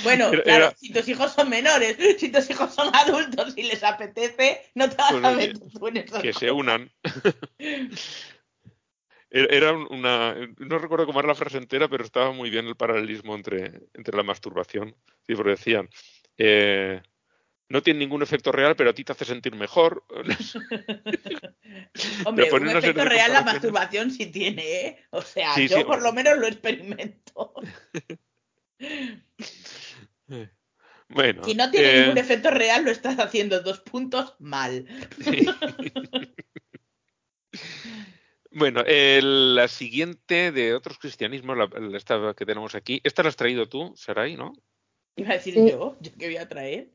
Bueno, 0.03 0.33
Era- 0.33 0.43
claro, 0.43 0.65
era- 0.67 0.77
si 0.77 0.93
tus 0.93 1.09
hijos 1.09 1.33
son 1.33 1.49
menores, 1.49 1.97
si 2.19 2.29
tus 2.31 2.49
hijos 2.51 2.75
son 2.75 2.95
adultos 2.95 3.55
y 3.57 3.63
les 3.65 3.83
apetece, 3.83 4.63
no 4.75 4.89
te 4.89 4.97
vas 4.97 5.13
Pues 5.13 5.25
a 5.25 5.31
meter 5.33 5.59
tú 5.59 5.87
en 5.89 6.05
que 6.23 6.33
se 6.33 6.51
unan. 6.51 6.91
Era 9.33 9.47
era 9.57 9.73
un- 9.73 9.87
una. 9.91 10.35
No 10.59 10.79
recuerdo 10.79 11.07
cómo 11.07 11.21
era 11.21 11.29
la 11.29 11.37
frase 11.37 11.57
entera, 11.57 11.87
pero 11.89 12.03
estaba 12.03 12.33
muy 12.33 12.51
bien 12.51 12.67
el 12.67 12.75
paralelismo 12.75 13.37
entre, 13.37 13.81
entre 13.95 14.17
la 14.17 14.25
masturbación. 14.25 14.97
Sí, 15.27 15.35
porque 15.37 15.51
decían. 15.51 15.89
eh, 16.37 17.01
no 17.69 17.81
tiene 17.83 18.01
ningún 18.01 18.23
efecto 18.23 18.51
real, 18.51 18.75
pero 18.75 18.91
a 18.91 18.93
ti 18.93 19.05
te 19.05 19.13
hace 19.13 19.25
sentir 19.25 19.55
mejor. 19.55 20.05
Hombre, 22.25 22.53
un 22.53 22.69
efecto 22.69 23.05
real 23.05 23.33
la 23.33 23.43
masturbación 23.43 24.11
sí 24.11 24.27
tiene, 24.27 24.63
¿eh? 24.87 24.99
O 25.11 25.23
sea, 25.23 25.55
Sí, 25.55 25.69
yo 25.69 25.77
sí. 25.77 25.85
por 25.85 26.03
lo 26.03 26.13
menos 26.13 26.37
lo 26.39 26.49
experimento. 26.49 27.55
Bueno. 31.09 31.43
Si 31.45 31.55
no 31.55 31.71
tiene 31.71 31.89
eh, 31.91 32.01
ningún 32.03 32.19
efecto 32.19 32.51
real, 32.51 32.85
lo 32.85 32.91
estás 32.91 33.19
haciendo 33.19 33.61
dos 33.61 33.81
puntos 33.81 34.37
mal. 34.39 34.87
sí. 35.21 35.47
Bueno, 38.53 38.83
el- 38.85 39.55
la 39.55 39.69
siguiente 39.69 40.51
de 40.51 40.75
otros 40.75 40.99
cristianismos, 40.99 41.57
la, 41.57 41.67
la- 41.67 41.97
esta 41.97 42.35
que 42.35 42.45
tenemos 42.45 42.75
aquí, 42.75 43.01
esta 43.05 43.23
la 43.23 43.29
has 43.29 43.37
traído 43.37 43.69
tú, 43.69 43.93
Sarai, 43.97 44.37
¿no? 44.37 44.53
Iba 45.15 45.31
a 45.31 45.33
decir 45.35 45.55
Sí. 45.55 45.71
yo, 45.71 45.97
yo 46.01 46.11
qué 46.19 46.27
voy 46.27 46.37
a 46.37 46.49
traer. 46.49 46.89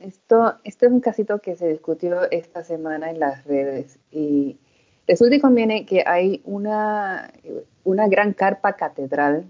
Esto, 0.00 0.58
esto 0.64 0.86
es 0.86 0.92
un 0.92 1.00
casito 1.00 1.40
que 1.40 1.56
se 1.56 1.68
discutió 1.68 2.30
esta 2.30 2.62
semana 2.64 3.10
en 3.10 3.18
las 3.18 3.44
redes 3.44 3.98
y 4.12 4.58
resulta 5.08 5.36
y 5.36 5.40
conviene 5.40 5.86
que 5.86 6.04
hay 6.06 6.40
una, 6.44 7.32
una 7.84 8.08
gran 8.08 8.32
carpa 8.32 8.76
catedral 8.76 9.44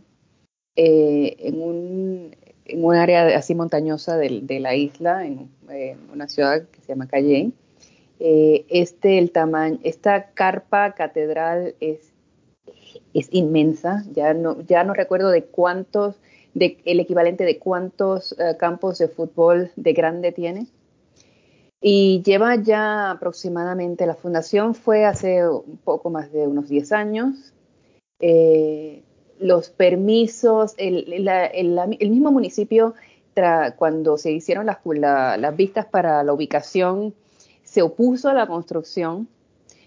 eh, 0.76 1.36
en, 1.38 1.62
un, 1.62 2.36
en 2.64 2.84
un 2.84 2.94
área 2.94 3.24
de- 3.24 3.34
así 3.34 3.54
montañosa 3.54 4.16
del- 4.16 4.46
de, 4.46 4.60
la 4.60 4.74
isla, 4.74 5.26
en 5.26 5.48
eh, 5.70 5.96
una 6.12 6.28
ciudad 6.28 6.62
que 6.68 6.80
se 6.80 6.88
llama 6.88 7.06
Cayenne. 7.08 7.52
Eh, 8.20 8.64
este, 8.68 9.18
el 9.18 9.30
tamaño, 9.32 9.78
esta 9.82 10.30
carpa 10.34 10.94
catedral 10.94 11.74
es, 11.80 12.12
es 13.12 13.28
inmensa, 13.32 14.04
ya 14.12 14.34
no, 14.34 14.60
ya 14.62 14.84
no 14.84 14.94
recuerdo 14.94 15.30
de 15.30 15.44
cuántos, 15.44 16.16
de, 16.54 16.78
el 16.84 17.00
equivalente 17.00 17.44
de 17.44 17.58
cuántos 17.58 18.32
eh, 18.38 18.56
campos 18.58 18.98
de 18.98 19.08
fútbol 19.08 19.70
de 19.76 19.92
grande 19.92 20.32
tiene. 20.32 20.66
Y 21.80 22.22
lleva 22.24 22.56
ya 22.56 23.10
aproximadamente, 23.10 24.06
la 24.06 24.14
fundación 24.14 24.74
fue 24.74 25.04
hace 25.04 25.46
un 25.46 25.76
poco 25.84 26.08
más 26.08 26.32
de 26.32 26.46
unos 26.46 26.68
10 26.68 26.92
años. 26.92 27.52
Eh, 28.20 29.02
los 29.40 29.70
permisos, 29.70 30.74
el, 30.76 31.12
el- 31.12 31.96
el 31.98 32.10
mismo 32.10 32.30
municipio, 32.30 32.94
tra- 33.34 33.74
cuando 33.74 34.16
se 34.16 34.30
hicieron 34.32 34.66
las, 34.66 34.78
la- 34.84 35.36
las 35.36 35.56
vistas 35.56 35.86
para 35.86 36.22
la 36.22 36.32
ubicación, 36.32 37.14
se 37.62 37.82
opuso 37.82 38.28
a 38.28 38.34
la 38.34 38.46
construcción, 38.46 39.26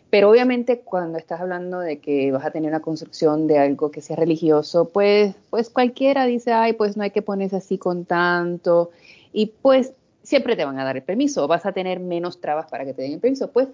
pero 0.10 0.30
obviamente 0.30 0.80
cuando 0.80 1.18
estás 1.18 1.42
hablando 1.42 1.80
de 1.80 2.00
que 2.00 2.32
vas 2.32 2.46
a 2.46 2.52
tener 2.52 2.70
una 2.70 2.82
construcción 2.82 3.48
de 3.48 3.60
algo 3.60 3.92
que 3.92 4.02
sea 4.02 4.16
religioso, 4.16 4.90
pues, 4.90 5.36
pues 5.50 5.70
cualquiera 5.70 6.26
dice, 6.26 6.52
ay, 6.54 6.74
pues 6.74 6.98
no 6.98 7.04
hay 7.04 7.12
que 7.12 7.22
ponerse 7.22 7.56
así 7.58 7.78
con 7.78 8.06
tanto, 8.06 8.92
y 9.34 9.48
pues 9.62 9.94
siempre 10.24 10.58
te 10.58 10.66
van 10.66 10.78
a 10.78 10.84
dar 10.84 10.98
el 10.98 11.04
permiso, 11.04 11.48
vas 11.48 11.66
a 11.66 11.72
tener 11.72 12.02
menos 12.02 12.42
trabas 12.42 12.68
para 12.70 12.84
que 12.84 12.94
te 12.94 13.02
den 13.04 13.14
el 13.14 13.20
permiso. 13.20 13.50
Pues 13.52 13.70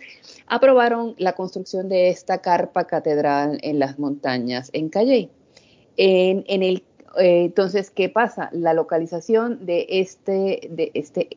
aprobaron 0.46 1.16
la 1.18 1.34
construcción 1.34 1.90
de 1.90 2.10
esta 2.10 2.40
carpa 2.40 2.86
catedral 2.86 3.58
en 3.64 3.80
las 3.80 3.98
montañas 3.98 4.70
en 4.74 4.90
Calley. 4.90 5.32
En, 5.98 6.44
en 6.48 6.64
el, 6.64 6.84
eh, 7.18 7.46
entonces, 7.46 7.92
¿qué 7.92 8.10
pasa? 8.10 8.50
La 8.52 8.74
localización 8.74 9.66
de 9.66 9.86
este, 9.90 10.68
de 10.72 10.92
este, 10.94 11.30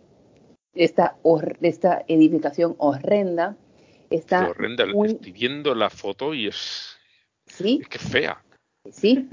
de 0.74 0.84
esta, 0.84 1.16
de 1.60 1.68
esta 1.68 2.04
edificación 2.08 2.74
horrenda 2.78 3.56
está 4.10 4.48
horrenda. 4.48 4.86
muy- 4.86 5.12
Estoy 5.12 5.32
viendo 5.32 5.74
la 5.74 5.90
foto 5.90 6.32
y 6.34 6.46
es, 6.48 6.96
sí, 7.46 7.80
es 7.82 7.88
que 7.88 7.98
fea. 7.98 8.42
sí, 8.90 9.28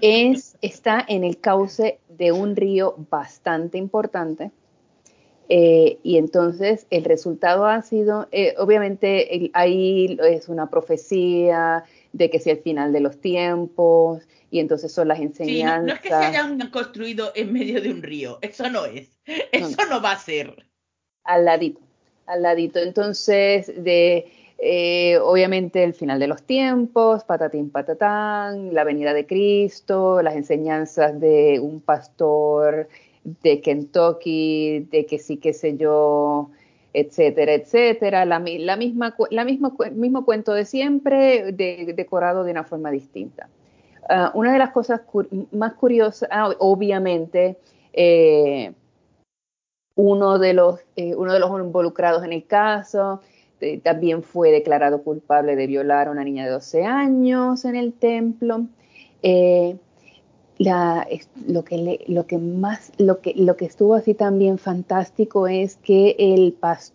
es, 0.00 0.56
está 0.60 1.04
en 1.08 1.24
el 1.24 1.38
cauce 1.40 2.00
de 2.08 2.32
un 2.32 2.56
río 2.56 2.94
bastante 3.10 3.78
importante. 3.78 4.50
Eh, 5.50 5.98
y 6.02 6.18
entonces 6.18 6.86
el 6.90 7.04
resultado 7.04 7.64
ha 7.64 7.80
sido, 7.80 8.28
eh, 8.32 8.54
obviamente 8.58 9.34
el- 9.34 9.50
ahí 9.54 10.18
es 10.22 10.50
una 10.50 10.68
profecía 10.68 11.84
de 12.12 12.28
que 12.28 12.36
es 12.36 12.46
el 12.46 12.58
final 12.58 12.92
de 12.92 13.00
los 13.00 13.18
tiempos 13.18 14.28
y 14.50 14.60
entonces 14.60 14.92
son 14.92 15.08
las 15.08 15.18
Sí, 15.18 15.24
no, 15.24 15.28
enseñanzas. 15.30 15.86
no 15.86 15.92
es 15.94 16.00
que 16.00 16.08
se 16.08 16.14
hayan 16.14 16.58
construido 16.70 17.32
en 17.34 17.52
medio 17.52 17.80
de 17.82 17.90
un 17.90 18.02
río, 18.02 18.38
eso 18.42 18.68
no 18.70 18.84
es. 18.86 19.08
Eso 19.52 19.84
no 19.90 20.00
va 20.02 20.12
a 20.12 20.18
ser. 20.18 20.64
al 21.24 21.44
ladito, 21.44 21.80
al 22.26 22.42
ladito. 22.42 22.78
Entonces, 22.80 23.66
de 23.84 24.32
eh, 24.58 25.18
obviamente 25.22 25.84
el 25.84 25.94
final 25.94 26.18
de 26.18 26.26
los 26.28 26.42
tiempos, 26.42 27.24
patatín 27.24 27.70
patatán, 27.70 28.74
la 28.74 28.84
venida 28.84 29.12
de 29.14 29.26
Cristo, 29.26 30.22
las 30.22 30.34
enseñanzas 30.36 31.20
de 31.20 31.60
un 31.60 31.80
pastor 31.80 32.88
de 33.24 33.60
Kentucky, 33.60 34.80
de 34.90 35.04
que 35.06 35.18
sí, 35.18 35.36
qué 35.36 35.52
sé 35.52 35.76
yo, 35.76 36.50
etcétera, 36.94 37.52
etcétera. 37.54 38.24
La, 38.24 38.38
la 38.40 38.76
misma, 38.76 39.14
la 39.30 39.44
misma, 39.44 39.74
mismo 39.92 40.24
cuento 40.24 40.54
de 40.54 40.64
siempre, 40.64 41.52
de- 41.52 41.92
decorado 41.94 42.44
de 42.44 42.50
una 42.52 42.64
forma 42.64 42.90
distinta. 42.90 43.48
Ah, 44.08 44.30
una 44.34 44.52
de 44.52 44.58
las 44.58 44.70
cosas 44.70 45.02
más 45.52 45.74
curiosas, 45.74 46.28
ah, 46.32 46.50
obviamente, 46.58 47.58
eh, 47.92 48.72
uno 49.96 50.38
de 50.38 50.54
los, 50.54 50.80
eh, 50.96 51.14
uno 51.14 51.32
de 51.32 51.40
los 51.40 51.50
involucrados 51.60 52.22
en 52.24 52.32
el 52.32 52.46
caso 52.46 53.20
eh, 53.60 53.80
también 53.80 54.22
fue 54.22 54.52
declarado 54.52 55.02
culpable 55.02 55.56
de 55.56 55.66
violar 55.66 56.08
a 56.08 56.10
una 56.12 56.24
niña 56.24 56.44
de 56.44 56.50
12 56.52 56.84
años 56.84 57.64
en 57.64 57.74
el 57.76 57.92
templo. 57.92 58.66
La- 60.58 61.06
lo, 61.46 61.64
que 61.64 61.78
le- 61.78 62.04
lo 62.08 62.26
que 62.26 62.38
más, 62.38 62.92
lo 62.98 63.20
que, 63.20 63.32
lo 63.36 63.56
que 63.56 63.64
estuvo 63.64 63.94
así 63.94 64.14
también 64.14 64.58
fantástico 64.58 65.46
es 65.46 65.76
que 65.76 66.16
el, 66.18 66.58
pas- 66.60 66.92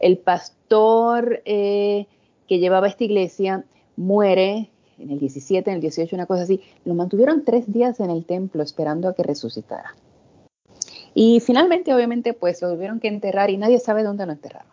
el 0.00 0.18
pastor 0.18 1.40
que 1.44 2.06
llevaba 2.48 2.88
esta 2.88 3.04
iglesia 3.04 3.64
muere 3.96 4.70
en 4.98 5.10
el 5.10 5.18
17, 5.18 5.70
en 5.70 5.76
el 5.76 5.80
18, 5.80 6.14
una 6.16 6.26
cosa 6.26 6.42
así. 6.42 6.60
Lo 6.84 6.94
mantuvieron 6.94 7.44
tres 7.44 7.72
días 7.72 8.00
en 8.00 8.10
el 8.10 8.24
templo 8.24 8.62
esperando 8.62 9.08
a 9.08 9.14
que 9.14 9.22
resucitara. 9.22 9.94
Y 11.14 11.40
finalmente, 11.40 11.94
obviamente, 11.94 12.34
pues 12.34 12.60
lo 12.62 12.72
tuvieron 12.74 13.00
que 13.00 13.08
enterrar 13.08 13.50
y 13.50 13.56
nadie 13.56 13.78
sabe 13.78 14.02
dónde 14.02 14.26
lo 14.26 14.32
enterraron. 14.32 14.70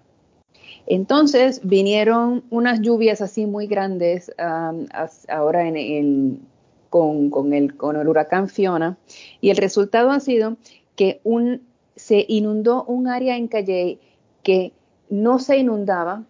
Entonces 0.86 1.62
vinieron 1.64 2.44
unas 2.50 2.82
lluvias 2.82 3.22
así 3.22 3.46
muy 3.46 3.68
grandes 3.68 4.32
um, 4.38 4.86
ahora 5.30 5.68
en, 5.68 5.78
en- 5.78 6.40
con, 6.90 7.30
con 7.32 7.54
el, 7.54 7.76
con 7.76 7.96
el 7.96 8.08
huracán 8.08 8.50
Fiona 8.50 8.98
y 9.42 9.50
el 9.50 9.58
resultado 9.58 10.12
ha 10.12 10.20
sido 10.20 10.58
que 10.96 11.22
un, 11.24 11.62
se 11.96 12.24
inundó 12.28 12.84
un 12.84 13.08
área 13.08 13.36
en 13.36 13.48
Calle 13.48 13.98
que 14.44 14.74
no 15.10 15.40
se 15.40 15.58
inundaba 15.58 16.24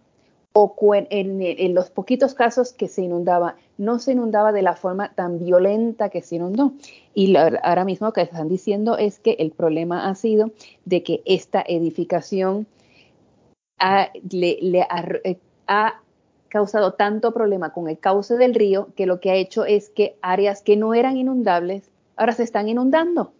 o 0.54 0.74
cuen- 0.74 1.08
en, 1.10 1.42
en 1.42 1.74
los 1.74 1.90
poquitos 1.90 2.32
casos 2.32 2.72
que 2.72 2.88
se 2.88 3.02
inundaba, 3.02 3.56
no 3.78 3.98
se 3.98 4.12
inundaba 4.12 4.52
de 4.52 4.62
la 4.62 4.74
forma 4.76 5.12
tan 5.14 5.38
violenta 5.38 6.08
que 6.08 6.22
se 6.22 6.36
inundó. 6.36 6.72
Y 7.14 7.34
ahora 7.36 7.84
mismo 7.84 8.08
lo 8.08 8.12
que 8.12 8.22
están 8.22 8.48
diciendo 8.48 8.96
es 8.98 9.18
que 9.18 9.32
el 9.38 9.50
problema 9.50 10.08
ha 10.08 10.14
sido 10.14 10.50
de 10.84 11.02
que 11.02 11.22
esta 11.24 11.62
edificación 11.66 12.66
ha, 13.78 14.10
le- 14.30 14.58
le 14.60 14.82
ha- 14.82 15.04
eh, 15.24 15.38
ha 15.66 16.00
causado 16.48 16.92
tanto 16.94 17.32
problema 17.34 17.72
con 17.72 17.88
el 17.88 17.98
cauce 17.98 18.36
del 18.36 18.54
río 18.54 18.88
que 18.96 19.06
lo 19.06 19.18
que 19.20 19.30
ha 19.30 19.34
hecho 19.34 19.64
es 19.64 19.88
que 19.90 20.16
áreas 20.22 20.62
que 20.62 20.76
no 20.76 20.94
eran 20.94 21.16
inundables 21.16 21.90
ahora 22.16 22.32
se 22.32 22.44
están 22.44 22.68
inundando. 22.68 23.32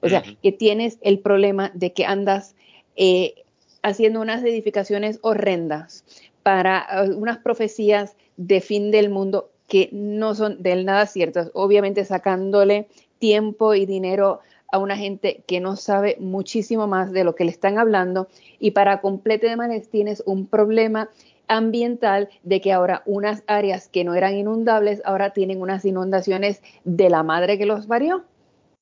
O 0.00 0.08
sea, 0.08 0.22
que 0.42 0.52
tienes 0.52 0.98
el 1.00 1.18
problema 1.18 1.72
de 1.74 1.92
que 1.92 2.04
andas 2.04 2.54
eh, 2.94 3.34
haciendo 3.82 4.20
unas 4.20 4.44
edificaciones 4.44 5.18
horrendas 5.22 6.04
para 6.44 6.86
eh, 7.04 7.10
unas 7.10 7.38
profecías 7.38 8.14
de 8.36 8.60
fin 8.60 8.92
del 8.92 9.10
mundo 9.10 9.50
que 9.66 9.88
no 9.92 10.34
son 10.34 10.62
del 10.62 10.84
nada 10.84 11.06
ciertas, 11.06 11.50
obviamente 11.54 12.04
sacándole 12.04 12.88
tiempo 13.18 13.74
y 13.74 13.86
dinero 13.86 14.40
a 14.70 14.78
una 14.78 14.96
gente 14.96 15.42
que 15.46 15.60
no 15.60 15.76
sabe 15.76 16.16
muchísimo 16.18 16.86
más 16.86 17.12
de 17.12 17.24
lo 17.24 17.34
que 17.34 17.44
le 17.44 17.50
están 17.50 17.78
hablando 17.78 18.28
y 18.58 18.72
para 18.72 19.00
completo 19.00 19.46
de 19.46 19.56
manera 19.56 19.84
tienes 19.90 20.22
un 20.26 20.46
problema 20.46 21.08
ambiental 21.48 22.28
de 22.42 22.60
que 22.60 22.72
ahora 22.72 23.02
unas 23.06 23.44
áreas 23.46 23.88
que 23.88 24.02
no 24.04 24.14
eran 24.14 24.34
inundables 24.36 25.00
ahora 25.04 25.32
tienen 25.32 25.60
unas 25.62 25.84
inundaciones 25.84 26.62
de 26.84 27.08
la 27.08 27.22
madre 27.22 27.58
que 27.58 27.66
los 27.66 27.86
varió. 27.86 28.24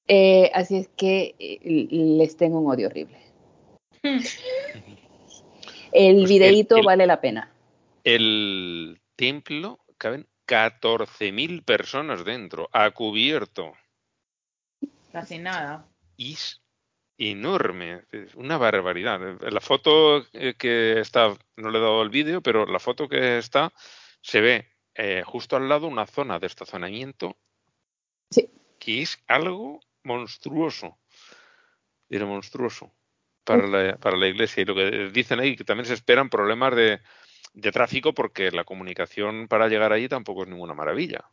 Eh, 0.09 0.51
así 0.55 0.77
es 0.77 0.89
que 0.97 1.35
eh, 1.39 1.59
les 1.91 2.37
tengo 2.37 2.61
un 2.61 2.71
odio 2.71 2.89
horrible. 2.89 3.19
El 5.93 6.17
Pues 6.21 6.29
videíto 6.29 6.77
el- 6.77 6.81
el- 6.81 6.87
vale 6.87 7.07
la 7.07 7.21
pena. 7.21 7.51
El 8.05 9.01
templo 9.17 9.79
caben 9.99 10.27
14.000 10.47 11.65
personas 11.65 12.25
dentro, 12.25 12.69
a 12.73 12.91
cubierto. 12.91 13.73
Casi 15.13 15.39
nada. 15.39 15.87
Y 16.17 16.35
es 16.35 16.63
enorme, 17.17 18.05
es 18.11 18.35
una 18.35 18.59
barbaridad. 18.59 19.21
La 19.41 19.61
foto 19.61 20.27
eh, 20.33 20.55
que 20.59 21.01
está, 21.01 21.35
no 21.57 21.71
le 21.71 21.79
he 21.79 21.83
dado 21.83 22.03
el 22.03 22.11
vídeo, 22.11 22.43
pero 22.43 22.67
la 22.67 22.81
foto 22.81 23.09
que 23.09 23.39
está, 23.39 23.73
se 24.21 24.41
ve 24.41 24.73
eh, 24.95 25.23
justo 25.25 25.57
al 25.57 25.69
lado 25.69 25.87
una 25.87 26.07
zona 26.07 26.39
de 26.39 26.47
estacionamiento 26.47 27.37
Sí. 28.31 28.51
que 28.81 29.03
es 29.03 29.23
algo 29.29 29.81
monstruoso. 30.03 30.99
Era 32.09 32.27
monstruoso 32.27 32.93
para 33.45 33.67
la, 33.67 33.97
para 33.97 34.17
la 34.17 34.27
iglesia. 34.27 34.63
Y 34.63 34.65
lo 34.65 34.75
que 34.75 35.11
dicen 35.13 35.39
ahí, 35.41 35.57
que 35.57 35.65
también 35.65 35.87
se 35.87 35.95
esperan 35.95 36.29
problemas 36.31 36.75
de, 36.75 37.01
de 37.55 37.73
tráfico 37.73 38.13
porque 38.13 38.51
la 38.51 38.65
comunicación 38.65 39.47
para 39.49 39.69
llegar 39.69 39.93
allí 39.93 40.09
tampoco 40.09 40.43
es 40.43 40.49
ninguna 40.49 40.75
maravilla. 40.75 41.25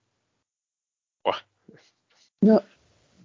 Buah, 1.24 1.38
No, 2.42 2.64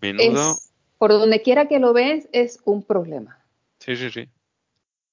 menudo. 0.00 0.52
es, 0.52 0.72
por 0.98 1.12
donde 1.12 1.42
quiera 1.42 1.68
que 1.68 1.78
lo 1.78 1.92
ves, 1.92 2.28
es 2.32 2.60
un 2.64 2.82
problema. 2.82 3.38
Sí, 3.80 3.96
sí, 3.96 4.10
sí. 4.10 4.28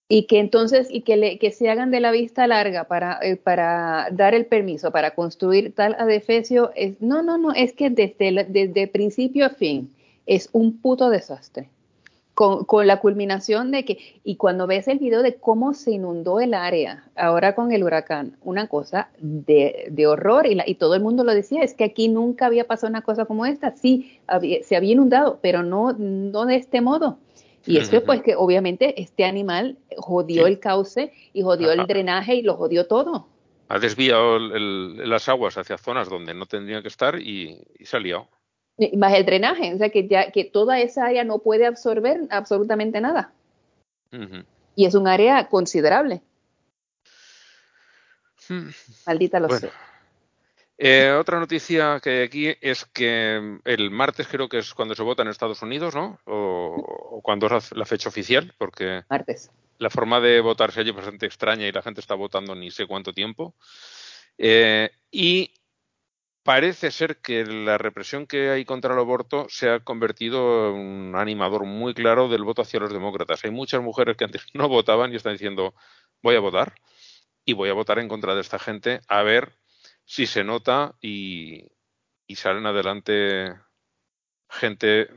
Y 0.10 0.28
que 0.28 0.40
entonces, 0.40 0.88
y 0.92 1.02
que, 1.02 1.18
le, 1.18 1.40
que 1.40 1.52
se 1.52 1.70
hagan 1.70 1.90
de 1.90 2.00
la 2.00 2.12
vista 2.12 2.46
larga 2.46 2.84
para, 2.86 3.20
eh, 3.22 3.36
para 3.36 4.10
dar 4.12 4.36
el 4.36 4.46
permiso 4.46 4.92
para 4.92 5.16
construir 5.16 5.74
tal 5.74 5.96
adefesio, 5.98 6.72
es, 6.76 7.02
no, 7.02 7.24
no, 7.24 7.38
no, 7.38 7.54
es 7.54 7.74
que 7.74 7.90
desde, 7.90 8.32
la- 8.32 8.44
desde 8.44 8.88
principio 8.88 9.46
a 9.46 9.50
fin 9.50 9.94
es 10.26 10.50
un 10.52 10.80
puto 10.80 11.10
desastre. 11.10 11.70
Con, 12.36 12.66
con 12.66 12.88
la 12.88 13.00
culminación 13.00 13.70
de 13.70 13.86
que, 13.86 14.00
y 14.24 14.38
cuando 14.38 14.66
ves 14.66 14.88
el 14.88 14.98
video 14.98 15.22
de 15.22 15.36
cómo 15.36 15.76
se 15.76 15.92
inundó 15.92 16.40
el 16.40 16.56
área 16.56 17.04
ahora 17.16 17.54
con 17.54 17.72
el 17.72 17.84
huracán, 17.84 18.38
una 18.42 18.68
cosa 18.68 19.10
de, 19.20 19.86
de 19.92 20.08
horror, 20.08 20.48
y, 20.48 20.56
la- 20.56 20.68
y 20.68 20.74
todo 20.76 20.96
el 20.96 21.04
mundo 21.04 21.24
lo 21.24 21.36
decía, 21.36 21.62
es 21.62 21.76
que 21.76 21.84
aquí 21.84 22.08
nunca 22.08 22.48
había 22.48 22.66
pasado 22.66 22.90
una 22.90 23.04
cosa 23.04 23.26
como 23.26 23.46
esta, 23.46 23.76
sí, 23.78 24.20
había- 24.26 24.64
se 24.64 24.76
había 24.76 24.94
inundado, 24.94 25.38
pero 25.44 25.62
no, 25.62 25.94
no 25.94 26.46
de 26.48 26.56
este 26.56 26.82
modo. 26.82 27.20
Y 27.68 27.78
es 27.78 27.90
que, 27.90 27.98
Ujú. 27.98 28.08
pues, 28.08 28.22
que 28.24 28.36
obviamente 28.36 29.00
este 29.00 29.26
animal 29.26 29.78
jodió 29.96 30.48
Sí. 30.48 30.52
el 30.54 30.60
cauce 30.60 31.14
y 31.34 31.44
jodió 31.44 31.72
Ajá. 31.72 31.82
el 31.82 31.88
drenaje 31.88 32.34
y 32.36 32.42
lo 32.42 32.56
jodió 32.56 32.88
todo. 32.88 33.28
Ha 33.70 33.78
desviado 33.78 34.38
el- 34.38 34.52
el- 34.54 35.10
las 35.10 35.30
aguas 35.30 35.56
hacia 35.58 35.78
zonas 35.78 36.10
donde 36.10 36.34
no 36.34 36.48
tendrían 36.48 36.82
que 36.82 36.88
estar 36.90 37.20
y, 37.20 37.60
y 37.78 37.86
se 37.86 37.96
ha 37.96 38.00
liado. 38.00 38.28
Más 38.98 39.14
el 39.14 39.26
drenaje, 39.26 39.74
o 39.74 39.78
sea, 39.78 39.90
que 39.90 40.08
ya 40.08 40.32
que 40.32 40.46
toda 40.46 40.80
esa 40.80 41.06
área 41.06 41.24
no 41.24 41.40
puede 41.40 41.66
absorber 41.66 42.22
absolutamente 42.32 43.00
nada. 43.02 43.32
Y 44.76 44.86
es 44.86 44.96
un 44.96 45.08
área 45.08 45.48
considerable. 45.48 46.22
Hmm. 48.50 48.70
Maldita 49.06 49.40
lo 49.40 49.48
Bueno. 49.48 49.62
sé. 49.68 49.72
Eh, 50.78 51.12
otra 51.12 51.40
noticia 51.40 52.00
que 52.02 52.10
hay 52.10 52.24
aquí 52.24 52.56
es 52.60 52.84
que 52.86 53.60
el 53.64 53.92
martes 53.92 54.28
creo 54.28 54.50
que 54.50 54.58
es 54.58 54.74
cuando 54.74 54.96
se 54.96 55.04
vota 55.04 55.22
en 55.22 55.30
Estados 55.30 55.62
Unidos, 55.62 55.94
¿no? 55.96 56.20
O, 56.26 56.76
o 57.12 57.22
cuando 57.22 57.46
es 57.48 57.72
la- 57.74 57.86
fecha 57.86 58.10
oficial, 58.10 58.54
porque 58.58 59.04
Martes. 59.08 59.52
la 59.78 59.90
forma 59.92 60.20
de 60.20 60.42
votar 60.42 60.72
se 60.72 60.80
ha 60.80 60.84
hecho 60.84 60.94
bastante 60.96 61.28
extraña 61.28 61.68
y 61.68 61.72
la 61.72 61.84
gente 61.84 62.02
está 62.02 62.16
votando 62.16 62.56
ni 62.56 62.72
sé 62.72 62.88
cuánto 62.88 63.14
tiempo. 63.14 63.56
Eh, 64.38 64.90
y 65.12 65.54
parece 66.44 66.92
ser 66.92 67.18
que 67.18 67.46
la 67.46 67.78
represión 67.78 68.28
que 68.28 68.50
hay 68.50 68.66
contra 68.66 68.94
el 68.94 69.00
aborto 69.00 69.48
se 69.50 69.70
ha 69.70 69.80
convertido 69.80 70.70
en 70.70 70.76
un 70.76 71.16
animador 71.16 71.66
muy 71.66 71.94
claro 71.94 72.28
del 72.28 72.44
voto 72.44 72.62
hacia 72.62 72.80
los 72.80 72.92
demócratas. 72.92 73.44
Hay 73.46 73.52
muchas 73.52 73.82
mujeres 73.82 74.18
que 74.18 74.26
antes 74.26 74.46
no 74.54 74.68
votaban 74.68 75.12
y 75.12 75.16
están 75.16 75.34
diciendo 75.34 75.74
voy 76.22 76.36
a 76.36 76.40
votar 76.40 76.76
y 77.46 77.54
voy 77.54 77.70
a 77.70 77.74
votar 77.74 78.00
en 78.00 78.08
contra 78.08 78.36
de 78.36 78.42
esta 78.42 78.60
gente 78.60 79.02
a 79.08 79.24
ver 79.24 79.58
si 80.06 80.26
se 80.26 80.44
nota 80.44 80.96
y, 81.02 81.68
salen 82.36 82.66
adelante 82.66 83.54
gente 84.50 85.08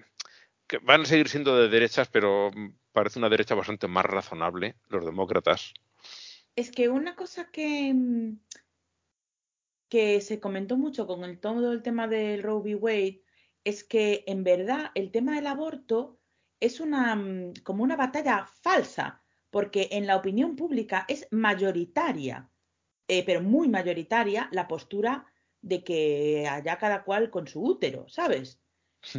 que 0.66 0.76
van 0.78 1.00
a 1.00 1.04
seguir 1.06 1.30
siendo 1.30 1.56
de 1.56 1.70
derechas, 1.70 2.08
pero 2.08 2.50
parece 2.92 3.18
una 3.18 3.30
derecha 3.30 3.54
bastante 3.54 3.88
más 3.88 4.04
razonable, 4.04 4.76
los 4.88 5.02
demócratas. 5.02 5.72
Es 6.56 6.70
que 6.70 6.90
una 6.90 7.16
cosa 7.16 7.50
que, 7.50 7.94
mm, 7.94 8.38
que 9.88 10.20
se 10.20 10.40
comentó 10.40 10.76
mucho 10.76 11.06
con 11.06 11.24
el 11.24 11.38
todo 11.38 11.72
el 11.72 11.82
tema 11.82 12.08
del 12.08 12.42
Roe 12.42 12.60
v. 12.60 12.74
Wade 12.76 13.22
es 13.64 13.84
que 13.84 14.24
en 14.26 14.44
verdad 14.44 14.90
el 14.94 15.10
tema 15.10 15.36
del 15.36 15.46
aborto 15.46 16.18
es 16.60 16.80
una 16.80 17.14
mm, 17.14 17.54
como 17.62 17.84
una 17.84 17.96
batalla 17.96 18.46
falsa, 18.62 19.22
porque 19.50 19.88
en 19.92 20.06
la 20.06 20.16
opinión 20.16 20.56
pública 20.56 21.04
es 21.08 21.28
mayoritaria, 21.30 22.50
eh, 23.08 23.24
pero 23.24 23.42
muy 23.42 23.68
mayoritaria 23.68 24.48
la 24.52 24.68
postura 24.68 25.26
de 25.62 25.82
que 25.82 26.46
haya 26.48 26.78
cada 26.78 27.04
cual 27.04 27.30
con 27.30 27.46
su 27.46 27.62
útero, 27.62 28.08
¿sabes? 28.08 28.60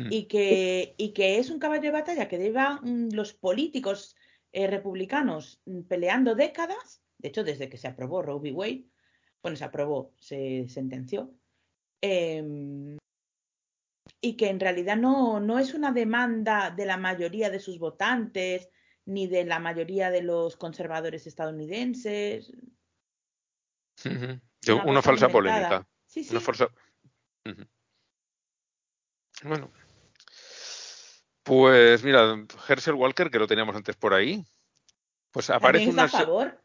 y 0.09 0.25
que, 0.25 0.95
y 0.97 1.13
que 1.13 1.37
es 1.37 1.49
un 1.49 1.59
caballo 1.59 1.83
de 1.83 1.91
batalla 1.91 2.27
que 2.27 2.37
llevan 2.37 3.09
los 3.13 3.33
políticos 3.33 4.17
eh, 4.51 4.67
republicanos 4.67 5.61
mm, 5.65 5.81
peleando 5.83 6.35
décadas, 6.35 7.01
de 7.17 7.29
hecho 7.29 7.43
desde 7.43 7.69
que 7.69 7.77
se 7.77 7.87
aprobó 7.87 8.21
Roe 8.21 8.39
v. 8.39 8.51
Wade, 8.51 8.85
bueno, 9.47 9.55
se 9.55 9.63
aprobó, 9.63 10.13
se 10.19 10.67
sentenció, 10.67 11.33
em, 12.01 12.97
y 14.19 14.35
que 14.35 14.49
en 14.49 14.59
realidad 14.59 14.97
no, 14.97 15.39
no 15.39 15.57
es 15.57 15.73
una 15.73 15.93
demanda 15.93 16.69
de 16.69 16.85
la 16.85 16.97
mayoría 16.97 17.49
de 17.49 17.61
sus 17.61 17.79
votantes, 17.79 18.69
ni 19.05 19.27
de 19.27 19.45
la 19.45 19.59
mayoría 19.59 20.11
de 20.11 20.21
los 20.21 20.57
conservadores 20.57 21.27
estadounidenses. 21.27 22.51
Ujú. 24.03 24.41
De 24.63 24.73
una 24.73 25.01
falsa 25.01 25.29
polémica. 25.29 25.87
Sí, 26.07 26.25
sí. 26.25 26.31
Una 26.31 26.41
falsa. 26.41 26.67
Bueno. 29.43 29.71
Pues 31.43 32.03
mira, 32.03 32.35
Herschel 32.67 32.95
Walker, 32.95 33.31
que 33.31 33.39
lo 33.39 33.47
teníamos 33.47 33.77
antes 33.77 33.95
por 33.95 34.13
ahí, 34.13 34.43
pues 35.31 35.49
aparece 35.49 35.85
¿También 35.85 36.05
está 36.05 36.19
una, 36.19 36.23
a 36.23 36.25
favor? 36.25 36.63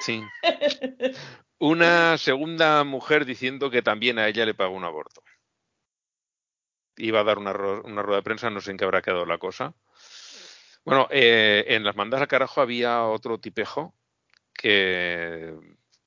sí, 0.00 0.26
una 1.58 2.18
segunda 2.18 2.84
mujer 2.84 3.24
diciendo 3.24 3.70
que 3.70 3.82
también 3.82 4.18
a 4.18 4.28
ella 4.28 4.44
le 4.44 4.54
pagó 4.54 4.74
un 4.74 4.84
aborto. 4.84 5.22
Iba 6.96 7.20
a 7.20 7.24
dar 7.24 7.38
una, 7.38 7.52
una 7.52 8.02
rueda 8.02 8.18
de 8.18 8.22
prensa, 8.22 8.50
no 8.50 8.60
sé 8.60 8.70
en 8.70 8.76
qué 8.78 8.84
habrá 8.84 9.02
quedado 9.02 9.26
la 9.26 9.38
cosa. 9.38 9.74
Bueno, 10.84 11.08
eh, 11.10 11.64
en 11.68 11.84
las 11.84 11.96
mandas 11.96 12.20
al 12.20 12.28
carajo 12.28 12.60
había 12.60 13.04
otro 13.04 13.38
tipejo 13.38 13.94
que 14.54 15.54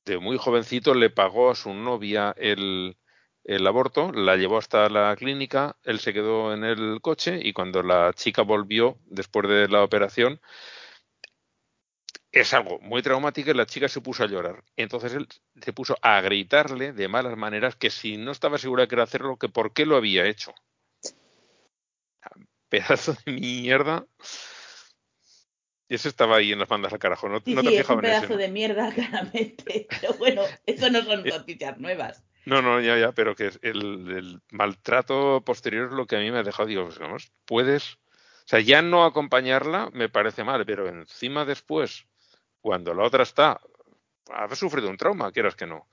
de 0.04 0.18
muy 0.18 0.38
jovencito 0.38 0.94
le 0.94 1.10
pagó 1.10 1.50
a 1.50 1.54
su 1.54 1.72
novia 1.74 2.34
el, 2.36 2.96
el 3.44 3.66
aborto, 3.66 4.12
la 4.12 4.36
llevó 4.36 4.58
hasta 4.58 4.88
la 4.88 5.14
clínica, 5.16 5.76
él 5.84 6.00
se 6.00 6.12
quedó 6.12 6.54
en 6.54 6.64
el 6.64 7.00
coche 7.00 7.40
y 7.42 7.52
cuando 7.52 7.82
la 7.82 8.12
chica 8.14 8.42
volvió 8.42 8.98
después 9.06 9.48
de 9.48 9.68
la 9.68 9.82
operación, 9.82 10.40
es 12.32 12.54
algo 12.54 12.78
muy 12.80 13.02
traumático 13.02 13.50
y 13.50 13.54
la 13.54 13.66
chica 13.66 13.88
se 13.88 14.00
puso 14.00 14.24
a 14.24 14.26
llorar. 14.28 14.64
Entonces 14.76 15.14
él 15.14 15.28
se 15.60 15.72
puso 15.72 15.96
a 16.02 16.20
gritarle 16.20 16.92
de 16.92 17.08
malas 17.08 17.36
maneras 17.36 17.76
que 17.76 17.90
si 17.90 18.16
no 18.16 18.30
estaba 18.32 18.58
segura 18.58 18.86
que 18.86 18.94
era 18.94 19.04
hacerlo, 19.04 19.36
que 19.36 19.48
por 19.48 19.72
qué 19.72 19.86
lo 19.86 19.96
había 19.96 20.26
hecho. 20.26 20.54
Pedazo 22.68 23.16
de 23.24 23.32
mierda. 23.32 24.06
Y 25.88 25.96
eso 25.96 26.08
estaba 26.08 26.36
ahí 26.36 26.52
en 26.52 26.60
las 26.60 26.68
bandas 26.68 26.92
al 26.92 27.00
carajo. 27.00 27.28
No, 27.28 27.40
Sí, 27.44 27.52
no 27.54 27.62
sí, 27.62 27.68
te 27.68 27.80
es 27.80 27.88
un 27.88 28.00
pedazo 28.00 28.28
¿no? 28.34 28.36
de 28.36 28.48
mierda, 28.48 28.92
claramente. 28.94 29.88
Pero 30.00 30.14
bueno, 30.14 30.42
eso 30.64 30.88
no 30.88 31.02
son 31.02 31.26
Eh, 31.26 31.30
noticias 31.30 31.78
nuevas. 31.78 32.22
No, 32.46 32.62
no, 32.62 32.80
ya, 32.80 32.96
ya, 32.96 33.12
pero 33.12 33.34
que 33.34 33.50
el, 33.62 34.10
el 34.16 34.40
maltrato 34.52 35.42
posterior 35.44 35.86
es 35.88 35.92
lo 35.92 36.06
que 36.06 36.16
a 36.16 36.20
mí 36.20 36.30
me 36.30 36.38
ha 36.38 36.42
dejado. 36.44 36.68
Digo, 36.68 36.84
pues, 36.84 36.98
vamos, 36.98 37.32
puedes. 37.44 37.94
O 37.94 38.48
sea, 38.50 38.60
ya 38.60 38.82
no 38.82 39.04
acompañarla 39.04 39.90
me 39.92 40.08
parece 40.08 40.44
mal, 40.44 40.64
pero 40.64 40.88
encima 40.88 41.44
después, 41.44 42.06
cuando 42.60 42.94
la 42.94 43.04
otra 43.04 43.22
está, 43.22 43.60
ha 44.30 44.54
sufrido 44.54 44.88
un 44.90 44.96
trauma, 44.96 45.32
quieras 45.32 45.56
que 45.56 45.66
no. 45.66 45.76
O 45.76 45.86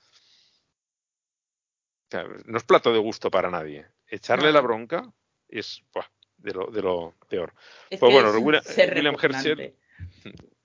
sea, 2.10 2.26
no 2.45 2.57
es 2.57 2.64
plato 2.64 2.94
de 2.94 2.99
gusto 2.99 3.30
para 3.30 3.49
nadie. 3.49 3.85
Echarle 4.07 4.48
No, 4.48 4.53
la 4.53 4.61
bronca 4.61 5.11
es 5.49 5.84
buah, 5.94 6.06
de, 6.38 6.53
lo, 6.53 6.68
de 6.68 6.81
lo 6.81 7.15
peor. 7.27 7.53
Es 7.89 7.99
Pues 7.99 8.14
bueno, 8.14 8.31
William-. 8.31 9.15
Herschel- 9.15 9.73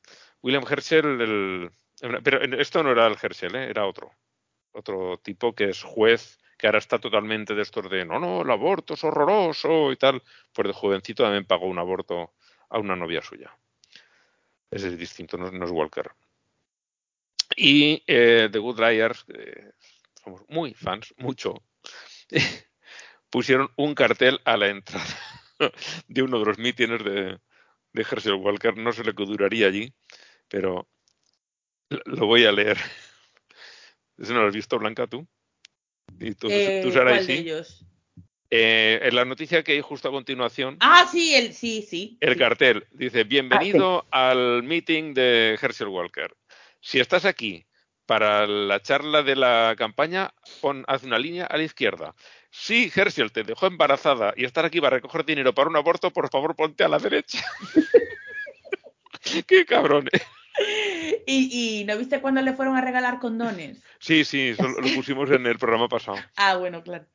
William 0.43 0.65
Herschel, 0.69 1.21
el- 1.21 1.71
pero 2.23 2.43
esto 2.61 2.83
no 2.83 2.93
era 2.93 3.07
el 3.07 3.17
Herschel, 3.21 3.55
¿eh? 3.55 3.71
era 3.71 3.87
otro. 3.87 4.13
Otro 4.73 5.19
tipo 5.19 5.55
que 5.55 5.71
es 5.71 5.83
juez, 5.83 6.39
que 6.59 6.67
ahora 6.67 6.79
está 6.79 6.99
totalmente 6.99 7.55
de 7.55 7.63
estos 7.63 7.89
de 7.91 8.05
no, 8.05 8.19
no, 8.19 8.43
el 8.43 8.51
aborto 8.51 8.95
es 8.95 9.05
horroroso 9.05 9.93
y 9.93 9.97
tal, 9.97 10.23
pues 10.53 10.69
de 10.69 10.75
jovencito 10.75 11.23
también 11.23 11.45
pagó 11.45 11.67
un 11.67 11.79
aborto 11.79 12.33
a 12.71 12.79
una 12.79 12.97
novia 12.97 13.21
suya. 13.23 13.57
Ese 14.73 14.89
es 14.89 14.99
distinto, 14.99 15.37
no, 15.37 15.51
no 15.51 15.67
es 15.67 15.71
Walker. 15.71 16.11
Y 17.55 18.03
eh, 18.07 18.49
The 18.51 18.59
Good 18.59 18.81
Liars, 18.81 19.27
eh, 19.29 19.73
somos 20.25 20.43
muy 20.49 20.73
fans, 20.73 21.15
mucho, 21.19 21.63
pusieron 23.31 23.71
un 23.77 23.95
cartel 23.95 24.41
a 24.47 24.57
la 24.57 24.69
entrada 24.69 25.05
de 26.09 26.23
uno 26.23 26.39
de 26.39 26.47
los 26.47 26.59
mítines 26.59 27.05
de, 27.05 27.39
de 27.93 28.03
Herschel 28.03 28.35
Walker. 28.35 28.75
No 28.79 28.95
sé 28.95 29.05
lo 29.05 29.15
que 29.15 29.27
duraría 29.27 29.67
allí, 29.67 29.93
pero 30.49 30.89
lo 32.07 32.27
voy 32.27 32.47
a 32.47 32.53
leer. 32.53 32.79
¿Eso 34.17 34.33
no 34.35 34.41
lo 34.41 34.49
has 34.49 34.55
visto, 34.55 34.79
Blanca, 34.79 35.07
tú? 35.07 35.29
¿Y 36.19 36.35
tú, 36.35 36.49
eh, 36.51 36.81
tú 36.83 36.91
¿cuál 36.93 37.27
de 37.27 37.35
ellos? 37.35 37.85
Eh, 38.55 39.01
en 39.09 39.17
la 39.17 39.25
noticia 39.25 39.63
que 39.63 39.73
hay 39.73 39.81
justo 39.81 40.09
a 40.09 40.13
continuación. 40.13 40.77
Ah, 40.81 41.09
sí, 41.11 41.35
el, 41.35 41.55
sí, 41.55 41.81
sí. 41.89 42.19
El 42.21 42.35
sí. 42.35 42.39
cartel 42.39 42.87
dice: 42.91 43.25
Bienvenido 43.25 44.05
ah, 44.13 44.33
sí. 44.35 44.39
al 44.39 44.63
meeting 44.63 45.15
de 45.15 45.59
Herschel 45.59 45.89
Walker. 45.89 46.37
Si 46.79 47.01
estás 47.01 47.25
aquí 47.25 47.65
para 48.05 48.47
la 48.47 48.83
charla 48.83 49.23
de 49.23 49.37
la 49.37 49.75
campaña, 49.79 50.35
pon, 50.61 50.85
haz 50.87 51.03
una 51.03 51.19
línea 51.19 51.47
a 51.47 51.57
la 51.57 51.63
izquierda. 51.63 52.15
Si 52.51 52.93
Herschel 52.95 53.33
te 53.33 53.43
dejó 53.43 53.69
embarazada 53.69 54.35
y 54.37 54.45
estar 54.45 54.67
aquí 54.67 54.83
para 54.83 54.97
recoger 54.97 55.25
dinero 55.25 55.55
para 55.55 55.71
un 55.71 55.77
aborto, 55.77 56.11
por 56.11 56.29
favor 56.29 56.55
ponte 56.55 56.85
a 56.85 56.89
la 56.89 56.99
derecha. 56.99 57.43
Qué 59.47 59.65
cabrones. 59.65 60.21
¿Y, 61.27 61.81
¿Y, 61.81 61.85
no 61.85 61.97
viste 61.97 62.21
cuando 62.21 62.43
le 62.43 62.53
fueron 62.53 62.77
a 62.77 62.83
regalar 62.83 63.19
condones? 63.19 63.83
Sí, 63.99 64.27
sí, 64.27 64.55
lo, 64.59 64.69
lo 64.69 64.95
pusimos 64.95 65.31
en 65.31 65.47
el 65.47 65.59
programa 65.59 65.89
pasado. 65.89 66.19
Ah, 66.37 66.59
bueno, 66.59 66.83
claro. 66.83 67.07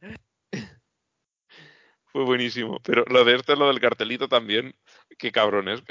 Fue 2.18 2.26
buenísimo. 2.26 2.80
Pero 2.80 3.06
lo 3.10 3.23
de 3.23 3.35
esto, 3.35 3.56
lo 3.56 3.68
del 3.68 3.80
cartelito 3.80 4.27
también, 4.27 4.73
qué 5.19 5.31
cabrones. 5.31 5.84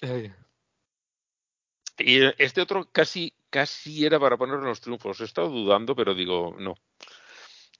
Sí. 0.00 0.32
y 1.98 2.20
este 2.42 2.62
otro 2.62 2.88
casi, 2.90 3.34
casi 3.50 4.06
era 4.06 4.18
para 4.18 4.38
poner 4.38 4.60
los 4.60 4.80
triunfos. 4.80 5.20
He 5.20 5.24
estado 5.24 5.50
dudando, 5.50 5.94
pero 5.94 6.14
digo, 6.14 6.56
no. 6.58 6.76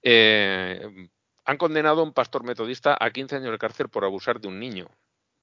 Eh, 0.02 1.08
han 1.46 1.56
condenado 1.56 2.02
a 2.02 2.04
un 2.04 2.12
pastor 2.12 2.44
metodista 2.44 2.98
a 3.00 3.10
15 3.10 3.36
años 3.36 3.52
de 3.52 3.58
cárcel 3.58 3.88
por 3.88 4.04
abusar 4.04 4.42
de 4.42 4.48
un 4.48 4.60
niño 4.60 4.90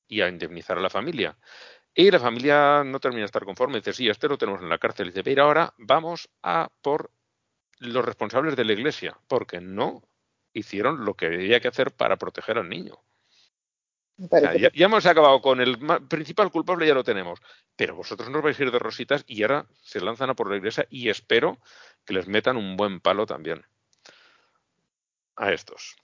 y 0.07 0.21
a 0.21 0.29
indemnizar 0.29 0.77
a 0.77 0.81
la 0.81 0.91
familia. 0.91 1.39
Y 1.95 2.11
la 2.11 2.19
familia 2.19 2.83
no 2.83 2.99
termina 2.99 3.21
de 3.21 3.25
estar 3.25 3.45
conforme. 3.45 3.79
Dice, 3.79 3.93
sí, 3.93 4.07
este 4.07 4.27
lo 4.27 4.37
tenemos 4.37 4.61
en 4.61 4.69
la 4.69 4.77
cárcel. 4.77 5.07
Dice, 5.07 5.23
pero 5.23 5.45
ahora 5.45 5.73
vamos 5.79 6.29
a 6.43 6.69
por 6.83 7.09
los 7.79 8.05
responsables 8.05 8.55
de 8.55 8.65
la 8.65 8.73
iglesia, 8.73 9.17
porque 9.27 9.61
no 9.61 10.03
hicieron 10.53 11.05
lo 11.05 11.15
que 11.15 11.27
había 11.27 11.59
que 11.59 11.67
hacer 11.67 11.91
para 11.91 12.17
proteger 12.17 12.57
al 12.57 12.69
niño. 12.69 12.95
O 14.19 14.27
sea, 14.27 14.55
ya, 14.55 14.71
ya, 14.73 14.85
hemos 14.85 15.05
acabado 15.05 15.41
con 15.41 15.61
el 15.61 15.77
principal 16.07 16.49
culpable, 16.49 16.87
ya 16.87 16.95
lo 16.95 17.03
tenemos. 17.03 17.39
Pero 17.75 17.95
vosotros 17.95 18.29
no 18.29 18.39
os 18.39 18.43
vais 18.43 18.59
a 18.59 18.63
ir 18.63 18.71
de 18.71 18.79
rositas 18.79 19.23
y 19.27 19.43
ahora 19.43 19.67
se 19.83 20.01
lanzan 20.01 20.31
a 20.31 20.35
por 20.35 20.49
la 20.49 20.57
iglesia 20.57 20.87
y 20.89 21.09
espero 21.09 21.59
que 22.03 22.13
les 22.13 22.27
metan 22.27 22.57
un 22.57 22.75
buen 22.77 22.99
palo 22.99 23.27
también 23.27 23.63
a 25.35 25.51
estos. 25.51 25.95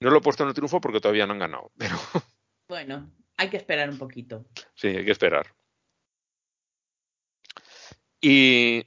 No 0.00 0.10
lo 0.10 0.18
he 0.18 0.20
puesto 0.20 0.42
en 0.42 0.48
el 0.48 0.54
triunfo 0.54 0.80
porque 0.80 1.00
todavía 1.00 1.26
no 1.26 1.34
han 1.34 1.38
ganado, 1.38 1.70
pero. 1.78 1.96
Bueno, 2.68 3.12
hay 3.36 3.48
que 3.48 3.56
esperar 3.56 3.88
un 3.88 3.98
poquito. 3.98 4.46
Sí, 4.74 4.88
hay 4.88 5.04
que 5.04 5.12
esperar. 5.12 5.54
Y 8.20 8.84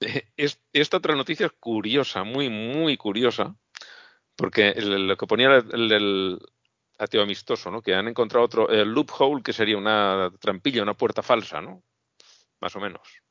es, 0.36 0.60
esta 0.72 0.98
otra 0.98 1.14
noticia 1.14 1.46
es 1.46 1.52
curiosa, 1.52 2.24
muy, 2.24 2.48
muy 2.48 2.96
curiosa, 2.96 3.56
porque 4.36 4.70
el, 4.70 5.08
lo 5.08 5.16
que 5.16 5.26
ponía 5.26 5.56
el, 5.56 5.92
el, 5.92 6.38
ateo 6.98 7.22
amistoso, 7.22 7.70
¿no? 7.70 7.82
Que 7.82 7.94
han 7.94 8.08
encontrado 8.08 8.44
otro 8.44 8.68
el 8.68 8.88
loophole, 8.88 9.42
que 9.42 9.52
sería 9.52 9.76
una 9.76 10.32
trampilla, 10.40 10.82
una 10.82 10.94
puerta 10.94 11.22
falsa, 11.22 11.60
¿no? 11.60 11.82
Más 12.60 12.74
o 12.74 12.80
menos. 12.80 13.22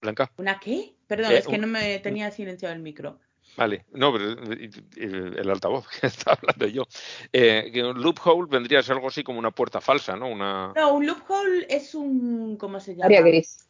Blanca. 0.00 0.32
¿Una 0.36 0.58
qué? 0.58 0.94
Perdón, 1.06 1.32
eh, 1.32 1.38
es 1.38 1.46
que 1.48 1.58
no 1.58 1.66
me 1.66 1.98
tenía 1.98 2.30
silenciado 2.30 2.74
el 2.74 2.80
micro. 2.80 3.18
Vale, 3.56 3.84
no, 3.92 4.12
pero 4.12 4.40
el 4.96 5.50
altavoz 5.50 5.88
que 6.00 6.06
está 6.06 6.32
hablando 6.32 6.66
yo. 6.68 6.86
Eh, 7.32 7.70
que 7.72 7.82
un 7.82 8.00
loophole 8.00 8.48
vendría 8.48 8.78
a 8.78 8.82
ser 8.82 8.94
algo 8.94 9.08
así 9.08 9.24
como 9.24 9.38
una 9.38 9.50
puerta 9.50 9.80
falsa, 9.80 10.16
¿no? 10.16 10.28
Una... 10.28 10.72
No, 10.74 10.94
un 10.94 11.06
loophole 11.06 11.66
es 11.68 11.94
un. 11.94 12.56
¿Cómo 12.56 12.78
se 12.80 12.94
llama? 12.94 13.06
Área 13.06 13.22
gris. 13.22 13.69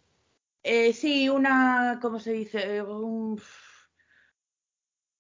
Eh, 0.63 0.93
sí, 0.93 1.29
una. 1.29 1.99
¿Cómo 2.03 2.19
se 2.19 2.33
dice? 2.33 2.83
Un... 2.83 3.41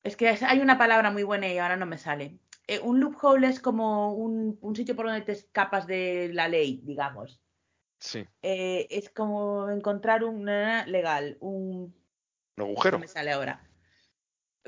Es 0.02 0.16
que 0.16 0.28
hay 0.28 0.60
una 0.60 0.78
palabra 0.78 1.10
muy 1.10 1.22
buena 1.22 1.48
y 1.48 1.58
ahora 1.58 1.76
no 1.76 1.86
me 1.86 1.98
sale. 1.98 2.38
Eh, 2.66 2.78
un 2.78 3.00
loophole 3.00 3.48
es 3.48 3.60
como 3.60 4.14
un, 4.14 4.58
un, 4.60 4.76
sitio 4.76 4.94
por 4.94 5.06
donde 5.06 5.22
te 5.22 5.32
escapas 5.32 5.86
de 5.86 6.30
la 6.32 6.48
ley, 6.48 6.80
digamos. 6.84 7.42
Sí. 7.98 8.26
Eh, 8.42 8.86
es 8.90 9.10
como 9.10 9.68
encontrar 9.68 10.24
un 10.24 10.44
legal, 10.46 11.36
un. 11.40 11.94
Un 12.56 12.64
agujero. 12.64 12.98
No 12.98 13.02
me 13.02 13.08
sale 13.08 13.32
ahora. 13.32 13.68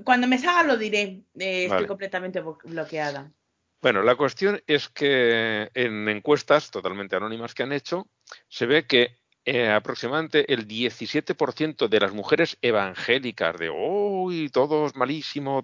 Cuando 0.05 0.27
me 0.27 0.39
salga 0.39 0.65
lo 0.65 0.77
diré. 0.77 1.24
Eh, 1.39 1.66
vale. 1.69 1.82
Estoy 1.82 1.86
completamente 1.86 2.40
bloqueada. 2.40 3.32
Bueno, 3.81 4.03
la 4.03 4.15
cuestión 4.15 4.62
es 4.66 4.89
que 4.89 5.70
en 5.74 6.09
encuestas 6.09 6.70
totalmente 6.70 7.16
anónimas 7.16 7.53
que 7.53 7.65
han 7.65 7.73
hecho, 7.73 8.09
se 8.49 8.66
ve 8.66 8.86
que 8.86 9.22
eh, 9.44 9.70
aproximadamente 9.70 10.52
el 10.52 10.69
17% 10.69 11.89
de 11.89 12.01
las 12.01 12.12
mujeres 12.12 12.59
evangélicas 12.62 13.56
de 13.59 13.70
uy, 13.70 14.48
todo 14.51 14.86
es 14.86 14.94
malísimo, 14.94 15.60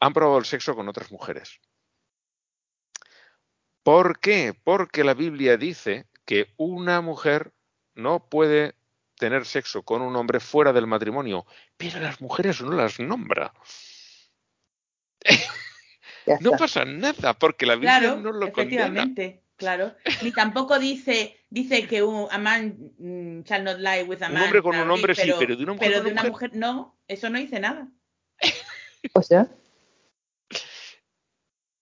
han 0.00 0.12
probado 0.12 0.38
el 0.38 0.44
sexo 0.44 0.74
con 0.74 0.88
otras 0.88 1.12
mujeres. 1.12 1.60
¿Por 3.84 4.18
qué? 4.18 4.54
Porque 4.64 5.04
la 5.04 5.14
Biblia 5.14 5.56
dice 5.56 6.06
que 6.24 6.52
una 6.56 7.00
mujer 7.00 7.52
no 7.94 8.28
puede 8.28 8.74
tener 9.16 9.46
sexo 9.46 9.82
con 9.82 10.02
un 10.02 10.16
hombre 10.16 10.40
fuera 10.40 10.72
del 10.72 10.86
matrimonio, 10.88 11.46
pero 11.76 12.00
las 12.00 12.20
mujeres 12.20 12.60
no 12.60 12.72
las 12.72 12.98
nombra. 12.98 13.52
no 16.40 16.52
pasa 16.52 16.84
nada 16.84 17.34
porque 17.34 17.66
la 17.66 17.74
Biblia 17.74 18.00
claro, 18.00 18.20
no 18.20 18.32
lo 18.32 18.46
efectivamente. 18.46 19.24
condena. 19.24 19.42
Claro, 19.56 19.94
ni 20.22 20.32
tampoco 20.32 20.78
dice 20.80 21.41
dice 21.52 21.86
que 21.86 22.02
un 22.02 22.28
a 22.30 22.38
man 22.38 22.92
mm, 22.98 23.42
shall 23.42 23.62
not 23.62 23.78
lie 23.78 24.02
with 24.02 24.22
a 24.22 24.28
man. 24.28 24.38
Un 24.38 24.42
hombre 24.44 24.62
con 24.62 24.76
un 24.76 24.90
hombre 24.90 25.14
pero, 25.14 25.34
sí, 25.34 25.38
pero 25.38 25.56
de 25.56 25.62
una 25.62 25.74
mujer, 25.74 25.90
pero 25.90 26.02
de 26.02 26.12
una 26.12 26.22
una 26.22 26.30
mujer 26.30 26.50
no, 26.56 26.98
eso 27.06 27.28
no 27.30 27.38
dice 27.38 27.60
nada. 27.60 27.88
O 29.14 29.20
sea, 29.20 29.48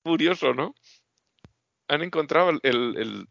curioso, 0.03 0.55
¿no? 0.55 0.75
Han 1.89 2.03
encontrado 2.03 2.49
el, 2.49 2.61
el, 2.63 2.97
el 2.97 3.29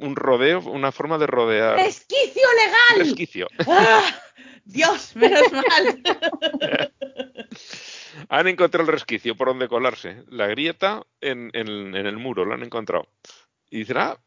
un 0.00 0.16
rodeo, 0.16 0.58
una 0.60 0.90
forma 0.90 1.18
de 1.18 1.28
rodear. 1.28 1.76
¡Resquicio 1.76 2.42
legal! 2.56 3.06
Resquicio. 3.06 3.48
¡Ah! 3.68 4.02
Dios, 4.64 5.14
menos 5.14 5.52
mal. 5.52 6.02
han 8.28 8.48
encontrado 8.48 8.88
el 8.88 8.92
resquicio 8.92 9.36
por 9.36 9.48
donde 9.48 9.68
colarse. 9.68 10.24
La 10.28 10.48
grieta 10.48 11.06
en, 11.20 11.50
en, 11.52 11.94
en, 11.94 12.06
el 12.06 12.16
muro, 12.16 12.44
lo 12.44 12.54
han 12.54 12.64
encontrado. 12.64 13.06
Y 13.70 13.78
dicen, 13.78 13.98
ah, 13.98 14.18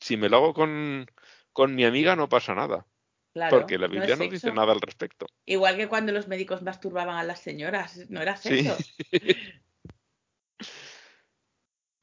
si 0.00 0.16
me 0.16 0.28
lo 0.28 0.38
hago 0.38 0.54
con, 0.54 1.06
con 1.52 1.74
mi 1.74 1.84
amiga 1.84 2.16
no 2.16 2.28
pasa 2.28 2.54
nada. 2.54 2.86
Claro, 3.32 3.58
porque 3.60 3.78
la 3.78 3.86
Biblia 3.86 4.16
no, 4.16 4.24
no 4.24 4.30
dice 4.30 4.50
nada 4.52 4.72
al 4.72 4.80
respecto. 4.80 5.26
Igual 5.46 5.76
que 5.76 5.86
cuando 5.86 6.10
los 6.10 6.26
médicos 6.26 6.62
masturbaban 6.62 7.16
a 7.16 7.22
las 7.22 7.40
señoras, 7.40 8.10
no 8.10 8.20
era 8.20 8.36
sexo. 8.36 8.76
Sí. 8.76 8.90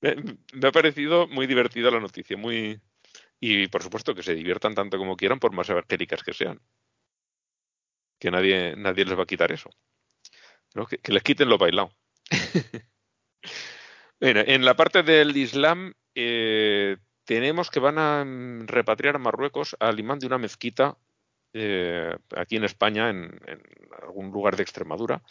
me, 0.02 0.16
me, 0.54 0.68
ha 0.68 0.72
parecido 0.72 1.28
muy 1.28 1.46
divertida 1.48 1.92
la 1.92 2.00
noticia, 2.00 2.38
muy 2.38 2.80
y 3.40 3.68
por 3.68 3.84
supuesto 3.84 4.16
que 4.16 4.24
se 4.24 4.34
diviertan 4.34 4.74
tanto 4.74 4.98
como 4.98 5.16
quieran 5.16 5.40
por 5.40 5.52
más 5.52 5.70
evangélicas 5.70 6.24
que 6.24 6.34
sean. 6.34 6.62
Que 8.20 8.32
nadie, 8.32 8.76
nadie 8.76 9.06
les 9.06 9.18
va 9.18 9.24
a 9.24 9.28
quitar 9.28 9.52
eso. 9.52 9.70
¿no? 10.74 10.86
Que, 10.88 10.98
que, 10.98 11.12
les 11.12 11.24
quiten 11.24 11.50
lo 11.50 11.58
bailado. 11.58 11.92
bueno, 14.20 14.42
en 14.48 14.66
la 14.66 14.76
parte 14.76 15.04
del 15.04 15.36
Islam 15.38 15.94
eh, 16.16 16.98
tenemos 17.28 17.70
que 17.70 17.82
van 17.82 18.00
a 18.00 18.26
repatriar 18.66 19.18
a 19.18 19.20
Marruecos 19.20 19.76
al 19.82 20.00
imán 20.00 20.18
de 20.18 20.28
una 20.28 20.38
mezquita 20.38 20.98
eh, 21.52 22.16
aquí 22.36 22.56
en 22.56 22.64
España, 22.64 23.10
en, 23.10 23.38
en, 23.46 23.62
algún 24.02 24.32
lugar 24.32 24.56
de 24.56 24.64
Extremadura, 24.64 25.22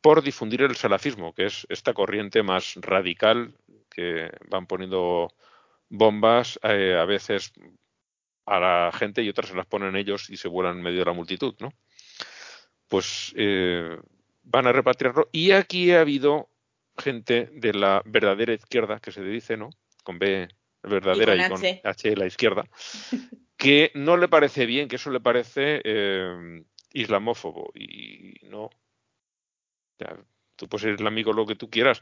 por 0.00 0.22
difundir 0.22 0.62
el 0.62 0.76
salafismo, 0.76 1.34
que 1.34 1.46
es 1.46 1.66
esta 1.68 1.92
corriente 1.92 2.44
más 2.44 2.74
radical 2.76 3.56
que 3.90 4.30
van 4.48 4.66
poniendo 4.66 5.34
bombas 5.88 6.60
eh, 6.62 6.96
a 6.96 7.04
veces 7.04 7.52
a 8.46 8.60
la 8.60 8.92
gente 8.92 9.22
y 9.22 9.28
otras 9.28 9.48
se 9.48 9.56
las 9.56 9.66
ponen 9.66 9.96
ellos 9.96 10.30
y 10.30 10.36
se 10.36 10.46
vuelan 10.46 10.76
en 10.76 10.82
medio 10.84 11.00
de 11.00 11.06
la 11.06 11.12
multitud, 11.12 11.56
¿no? 11.58 11.72
Pues 12.86 13.32
eh, 13.36 13.98
van 14.44 14.68
a 14.68 14.72
repatriarlo 14.72 15.28
y 15.32 15.50
aquí 15.50 15.90
ha 15.90 16.02
habido 16.02 16.48
gente 16.96 17.50
de 17.52 17.74
la 17.74 18.02
verdadera 18.04 18.52
izquierda 18.52 19.00
que 19.00 19.10
se 19.10 19.24
dice, 19.24 19.56
¿no? 19.56 19.70
Con 20.04 20.20
B 20.20 20.48
verdadera 20.82 21.36
y 21.36 21.48
con, 21.48 21.58
H. 21.58 21.80
H 21.84 22.16
la 22.16 22.26
izquierda, 22.26 22.64
que 23.56 23.90
no 23.94 24.16
le 24.16 24.28
parece 24.28 24.66
bien, 24.66 24.88
que 24.88 24.96
eso 24.96 25.10
le 25.10 25.20
parece 25.20 25.80
eh, 25.84 26.64
islamófobo. 26.92 27.70
Y 27.74 28.34
no. 28.48 28.70
Tú 30.56 30.68
puedes 30.68 30.82
ser 30.82 30.94
islámico 30.94 31.32
lo 31.32 31.46
que 31.46 31.56
tú 31.56 31.68
quieras, 31.68 32.00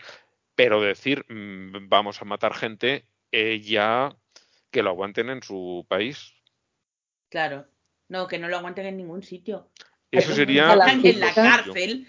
pero 0.55 0.81
decir 0.81 1.25
mm, 1.29 1.89
vamos 1.89 2.23
a 2.23 2.25
matar 2.25 2.55
gente, 2.55 3.07
eh, 3.33 3.61
ya 3.61 4.17
que 4.71 4.83
lo 4.83 4.91
aguanten 4.91 5.31
en 5.31 5.43
su 5.43 5.85
país. 5.89 6.35
Claro. 7.29 7.67
No, 8.09 8.27
que 8.27 8.39
no 8.39 8.49
lo 8.49 8.57
aguanten 8.57 8.87
en 8.87 8.97
ningún 8.97 9.23
sitio. 9.23 9.71
Eso 10.11 10.35
sería. 10.35 10.73
en 10.73 11.21
la 11.21 11.35
cárcel. 11.35 12.07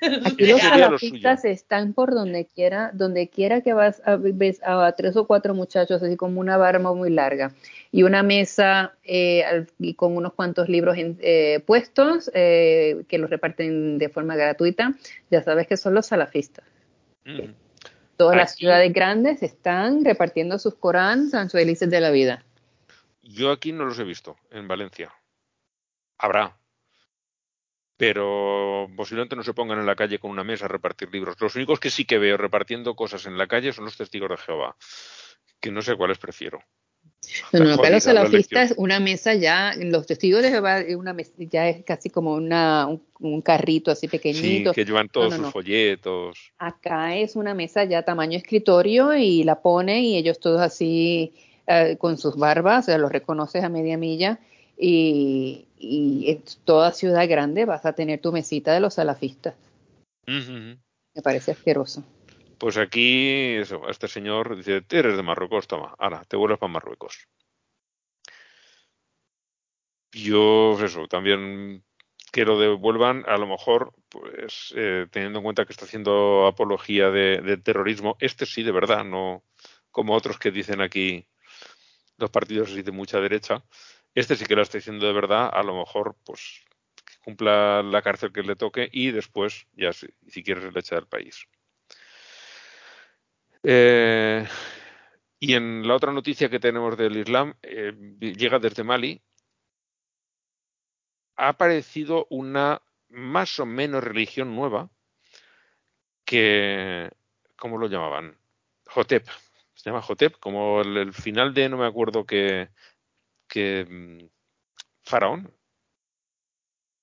Aquí 0.00 0.46
los 0.46 0.62
lo 0.62 0.68
salafistas 0.70 1.44
están 1.44 1.92
por 1.92 2.14
donde 2.14 2.46
quiera, 2.46 2.90
donde 2.94 3.28
quiera 3.28 3.60
que 3.60 3.72
vas 3.74 4.00
a, 4.06 4.16
ves 4.16 4.60
a 4.64 4.92
tres 4.92 5.16
o 5.16 5.26
cuatro 5.26 5.54
muchachos 5.54 6.02
así 6.02 6.16
como 6.16 6.40
una 6.40 6.56
barba 6.56 6.94
muy 6.94 7.10
larga 7.10 7.52
y 7.92 8.02
una 8.04 8.22
mesa 8.22 8.94
eh, 9.04 9.44
al- 9.44 9.68
y 9.78 9.94
con 9.94 10.16
unos 10.16 10.32
cuantos 10.32 10.68
libros 10.68 10.96
en- 10.96 11.18
eh, 11.20 11.62
puestos 11.66 12.30
eh, 12.34 13.04
que 13.08 13.18
los 13.18 13.28
reparten 13.28 13.98
de 13.98 14.08
forma 14.08 14.36
gratuita, 14.36 14.94
ya 15.30 15.42
sabes 15.42 15.66
que 15.66 15.76
son 15.76 15.94
los 15.94 16.06
salafistas. 16.06 16.64
Todas 18.16 18.36
las 18.36 18.54
ciudades 18.54 18.92
grandes 18.92 19.42
están 19.42 20.04
repartiendo 20.04 20.58
sus 20.58 20.74
Corán, 20.74 21.30
tan 21.30 21.48
felices 21.50 21.88
de 21.90 22.00
la 22.00 22.10
vida. 22.10 22.44
Yo 23.22 23.50
aquí 23.50 23.72
no 23.72 23.84
los 23.84 23.98
he 23.98 24.04
visto, 24.04 24.36
en 24.50 24.66
Valencia. 24.68 25.12
Habrá. 26.18 26.56
Pero 28.00 28.88
posiblemente 28.96 29.36
no 29.36 29.42
se 29.42 29.52
pongan 29.52 29.78
en 29.78 29.84
la 29.84 29.94
calle 29.94 30.18
con 30.18 30.30
una 30.30 30.42
mesa 30.42 30.64
a 30.64 30.68
repartir 30.68 31.12
libros. 31.12 31.36
Los 31.38 31.54
únicos 31.54 31.78
que 31.78 31.90
sí 31.90 32.06
que 32.06 32.16
veo 32.16 32.38
repartiendo 32.38 32.96
cosas 32.96 33.26
en 33.26 33.36
la 33.36 33.46
calle 33.46 33.74
son 33.74 33.84
los 33.84 33.96
testigos 33.98 34.30
de 34.30 34.38
Jehová. 34.38 34.74
Que 35.60 35.70
no 35.70 35.82
sé 35.82 35.94
cuáles 35.96 36.16
prefiero. 36.16 36.60
No, 37.52 37.58
no, 37.60 37.70
Está 37.72 37.82
para 37.82 37.90
los 37.90 38.02
jodida 38.04 38.14
la 38.14 38.20
salafistas 38.26 38.74
una 38.78 39.00
mesa 39.00 39.34
ya, 39.34 39.74
los 39.76 40.06
testigos 40.06 40.40
de 40.42 40.48
Jehová 40.48 40.78
una 40.96 41.12
mes- 41.12 41.34
ya 41.36 41.68
es 41.68 41.84
casi 41.84 42.08
como 42.08 42.32
una, 42.32 42.86
un, 42.86 43.04
un 43.18 43.42
carrito 43.42 43.90
así 43.90 44.06
Sí, 44.06 44.08
pequeñito. 44.08 44.72
que 44.72 44.86
llevan 44.86 45.10
todos 45.10 45.32
No, 45.32 45.36
no, 45.36 45.44
sus 45.44 45.52
folletos. 45.52 46.52
Acá 46.56 47.14
es 47.16 47.36
una 47.36 47.52
mesa 47.52 47.84
ya 47.84 48.02
tamaño 48.02 48.38
escritorio 48.38 49.14
y 49.14 49.44
la 49.44 49.60
pone 49.60 50.00
y 50.00 50.16
ellos 50.16 50.40
todos 50.40 50.62
así 50.62 51.34
eh, 51.66 51.96
con 51.98 52.16
sus 52.16 52.36
barbas, 52.36 52.84
o 52.84 52.86
sea, 52.86 52.96
los 52.96 53.12
reconoces 53.12 53.62
a 53.62 53.68
media 53.68 53.98
milla 53.98 54.38
y, 54.80 55.68
y 55.78 56.30
en 56.30 56.42
toda 56.64 56.92
ciudad 56.92 57.28
grande 57.28 57.66
vas 57.66 57.84
a 57.84 57.92
tener 57.92 58.20
tu 58.20 58.32
mesita 58.32 58.72
de 58.72 58.80
los 58.80 58.94
salafistas. 58.94 59.54
Me 60.26 61.22
parece 61.22 61.52
asqueroso. 61.52 62.02
Pues 62.58 62.76
aquí, 62.76 63.56
eso, 63.56 63.88
este 63.88 64.08
señor 64.08 64.56
dice, 64.56 64.84
eres 64.90 65.16
de 65.16 65.22
Marruecos, 65.22 65.66
toma, 65.66 65.94
ahora, 65.98 66.24
te 66.24 66.36
vuelves 66.36 66.58
para 66.58 66.72
Marruecos. 66.72 67.26
Yo, 70.12 70.78
eso, 70.82 71.06
también 71.08 71.84
que 72.32 72.44
lo 72.44 72.58
devuelvan, 72.58 73.24
a 73.26 73.36
lo 73.38 73.46
mejor, 73.46 73.92
pues, 74.08 74.72
eh, 74.76 75.06
teniendo 75.10 75.40
en 75.40 75.44
cuenta 75.44 75.64
que 75.64 75.72
está 75.72 75.84
haciendo 75.84 76.46
apología 76.46 77.10
de, 77.10 77.40
de 77.40 77.56
terrorismo, 77.56 78.16
este 78.20 78.46
sí, 78.46 78.62
de 78.62 78.72
verdad, 78.72 79.04
no 79.04 79.42
como 79.90 80.14
otros 80.14 80.38
que 80.38 80.50
dicen 80.50 80.80
aquí 80.80 81.26
los 82.18 82.30
partidos 82.30 82.70
así 82.70 82.82
de 82.82 82.92
mucha 82.92 83.20
derecha, 83.20 83.64
este 84.14 84.36
sí 84.36 84.44
que 84.44 84.56
lo 84.56 84.62
está 84.62 84.78
diciendo 84.78 85.06
de 85.06 85.12
verdad, 85.12 85.50
a 85.52 85.62
lo 85.62 85.76
mejor, 85.76 86.16
pues, 86.24 86.64
que 87.04 87.14
cumpla 87.24 87.82
la 87.82 88.02
cárcel 88.02 88.32
que 88.32 88.42
le 88.42 88.56
toque 88.56 88.88
y 88.92 89.10
después, 89.12 89.66
ya 89.72 89.92
si, 89.92 90.08
si 90.28 90.42
le 90.42 90.80
echa 90.80 90.96
del 90.96 91.06
país. 91.06 91.46
Eh, 93.62 94.46
y 95.38 95.54
en 95.54 95.86
la 95.86 95.94
otra 95.94 96.12
noticia 96.12 96.48
que 96.48 96.60
tenemos 96.60 96.96
del 96.96 97.16
Islam, 97.16 97.54
eh, 97.62 97.92
llega 98.20 98.58
desde 98.58 98.84
Mali, 98.84 99.22
ha 101.36 101.48
aparecido 101.48 102.26
una 102.30 102.82
más 103.08 103.58
o 103.58 103.66
menos 103.66 104.04
religión 104.04 104.54
nueva 104.54 104.90
que, 106.24 107.10
¿cómo 107.56 107.78
lo 107.78 107.88
llamaban? 107.88 108.36
Hotep. 108.86 109.26
Se 109.74 109.88
llama 109.88 110.02
Hotep, 110.02 110.38
como 110.38 110.82
el, 110.82 110.96
el 110.98 111.12
final 111.14 111.54
de, 111.54 111.68
no 111.70 111.78
me 111.78 111.86
acuerdo 111.86 112.26
qué, 112.26 112.68
que 113.50 113.84
mm, 113.88 114.28
faraón. 115.02 115.52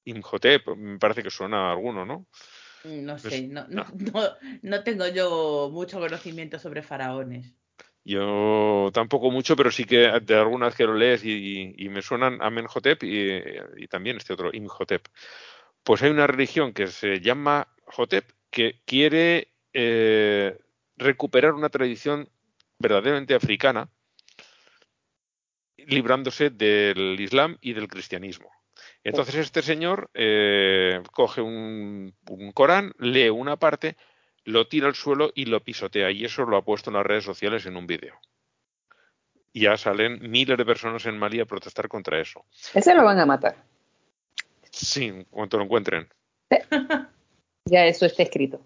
Imhotep, 0.05 0.67
me 0.77 0.97
parece 0.97 1.21
que 1.21 1.29
suena 1.29 1.67
a 1.67 1.71
alguno, 1.71 2.05
¿no? 2.05 2.25
No 2.85 3.17
Pues, 3.19 3.33
sé, 3.33 3.47
no, 3.47 3.67
no. 3.67 3.85
no, 3.93 4.11
no, 4.13 4.29
no 4.61 4.83
tengo 4.83 5.07
yo 5.07 5.69
mucho 5.71 5.99
conocimiento 5.99 6.57
sobre 6.59 6.81
faraones. 6.81 7.53
Yo 8.05 8.89
tampoco 8.93 9.29
mucho, 9.31 9.57
pero 9.57 9.69
sí 9.69 9.83
que 9.83 10.09
de 10.21 10.35
algunas 10.35 10.73
que 10.75 10.85
lo 10.85 10.95
lees 10.95 11.25
y, 11.25 11.73
y 11.77 11.89
me 11.89 12.01
suenan 12.01 12.41
Amenhotep 12.41 13.03
y, 13.03 13.83
y 13.83 13.87
también 13.89 14.15
este 14.15 14.31
otro, 14.31 14.49
Imhotep. 14.53 15.05
Pues 15.83 16.01
hay 16.03 16.11
una 16.11 16.25
religión 16.27 16.71
que 16.73 16.87
se 16.87 17.19
llama 17.19 17.67
Hotep 17.85 18.31
que 18.49 18.81
quiere 18.85 19.53
eh, 19.73 20.57
recuperar 20.95 21.53
una 21.53 21.69
tradición 21.69 22.29
verdaderamente 22.79 23.35
africana, 23.35 23.89
librándose 25.77 26.49
del 26.49 27.19
Islam 27.19 27.57
y 27.61 27.73
del 27.73 27.87
cristianismo. 27.87 28.51
Entonces 29.03 29.35
este 29.35 29.61
señor 29.61 30.09
eh, 30.13 31.01
coge 31.11 31.41
un, 31.41 32.13
un 32.29 32.51
Corán, 32.51 32.93
lee 32.99 33.29
una 33.29 33.57
parte, 33.57 33.95
lo 34.43 34.67
tira 34.67 34.87
al 34.87 34.95
suelo 34.95 35.31
y 35.33 35.45
lo 35.45 35.63
pisotea. 35.63 36.11
Y 36.11 36.25
eso 36.25 36.43
lo 36.43 36.57
ha 36.57 36.65
puesto 36.65 36.89
en 36.89 36.95
las 36.95 37.05
redes 37.05 37.23
sociales 37.23 37.65
en 37.65 37.77
un 37.77 37.87
vídeo. 37.87 38.15
Ya 39.53 39.75
salen 39.77 40.19
miles 40.29 40.57
de 40.57 40.65
personas 40.65 41.05
en 41.05 41.17
Mali 41.17 41.39
a 41.39 41.45
protestar 41.45 41.87
contra 41.87 42.19
eso. 42.19 42.45
Ese 42.73 42.93
lo 42.93 43.03
van 43.03 43.19
a 43.19 43.25
matar. 43.25 43.55
Sí, 44.71 45.05
en 45.05 45.23
cuanto 45.25 45.57
lo 45.57 45.63
encuentren. 45.63 46.07
Ya 47.69 47.85
eso 47.85 48.05
está 48.05 48.23
escrito. 48.23 48.61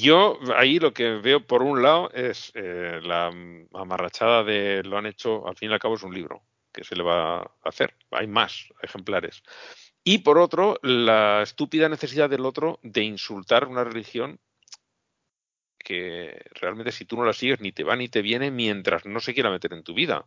Yo 0.00 0.38
ahí 0.54 0.78
lo 0.78 0.92
que 0.92 1.14
veo 1.16 1.44
por 1.44 1.62
un 1.62 1.82
lado 1.82 2.10
es 2.12 2.52
eh, 2.54 3.00
la 3.02 3.32
amarrachada 3.74 4.44
de 4.44 4.82
lo 4.84 4.96
han 4.96 5.06
hecho, 5.06 5.46
al 5.48 5.56
fin 5.56 5.70
y 5.70 5.72
al 5.72 5.80
cabo 5.80 5.96
es 5.96 6.04
un 6.04 6.14
libro 6.14 6.42
que 6.72 6.84
se 6.84 6.94
le 6.94 7.02
va 7.02 7.38
a 7.40 7.50
hacer. 7.64 7.96
Hay 8.12 8.28
más 8.28 8.68
ejemplares. 8.80 9.42
Y 10.04 10.18
por 10.18 10.38
otro, 10.38 10.78
la 10.82 11.42
estúpida 11.42 11.88
necesidad 11.88 12.30
del 12.30 12.46
otro 12.46 12.78
de 12.82 13.02
insultar 13.02 13.66
una 13.66 13.82
religión 13.82 14.38
que 15.78 16.44
realmente 16.60 16.92
si 16.92 17.04
tú 17.04 17.16
no 17.16 17.24
la 17.24 17.32
sigues 17.32 17.60
ni 17.60 17.72
te 17.72 17.82
va 17.82 17.96
ni 17.96 18.08
te 18.08 18.22
viene 18.22 18.50
mientras 18.50 19.04
no 19.04 19.18
se 19.20 19.34
quiera 19.34 19.50
meter 19.50 19.72
en 19.72 19.82
tu 19.82 19.94
vida. 19.94 20.24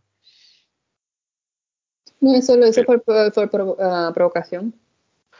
No, 2.20 2.36
eso, 2.36 2.58
lo- 2.58 2.68
provo- 2.68 3.78
ah, 3.80 4.12
provocación. 4.14 4.74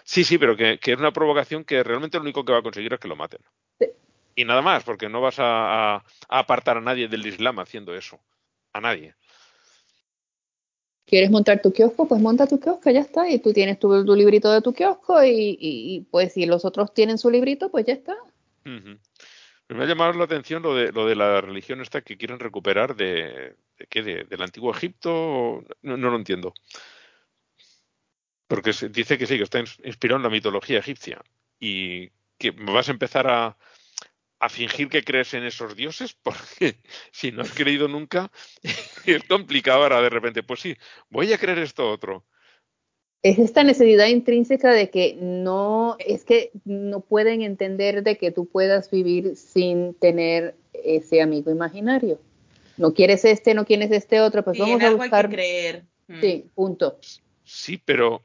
Sí, 0.04 0.24
sí, 0.24 0.38
pero 0.38 0.56
que, 0.56 0.80
que 0.80 0.94
es 0.94 0.98
una 0.98 1.12
provocación 1.12 1.64
que 1.64 1.84
realmente 1.84 2.18
lo 2.18 2.24
único 2.24 2.46
que 2.46 2.54
va 2.54 2.60
a 2.60 2.64
conseguir 2.64 2.94
es 2.94 3.00
que 3.00 3.08
lo 3.08 3.16
maten. 3.16 3.42
Y 4.36 4.46
nada 4.46 4.62
más, 4.62 4.84
porque 4.84 5.10
no 5.10 5.22
vas 5.22 5.40
a, 5.40 5.96
a- 5.96 6.04
a 6.30 6.40
apartar 6.40 6.78
a 6.78 6.82
nadie 6.82 7.08
del 7.08 7.26
Islam 7.26 7.60
haciendo 7.60 7.96
eso. 7.96 8.20
A 8.74 8.80
nadie. 8.82 9.16
¿Quieres 11.06 11.30
montar 11.30 11.62
tu 11.62 11.74
kiosco? 11.74 12.08
Pues 12.08 12.22
monta 12.22 12.48
tu 12.48 12.60
kiosco, 12.60 12.90
ya 12.90 13.02
está. 13.02 13.30
Y 13.30 13.40
tú 13.40 13.52
tienes 13.52 13.78
tu, 13.80 14.06
tu 14.06 14.16
librito 14.16 14.50
de 14.52 14.62
tu 14.62 14.74
kiosco 14.74 15.22
y, 15.24 15.30
y- 15.30 15.58
y, 15.96 16.02
pues 16.10 16.34
si 16.34 16.46
los 16.46 16.64
otros 16.64 16.94
tienen 16.94 17.18
su 17.18 17.30
librito, 17.30 17.70
pues 17.70 17.86
ya 17.86 17.94
está. 17.94 18.16
Pero 18.64 19.78
Me 19.78 19.84
ha 19.84 19.88
llamado 19.88 20.14
la 20.14 20.24
atención 20.24 20.64
lo 20.64 20.74
de, 20.76 20.92
lo 20.94 21.06
de 21.06 21.16
la 21.16 21.42
religión 21.42 21.82
esta 21.82 22.02
que 22.02 22.18
quieren 22.18 22.40
recuperar 22.40 22.96
de, 22.96 23.56
de 23.78 23.88
qué, 23.90 24.04
de- 24.04 24.24
del 24.24 24.42
antiguo 24.42 24.72
Egipto. 24.72 25.64
No, 25.82 25.98
no 25.98 26.10
lo 26.10 26.16
entiendo. 26.16 26.54
Porque 28.48 28.74
se 28.74 28.90
dice 28.90 29.18
que 29.18 29.26
sí, 29.28 29.38
que 29.38 29.44
está 29.44 29.60
ins- 29.60 29.80
inspirado 29.86 30.18
en 30.18 30.24
la 30.24 30.30
mitología 30.30 30.80
egipcia. 30.80 31.22
Y 31.60 32.10
que 32.38 32.52
vas 32.52 32.88
a 32.88 32.92
empezar 32.92 33.28
a, 33.28 33.58
a 34.42 34.50
fingir 34.50 34.90
que 34.90 35.04
crees 35.04 35.34
en 35.36 35.44
esos 35.44 35.76
dioses, 35.76 36.14
porque 36.14 36.78
si 37.12 37.32
no 37.32 37.44
has 37.44 37.52
creído 37.52 37.88
nunca, 37.88 38.32
es 39.06 39.24
complicado 39.26 39.84
ahora 39.84 40.02
de 40.02 40.10
repente. 40.10 40.44
Pues 40.44 40.60
sí, 40.60 40.76
voy 41.10 41.32
a 41.32 41.38
creer 41.38 41.60
esto 41.60 41.90
otro. 41.90 42.26
Es 43.24 43.38
esta 43.38 43.64
necesidad 43.64 44.08
intrínseca 44.08 44.72
de 44.72 44.90
que 44.90 45.16
no, 45.22 45.96
es 46.00 46.26
que 46.26 46.52
no 46.66 47.02
pueden 47.02 47.44
entender 47.44 48.02
de 48.02 48.18
que 48.18 48.32
tú 48.32 48.50
puedas 48.50 48.90
vivir 48.90 49.36
sin 49.36 49.94
tener 49.94 50.56
ese 50.74 51.22
amigo 51.22 51.52
imaginario. 51.52 52.20
No 52.78 52.96
quieres 52.96 53.24
este, 53.26 53.54
no 53.54 53.64
quieres 53.66 53.92
este 53.92 54.22
otro, 54.22 54.44
pues 54.44 54.58
Sí, 54.58 54.62
vamos 54.64 54.80
en 54.80 54.86
a 54.86 54.88
algo 54.88 55.04
hay 55.04 55.10
buscar. 55.10 55.30
que 55.30 55.36
creer. 55.36 55.84
Mm. 56.08 56.20
Sí, 56.20 56.46
punto. 56.56 56.98
Sí, 57.44 57.80
pero 57.86 58.24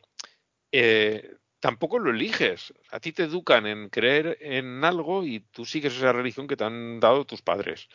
eh, 0.73 1.31
tampoco 1.61 1.99
lo 1.99 2.11
eliges. 2.11 2.73
A 2.91 3.01
ti 3.01 3.13
te 3.13 3.25
educan 3.25 3.67
en 3.67 3.89
creer 3.89 4.39
en 4.41 4.85
algo 4.85 5.25
y 5.25 5.41
tú 5.41 5.65
sigues 5.65 5.97
esa 5.97 6.13
religión 6.13 6.47
que 6.47 6.57
te 6.57 6.65
han 6.65 7.01
dado 7.01 7.25
tus 7.25 7.43
padres. 7.43 7.89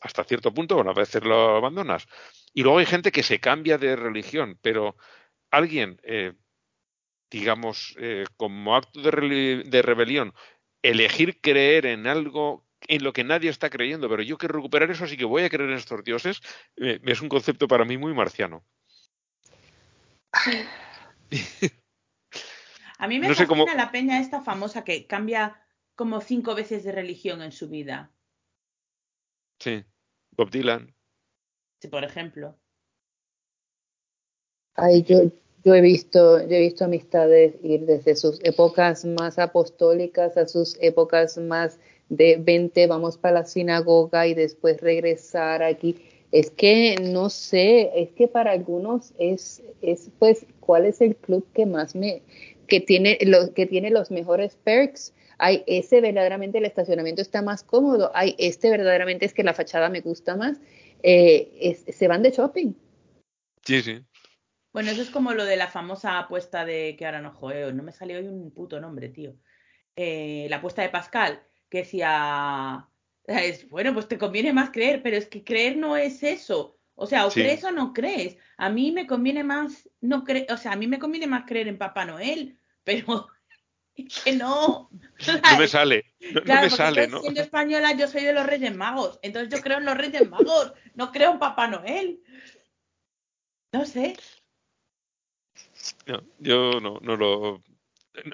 Hasta 0.00 0.24
cierto 0.24 0.52
punto, 0.52 0.76
bueno, 0.76 0.90
a 0.90 0.94
veces 0.94 1.24
lo 1.24 1.56
abandonas. 1.56 2.06
Y 2.52 2.62
luego 2.62 2.78
hay 2.78 2.86
gente 2.86 3.12
que 3.12 3.22
se 3.22 3.40
cambia 3.40 3.78
de 3.78 3.96
religión, 3.96 4.58
pero 4.60 4.96
alguien, 5.50 6.00
eh, 6.02 6.34
digamos, 7.30 7.96
eh, 7.98 8.24
como 8.36 8.76
acto 8.76 9.00
de, 9.00 9.10
rebelión, 9.82 10.34
elegir 10.82 11.40
creer 11.40 11.86
en 11.86 12.06
algo 12.06 12.66
en 12.86 13.02
lo 13.02 13.14
que 13.14 13.24
nadie 13.24 13.48
está 13.48 13.70
creyendo, 13.70 14.10
pero 14.10 14.22
yo 14.22 14.36
quiero 14.36 14.56
recuperar 14.56 14.90
eso, 14.90 15.04
así 15.04 15.16
que 15.16 15.24
voy 15.24 15.42
a 15.42 15.48
creer 15.48 15.70
en 15.70 15.76
estos 15.76 16.04
dioses. 16.04 16.42
Eh, 16.76 17.00
es 17.02 17.22
un 17.22 17.30
concepto 17.30 17.66
para 17.66 17.86
mí 17.86 17.96
muy 17.96 18.12
marciano. 18.12 18.62
A 23.04 23.06
mí 23.06 23.18
me 23.18 23.28
No 23.28 23.34
fascina 23.34 23.48
cómo- 23.48 23.66
la 23.76 23.90
peña 23.92 24.18
esta 24.18 24.40
famosa 24.40 24.82
que 24.82 25.06
cambia 25.06 25.60
como 25.94 26.22
cinco 26.22 26.54
veces 26.54 26.84
de 26.84 26.92
religión 26.92 27.42
en 27.42 27.52
su 27.52 27.68
vida. 27.68 28.10
Sí. 29.58 29.84
Bob 30.30 30.50
Dylan. 30.50 30.94
Sí, 31.82 31.88
por 31.88 32.02
ejemplo. 32.02 32.56
Ay, 34.74 35.02
yo, 35.02 35.30
yo 35.62 35.74
he 35.74 35.82
visto, 35.82 36.40
yo 36.48 36.56
he 36.56 36.60
visto 36.60 36.86
amistades 36.86 37.56
ir 37.62 37.84
desde 37.84 38.16
sus 38.16 38.40
épocas 38.42 39.04
más 39.04 39.38
apostólicas 39.38 40.38
a 40.38 40.48
sus 40.48 40.78
épocas 40.80 41.36
más 41.36 41.78
de 42.08 42.38
20, 42.40 42.86
vamos 42.86 43.18
para 43.18 43.40
la 43.40 43.44
sinagoga 43.44 44.26
y 44.26 44.32
después 44.32 44.80
regresar 44.80 45.62
aquí. 45.62 46.10
Es 46.32 46.50
que 46.50 46.96
no 47.00 47.28
sé, 47.28 47.92
es 48.00 48.10
que 48.12 48.28
para 48.28 48.52
algunos 48.52 49.12
es, 49.18 49.62
es 49.82 50.10
pues, 50.18 50.46
¿cuál 50.58 50.86
es 50.86 51.02
el 51.02 51.14
club 51.14 51.46
que 51.52 51.64
más 51.66 51.94
me, 51.94 52.22
que 52.66 52.80
tiene, 52.80 53.18
lo, 53.22 53.52
que 53.54 53.66
tiene 53.66 53.90
los 53.90 54.10
mejores 54.10 54.56
perks? 54.56 55.14
Ay, 55.38 55.64
ese 55.66 56.00
verdaderamente 56.00 56.58
el 56.58 56.64
estacionamiento 56.64 57.22
está 57.22 57.42
más 57.42 57.62
cómodo. 57.62 58.10
Ay, 58.14 58.36
este 58.38 58.70
verdaderamente 58.70 59.24
es 59.26 59.34
que 59.34 59.44
la 59.44 59.54
fachada 59.54 59.88
me 59.88 60.00
gusta 60.00 60.36
más. 60.36 60.60
Eh, 61.02 61.50
es- 61.60 61.84
se 61.96 62.08
van 62.08 62.22
de 62.22 62.30
shopping. 62.30 62.72
Sí, 63.64 63.82
sí. 63.82 64.04
Bueno, 64.72 64.90
eso 64.90 65.02
es 65.02 65.10
como 65.10 65.32
lo 65.32 65.44
de 65.44 65.56
la 65.56 65.68
famosa 65.68 66.18
apuesta 66.18 66.64
de 66.64 66.96
que 66.96 67.06
ahora 67.06 67.20
no 67.20 67.32
joeo, 67.32 67.72
no 67.72 67.82
me 67.82 67.92
salió 67.92 68.18
hoy 68.18 68.26
un 68.26 68.50
puto 68.50 68.80
nombre, 68.80 69.08
tío. 69.08 69.36
Eh, 69.96 70.46
la 70.50 70.56
apuesta 70.56 70.82
de 70.82 70.88
Pascal, 70.88 71.42
que 71.68 71.78
decía, 71.78 72.88
es, 73.24 73.68
bueno, 73.68 73.94
pues 73.94 74.08
te 74.08 74.18
conviene 74.18 74.52
más 74.52 74.70
creer, 74.70 75.02
pero 75.02 75.16
es 75.16 75.26
que 75.26 75.44
creer 75.44 75.76
no 75.76 75.96
es 75.96 76.22
eso. 76.22 76.78
O 76.96 77.06
sea, 77.06 77.26
o 77.26 77.30
Sí. 77.30 77.40
crees 77.40 77.64
o 77.64 77.70
no 77.70 77.92
crees. 77.92 78.36
A 78.56 78.68
mí 78.70 78.92
me 78.92 79.06
conviene 79.06 79.42
más 79.42 79.88
no 80.00 80.24
creer, 80.24 80.46
o 80.52 80.56
sea, 80.56 80.72
a 80.72 80.76
mí 80.76 80.86
me 80.86 80.98
conviene 80.98 81.26
más 81.26 81.44
creer 81.46 81.68
en 81.68 81.78
Papá 81.78 82.04
Noel, 82.04 82.58
pero 82.84 83.28
es 83.96 84.22
que 84.24 84.32
no. 84.32 84.90
No 84.90 85.58
me 85.58 85.68
sale. 85.68 86.04
No, 86.20 86.40
no 86.40 86.42
Claro, 86.42 86.62
me 86.62 86.70
porque 86.70 86.76
sale, 86.76 87.08
¿no? 87.08 87.20
siendo 87.20 87.40
española, 87.40 87.92
yo 87.92 88.06
soy 88.08 88.22
de 88.22 88.32
los 88.32 88.46
Reyes 88.46 88.74
Magos. 88.76 89.18
Entonces 89.22 89.52
yo 89.52 89.62
creo 89.62 89.78
en 89.78 89.84
los 89.86 89.96
Reyes 89.96 90.28
Magos, 90.28 90.72
no 90.94 91.10
creo 91.10 91.32
en 91.32 91.38
Papá 91.38 91.66
Noel. 91.68 92.20
No 93.72 93.84
sé. 93.84 94.16
No, 96.06 96.22
yo 96.38 96.80
no, 96.80 96.98
no 97.00 97.16
lo 97.16 97.62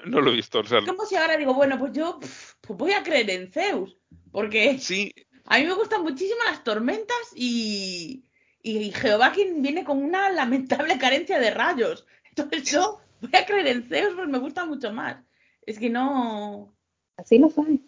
no 0.05 0.21
lo 0.21 0.31
he 0.31 0.35
visto. 0.35 0.59
O 0.59 0.63
sea, 0.63 0.79
Es 0.79 0.85
como 0.85 1.05
si 1.05 1.15
ahora 1.15 1.37
digo, 1.37 1.53
bueno, 1.53 1.77
pues 1.79 1.91
yo 1.93 2.19
pues 2.19 2.77
voy 2.77 2.91
a 2.93 3.03
creer 3.03 3.29
en 3.31 3.51
Zeus. 3.51 3.97
Porque 4.31 4.77
sí, 4.79 5.13
a 5.45 5.57
mí 5.59 5.65
me 5.65 5.73
gustan 5.73 6.03
muchísimo 6.03 6.39
las 6.45 6.63
tormentas 6.63 7.17
y, 7.35 8.23
y 8.63 8.91
Jehová 8.91 9.31
quien 9.31 9.61
viene 9.61 9.83
con 9.83 10.03
una 10.03 10.29
lamentable 10.29 10.97
carencia 10.97 11.39
de 11.39 11.51
rayos. 11.51 12.05
Entonces 12.29 12.71
yo 12.71 12.99
voy 13.21 13.31
a 13.33 13.45
creer 13.45 13.67
en 13.67 13.87
Zeus 13.87 14.13
porque 14.15 14.31
me 14.31 14.39
gusta 14.39 14.65
mucho 14.65 14.91
más. 14.91 15.17
Es 15.65 15.79
que 15.79 15.89
no. 15.89 16.75
Así 17.17 17.37
lo 17.37 17.49
saben. 17.49 17.87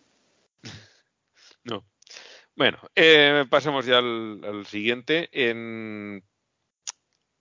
no. 1.64 1.86
Bueno, 2.56 2.80
eh, 2.96 3.46
pasemos 3.50 3.86
ya 3.86 3.98
al, 3.98 4.44
al 4.44 4.66
siguiente. 4.66 5.30
En 5.32 6.24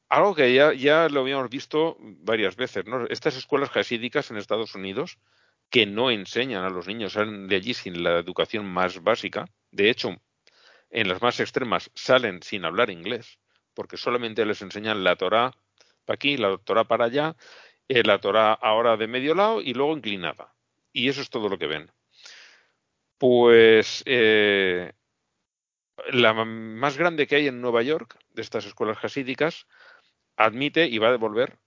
algo 0.09 0.35
que 0.35 0.53
ya, 0.53 0.75
ya 0.75 1.09
lo 1.09 1.21
habíamos 1.21 1.49
visto 1.49 1.97
varias 1.99 2.57
veces, 2.57 2.85
¿no? 2.87 3.07
Estas 3.07 3.37
escuelas 3.37 3.71
jasídicas 3.71 4.31
en 4.31 4.37
Estados 4.37 4.75
Unidos 4.75 5.19
que 5.71 5.87
no 5.87 6.11
enseñan 6.11 6.65
a 6.65 6.69
los 6.69 6.87
niños, 6.87 7.15
salen 7.15 7.49
de 7.49 7.57
allí 7.57 7.73
sin 7.73 8.03
la 8.03 8.19
educación 8.19 8.67
más 8.67 9.03
básica. 9.03 9.47
De 9.71 9.89
hecho, 9.89 10.21
en 10.93 11.09
las 11.09 11.21
más 11.23 11.41
extremas 11.41 11.91
salen 11.95 12.43
sin 12.43 12.65
hablar 12.65 12.91
inglés, 12.91 13.39
porque 13.75 13.97
solamente 13.97 14.45
les 14.45 14.63
enseñan 14.63 15.03
la 15.03 15.17
Torá 15.17 15.53
para 16.05 16.15
aquí, 16.15 16.37
la 16.37 16.59
Torá 16.59 16.85
para 16.85 17.07
allá, 17.07 17.35
eh, 17.89 18.03
la 18.05 18.21
Torá 18.21 18.53
ahora 18.53 18.97
de 18.97 19.07
medio 19.07 19.35
lado 19.35 19.61
y 19.63 19.73
luego 19.73 19.97
inclinada. 19.97 20.55
Y 20.93 21.09
eso 21.09 21.23
es 21.23 21.31
todo 21.31 21.49
lo 21.49 21.59
que 21.59 21.67
ven. 21.67 21.91
Pues 23.17 24.03
eh, 24.05 24.93
la 26.11 26.35
más 26.35 26.99
grande 26.99 27.27
que 27.27 27.37
hay 27.37 27.49
en 27.49 27.61
Nueva 27.61 27.83
York, 27.83 28.19
de 28.31 28.43
estas 28.43 28.67
escuelas 28.67 28.99
jasídicas, 28.99 29.67
admite 30.37 30.87
y 30.87 30.99
va 30.99 31.09
a 31.09 31.13
devolver 31.13 31.59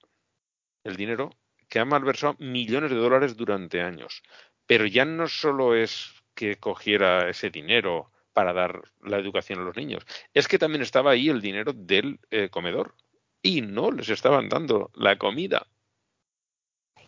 el 0.84 0.96
dinero 0.96 1.32
que 1.68 1.80
ha 1.80 1.86
malversado 1.86 2.36
millones 2.38 2.92
de 2.92 2.98
dólares 2.98 3.36
durante 3.36 3.82
años. 3.82 4.22
Pero 4.68 4.86
ya 4.86 5.06
no 5.06 5.28
solo 5.28 5.74
es 5.74 6.14
que 6.36 6.58
cogiera 6.58 7.30
ese 7.30 7.50
dinero 7.50 8.12
para 8.36 8.52
dar 8.54 8.82
la 9.02 9.18
educación 9.18 9.60
a 9.60 9.64
los 9.64 9.78
niños, 9.78 10.06
es 10.34 10.48
que 10.50 10.60
también 10.60 10.82
estaba 10.82 11.12
ahí 11.12 11.30
el 11.30 11.42
dinero 11.42 11.72
del 11.74 12.20
eh, 12.32 12.50
comedor 12.50 12.94
y 13.42 13.62
no 13.62 13.92
les 13.92 14.10
estaban 14.10 14.50
dando 14.50 14.92
la 14.94 15.18
comida. 15.18 15.66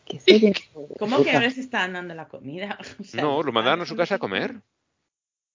¿Qué 0.06 0.20
se 0.22 0.40
viene 0.40 0.56
por 0.74 0.88
¿Cómo 0.98 1.22
que 1.24 1.34
no 1.34 1.42
les 1.42 1.58
están 1.58 1.94
dando 1.94 2.14
la 2.16 2.30
comida? 2.30 2.78
O 3.00 3.04
sea, 3.04 3.22
No, 3.22 3.44
lo 3.44 3.52
mandaban 3.52 3.82
a 3.82 3.86
su 3.86 3.96
casa 3.98 4.16
a 4.16 4.20
comer. 4.20 4.56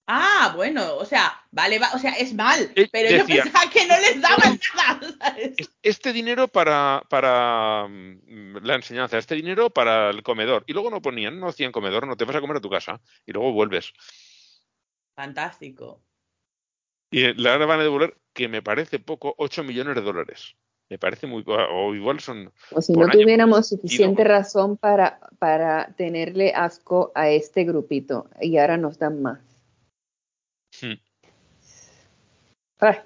Ah, 0.06 0.52
bueno, 0.54 0.96
o 0.96 1.04
sea, 1.06 1.32
vale, 1.52 1.78
va, 1.78 1.88
o 1.94 1.98
sea, 1.98 2.12
es 2.12 2.34
mal, 2.34 2.70
Eh, 2.74 2.88
pero 2.92 3.16
yo 3.16 3.24
pensaba 3.24 3.70
que 3.70 3.86
no 3.86 3.96
les 3.98 4.20
daban 4.20 4.60
nada. 4.76 5.00
¿sabes? 5.20 5.54
Es- 5.56 5.70
Este 5.82 6.12
dinero 6.12 6.48
para, 6.48 7.02
para 7.08 7.86
mm, 7.88 8.58
la 8.62 8.74
enseñanza, 8.74 9.16
este 9.16 9.36
dinero 9.36 9.70
para 9.70 10.10
el 10.10 10.22
comedor. 10.22 10.64
Y 10.66 10.74
luego 10.74 10.90
no 10.90 11.00
ponían, 11.00 11.40
no 11.40 11.48
hacían 11.48 11.72
comedor, 11.72 12.06
no 12.06 12.16
te 12.16 12.24
vas 12.26 12.36
a 12.36 12.40
comer 12.42 12.58
a 12.58 12.60
tu 12.60 12.68
casa 12.68 13.00
y 13.24 13.32
luego 13.32 13.52
vuelves. 13.52 13.94
Fantástico. 15.14 16.02
Y 17.10 17.24
eh, 17.24 17.34
la 17.36 17.52
ahora 17.52 17.66
van 17.66 17.80
a 17.80 17.82
devolver, 17.82 18.16
que 18.32 18.48
me 18.48 18.62
parece 18.62 18.98
poco, 18.98 19.34
8 19.38 19.64
millones 19.64 19.94
de 19.94 20.00
dólares. 20.00 20.56
Me 20.88 20.98
parece 20.98 21.26
muy 21.26 21.42
poco, 21.42 21.62
o 21.70 21.94
igual 21.94 22.20
son... 22.20 22.52
O 22.70 22.82
si 22.82 22.92
no 22.92 23.04
año. 23.04 23.12
tuviéramos 23.12 23.68
suficiente 23.68 24.24
razón 24.24 24.76
para, 24.76 25.20
para 25.38 25.94
tenerle 25.96 26.52
asco 26.54 27.12
a 27.14 27.30
este 27.30 27.64
grupito 27.64 28.28
y 28.40 28.58
ahora 28.58 28.76
nos 28.76 28.98
dan 28.98 29.22
más. 29.22 29.40
Hmm. 30.80 30.94
Ay, 32.78 32.98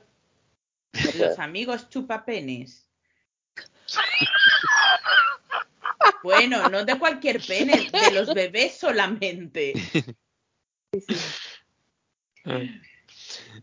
no 0.94 1.10
puedo. 1.12 1.28
Los 1.28 1.38
amigos 1.38 1.88
chupapenes. 1.88 2.88
Bueno, 6.22 6.68
no 6.68 6.84
de 6.84 6.98
cualquier 6.98 7.40
pene, 7.40 7.88
de 7.90 8.10
los 8.12 8.34
bebés 8.34 8.76
solamente. 8.76 9.74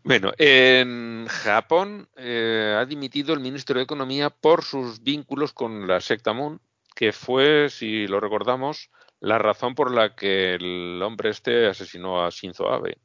Bueno, 0.03 0.34
en 0.38 1.27
Japón 1.27 2.10
eh, 2.18 2.76
ha 2.77 2.85
dimitido 2.85 3.34
el 3.34 3.39
ministro 3.39 3.77
de 3.77 3.84
Economía 3.84 4.30
por 4.30 4.64
sus 4.64 5.01
vínculos 5.03 5.53
con 5.53 5.88
la 5.88 6.01
secta 6.01 6.34
Moon, 6.34 6.60
que 6.95 7.14
fue, 7.14 7.69
si 7.69 8.07
lo 8.07 8.19
recordamos, 8.19 8.89
la 9.19 9.38
razón 9.38 9.76
por 9.76 9.93
la 9.93 10.15
que 10.15 10.55
el 10.55 11.01
hombre 11.01 11.30
este 11.30 11.68
asesinó 11.68 12.26
a 12.26 12.30
Shinzo 12.30 12.69
Abe, 12.69 12.97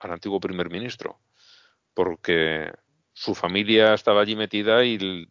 al 0.00 0.12
antiguo 0.12 0.40
primer 0.40 0.68
ministro, 0.70 1.18
porque 1.94 2.70
su 3.14 3.34
familia 3.34 3.94
estaba 3.94 4.20
allí 4.20 4.36
metida 4.36 4.84
y, 4.84 5.28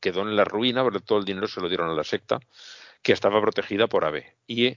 quedó 0.00 0.20
en 0.20 0.36
la 0.36 0.44
ruina, 0.44 0.82
porque 0.82 1.00
todo 1.00 1.18
el 1.18 1.24
dinero 1.24 1.46
se 1.48 1.62
lo 1.62 1.68
dieron 1.68 1.88
a 1.88 1.94
la 1.94 2.04
secta, 2.04 2.38
que 3.02 3.12
estaba 3.12 3.40
protegida 3.40 3.86
por 3.86 4.04
Abe. 4.04 4.36
Y 4.46 4.76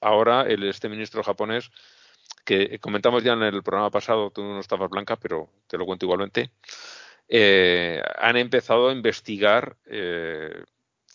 ahora 0.00 0.42
el, 0.42 0.62
este 0.62 0.88
ministro 0.88 1.24
japonés 1.24 1.70
que 2.50 2.80
comentamos 2.80 3.22
ya 3.22 3.34
en 3.34 3.44
el 3.44 3.62
programa 3.62 3.90
pasado, 3.90 4.32
tú 4.32 4.42
no 4.42 4.58
estabas 4.58 4.90
blanca, 4.90 5.14
pero 5.14 5.48
te 5.68 5.78
lo 5.78 5.86
cuento 5.86 6.06
igualmente, 6.06 6.50
eh, 7.28 8.02
han 8.18 8.36
empezado 8.36 8.88
a 8.88 8.92
investigar 8.92 9.76
eh, 9.86 10.64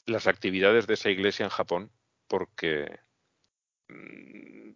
las 0.06 0.28
actividades 0.28 0.88
de 0.88 0.94
esa 0.94 1.10
iglesia 1.10 1.44
en 1.44 1.50
Japón, 1.50 1.92
porque 2.30 3.00
mm, 3.90 4.76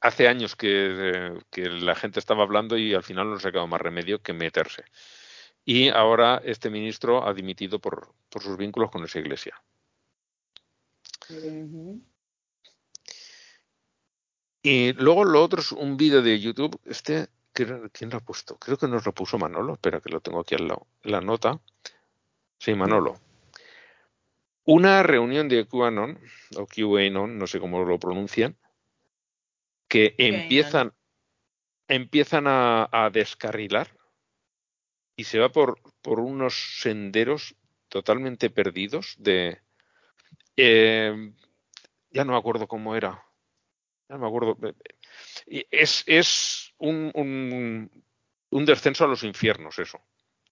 hace 0.00 0.26
años 0.26 0.56
que, 0.56 1.38
que, 1.52 1.68
la 1.68 1.94
gente 1.94 2.18
estaba 2.18 2.42
hablando 2.42 2.76
y 2.76 2.92
al 2.92 3.04
final 3.04 3.30
no 3.30 3.38
se 3.38 3.46
ha 3.46 3.52
quedado 3.52 3.68
más 3.68 3.80
remedio 3.80 4.20
que 4.20 4.32
meterse. 4.32 4.82
Y 5.64 5.88
ahora 5.90 6.42
este 6.44 6.68
ministro 6.68 7.24
ha 7.28 7.32
dimitido 7.32 7.78
por, 7.78 8.12
sus 8.40 8.56
vínculos 8.56 8.90
con 8.90 9.04
esa 9.04 9.20
iglesia. 9.20 9.54
Uh. 11.30 12.00
Y 14.68 14.94
luego 14.94 15.24
lo 15.24 15.44
otro 15.44 15.60
es 15.60 15.70
un 15.70 15.96
vídeo 15.96 16.22
de 16.22 16.40
YouTube. 16.40 16.76
Este, 16.84 17.28
¿quién 17.52 18.10
lo 18.10 18.16
ha 18.16 18.20
puesto? 18.20 18.58
Creo 18.58 18.76
que 18.76 18.88
nos 18.88 19.06
lo 19.06 19.12
puso 19.12 19.38
Manolo. 19.38 19.74
Espera, 19.74 20.00
que 20.00 20.10
lo 20.10 20.20
tengo 20.20 20.40
aquí 20.40 20.56
al 20.56 20.66
lado. 20.66 20.88
La 21.04 21.20
nota. 21.20 21.60
Sí, 22.58 22.74
Manolo. 22.74 23.14
Una 24.64 25.04
reunión 25.04 25.48
de 25.48 25.68
QAnon, 25.68 26.18
o 26.56 26.66
QAnon, 26.66 27.38
no 27.38 27.46
sé 27.46 27.60
cómo 27.60 27.84
lo 27.84 27.96
pronuncian, 28.00 28.56
que 29.86 30.16
empiezan, 30.18 30.92
empiezan 31.86 32.48
a, 32.48 32.88
a, 32.90 33.10
descarrilar 33.10 33.96
y 35.14 35.22
se 35.22 35.38
va 35.38 35.50
por, 35.50 35.78
por 36.02 36.18
unos 36.18 36.80
senderos 36.80 37.54
totalmente 37.88 38.50
perdidos 38.50 39.14
de... 39.20 39.60
Eh, 40.56 41.32
ya 42.10 42.24
no 42.24 42.32
me 42.32 42.38
acuerdo 42.38 42.66
cómo 42.66 42.96
era. 42.96 43.25
No 44.08 44.18
me 44.18 44.26
acuerdo. 44.26 44.56
Es, 45.46 46.04
es 46.06 46.72
un, 46.78 47.10
un, 48.50 48.64
descenso 48.64 49.04
a 49.04 49.08
los 49.08 49.24
infiernos 49.24 49.78
eso. 49.78 50.00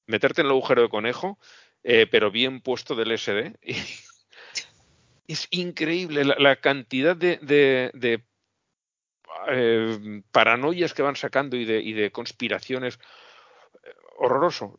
Meterte 0.06 0.40
en 0.40 0.47
el 0.47 0.52
agujero 0.52 0.82
de 0.82 0.89
conejo, 0.89 1.39
eh, 1.82 2.06
pero 2.10 2.31
bien 2.31 2.60
puesto 2.60 2.94
del 2.94 3.16
SD. 3.16 3.56
es 5.28 5.48
increíble 5.51 6.24
la, 6.24 6.56
cantidad 6.56 7.16
de, 7.16 7.39
de, 7.39 8.24
eh, 9.51 10.22
paranoias 10.31 10.93
que 10.93 11.02
van 11.02 11.16
sacando 11.16 11.56
y 11.56 11.64
de, 11.64 11.81
y 11.81 11.93
de 11.93 12.10
conspiraciones. 12.10 12.98
Eh, 13.85 13.94
horroroso. 14.18 14.76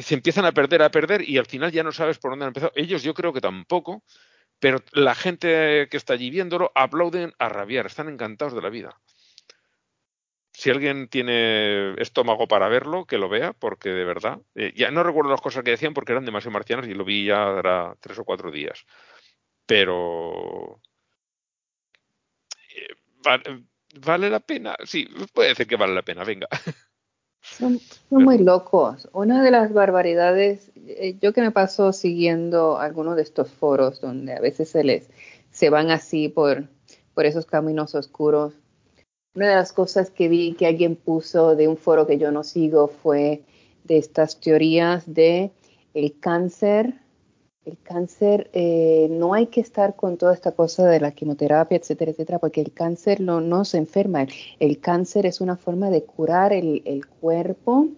Se 0.00 0.14
empiezan 0.14 0.46
a 0.46 0.52
perder, 0.52 0.82
a 0.82 0.90
perder 0.90 1.28
y 1.28 1.38
al 1.38 1.46
final 1.46 1.70
ya 1.70 1.84
no 1.84 1.92
sabes 1.92 2.18
por 2.18 2.32
dónde 2.32 2.46
han 2.46 2.50
empezado. 2.50 2.72
Ellos 2.74 3.02
yo 3.02 3.14
creo 3.14 3.32
que 3.32 3.40
tampoco, 3.40 4.02
pero 4.58 4.78
la 4.92 5.14
gente 5.14 5.88
que 5.90 5.96
está 5.96 6.14
allí 6.14 6.30
viéndolo 6.30 6.72
aplauden 6.74 7.32
a 7.38 7.48
rabiar, 7.48 7.86
están 7.86 8.08
encantados 8.08 8.54
de 8.54 8.62
la 8.62 8.70
vida. 8.70 9.00
Si 10.52 10.70
alguien 10.70 11.08
tiene 11.08 11.92
estómago 12.00 12.48
para 12.48 12.68
verlo, 12.68 13.04
que 13.06 13.18
lo 13.18 13.28
vea, 13.28 13.52
porque 13.52 13.90
de 13.90 14.04
verdad, 14.04 14.40
eh, 14.54 14.72
ya 14.74 14.90
no 14.90 15.02
recuerdo 15.02 15.30
las 15.30 15.42
cosas 15.42 15.62
que 15.62 15.72
decían 15.72 15.92
porque 15.92 16.12
eran 16.12 16.24
demasiado 16.24 16.52
marcianas 16.52 16.88
y 16.88 16.94
lo 16.94 17.04
vi 17.04 17.26
ya 17.26 17.94
tres 18.00 18.18
o 18.18 18.24
cuatro 18.24 18.50
días. 18.50 18.86
Pero 19.66 20.80
eh, 23.24 23.62
vale 24.00 24.30
la 24.30 24.40
pena, 24.40 24.76
sí, 24.84 25.06
puede 25.32 25.50
decir 25.50 25.66
que 25.66 25.76
vale 25.76 25.94
la 25.94 26.02
pena, 26.02 26.24
venga. 26.24 26.48
Son, 27.58 27.78
son, 27.78 28.24
muy 28.24 28.38
locos. 28.38 29.08
Una 29.12 29.42
de 29.42 29.50
las 29.50 29.72
barbaridades, 29.72 30.70
eh, 30.86 31.16
yo 31.20 31.32
que 31.32 31.40
me 31.40 31.50
paso 31.50 31.92
siguiendo 31.92 32.78
algunos 32.78 33.16
de 33.16 33.22
estos 33.22 33.50
foros 33.50 34.00
donde 34.00 34.34
a 34.34 34.40
veces 34.40 34.68
se 34.68 34.84
les 34.84 35.08
se 35.50 35.70
van 35.70 35.90
así 35.90 36.28
por, 36.28 36.68
por 37.14 37.24
esos 37.24 37.46
caminos 37.46 37.94
oscuros. 37.94 38.52
Una 39.34 39.48
de 39.48 39.54
las 39.54 39.72
cosas 39.72 40.10
que 40.10 40.28
vi 40.28 40.52
que 40.52 40.66
alguien 40.66 40.96
puso 40.96 41.56
de 41.56 41.66
un 41.66 41.78
foro 41.78 42.06
que 42.06 42.18
yo 42.18 42.30
no 42.30 42.44
sigo 42.44 42.88
fue 42.88 43.42
de 43.84 43.96
estas 43.96 44.38
teorías 44.38 45.04
de 45.06 45.50
el 45.94 46.18
cáncer 46.20 46.94
el 47.66 47.76
cáncer, 47.82 48.48
eh, 48.52 49.08
no 49.10 49.34
hay 49.34 49.46
que 49.46 49.60
estar 49.60 49.96
con 49.96 50.16
toda 50.16 50.32
esta 50.32 50.52
cosa 50.52 50.86
de 50.86 51.00
la 51.00 51.10
quimioterapia, 51.10 51.76
etcétera, 51.76 52.12
etcétera, 52.12 52.38
porque 52.38 52.60
el 52.60 52.72
cáncer 52.72 53.20
no, 53.20 53.40
no 53.40 53.64
se 53.64 53.78
enferma. 53.78 54.26
El, 54.60 54.78
cáncer 54.78 55.26
es 55.26 55.40
una 55.40 55.56
forma 55.56 55.90
de 55.90 56.04
curar 56.04 56.52
el, 56.52 57.04
cuerpo 57.20 57.88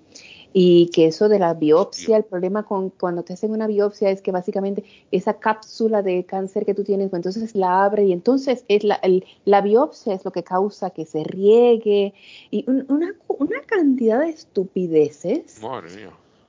y 0.54 0.90
que 0.94 1.06
eso 1.06 1.28
de 1.28 1.38
la 1.38 1.52
biopsia, 1.52 2.16
el 2.16 2.24
problema 2.24 2.62
con 2.62 2.88
cuando 2.88 3.22
te 3.22 3.34
hacen 3.34 3.50
una 3.50 3.66
biopsia 3.66 4.10
es 4.10 4.22
que 4.22 4.32
básicamente 4.32 4.84
esa 5.12 5.34
cápsula 5.34 6.02
de 6.02 6.24
cáncer 6.24 6.64
que 6.64 6.72
tú 6.72 6.82
tienes, 6.82 7.10
pues 7.10 7.18
entonces 7.18 7.54
la 7.54 7.84
abre 7.84 8.06
y 8.06 8.12
entonces 8.12 8.64
es 8.68 8.84
la, 8.84 8.94
el, 8.96 9.26
la 9.44 9.60
biopsia 9.60 10.14
es 10.14 10.24
lo 10.24 10.30
que 10.30 10.42
causa 10.42 10.90
que 10.90 11.04
se 11.04 11.24
riegue 11.24 12.14
y 12.50 12.64
un, 12.66 12.86
una, 12.88 13.14
una 13.28 13.60
cantidad 13.62 14.20
de 14.20 14.30
estupideces. 14.30 15.60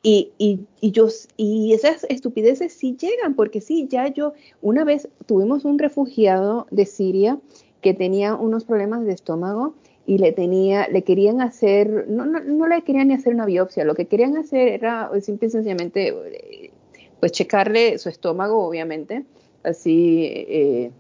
Y, 0.02 0.32
y, 0.38 0.62
y, 0.80 0.92
yo, 0.92 1.08
y 1.36 1.74
esas 1.74 2.06
estupideces 2.10 2.72
sí 2.74 2.96
llegan, 3.00 3.36
porque 3.36 3.60
sí, 3.60 3.88
ya 3.90 4.08
yo, 4.08 4.34
una 4.62 4.86
vez 4.86 5.10
tuvimos 5.26 5.66
un 5.66 5.78
refugiado 5.78 6.68
de 6.72 6.86
Siria 6.86 7.40
que 7.82 7.94
tenía 7.94 8.36
unos 8.36 8.64
problemas 8.64 9.04
de 9.06 9.12
estómago 9.12 9.76
y 10.06 10.18
le 10.18 10.32
tenía, 10.32 10.88
le 10.88 11.04
querían 11.04 11.42
hacer, 11.42 12.08
no, 12.10 12.26
no, 12.26 12.40
no 12.40 12.68
le 12.68 12.82
querían 12.84 13.10
ni 13.10 13.14
hacer 13.14 13.34
una 13.34 13.46
biopsia, 13.46 13.84
lo 13.84 13.94
que 13.94 14.08
querían 14.08 14.38
hacer 14.38 14.70
era 14.70 15.12
simple 15.22 15.50
y 15.50 15.52
sencillamente, 15.52 16.72
pues 17.20 17.32
checarle 17.34 17.98
su 17.98 18.10
estómago, 18.10 18.66
obviamente, 18.66 19.26
así, 19.64 20.24
eh, 20.26 20.92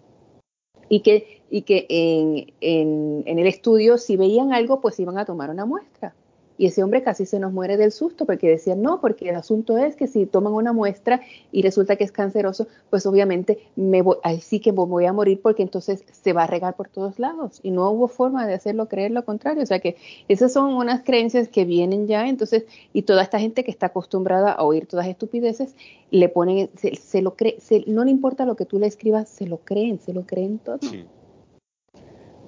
y 0.89 0.99
que, 1.01 1.41
y 1.49 1.61
que 1.61 1.85
en, 1.89 2.53
en, 2.59 3.23
en 3.26 3.39
el 3.39 3.47
estudio, 3.47 3.97
si 3.97 4.17
veían 4.17 4.51
algo, 4.51 4.81
pues 4.81 4.99
iban 4.99 5.17
a 5.17 5.26
tomar 5.26 5.49
una 5.49 5.65
muestra. 5.65 6.13
Y 6.60 6.65
ese 6.65 6.84
hombre 6.84 7.02
casi 7.03 7.26
se 7.26 7.40
nos 7.40 7.53
muere 7.53 7.77
del 7.77 7.94
susto 7.94 8.26
porque 8.26 8.49
decía, 8.49 8.76
no, 8.76 8.99
porque 8.99 9.30
el 9.30 9.38
asunto 9.38 9.77
es 9.77 9.95
que 9.95 10.07
si 10.07 10.26
toman 10.26 10.52
una 10.52 10.73
muestra 10.73 11.22
y 11.53 11.61
resulta 11.61 11.95
que 11.95 12.03
es 12.03 12.11
canceroso, 12.11 12.68
pues 12.90 13.06
obviamente 13.06 13.60
me 13.77 14.02
voy, 14.02 14.18
ahí 14.23 14.41
sí 14.41 14.60
que 14.60 14.73
voy 14.73 15.06
a 15.06 15.14
morir 15.14 15.40
porque 15.41 15.64
entonces 15.64 16.03
se 16.11 16.34
va 16.34 16.44
a 16.44 16.48
regar 16.48 16.76
por 16.76 16.90
todos 16.90 17.18
lados. 17.18 17.61
Y 17.64 17.72
no 17.72 17.90
hubo 17.90 18.10
forma 18.10 18.45
de 18.45 18.56
hacerlo 18.56 18.90
creer 18.90 19.11
lo 19.11 19.23
contrario. 19.23 19.64
O 19.64 19.65
sea 19.65 19.80
que 19.80 19.95
esas 20.27 20.52
son 20.52 20.73
unas 20.73 21.02
creencias 21.03 21.48
que 21.48 21.64
vienen 21.64 22.07
ya, 22.07 22.27
entonces, 22.27 22.65
y 22.91 23.03
toda 23.03 23.23
esta 23.23 23.40
gente 23.40 23.64
que 23.64 23.72
está 23.72 23.86
acostumbrada 23.86 24.52
a 24.52 24.61
oír 24.64 24.86
todas 24.86 25.07
estupideces, 25.07 25.77
le 26.11 26.27
ponen, 26.27 26.69
se, 26.76 26.94
se 26.98 27.22
lo 27.22 27.38
cree, 27.38 27.56
se, 27.61 27.86
no 27.88 28.03
le 28.03 28.11
importa 28.11 28.45
lo 28.45 28.57
que 28.57 28.65
tú 28.65 28.80
le 28.80 28.88
escribas, 28.88 29.30
se 29.30 29.48
lo 29.48 29.60
creen, 29.60 30.02
se 30.02 30.11
lo 30.11 30.26
creen 30.26 30.60
todo. 30.60 30.80
Sí. 30.81 31.06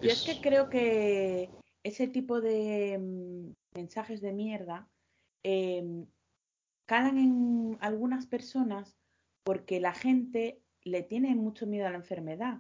Yo 0.02 0.10
es 0.10 0.24
que 0.24 0.42
creo 0.42 0.68
que 0.70 1.48
ese 1.84 2.08
tipo 2.08 2.42
de 2.42 2.98
mm, 3.00 3.54
mensajes 3.76 4.22
de 4.22 4.34
mierda 4.34 4.90
eh, 5.44 6.06
calan 6.86 7.18
en 7.18 7.78
algunas 7.82 8.28
personas 8.28 8.98
porque 9.44 9.80
la 9.80 9.94
gente 9.94 10.62
le 10.84 11.04
tiene 11.04 11.36
mucho 11.36 11.66
miedo 11.68 11.88
a 11.88 11.92
la 11.92 11.98
enfermedad. 11.98 12.60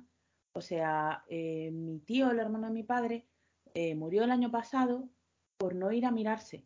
O 0.53 0.61
sea, 0.61 1.23
eh, 1.27 1.72
mi 1.72 1.99
tío, 1.99 2.31
el 2.31 2.39
hermano 2.39 2.68
de 2.68 2.73
mi 2.73 2.84
padre, 2.84 3.27
eh, 3.73 3.95
murió 3.95 4.23
el 4.23 4.31
año 4.31 4.52
pasado 4.52 5.10
por 5.57 5.76
no 5.76 5.91
ir 5.91 6.06
a 6.06 6.11
mirarse, 6.11 6.65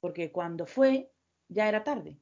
porque 0.00 0.32
cuando 0.32 0.66
fue 0.66 1.12
ya 1.48 1.68
era 1.68 1.84
tarde. 1.84 2.18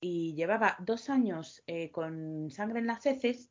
Y 0.00 0.34
llevaba 0.34 0.76
dos 0.80 1.08
años 1.08 1.62
eh, 1.66 1.90
con 1.90 2.50
sangre 2.50 2.80
en 2.80 2.86
las 2.86 3.06
heces 3.06 3.50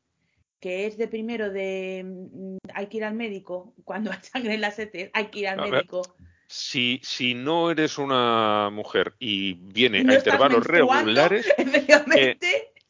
que 0.66 0.88
es 0.88 0.98
de 0.98 1.08
primero 1.08 1.52
de 1.52 2.04
mm, 2.04 2.58
hay 2.74 2.88
que 2.88 2.98
ir 2.98 3.04
al 3.04 3.14
médico, 3.14 3.76
cuando 3.84 4.10
hay 4.12 4.18
sangre 4.24 4.56
en 4.56 4.62
las 4.62 4.80
heces, 4.80 5.12
hay 5.14 5.28
que 5.28 5.42
ir 5.42 5.48
al 5.48 5.60
a 5.60 5.68
médico. 5.68 6.02
Ver, 6.02 6.28
si, 6.48 7.00
si 7.04 7.36
no 7.36 7.70
eres 7.70 8.00
una 8.00 8.72
mujer 8.72 9.14
y 9.20 9.54
viene 9.54 10.04
no 10.04 10.12
a 10.12 10.16
intervalos 10.16 10.66
regulares, 10.66 11.48
eh, 12.18 12.40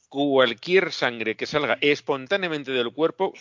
cualquier 0.08 0.94
sangre 0.94 1.36
que 1.36 1.46
salga 1.46 1.78
espontáneamente 1.82 2.72
del 2.72 2.94
cuerpo 2.94 3.34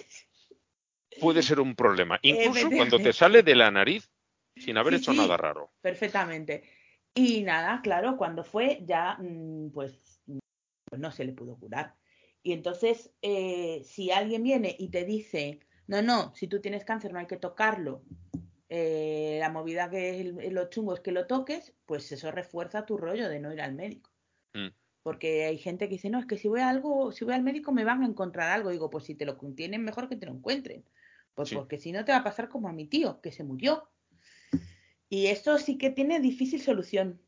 puede 1.21 1.41
ser 1.41 1.61
un 1.61 1.77
problema, 1.77 2.19
incluso 2.23 2.71
cuando 2.71 2.99
te 2.99 3.13
sale 3.13 3.45
de 3.45 3.55
la 3.55 3.71
nariz 3.71 4.11
sin 4.57 4.77
haber 4.79 4.95
sí, 4.95 4.99
hecho 4.99 5.13
sí, 5.13 5.19
nada 5.19 5.37
raro. 5.37 5.71
Perfectamente. 5.81 6.65
Y 7.15 7.45
nada, 7.45 7.81
claro, 7.85 8.17
cuando 8.17 8.43
fue 8.43 8.81
ya, 8.85 9.17
mm, 9.17 9.71
pues, 9.71 9.97
pues 10.27 11.01
no 11.01 11.13
se 11.13 11.25
le 11.25 11.35
pudo 11.35 11.57
curar. 11.57 11.95
Y 12.45 12.53
entonces, 12.53 13.11
eh, 13.23 13.83
si 13.85 14.11
alguien 14.13 14.43
viene 14.43 14.77
y 14.79 14.91
te 14.91 15.05
dice, 15.07 15.61
no, 15.87 16.03
no, 16.03 16.33
si 16.37 16.47
tú 16.47 16.61
tienes 16.61 16.85
cáncer 16.85 17.11
no 17.13 17.19
hay 17.19 17.27
que 17.27 17.39
tocarlo, 17.39 18.03
eh, 18.69 19.39
la 19.41 19.49
movida 19.51 19.89
que 19.89 20.21
es 20.21 20.53
lo 20.53 20.69
chungo 20.69 20.93
es 20.95 21.01
que 21.01 21.11
lo 21.11 21.27
toques, 21.27 21.73
pues 21.87 22.13
eso 22.13 22.31
refuerza 22.31 22.85
tu 22.85 22.99
rollo 22.99 23.31
de 23.31 23.41
no 23.41 23.51
ir 23.51 23.63
al 23.63 23.75
médico. 23.75 24.11
Mm. 24.53 24.69
Porque 25.03 25.47
hay 25.47 25.57
gente 25.57 25.87
que 25.89 25.95
dice, 25.95 26.11
no, 26.11 26.19
es 26.19 26.27
que 26.27 26.37
si 26.37 26.49
voy 26.49 26.61
a 26.61 26.69
algo, 26.69 27.13
si 27.13 27.25
voy 27.25 27.33
al 27.33 27.43
médico 27.43 27.73
me 27.73 27.83
van 27.85 28.03
a 28.03 28.07
encontrar 28.07 28.51
algo. 28.51 28.69
Digo, 28.71 28.91
pues 28.91 29.05
si 29.05 29.15
te 29.15 29.25
lo 29.25 29.37
tienen, 29.57 29.83
mejor 29.83 30.09
que 30.09 30.17
te 30.17 30.27
lo 30.27 30.33
encuentren. 30.33 30.85
Pues 31.35 31.49
Sí. 31.49 31.55
porque 31.57 31.79
si 31.79 31.93
no 31.93 32.05
te 32.05 32.13
va 32.13 32.19
a 32.19 32.25
pasar 32.25 32.51
como 32.51 32.69
a 32.69 32.73
mi 32.73 32.87
tío, 32.87 33.21
que 33.23 33.33
se 33.33 33.43
murió. 33.43 33.89
Y 35.09 35.27
esto 35.29 35.57
sí 35.59 35.79
que 35.79 35.89
tiene 35.91 36.21
difícil 36.21 36.61
solución. 36.61 37.21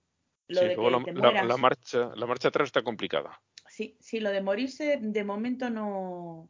Lo 0.48 0.60
Sí, 0.60 0.68
de 0.68 0.74
luego 0.76 0.90
que 0.90 0.96
la, 0.98 1.04
te 1.04 1.12
la- 1.12 1.20
mueras. 1.30 1.46
la 1.46 1.56
marcha, 1.56 2.10
la 2.14 2.26
marcha 2.26 2.48
atrás 2.48 2.66
está 2.68 2.82
complicada. 2.82 3.40
Sí, 3.76 3.94
sí, 4.00 4.20
lo 4.20 4.30
de 4.30 4.40
morirse 4.40 4.98
de 5.02 5.22
momento 5.22 5.68
no, 5.68 6.48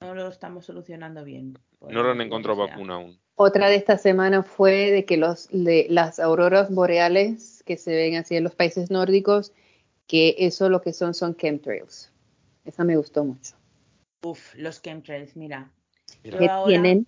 no 0.00 0.14
lo 0.14 0.28
estamos 0.28 0.64
solucionando 0.64 1.22
bien. 1.22 1.58
No 1.82 2.02
lo 2.02 2.12
han 2.12 2.22
encontrado 2.22 2.64
sea. 2.64 2.74
vacuna 2.74 2.94
aún. 2.94 3.20
Otra 3.34 3.68
de 3.68 3.76
esta 3.76 3.98
semana 3.98 4.42
fue 4.42 4.90
de 4.90 5.04
que 5.04 5.18
los, 5.18 5.48
de, 5.52 5.86
las 5.90 6.18
auroras 6.18 6.70
boreales 6.72 7.62
que 7.66 7.76
se 7.76 7.94
ven 7.94 8.16
así 8.16 8.36
en 8.36 8.44
los 8.44 8.54
países 8.54 8.90
nórdicos, 8.90 9.52
que 10.06 10.34
eso 10.38 10.70
lo 10.70 10.80
que 10.80 10.94
son 10.94 11.12
son 11.12 11.36
chemtrails. 11.36 12.10
Esa 12.64 12.84
me 12.84 12.96
gustó 12.96 13.22
mucho. 13.26 13.54
Uf, 14.22 14.54
los 14.54 14.80
chemtrails, 14.80 15.36
mira. 15.36 15.70
Ahora, 16.40 16.64
tienen 16.68 17.06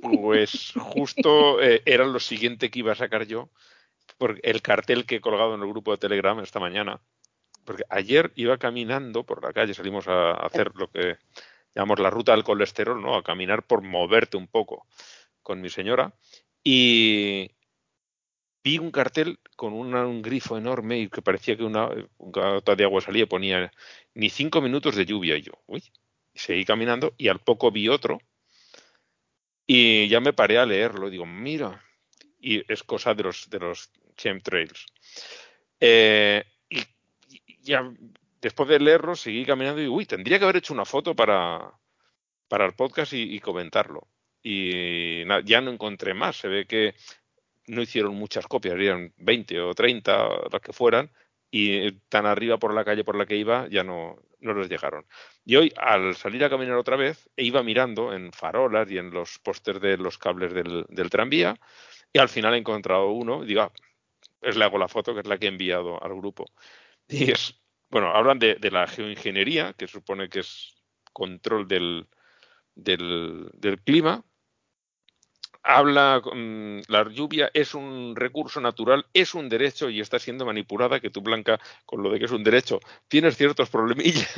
Pues 0.00 0.72
justo 0.78 1.60
eh, 1.60 1.82
era 1.84 2.06
lo 2.06 2.20
siguiente 2.20 2.70
que 2.70 2.78
iba 2.78 2.92
a 2.92 2.94
sacar 2.94 3.26
yo, 3.26 3.50
por 4.16 4.38
el 4.42 4.62
cartel 4.62 5.06
que 5.06 5.16
he 5.16 5.20
colgado 5.20 5.54
en 5.54 5.62
el 5.62 5.68
grupo 5.68 5.92
de 5.92 5.98
Telegram 5.98 6.38
esta 6.40 6.60
mañana. 6.60 7.00
Porque 7.64 7.84
ayer 7.90 8.32
iba 8.36 8.58
caminando 8.58 9.24
por 9.24 9.42
la 9.42 9.52
calle, 9.52 9.74
salimos 9.74 10.08
a 10.08 10.32
hacer 10.32 10.72
lo 10.74 10.90
que 10.90 11.18
llamamos 11.74 11.98
la 12.00 12.10
ruta 12.10 12.32
del 12.32 12.44
colesterol, 12.44 13.00
¿no? 13.00 13.16
A 13.16 13.22
caminar 13.22 13.66
por 13.66 13.82
moverte 13.82 14.36
un 14.36 14.48
poco 14.48 14.86
con 15.42 15.60
mi 15.60 15.68
señora. 15.68 16.14
Y 16.64 17.50
vi 18.64 18.78
un 18.78 18.90
cartel 18.90 19.38
con 19.56 19.72
un 19.74 20.22
grifo 20.22 20.56
enorme 20.56 20.98
y 20.98 21.08
que 21.08 21.22
parecía 21.22 21.56
que 21.56 21.64
una, 21.64 21.88
una 22.18 22.50
gota 22.54 22.74
de 22.74 22.84
agua 22.84 23.00
salía 23.00 23.26
ponía 23.26 23.70
ni 24.14 24.30
cinco 24.30 24.60
minutos 24.60 24.96
de 24.96 25.04
lluvia. 25.04 25.36
Y 25.36 25.42
yo, 25.42 25.52
uy, 25.66 25.82
y 26.32 26.38
seguí 26.38 26.64
caminando 26.64 27.14
y 27.18 27.28
al 27.28 27.40
poco 27.40 27.70
vi 27.70 27.88
otro 27.88 28.18
y 29.66 30.08
ya 30.08 30.20
me 30.20 30.32
paré 30.32 30.58
a 30.58 30.66
leerlo. 30.66 31.10
Digo, 31.10 31.26
mira, 31.26 31.84
y 32.40 32.62
es 32.72 32.82
cosa 32.82 33.14
de 33.14 33.24
los, 33.24 33.48
de 33.50 33.58
los 33.58 33.90
chemtrails. 34.16 34.86
Eh, 35.80 36.44
y, 36.68 36.78
y 37.28 37.58
ya 37.62 37.90
después 38.40 38.68
de 38.68 38.80
leerlo 38.80 39.16
seguí 39.16 39.44
caminando 39.44 39.82
y 39.82 39.88
uy, 39.88 40.06
tendría 40.06 40.38
que 40.38 40.44
haber 40.44 40.56
hecho 40.56 40.74
una 40.74 40.84
foto 40.84 41.14
para, 41.14 41.72
para 42.48 42.66
el 42.66 42.72
podcast 42.72 43.12
y, 43.12 43.38
comentarlo. 43.40 44.08
Y 44.42 45.24
ya 45.44 45.60
no 45.60 45.70
encontré 45.70 46.14
más. 46.14 46.36
Se 46.36 46.48
ve 46.48 46.66
que 46.66 46.94
no 47.66 47.82
hicieron 47.82 48.14
muchas 48.14 48.46
copias, 48.46 48.74
eran 48.76 49.12
20 49.18 49.60
o 49.60 49.74
30, 49.74 50.28
las 50.50 50.60
que 50.62 50.72
fueran, 50.72 51.10
y 51.50 51.92
tan 52.08 52.24
arriba 52.24 52.56
por 52.58 52.72
la 52.72 52.84
calle 52.84 53.04
por 53.04 53.16
la 53.16 53.26
que 53.26 53.36
iba 53.36 53.68
ya 53.68 53.84
no, 53.84 54.16
no 54.40 54.54
les 54.54 54.68
llegaron. 54.68 55.04
Y 55.44 55.56
hoy, 55.56 55.72
al 55.76 56.14
salir 56.16 56.44
a 56.44 56.50
caminar 56.50 56.76
otra 56.76 56.96
vez, 56.96 57.28
e 57.36 57.44
iba 57.44 57.62
mirando 57.62 58.14
en 58.14 58.32
farolas 58.32 58.90
y 58.90 58.96
en 58.98 59.10
los 59.10 59.38
pósters 59.38 59.80
de 59.80 59.98
los 59.98 60.16
cables 60.16 60.54
del, 60.54 60.86
del, 60.88 61.10
tranvía, 61.10 61.58
y 62.12 62.18
al 62.18 62.28
final 62.28 62.54
he 62.54 62.58
encontrado 62.58 63.10
uno, 63.10 63.44
y 63.44 63.46
digo, 63.46 63.62
ah, 63.62 63.72
le 64.40 64.64
hago 64.64 64.78
la 64.78 64.88
foto, 64.88 65.14
que 65.14 65.20
es 65.20 65.26
la 65.26 65.38
que 65.38 65.46
he 65.46 65.48
enviado 65.48 66.02
al 66.02 66.14
grupo. 66.14 66.46
Y 67.08 67.30
es, 67.30 67.54
bueno, 67.90 68.08
hablan 68.08 68.38
de, 68.38 68.58
la 68.70 68.86
geoingeniería, 68.86 69.72
que 69.74 69.86
supone 69.86 70.28
que 70.28 70.40
es 70.40 70.74
control 71.12 71.66
del, 71.68 72.06
del, 72.74 73.50
del 73.54 73.80
clima, 73.82 74.24
habla, 75.62 76.20
mm, 76.20 76.80
la 76.88 77.08
lluvia 77.08 77.50
es 77.52 77.74
un 77.74 78.14
recurso 78.16 78.60
natural, 78.60 79.06
es 79.12 79.34
un 79.34 79.48
derecho 79.48 79.90
y 79.90 80.00
está 80.00 80.18
siendo 80.18 80.46
manipulada, 80.46 81.00
que 81.00 81.10
tú, 81.10 81.20
Blanca, 81.20 81.60
con 81.84 82.02
lo 82.02 82.10
de 82.10 82.18
que 82.18 82.24
es 82.24 82.30
un 82.30 82.44
derecho, 82.44 82.80
tienes 83.08 83.36
ciertos 83.36 83.68
problemillas. 83.68 84.28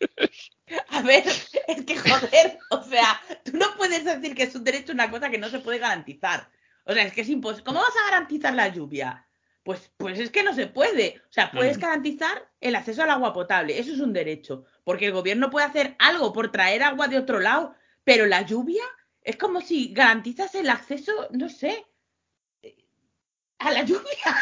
A 0.88 1.02
ver, 1.02 1.24
es 1.26 1.84
que 1.84 1.98
joder, 1.98 2.58
o 2.70 2.82
sea, 2.82 3.20
tú 3.44 3.52
no 3.56 3.66
puedes 3.76 4.04
decir 4.04 4.34
que 4.34 4.44
es 4.44 4.54
un 4.54 4.64
derecho 4.64 4.92
una 4.92 5.10
cosa 5.10 5.30
que 5.30 5.38
no 5.38 5.48
se 5.48 5.60
puede 5.60 5.78
garantizar. 5.78 6.50
O 6.84 6.92
sea, 6.92 7.04
es 7.04 7.12
que 7.12 7.20
es 7.22 7.28
imposible. 7.28 7.64
¿Cómo 7.64 7.80
vas 7.80 7.96
a 7.96 8.10
garantizar 8.10 8.54
la 8.54 8.68
lluvia? 8.68 9.26
Pues, 9.62 9.90
pues 9.96 10.18
es 10.18 10.30
que 10.30 10.42
no 10.42 10.54
se 10.54 10.66
puede. 10.66 11.22
O 11.28 11.32
sea, 11.32 11.50
puedes 11.50 11.78
garantizar 11.78 12.50
el 12.60 12.74
acceso 12.74 13.02
al 13.02 13.10
agua 13.10 13.32
potable. 13.32 13.78
Eso 13.78 13.92
es 13.92 14.00
un 14.00 14.12
derecho. 14.12 14.64
Porque 14.84 15.06
el 15.06 15.12
gobierno 15.12 15.50
puede 15.50 15.66
hacer 15.66 15.96
algo 15.98 16.32
por 16.32 16.50
traer 16.50 16.82
agua 16.82 17.08
de 17.08 17.18
otro 17.18 17.40
lado. 17.40 17.74
Pero 18.04 18.26
la 18.26 18.42
lluvia, 18.42 18.82
es 19.22 19.36
como 19.36 19.60
si 19.60 19.92
garantizas 19.92 20.54
el 20.54 20.70
acceso, 20.70 21.28
no 21.30 21.48
sé, 21.48 21.86
a 23.58 23.70
la 23.70 23.82
lluvia. 23.82 24.36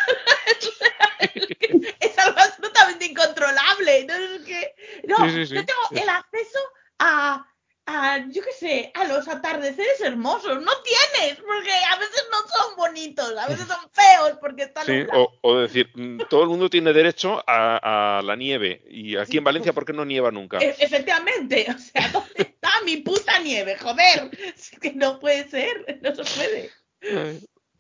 es 2.01 2.19
algo 2.19 2.39
absolutamente 2.39 3.06
incontrolable. 3.06 4.05
No, 4.06 4.15
es 4.15 4.43
que, 4.43 4.74
no 5.06 5.27
yo 5.27 5.66
tengo 5.66 6.02
el 6.02 6.09
acceso 6.09 6.59
a, 7.01 7.47
a, 7.89 8.19
yo 8.28 8.43
qué 8.43 8.52
sé, 8.52 8.93
a 8.94 9.05
los 9.05 9.27
atardeceres 9.28 10.01
hermosos. 10.02 10.62
No 10.62 10.73
tienes, 10.82 11.39
porque 11.39 11.73
a 11.90 11.98
veces 11.98 12.28
no 12.31 12.47
son 12.47 12.77
bonitos, 12.77 13.36
a 13.36 13.48
veces 13.48 13.66
son 13.66 13.90
feos 13.90 14.39
porque 14.40 14.65
están 14.65 14.85
sí, 14.85 15.06
o, 15.15 15.32
o, 15.40 15.59
decir, 15.59 15.90
mm, 15.94 16.20
todo 16.28 16.43
el 16.43 16.51
mundo 16.51 16.69
tiene 16.69 16.93
derecho 16.93 17.43
a, 17.47 18.19
a 18.19 18.23
la 18.23 18.36
nieve. 18.36 18.82
Y 18.90 19.16
aquí 19.16 19.39
en 19.39 19.44
Valencia, 19.44 19.73
¿por 19.73 19.86
qué 19.86 19.94
no 19.94 20.05
nieva 20.05 20.31
nunca? 20.31 20.59
E 20.59 20.77
efectivamente, 20.78 21.66
o 21.74 21.78
sea, 21.78 22.09
¿dónde 22.12 22.35
está 22.36 22.70
mi 22.85 22.98
puta 22.98 23.39
nieve? 23.40 23.77
Joder, 23.78 24.31
es 24.55 24.70
que 24.78 24.93
no 24.93 25.19
puede 25.19 25.48
ser, 25.48 25.98
no 26.02 26.15
se 26.15 26.24
puede. 26.36 26.70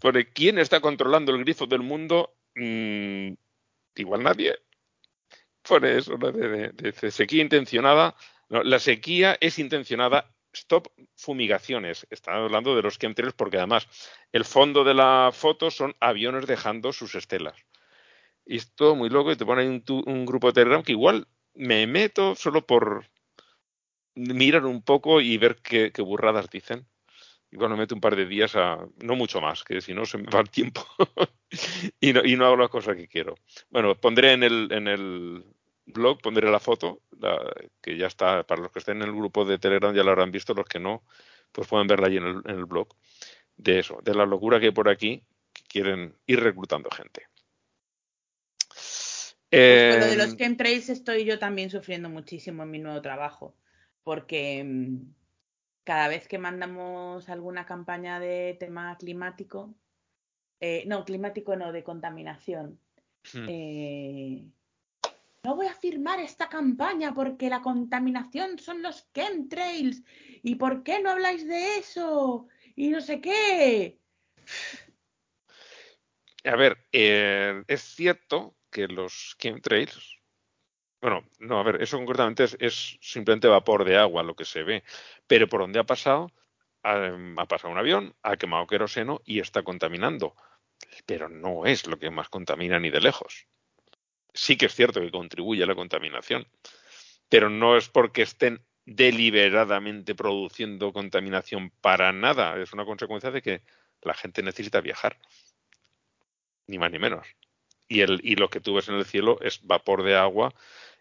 Por 0.00 0.26
quién 0.32 0.58
está 0.58 0.80
controlando 0.80 1.32
el 1.32 1.40
grifo 1.40 1.66
del 1.66 1.82
mundo, 1.82 2.34
mm, 2.54 3.32
igual 3.96 4.22
nadie. 4.22 4.56
Por 5.62 5.84
eso, 5.84 6.16
de, 6.16 6.72
de, 6.72 6.92
de 6.92 7.10
sequía 7.10 7.42
intencionada 7.42 8.16
la 8.48 8.78
sequía 8.78 9.36
es 9.40 9.58
intencionada. 9.58 10.32
Stop 10.52 10.88
fumigaciones. 11.14 12.06
Están 12.10 12.36
hablando 12.36 12.74
de 12.74 12.82
los 12.82 12.98
chemtrails 12.98 13.34
porque 13.34 13.58
además 13.58 13.86
el 14.32 14.44
fondo 14.44 14.82
de 14.82 14.94
la 14.94 15.30
foto 15.32 15.70
son 15.70 15.94
aviones 16.00 16.46
dejando 16.46 16.92
sus 16.92 17.14
estelas. 17.14 17.54
Y 18.46 18.56
es 18.56 18.74
todo 18.74 18.96
muy 18.96 19.10
loco 19.10 19.30
y 19.30 19.36
te 19.36 19.44
pone 19.44 19.68
un, 19.68 19.84
un 20.06 20.24
grupo 20.24 20.48
de 20.48 20.54
Telegram 20.54 20.82
que 20.82 20.92
igual 20.92 21.28
me 21.54 21.86
meto 21.86 22.34
solo 22.34 22.66
por 22.66 23.04
mirar 24.14 24.64
un 24.64 24.82
poco 24.82 25.20
y 25.20 25.36
ver 25.36 25.56
qué, 25.56 25.92
qué 25.92 26.02
burradas 26.02 26.48
dicen. 26.50 26.86
Igual 27.50 27.70
me 27.70 27.76
meto 27.76 27.94
un 27.94 28.00
par 28.00 28.14
de 28.14 28.26
días 28.26 28.56
a, 28.56 28.78
no 29.02 29.16
mucho 29.16 29.40
más, 29.40 29.64
que 29.64 29.80
si 29.80 29.94
no 29.94 30.04
se 30.04 30.18
me 30.18 30.30
va 30.30 30.40
el 30.40 30.50
tiempo 30.50 30.86
y, 32.00 32.12
no, 32.12 32.22
y 32.24 32.36
no 32.36 32.44
hago 32.46 32.56
las 32.56 32.68
cosas 32.68 32.96
que 32.96 33.08
quiero. 33.08 33.36
Bueno, 33.70 33.94
pondré 33.98 34.32
en 34.32 34.42
el, 34.42 34.68
en 34.70 34.86
el 34.86 35.44
blog 35.92 36.20
pondré 36.20 36.50
la 36.50 36.60
foto, 36.60 37.02
la, 37.18 37.38
que 37.80 37.96
ya 37.96 38.06
está, 38.06 38.44
para 38.44 38.62
los 38.62 38.72
que 38.72 38.78
estén 38.78 39.02
en 39.02 39.08
el 39.08 39.14
grupo 39.14 39.44
de 39.44 39.58
Telegram 39.58 39.94
ya 39.94 40.02
lo 40.02 40.10
habrán 40.10 40.30
visto, 40.30 40.54
los 40.54 40.66
que 40.66 40.78
no, 40.78 41.02
pues 41.52 41.66
pueden 41.68 41.86
verla 41.86 42.06
allí 42.06 42.18
en 42.18 42.24
el, 42.24 42.42
en 42.44 42.58
el 42.58 42.66
blog, 42.66 42.88
de 43.56 43.78
eso, 43.80 43.98
de 44.02 44.14
la 44.14 44.26
locura 44.26 44.60
que 44.60 44.66
hay 44.66 44.72
por 44.72 44.88
aquí, 44.88 45.24
que 45.52 45.62
quieren 45.68 46.14
ir 46.26 46.40
reclutando 46.40 46.90
gente. 46.90 47.26
Pues 49.50 49.94
con 49.94 50.00
lo 50.00 50.06
de 50.06 50.16
los 50.16 50.36
chemtrails 50.36 50.90
estoy 50.90 51.24
yo 51.24 51.38
también 51.38 51.70
sufriendo 51.70 52.10
muchísimo 52.10 52.64
en 52.64 52.70
mi 52.70 52.78
nuevo 52.78 53.00
trabajo, 53.00 53.56
porque 54.04 54.62
mm, 54.62 55.14
cada 55.84 56.08
vez 56.08 56.28
que 56.28 56.38
mandamos 56.38 57.30
alguna 57.30 57.64
campaña 57.64 58.20
de 58.20 58.56
tema 58.60 58.96
climático, 58.98 59.74
eh, 60.60 60.84
no, 60.86 61.04
climático 61.04 61.56
no, 61.56 61.72
de 61.72 61.82
contaminación, 61.82 62.78
hmm. 63.32 63.46
eh, 63.48 64.44
no 65.42 65.56
voy 65.56 65.66
a 65.66 65.74
firmar 65.74 66.20
esta 66.20 66.48
campaña 66.48 67.14
porque 67.14 67.48
la 67.48 67.62
contaminación 67.62 68.58
son 68.58 68.82
los 68.82 69.10
chemtrails. 69.12 70.02
¿Y 70.42 70.56
por 70.56 70.82
qué 70.82 71.00
no 71.00 71.10
habláis 71.10 71.46
de 71.46 71.78
eso? 71.78 72.48
Y 72.74 72.88
no 72.88 73.00
sé 73.00 73.20
qué. 73.20 73.98
A 76.44 76.56
ver, 76.56 76.86
eh, 76.92 77.62
es 77.66 77.82
cierto 77.82 78.56
que 78.70 78.88
los 78.88 79.36
chemtrails, 79.38 80.18
bueno, 81.00 81.24
no, 81.38 81.58
a 81.58 81.62
ver, 81.62 81.82
eso 81.82 81.96
concretamente 81.98 82.44
es, 82.58 82.98
simplemente 83.00 83.48
vapor 83.48 83.84
de 83.84 83.96
agua 83.96 84.22
lo 84.22 84.34
que 84.34 84.44
se 84.44 84.62
ve, 84.62 84.84
pero 85.26 85.48
por 85.48 85.60
donde 85.60 85.78
ha 85.78 85.84
pasado, 85.84 86.30
ha, 86.82 87.10
ha 87.36 87.46
pasado 87.46 87.72
un 87.72 87.78
avión, 87.78 88.14
ha 88.22 88.36
quemado 88.36 88.66
queroseno 88.66 89.20
y 89.24 89.40
está 89.40 89.62
contaminando, 89.62 90.34
pero 91.06 91.28
no 91.28 91.66
es 91.66 91.86
lo 91.86 91.98
que 91.98 92.10
más 92.10 92.28
contamina 92.28 92.78
ni 92.78 92.90
de 92.90 93.00
lejos 93.00 93.48
sí 94.38 94.56
que 94.56 94.66
es 94.66 94.74
cierto 94.74 95.00
que 95.00 95.10
contribuye 95.10 95.64
a 95.64 95.66
la 95.66 95.74
contaminación, 95.74 96.46
pero 97.28 97.50
no 97.50 97.76
es 97.76 97.88
porque 97.88 98.22
estén 98.22 98.62
deliberadamente 98.86 100.14
produciendo 100.14 100.92
contaminación 100.92 101.70
para 101.80 102.12
nada, 102.12 102.56
es 102.62 102.72
una 102.72 102.84
consecuencia 102.84 103.32
de 103.32 103.42
que 103.42 103.62
la 104.02 104.14
gente 104.14 104.42
necesita 104.42 104.80
viajar, 104.80 105.18
ni 106.68 106.78
más 106.78 106.92
ni 106.92 107.00
menos. 107.00 107.26
Y, 107.88 108.00
el, 108.00 108.20
y 108.22 108.36
lo 108.36 108.48
que 108.48 108.60
tú 108.60 108.74
ves 108.74 108.88
en 108.88 108.94
el 108.94 109.04
cielo 109.04 109.40
es 109.42 109.66
vapor 109.66 110.04
de 110.04 110.14
agua. 110.14 110.54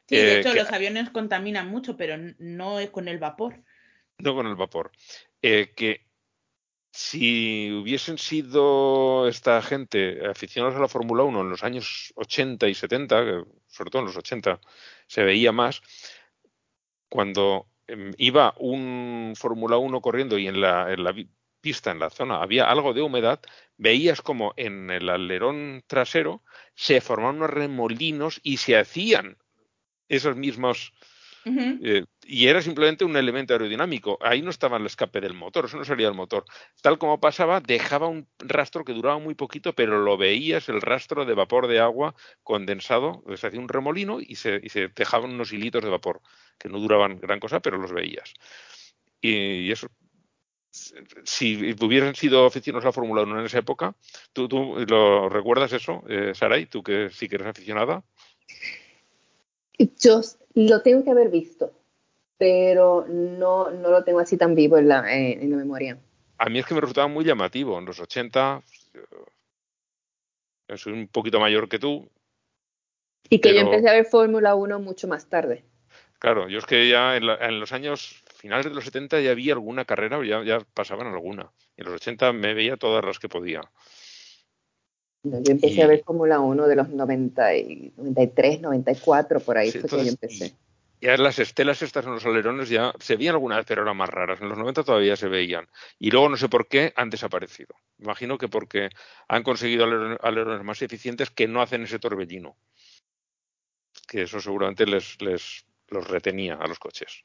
Sí, 0.08 0.16
de 0.16 0.36
eh, 0.36 0.40
hecho, 0.40 0.54
que, 0.54 0.60
los 0.60 0.72
aviones 0.72 1.12
contaminan 1.12 1.70
mucho, 1.70 1.96
pero 1.96 2.16
no 2.40 2.80
es 2.80 2.90
con 2.90 3.08
el 3.08 3.20
vapor. 3.20 3.62
No 4.18 4.34
con 4.34 4.48
el 4.48 4.56
vapor. 4.56 4.92
Eh, 5.44 5.74
que 5.76 6.07
si 6.92 7.72
hubiesen 7.72 8.18
sido 8.18 9.28
esta 9.28 9.62
gente 9.62 10.26
aficionados 10.28 10.78
a 10.78 10.82
la 10.82 10.88
Fórmula 10.88 11.24
1 11.24 11.42
en 11.42 11.50
los 11.50 11.64
años 11.64 12.14
80 12.16 12.68
y 12.68 12.74
70, 12.74 13.46
sobre 13.68 13.92
todo 13.92 14.02
en 14.02 14.08
los 14.08 14.18
80 14.18 14.60
se 15.08 15.24
veía 15.24 15.52
más, 15.52 15.82
cuando 17.10 17.68
eh, 17.88 18.12
iba 18.18 18.54
un 18.58 19.34
Fórmula 19.38 19.78
1 19.78 20.02
corriendo 20.02 20.38
y 20.38 20.48
en 20.48 20.62
la, 20.62 20.92
en 20.92 21.04
la 21.04 21.16
pista, 21.62 21.92
en 21.92 22.00
la 22.00 22.10
zona, 22.10 22.42
había 22.42 22.70
algo 22.70 22.94
de 22.94 23.02
humedad, 23.02 23.40
veías 23.78 24.22
como 24.22 24.54
en 24.58 24.90
el 24.90 25.10
alerón 25.10 25.84
trasero 25.88 26.44
se 26.76 27.02
formaban 27.02 27.38
unos 27.38 27.50
remolinos 27.50 28.40
y 28.44 28.58
se 28.58 28.78
hacían 28.78 29.38
esos 30.08 30.36
mismos 30.36 30.94
Uh 31.48 31.50
-huh. 31.50 31.80
eh, 31.82 32.06
y 32.28 32.48
era 32.48 32.62
simplemente 32.62 33.06
un 33.06 33.16
elemento 33.16 33.54
aerodinámico. 33.54 34.20
Ahí 34.22 34.42
no 34.42 34.50
estaba 34.50 34.78
el 34.78 34.86
escape 34.86 35.22
del 35.22 35.34
motor, 35.34 35.66
eso 35.66 35.78
no 35.78 35.86
salía 35.86 36.08
del 36.08 36.16
motor. 36.16 36.44
Tal 36.82 36.98
como 36.98 37.20
pasaba, 37.20 37.62
dejaba 37.62 38.08
un 38.08 38.28
rastro 38.40 38.84
que 38.84 38.94
duraba 38.94 39.18
muy 39.18 39.34
poquito, 39.34 39.74
pero 39.74 40.00
lo 40.00 40.18
veías, 40.18 40.68
el 40.68 40.82
rastro 40.82 41.26
de 41.26 41.34
vapor 41.34 41.68
de 41.68 41.80
agua 41.80 42.16
condensado, 42.44 43.24
se 43.36 43.48
hacía 43.48 43.60
un 43.60 43.70
remolino 43.70 44.20
y 44.20 44.36
se, 44.36 44.60
dejaban 44.94 45.32
unos 45.32 45.54
hilitos 45.54 45.84
de 45.84 45.90
vapor, 45.90 46.22
que 46.58 46.68
no 46.68 46.80
duraban 46.80 47.20
gran 47.20 47.40
cosa, 47.40 47.62
pero 47.62 47.78
los 47.78 47.94
veías. 47.94 48.34
Y, 49.22 49.72
eso, 49.72 49.88
si 51.24 51.76
hubieran 51.82 52.14
sido 52.14 52.46
aficionados 52.46 52.84
a 52.86 52.90
la 52.90 52.94
Fórmula 52.94 53.24
1 53.24 53.40
en 53.40 53.46
esa 53.46 53.60
época, 53.60 53.96
¿tú, 54.34 54.50
tú 54.50 54.76
lo 54.86 55.30
recuerdas 55.30 55.72
eso, 55.72 56.04
eh, 56.10 56.34
Saray? 56.36 56.66
¿Tú 56.66 56.84
que 56.84 57.10
sí 57.10 57.30
que 57.30 57.36
eres 57.36 57.48
aficionada? 57.48 58.04
Yo 60.00 60.22
lo 60.56 60.82
tengo 60.82 61.04
que 61.04 61.12
haber 61.12 61.30
visto, 61.30 61.72
pero 62.38 63.06
no, 63.08 63.72
no 63.72 63.90
lo 63.90 64.04
tengo 64.04 64.20
así 64.20 64.38
tan 64.38 64.56
vivo 64.56 64.78
en 64.78 64.88
la, 64.88 65.14
en, 65.14 65.42
en 65.42 65.52
la 65.52 65.58
memoria. 65.58 65.98
A 66.38 66.50
mí 66.50 66.60
es 66.60 66.66
que 66.66 66.76
me 66.76 66.82
resultaba 66.82 67.08
muy 67.08 67.26
llamativo. 67.26 67.80
En 67.80 67.86
los 67.86 68.00
80, 68.00 68.62
yo 70.68 70.78
soy 70.78 70.94
un 70.94 71.08
poquito 71.08 71.40
mayor 71.40 71.68
que 71.68 71.80
tú. 71.80 72.10
Y 73.30 73.40
que 73.40 73.50
pero... 73.50 73.56
yo 73.56 73.62
empecé 73.66 73.90
a 73.90 73.94
ver 73.94 74.06
Fórmula 74.06 74.56
1 74.56 74.80
mucho 74.80 75.08
más 75.08 75.28
tarde. 75.28 75.64
Claro, 76.20 76.50
yo 76.50 76.60
es 76.60 76.66
que 76.66 76.90
ya 76.90 77.16
en, 77.16 77.28
la, 77.28 77.36
en, 77.36 77.60
los 77.60 77.72
años 77.72 78.24
finales 78.36 78.66
de 78.66 78.74
los 78.74 78.86
70 78.86 79.20
ya 79.22 79.32
había 79.32 79.54
alguna 79.54 79.86
carrera, 79.86 80.20
ya, 80.26 80.44
ya 80.44 80.60
pasaban 80.74 81.08
alguna. 81.08 81.52
En 81.76 81.86
los 81.86 81.96
80 81.96 82.34
me 82.34 82.54
veía 82.54 82.78
todas 82.78 83.06
las 83.06 83.20
que 83.20 83.30
podía. 83.30 83.62
No, 85.24 85.42
yo 85.44 85.52
empecé 85.52 85.76
y... 85.76 85.82
a 85.82 85.88
ver 85.88 86.04
Fórmula 86.04 86.40
1 86.40 86.68
de 86.68 86.76
los 86.76 86.90
90 86.90 87.56
y 87.58 87.94
93, 87.98 88.62
94, 88.62 89.40
por 89.40 89.58
ahí 89.58 89.72
sí, 89.72 89.80
fue 89.80 89.88
entonces, 89.88 90.00
que 90.00 90.06
yo 90.06 90.46
empecé. 90.46 90.67
Ya 91.00 91.16
las 91.18 91.38
estelas 91.38 91.82
estas 91.82 92.06
en 92.06 92.14
los 92.14 92.26
alerones 92.26 92.70
ya 92.70 92.92
se 93.00 93.16
veían 93.16 93.36
alguna 93.36 93.58
vez, 93.58 93.66
pero 93.68 93.84
eran 93.84 93.98
más 93.98 94.10
raras. 94.10 94.42
En 94.42 94.50
los 94.50 94.58
90 94.58 94.84
todavía 94.84 95.16
se 95.16 95.28
veían. 95.28 95.68
Y 96.00 96.10
luego 96.10 96.30
no 96.30 96.38
sé 96.38 96.50
por 96.50 96.68
qué 96.68 96.92
han 96.96 97.10
desaparecido. 97.10 97.76
Imagino 98.00 98.38
que 98.38 98.48
porque 98.48 98.90
han 99.28 99.44
conseguido 99.44 99.86
alerones 99.86 100.64
más 100.64 100.82
eficientes 100.82 101.30
que 101.30 101.48
no 101.48 101.62
hacen 101.62 101.84
ese 101.84 102.00
torbellino. 102.00 102.58
Que 104.08 104.24
eso 104.24 104.40
seguramente 104.40 104.88
les, 104.88 105.22
les 105.22 105.66
los 105.90 106.08
retenía 106.08 106.56
a 106.56 106.68
los 106.68 106.80
coches. 106.80 107.24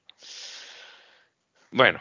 Bueno, 1.70 2.00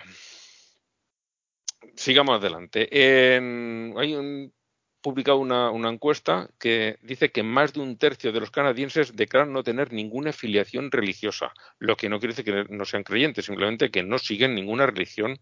sigamos 1.95 2.39
adelante. 2.39 2.89
hay 2.91 4.15
un 4.15 4.53
publicado 5.01 5.37
una, 5.37 5.71
una, 5.71 5.89
encuesta 5.89 6.49
que 6.59 6.97
dice 7.01 7.31
que 7.31 7.43
más 7.43 7.73
de 7.73 7.81
un 7.81 7.97
tercio 7.97 8.31
de 8.31 8.39
los 8.39 8.51
canadienses 8.51 9.15
declaran 9.15 9.51
no 9.51 9.63
tener 9.63 9.91
ninguna 9.91 10.29
afiliación 10.29 10.91
religiosa, 10.91 11.53
lo 11.79 11.97
que 11.97 12.09
no 12.09 12.19
quiere 12.19 12.35
decir 12.35 12.45
que 12.45 12.73
no 12.73 12.85
sean 12.85 13.03
creyentes, 13.03 13.45
simplemente 13.45 13.91
que 13.91 14.03
no 14.03 14.19
siguen 14.19 14.55
ninguna 14.55 14.85
religión 14.85 15.39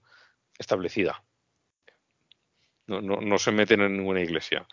establecida. 0.57 1.23
No, 2.87 3.01
no, 3.01 3.21
no 3.21 3.37
se 3.37 3.51
meten 3.51 3.81
en 3.81 3.97
ninguna 3.97 4.21
iglesia. 4.21 4.67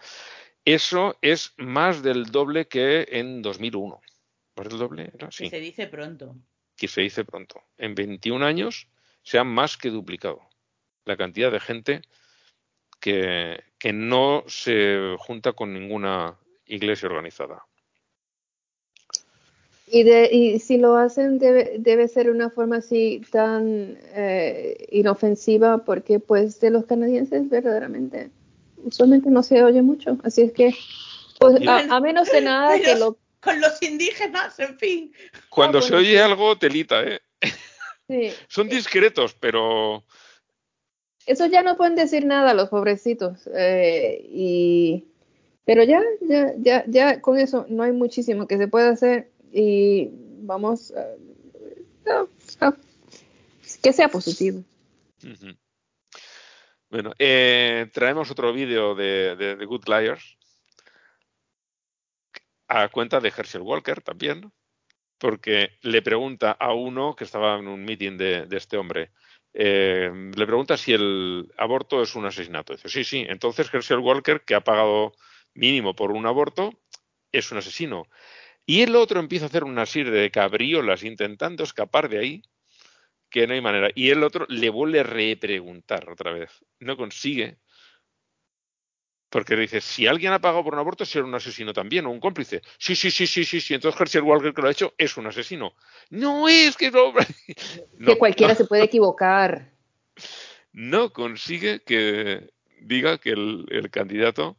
Eso 0.65 1.19
es 1.23 1.55
más 1.59 2.03
del 2.03 2.27
doble 2.27 2.67
que 2.67 3.07
en 3.11 3.43
2001. 3.43 4.01
¿Más 4.57 4.69
del 4.69 4.79
doble? 4.79 5.13
Sí. 5.31 5.45
Que 5.45 5.51
se 5.51 5.61
dice 5.61 5.87
pronto. 5.87 6.37
Que 6.77 6.89
se 6.89 7.03
dice 7.03 7.25
pronto. 7.25 7.63
En 7.77 7.95
21 7.95 8.45
años 8.45 8.89
se 9.23 9.39
ha 9.39 9.45
más 9.45 9.77
que 9.77 9.91
duplicado 9.91 10.49
la 11.05 11.17
cantidad 11.17 11.53
de 11.53 11.61
gente 11.61 12.03
que, 13.01 13.63
que 13.79 13.93
no 13.93 14.45
se 14.47 15.17
junta 15.19 15.53
con 15.53 15.73
ninguna 15.73 16.37
iglesia 16.67 17.09
organizada. 17.09 17.65
Y, 19.89 20.03
de, 20.03 20.29
y 20.33 20.59
si 20.59 20.79
lo 20.79 20.97
hacen 20.97 21.39
debe, 21.39 21.77
debe 21.79 22.09
ser 22.09 22.29
una 22.29 22.51
forma 22.51 22.79
así 22.79 23.23
tan 23.31 23.97
eh, 24.15 24.87
inofensiva 24.91 25.85
porque 25.85 26.19
pues 26.19 26.59
de 26.59 26.71
los 26.71 26.87
canadienses 26.87 27.49
verdaderamente 27.49 28.31
usualmente 28.87 29.31
no 29.31 29.43
se 29.43 29.63
oye 29.63 29.83
mucho. 29.83 30.19
Así 30.25 30.43
es 30.43 30.53
que 30.53 30.75
pues, 31.39 31.57
a, 31.67 32.01
menos 32.01 32.31
de 32.31 32.41
nada 32.41 32.81
que 32.81 32.95
lo... 32.97 33.19
Con 33.41 33.61
los 33.61 33.81
indígenas, 33.83 34.59
en 34.59 34.79
fin. 34.79 35.13
Cuando 35.51 35.79
ah, 35.79 35.83
se 35.83 35.95
oye 35.95 36.21
algo, 36.21 36.59
telita, 36.59 37.05
¿eh? 37.05 37.21
Sí. 38.09 38.33
Son 38.49 38.69
discretos, 38.69 39.37
pero 39.39 40.05
eso 41.27 41.47
ya 41.47 41.63
no 41.63 41.77
pueden 41.77 41.97
decir 41.97 42.25
nada 42.25 42.55
los 42.55 42.69
pobrecitos. 42.69 43.49
Eh, 43.55 44.25
y, 44.31 45.05
pero 45.65 45.83
ya, 45.83 46.01
ya, 46.23 46.55
ya, 46.57 46.85
ya 46.87 47.21
con 47.21 47.39
eso 47.39 47.67
no 47.69 47.83
hay 47.83 47.93
muchísimo 47.93 48.47
que 48.47 48.57
se 48.57 48.69
pueda 48.69 48.91
hacer 48.91 49.31
y 49.53 50.11
vamos 50.43 50.93
a, 52.61 52.75
que 53.83 53.93
sea 53.93 54.09
positivo. 54.09 54.63
Bueno, 56.89 57.13
eh, 57.19 57.91
traemos 57.93 58.31
otro 58.31 58.53
vídeo 58.53 58.95
de, 58.95 59.35
de, 59.37 59.67
Good 59.67 59.89
Liars 59.89 60.39
a 62.69 62.89
cuenta 62.89 63.21
de 63.21 63.33
Herschel 63.37 63.63
Walker 63.63 64.01
también, 64.03 64.53
porque 65.19 65.71
le 65.83 66.03
pregunta 66.03 66.53
a 66.53 66.73
uno 66.75 67.17
que 67.17 67.25
estaba 67.25 67.59
en 67.59 67.67
un 67.67 67.85
meeting 67.85 68.17
de, 68.17 68.47
de 68.47 68.57
este 68.57 68.77
hombre, 68.77 69.11
eh, 69.59 70.11
le 70.37 70.47
pregunta 70.47 70.77
si 70.77 70.93
el 70.93 71.51
aborto 71.57 72.03
es 72.03 72.15
un 72.15 72.27
asesinato. 72.27 72.75
Dice, 72.75 72.91
sí, 72.91 73.05
sí. 73.05 73.27
Entonces 73.27 73.73
Herschel 73.73 74.01
Walker, 74.01 74.43
que 74.43 74.55
ha 74.55 74.61
pagado 74.61 75.15
mínimo 75.55 75.97
por 75.97 76.13
un 76.13 76.27
aborto, 76.27 76.73
es 77.33 77.51
un 77.53 77.59
asesino. 77.59 78.07
Y 78.67 78.83
el 78.83 78.95
otro 78.95 79.19
empieza 79.19 79.47
a 79.47 79.49
hacer 79.49 79.65
una 79.65 79.87
serie 79.87 80.13
de 80.13 80.31
cabriolas 80.31 81.05
intentando 81.05 81.65
escapar 81.65 82.11
de 82.11 82.19
ahí, 82.19 82.43
que 83.31 83.47
no 83.47 83.55
hay 83.55 83.63
manera. 83.63 83.89
Y 83.95 84.11
el 84.11 84.25
otro 84.25 84.45
le 84.51 84.69
vuelve 84.69 85.01
a 85.01 85.05
repreguntar 85.05 86.11
otra 86.11 86.33
vez. 86.33 86.51
No 86.79 86.99
consigue 86.99 87.57
porque 89.37 89.55
dice, 89.55 89.83
si 89.83 90.07
alguien 90.07 90.33
ha 90.33 90.39
pagado 90.39 90.65
por 90.65 90.73
un 90.73 90.81
aborto, 90.81 91.05
será 91.05 91.27
un 91.27 91.35
asesino 91.35 91.75
también, 91.75 92.07
o 92.07 92.11
un 92.11 92.21
cómplice. 92.21 92.63
Sí, 92.79 92.97
sí, 92.97 93.11
sí, 93.11 93.27
sí, 93.27 93.45
sí, 93.45 93.61
sí. 93.61 93.75
Entonces 93.75 94.01
Herschel 94.01 94.23
Walker 94.23 94.55
que 94.55 94.63
lo 94.63 94.69
ha 94.69 94.71
hecho 94.71 94.95
es 94.97 95.15
un 95.19 95.27
asesino. 95.27 95.75
No 96.09 96.49
es 96.49 96.75
que 96.75 96.91
no. 96.91 97.13
que 98.07 98.17
cualquiera 98.17 98.55
se 98.55 98.65
puede 98.65 98.85
equivocar. 98.85 99.75
No 100.73 101.13
consigue 101.13 101.83
que 101.83 102.49
diga 102.81 103.19
que 103.19 103.33
el, 103.33 103.91
candidato 103.91 104.57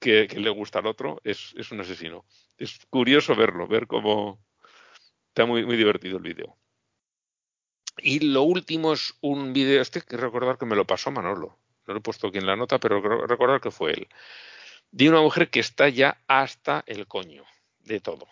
que, 0.00 0.28
le 0.28 0.48
gusta 0.48 0.78
al 0.78 0.86
otro 0.86 1.20
es, 1.22 1.52
es, 1.58 1.70
un 1.72 1.80
asesino. 1.82 2.24
Es 2.56 2.78
curioso 2.88 3.36
verlo, 3.36 3.68
ver 3.68 3.86
cómo 3.86 4.42
está 5.28 5.44
muy, 5.44 5.66
muy 5.66 5.76
divertido 5.76 6.16
el 6.16 6.22
vídeo. 6.22 6.56
Y 7.98 8.20
lo 8.20 8.44
último 8.44 8.94
es 8.94 9.12
un 9.20 9.52
vídeo, 9.52 9.82
este 9.82 10.00
que 10.00 10.16
recordar 10.16 10.56
que 10.56 10.64
me 10.64 10.74
lo 10.74 10.86
pasó 10.86 11.10
Manolo 11.10 11.58
no 11.86 11.94
lo 11.94 11.98
he 11.98 12.02
puesto 12.02 12.28
aquí 12.28 12.38
en 12.38 12.46
la 12.46 12.56
nota, 12.56 12.78
pero 12.78 13.00
recordar 13.26 13.60
que 13.60 13.70
fue 13.70 13.92
él, 13.92 14.08
de 14.90 15.08
una 15.08 15.20
mujer 15.20 15.50
que 15.50 15.60
está 15.60 15.88
ya 15.88 16.18
hasta 16.26 16.84
el 16.86 17.06
coño 17.06 17.44
de 17.80 18.00
todo. 18.00 18.26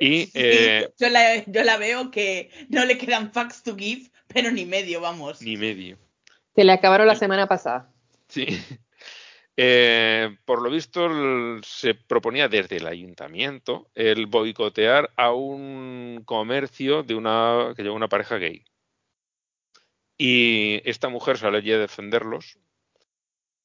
Y 0.00 0.30
eh, 0.34 0.90
yo, 0.98 1.08
la, 1.08 1.44
yo, 1.44 1.62
la, 1.62 1.76
veo 1.76 2.10
que 2.10 2.50
no 2.68 2.84
le 2.84 2.98
quedan 2.98 3.32
facts 3.32 3.62
to 3.62 3.76
give, 3.76 4.10
pero 4.26 4.50
ni 4.50 4.64
medio, 4.64 5.00
vamos. 5.00 5.40
Ni 5.40 5.56
medio. 5.56 5.98
Se 6.54 6.64
le 6.64 6.72
acabaron 6.72 7.06
la 7.06 7.14
semana 7.14 7.46
pasada. 7.46 7.90
Sí. 8.28 8.46
Eh, 9.54 10.34
por 10.46 10.62
lo 10.62 10.70
visto, 10.70 11.10
se 11.62 11.94
proponía 11.94 12.48
desde 12.48 12.78
el 12.78 12.86
ayuntamiento 12.86 13.90
el 13.94 14.24
boicotear 14.24 15.10
a 15.16 15.32
un 15.32 16.22
comercio 16.24 17.02
de 17.02 17.14
una 17.14 17.74
que 17.76 17.82
lleva 17.82 17.94
una 17.94 18.08
pareja 18.08 18.38
gay. 18.38 18.64
Y 20.24 20.80
esta 20.88 21.08
mujer 21.08 21.36
sale 21.36 21.58
allí 21.58 21.72
a 21.72 21.78
defenderlos, 21.78 22.56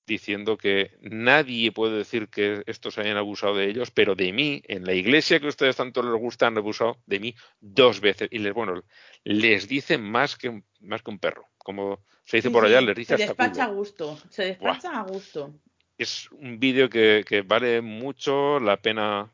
diciendo 0.08 0.58
que 0.58 0.98
nadie 1.02 1.72
puede 1.72 2.00
decir 2.00 2.30
que 2.30 2.64
estos 2.66 2.98
hayan 2.98 3.16
abusado 3.16 3.58
de 3.58 3.70
ellos, 3.70 3.92
pero 3.92 4.16
de 4.16 4.34
mí, 4.34 4.64
en 4.66 4.84
la 4.84 4.96
iglesia 4.96 5.40
que 5.40 5.50
ustedes 5.50 5.76
tanto 5.76 6.02
les 6.02 6.20
gusta, 6.20 6.48
han 6.48 6.58
abusado 6.58 6.98
de 7.06 7.20
mí 7.20 7.36
dos 7.60 8.02
veces. 8.02 8.28
Y 8.32 8.40
les, 8.40 8.56
bueno, 8.56 8.84
les 9.24 9.68
dicen 9.68 10.02
más 10.02 10.36
que, 10.36 10.50
un, 10.50 10.66
más 10.80 11.04
que 11.04 11.12
un 11.12 11.20
perro. 11.20 11.46
Como 11.60 12.04
se 12.26 12.38
dice 12.38 12.50
por 12.50 12.66
allá, 12.66 12.82
les 12.82 12.96
dice 12.96 13.18
Se 13.18 13.28
despacha 13.28 13.66
a 13.66 13.68
gusto, 13.68 14.20
se 14.32 14.46
despacha 14.46 15.00
a 15.00 15.04
gusto. 15.04 15.54
Es 15.96 16.28
un 16.32 16.60
vídeo 16.60 16.90
que, 16.90 17.24
que 17.24 17.44
vale 17.44 17.82
mucho 17.82 18.60
la 18.60 18.78
pena 18.78 19.32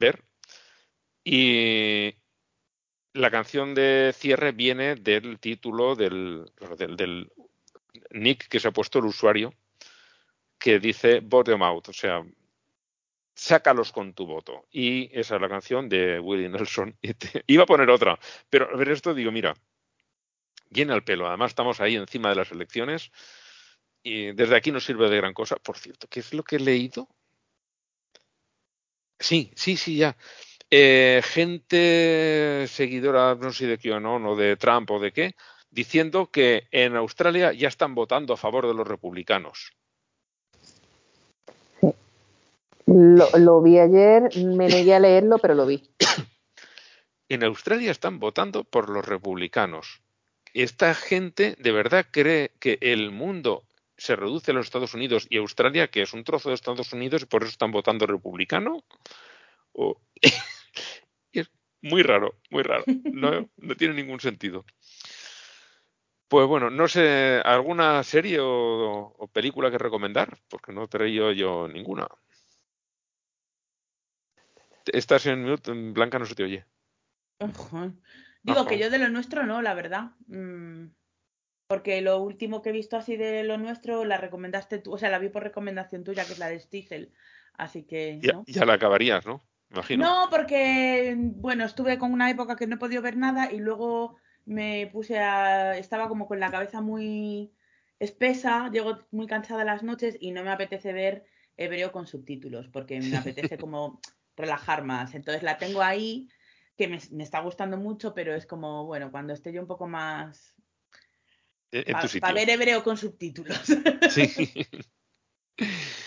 ver. 0.00 0.24
Y, 1.22 2.17
la 3.12 3.30
canción 3.30 3.74
de 3.74 4.12
cierre 4.16 4.52
viene 4.52 4.94
del 4.96 5.38
título 5.38 5.94
del, 5.96 6.50
nick 8.10 8.48
que 8.48 8.60
se 8.60 8.68
ha 8.68 8.72
puesto 8.72 8.98
el 8.98 9.06
usuario, 9.06 9.52
que 10.58 10.78
dice 10.78 11.20
bottom 11.20 11.62
out, 11.62 11.88
o 11.88 11.92
sea, 11.92 12.24
sácalos 13.34 13.92
con 13.92 14.14
tu 14.14 14.26
voto. 14.26 14.66
Y 14.70 15.08
esa 15.18 15.36
es 15.36 15.40
la 15.40 15.48
canción 15.48 15.88
de 15.88 16.18
Willie 16.20 16.48
Nelson. 16.48 16.96
iba 17.46 17.62
a 17.62 17.66
poner 17.66 17.88
otra, 17.90 18.18
pero 18.50 18.68
a 18.72 18.76
ver 18.76 18.90
esto 18.90 19.14
digo, 19.14 19.30
mira, 19.30 19.54
llena 20.70 20.94
el 20.94 21.04
pelo. 21.04 21.28
Además 21.28 21.52
estamos 21.52 21.80
ahí 21.80 21.96
encima 21.96 22.30
de 22.30 22.36
las 22.36 22.50
elecciones 22.50 23.10
y 24.02 24.32
desde 24.32 24.56
aquí 24.56 24.72
no 24.72 24.80
sirve 24.80 25.08
de 25.08 25.16
gran 25.16 25.34
cosa. 25.34 25.56
Por 25.56 25.78
cierto, 25.78 26.08
¿qué 26.08 26.20
es 26.20 26.32
lo 26.34 26.42
que 26.42 26.56
he 26.56 26.60
leído? 26.60 27.08
Sí, 29.20 29.52
sí, 29.56 29.76
sí, 29.76 29.96
ya. 29.96 30.16
Eh, 30.70 31.22
gente 31.24 32.66
seguidora, 32.68 33.34
no 33.34 33.52
sé 33.52 33.66
de 33.66 33.78
QAnon 33.78 34.26
o 34.26 34.36
de 34.36 34.56
Trump 34.56 34.90
o 34.90 35.00
de 35.00 35.12
qué, 35.12 35.34
diciendo 35.70 36.30
que 36.30 36.68
en 36.70 36.94
Australia 36.94 37.52
ya 37.52 37.68
están 37.68 37.94
votando 37.94 38.34
a 38.34 38.36
favor 38.36 38.66
de 38.66 38.74
los 38.74 38.86
republicanos. 38.86 39.72
Sí. 41.80 41.88
Lo, 42.84 43.30
lo 43.38 43.62
vi 43.62 43.78
ayer, 43.78 44.28
me 44.36 44.68
negué 44.68 44.94
a 44.94 45.00
leerlo, 45.00 45.38
pero 45.38 45.54
lo 45.54 45.64
vi. 45.64 45.88
en 47.30 47.44
Australia 47.44 47.90
están 47.90 48.18
votando 48.18 48.64
por 48.64 48.90
los 48.90 49.06
republicanos. 49.06 50.02
Esta 50.52 50.94
gente 50.94 51.56
de 51.58 51.72
verdad 51.72 52.06
cree 52.10 52.52
que 52.60 52.78
el 52.82 53.10
mundo 53.10 53.64
se 53.96 54.16
reduce 54.16 54.50
a 54.50 54.54
los 54.54 54.66
Estados 54.66 54.92
Unidos 54.92 55.26
y 55.30 55.38
Australia, 55.38 55.88
que 55.88 56.02
es 56.02 56.12
un 56.12 56.24
trozo 56.24 56.50
de 56.50 56.54
Estados 56.54 56.92
Unidos, 56.92 57.22
y 57.22 57.26
por 57.26 57.42
eso 57.42 57.52
están 57.52 57.72
votando 57.72 58.06
republicano. 58.06 58.84
¿O 59.72 59.96
muy 61.82 62.02
raro, 62.02 62.34
muy 62.50 62.62
raro. 62.62 62.84
No, 62.86 63.48
no 63.56 63.76
tiene 63.76 63.94
ningún 63.94 64.20
sentido. 64.20 64.64
Pues 66.28 66.46
bueno, 66.46 66.68
no 66.70 66.88
sé, 66.88 67.40
¿alguna 67.44 68.02
serie 68.02 68.38
o, 68.40 69.30
película 69.32 69.70
que 69.70 69.78
recomendar? 69.78 70.36
Porque 70.48 70.72
no 70.72 70.84
he 70.84 70.88
traído 70.88 71.32
yo 71.32 71.68
ninguna. 71.68 72.06
Estás 74.92 75.26
en 75.26 75.44
mute, 75.44 75.72
Blanca 75.72 76.18
no 76.18 76.26
se 76.26 76.34
te 76.34 76.44
oye. 76.44 76.66
Digo 78.42 78.66
que 78.66 78.78
yo 78.78 78.90
de 78.90 78.98
lo 78.98 79.08
nuestro 79.08 79.46
no, 79.46 79.62
la 79.62 79.74
verdad. 79.74 80.10
Mm, 80.26 80.88
porque 81.66 82.00
lo 82.02 82.18
último 82.20 82.60
que 82.60 82.70
he 82.70 82.72
visto 82.72 82.96
así 82.96 83.16
de 83.16 83.44
lo 83.44 83.56
nuestro 83.56 84.04
la 84.04 84.16
recomendaste 84.18 84.78
tú, 84.78 84.94
o 84.94 84.98
sea, 84.98 85.10
la 85.10 85.18
vi 85.18 85.28
por 85.28 85.42
recomendación 85.42 86.04
tuya, 86.04 86.26
que 86.26 86.32
es 86.32 86.38
la 86.38 86.48
de 86.48 86.60
Stiegel. 86.60 87.12
Así 87.54 87.84
que. 87.84 88.18
Ya, 88.20 88.42
ya 88.46 88.66
la 88.66 88.74
acabarías, 88.74 89.24
¿no? 89.24 89.47
Imagino. 89.70 90.04
No, 90.04 90.30
porque, 90.30 91.14
bueno, 91.16 91.64
estuve 91.64 91.98
con 91.98 92.12
una 92.12 92.30
época 92.30 92.56
que 92.56 92.66
no 92.66 92.76
he 92.76 92.78
podido 92.78 93.02
ver 93.02 93.16
nada 93.16 93.52
y 93.52 93.58
luego 93.58 94.16
me 94.44 94.88
puse 94.92 95.18
a. 95.18 95.76
Estaba 95.76 96.08
como 96.08 96.26
con 96.26 96.40
la 96.40 96.50
cabeza 96.50 96.80
muy 96.80 97.52
espesa, 97.98 98.70
llego 98.70 98.98
muy 99.10 99.26
cansada 99.26 99.64
las 99.64 99.82
noches 99.82 100.16
y 100.20 100.30
no 100.30 100.44
me 100.44 100.50
apetece 100.50 100.92
ver 100.92 101.24
hebreo 101.56 101.90
con 101.90 102.06
subtítulos 102.06 102.68
porque 102.68 103.00
me 103.00 103.16
apetece 103.16 103.58
como 103.58 104.00
relajar 104.36 104.84
más. 104.84 105.14
Entonces 105.14 105.42
la 105.42 105.58
tengo 105.58 105.82
ahí, 105.82 106.28
que 106.76 106.88
me, 106.88 106.98
me 107.10 107.24
está 107.24 107.40
gustando 107.40 107.76
mucho, 107.76 108.14
pero 108.14 108.34
es 108.34 108.46
como, 108.46 108.86
bueno, 108.86 109.10
cuando 109.10 109.32
esté 109.32 109.52
yo 109.52 109.60
un 109.60 109.66
poco 109.66 109.86
más. 109.86 110.54
Tu 111.70 112.18
Para 112.20 112.32
ver 112.32 112.48
hebreo 112.48 112.82
con 112.82 112.96
subtítulos. 112.96 113.60
Sí. 114.08 114.66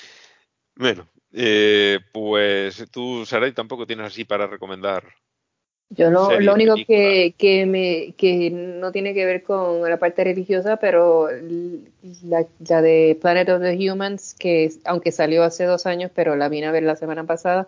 bueno, 0.76 1.08
eh, 1.34 2.00
pues 2.14 2.86
tú, 2.92 3.26
Saray, 3.26 3.54
tampoco 3.54 3.86
tienes 3.86 4.08
así 4.08 4.26
para 4.26 4.48
recomendar. 4.48 5.04
Yo 5.94 6.28
Serie, 6.28 6.46
lo 6.46 6.54
único 6.54 6.76
que, 6.88 7.36
que, 7.38 7.66
me, 7.66 8.14
que 8.16 8.50
no 8.50 8.94
tiene 8.94 9.14
que 9.14 9.26
ver 9.26 9.44
con 9.44 9.82
la 9.90 10.00
parte 10.00 10.24
religiosa, 10.24 10.78
pero 10.78 11.28
la, 12.24 12.48
la 12.66 12.82
de 12.82 13.18
Planet 13.22 13.50
of 13.50 13.62
the 13.62 13.92
Humans, 13.92 14.34
que 14.40 14.72
aunque 14.86 15.12
salió 15.12 15.44
hace 15.44 15.66
dos 15.66 15.86
años, 15.86 16.10
pero 16.16 16.38
la 16.38 16.48
vine 16.48 16.68
a 16.68 16.72
ver 16.72 16.84
la 16.84 16.96
semana 16.96 17.26
pasada, 17.26 17.68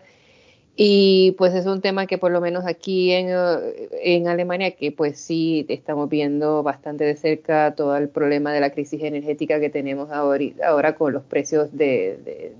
y 0.75 1.35
pues 1.37 1.53
es 1.53 1.65
un 1.65 1.81
tema 1.81 2.07
que 2.07 2.17
por 2.17 2.31
lo 2.31 2.39
menos 2.39 2.65
aquí 2.65 3.11
en, 3.11 3.29
en 4.01 4.27
Alemania, 4.29 4.71
que 4.71 4.93
pues 4.93 5.19
sí 5.19 5.65
estamos 5.67 6.09
viendo 6.09 6.63
bastante 6.63 7.03
de 7.03 7.17
cerca 7.17 7.75
todo 7.75 7.97
el 7.97 8.07
problema 8.07 8.53
de 8.53 8.61
la 8.61 8.71
crisis 8.71 9.03
energética 9.03 9.59
que 9.59 9.69
tenemos 9.69 10.09
ahora, 10.11 10.45
ahora 10.65 10.95
con 10.95 11.11
los 11.11 11.23
precios 11.23 11.75
de, 11.77 12.17
de, 12.23 12.53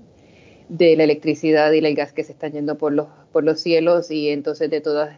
de 0.76 0.96
la 0.96 1.04
electricidad 1.04 1.70
y 1.72 1.78
el 1.78 1.94
gas 1.94 2.12
que 2.12 2.24
se 2.24 2.32
están 2.32 2.52
yendo 2.52 2.76
por 2.76 2.92
los, 2.92 3.06
por 3.32 3.44
los 3.44 3.60
cielos 3.60 4.10
y 4.10 4.30
entonces 4.30 4.70
de 4.70 4.80
todas 4.80 5.16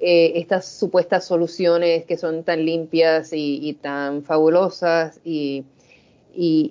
eh, 0.00 0.32
estas 0.34 0.66
supuestas 0.66 1.24
soluciones 1.24 2.04
que 2.06 2.16
son 2.16 2.42
tan 2.42 2.66
limpias 2.66 3.30
y, 3.32 3.74
tan 3.80 4.24
fabulosas 4.24 5.20
y, 5.24 5.64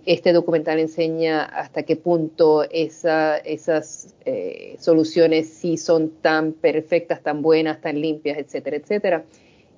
este 0.06 0.32
documental 0.32 0.78
enseña 0.80 1.44
hasta 1.44 1.82
qué 1.84 1.96
punto 1.96 2.66
esa, 2.70 3.38
esas 3.38 4.14
eh, 4.26 4.76
soluciones 4.80 5.50
sí 5.50 5.78
son 5.78 6.12
tan 6.22 6.54
perfectas, 6.54 7.24
tan 7.24 7.42
buenas, 7.42 7.82
tan 7.82 8.00
limpias, 8.00 8.38
etcétera, 8.38 8.78
etcétera. 8.78 9.26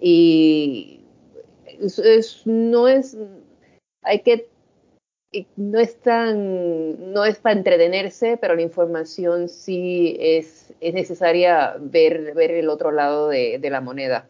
Y 0.01 0.99
es- 1.79 2.41
no 2.45 2.89
es, 2.89 3.15
hay 4.01 4.19
que, 4.23 4.49
no 5.55 5.79
es 5.79 5.99
tan, 5.99 7.13
no 7.13 7.25
es 7.25 7.37
para 7.37 7.57
entretenerse, 7.57 8.37
pero 8.37 8.55
la 8.55 8.61
información 8.61 9.49
sí 9.49 10.15
es, 10.19 10.73
es 10.79 10.93
necesaria 10.93 11.75
ver, 11.79 12.33
ver 12.33 12.51
el 12.51 12.69
otro 12.69 12.91
lado 12.91 13.29
de, 13.29 13.59
de 13.59 13.69
la 13.69 13.81
moneda. 13.81 14.27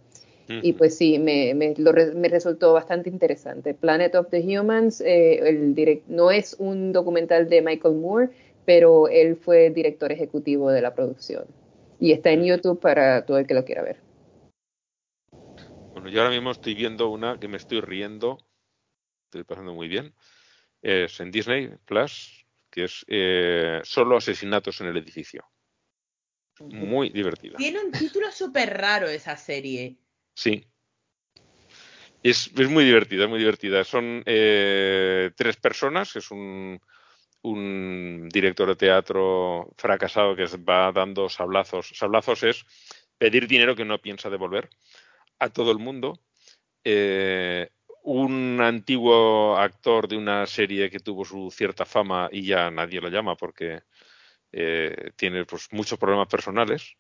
Y 0.62 0.74
pues 0.74 0.98
sí, 0.98 1.20
me, 1.20 1.54
me, 1.54 1.74
lo 1.78 1.92
re- 1.92 2.14
me 2.14 2.30
resultó 2.30 2.74
bastante 2.74 3.10
interesante. 3.10 3.74
Planet 3.74 4.16
of 4.16 4.30
the 4.30 4.40
Humans, 4.40 5.02
eh, 5.02 5.40
el 5.48 5.76
direct- 5.76 6.04
no 6.08 6.32
es 6.32 6.56
un 6.58 6.94
documental 6.94 7.50
de 7.50 7.62
Michael 7.62 7.96
Moore, 7.96 8.30
pero 8.66 9.08
él 9.08 9.36
fue 9.36 9.70
director 9.70 10.12
ejecutivo 10.12 10.72
de 10.72 10.82
la 10.82 10.96
producción. 10.96 11.46
Y 12.00 12.12
está 12.12 12.32
en 12.32 12.46
YouTube 12.46 12.80
para 12.80 13.26
todo 13.26 13.38
el 13.38 13.46
que 13.46 13.54
lo 13.54 13.66
quiera 13.66 13.84
ver. 13.84 13.98
Bueno, 15.94 16.10
yo 16.10 16.22
ahora 16.22 16.34
mismo 16.34 16.52
estoy 16.52 16.76
viendo 16.76 17.10
una 17.10 17.40
que 17.40 17.48
me 17.48 17.58
estoy 17.58 17.82
riendo, 17.82 18.38
estoy 19.26 19.44
pasando 19.44 19.74
muy 19.74 19.88
bien. 19.88 20.14
Es 20.88 21.20
en 21.20 21.32
Disney 21.32 21.70
Plus, 21.84 22.46
que 22.70 22.86
es 22.86 23.04
eh, 23.10 23.82
Solo 23.84 24.16
asesinatos 24.16 24.80
en 24.80 24.88
el 24.88 24.96
edificio. 24.96 25.44
Muy 26.62 27.10
divertida. 27.10 27.58
Tiene 27.58 27.84
un 27.84 27.92
título 27.92 28.32
súper 28.32 28.78
raro 28.78 29.10
esa 29.10 29.36
serie. 29.36 29.98
Sí. 30.34 30.66
Es, 32.24 32.50
es 32.58 32.70
muy 32.70 32.86
divertida, 32.86 33.26
es 33.26 33.30
muy 33.30 33.40
divertida. 33.40 33.84
Son 33.84 34.24
eh, 34.26 35.32
tres 35.36 35.58
personas, 35.58 36.16
es 36.16 36.32
un, 36.32 36.80
un 37.42 38.30
director 38.32 38.70
de 38.70 38.76
teatro 38.78 39.70
fracasado 39.78 40.38
que 40.38 40.46
va 40.58 40.94
dando 40.94 41.28
sablazos. 41.28 41.92
Sablazos 41.96 42.44
es 42.44 42.66
pedir 43.18 43.46
dinero 43.46 43.76
que 43.76 43.84
no 43.84 44.00
piensa 44.00 44.30
devolver 44.30 44.70
a 45.38 45.50
todo 45.50 45.70
el 45.72 45.80
mundo. 45.80 46.22
Eh, 46.86 47.72
un 48.08 48.62
antiguo 48.62 49.58
actor 49.58 50.08
de 50.08 50.16
una 50.16 50.46
serie 50.46 50.90
que 50.90 51.02
tuvo 51.02 51.26
su 51.26 51.52
cierta 51.52 51.84
fama 51.84 52.30
y 52.32 52.46
ya 52.46 52.72
nadie 52.72 53.02
lo 53.02 53.10
llama 53.10 53.36
porque 53.36 53.82
eh, 54.54 55.12
tiene 55.18 55.44
pues, 55.44 55.68
muchos 55.72 56.00
problemas 56.00 56.30
personales. 56.30 56.96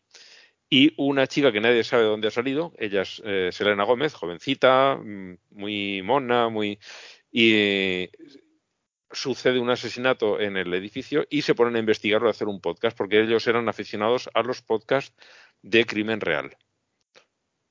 Y 0.69 0.93
una 0.97 1.25
chica 1.25 1.53
que 1.53 1.61
nadie 1.61 1.85
sabe 1.85 2.03
de 2.03 2.09
dónde 2.09 2.27
ha 2.27 2.31
salido, 2.31 2.73
ella 2.77 3.03
es 3.03 3.21
eh, 3.23 3.51
Selena 3.53 3.85
Gómez, 3.85 4.13
jovencita, 4.15 4.99
mm, 5.01 5.37
muy 5.51 6.01
mona, 6.01 6.49
muy. 6.49 6.77
Y 7.31 8.09
sucede 9.09 9.59
un 9.59 9.69
asesinato 9.69 10.41
en 10.41 10.57
el 10.57 10.73
edificio 10.73 11.25
y 11.29 11.43
se 11.43 11.55
ponen 11.55 11.77
a 11.77 11.79
investigarlo 11.79 12.27
a 12.27 12.31
hacer 12.31 12.49
un 12.49 12.59
podcast, 12.59 12.97
porque 12.97 13.21
ellos 13.21 13.47
eran 13.47 13.69
aficionados 13.69 14.29
a 14.33 14.43
los 14.43 14.61
podcasts 14.61 15.15
de 15.61 15.85
crimen 15.85 16.19
real. 16.19 16.57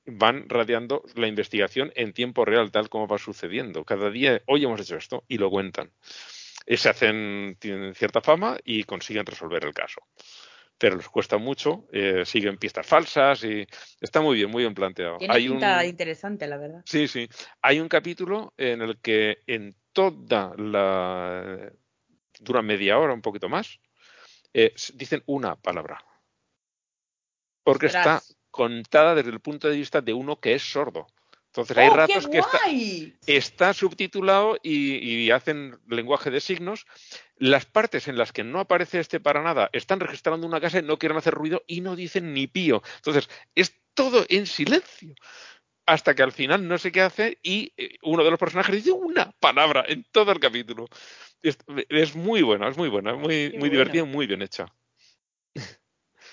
Van 0.07 0.47
radiando 0.47 1.03
la 1.15 1.27
investigación 1.27 1.91
en 1.95 2.13
tiempo 2.13 2.45
real, 2.45 2.71
tal 2.71 2.89
como 2.89 3.07
va 3.07 3.17
sucediendo. 3.17 3.83
Cada 3.83 4.09
día, 4.09 4.41
hoy 4.47 4.63
hemos 4.63 4.81
hecho 4.81 4.95
esto, 4.95 5.23
y 5.27 5.37
lo 5.37 5.49
cuentan. 5.49 5.91
Y 6.65 6.77
se 6.77 6.89
hacen, 6.89 7.57
tienen 7.59 7.93
cierta 7.93 8.21
fama 8.21 8.57
y 8.63 8.83
consiguen 8.83 9.25
resolver 9.25 9.63
el 9.65 9.73
caso 9.73 10.01
pero 10.77 10.95
les 10.95 11.09
cuesta 11.09 11.37
mucho, 11.37 11.87
eh, 11.91 12.23
siguen 12.25 12.57
pistas 12.57 12.85
falsas 12.85 13.43
y 13.43 13.65
está 13.99 14.21
muy 14.21 14.35
bien, 14.35 14.49
muy 14.49 14.63
bien 14.63 14.75
planteado. 14.75 15.17
Tiene 15.17 15.33
Hay 15.33 15.47
pinta 15.47 15.79
un, 15.79 15.85
interesante, 15.85 16.47
la 16.47 16.57
verdad. 16.57 16.81
sí, 16.85 17.07
sí, 17.07 17.27
hay 17.61 17.79
un 17.79 17.89
capítulo 17.89 18.53
en 18.57 18.81
el 18.81 18.99
que 18.99 19.39
en 19.47 19.75
toda 19.91 20.53
la 20.57 21.71
dura 22.39 22.61
media 22.61 22.99
hora, 22.99 23.13
un 23.13 23.21
poquito 23.21 23.49
más, 23.49 23.79
eh, 24.53 24.73
dicen 24.93 25.23
una 25.25 25.55
palabra, 25.55 26.03
porque 27.63 27.87
está. 27.87 28.21
Contada 28.57 29.13
desde 29.13 29.29
el 29.29 29.39
punto 29.39 29.69
de 29.69 29.77
vista 29.77 30.01
de 30.01 30.13
uno 30.13 30.39
que 30.39 30.55
es 30.55 30.63
sordo. 30.63 31.05
Entonces 31.45 31.77
hay 31.77 31.89
¡Oh, 31.89 31.95
ratos 31.95 32.27
que 32.27 32.41
está, 33.27 33.73
subtitulado 33.73 34.57
y, 34.63 34.95
y 34.97 35.29
hacen 35.29 35.77
lenguaje 35.87 36.31
de 36.31 36.41
signos. 36.41 36.87
Las 37.37 37.67
partes 37.67 38.07
en 38.07 38.17
las 38.17 38.31
que 38.31 38.43
no 38.43 38.59
aparece 38.59 38.99
este 38.99 39.19
para 39.19 39.43
nada 39.43 39.69
están 39.73 39.99
registrando 39.99 40.47
una 40.47 40.59
casa 40.59 40.79
y 40.79 40.81
no 40.81 40.97
quieren 40.97 41.19
hacer 41.19 41.35
ruido 41.35 41.63
y 41.67 41.81
no 41.81 41.95
dicen 41.95 42.33
ni 42.33 42.47
pío. 42.47 42.81
Entonces, 42.95 43.29
es 43.53 43.75
todo 43.93 44.25
en 44.27 44.47
silencio. 44.47 45.13
Hasta 45.85 46.15
que 46.15 46.23
al 46.23 46.31
final 46.31 46.67
no 46.67 46.79
sé 46.79 46.91
qué 46.91 47.01
hace 47.01 47.37
y 47.43 47.73
eh, 47.77 47.95
uno 48.01 48.23
de 48.23 48.31
los 48.31 48.39
personajes 48.39 48.75
dice 48.75 48.91
una 48.91 49.31
palabra 49.39 49.85
en 49.87 50.03
todo 50.11 50.31
el 50.31 50.39
capítulo. 50.39 50.87
Es, 51.43 51.59
es 51.89 52.15
muy 52.15 52.41
buena, 52.41 52.69
es 52.69 52.77
muy 52.77 52.89
buena, 52.89 53.13
muy, 53.13 53.51
Qué 53.51 53.59
muy 53.59 53.69
bueno. 53.69 53.71
divertida, 53.71 54.03
muy 54.03 54.25
bien 54.25 54.41
hecha. 54.41 54.65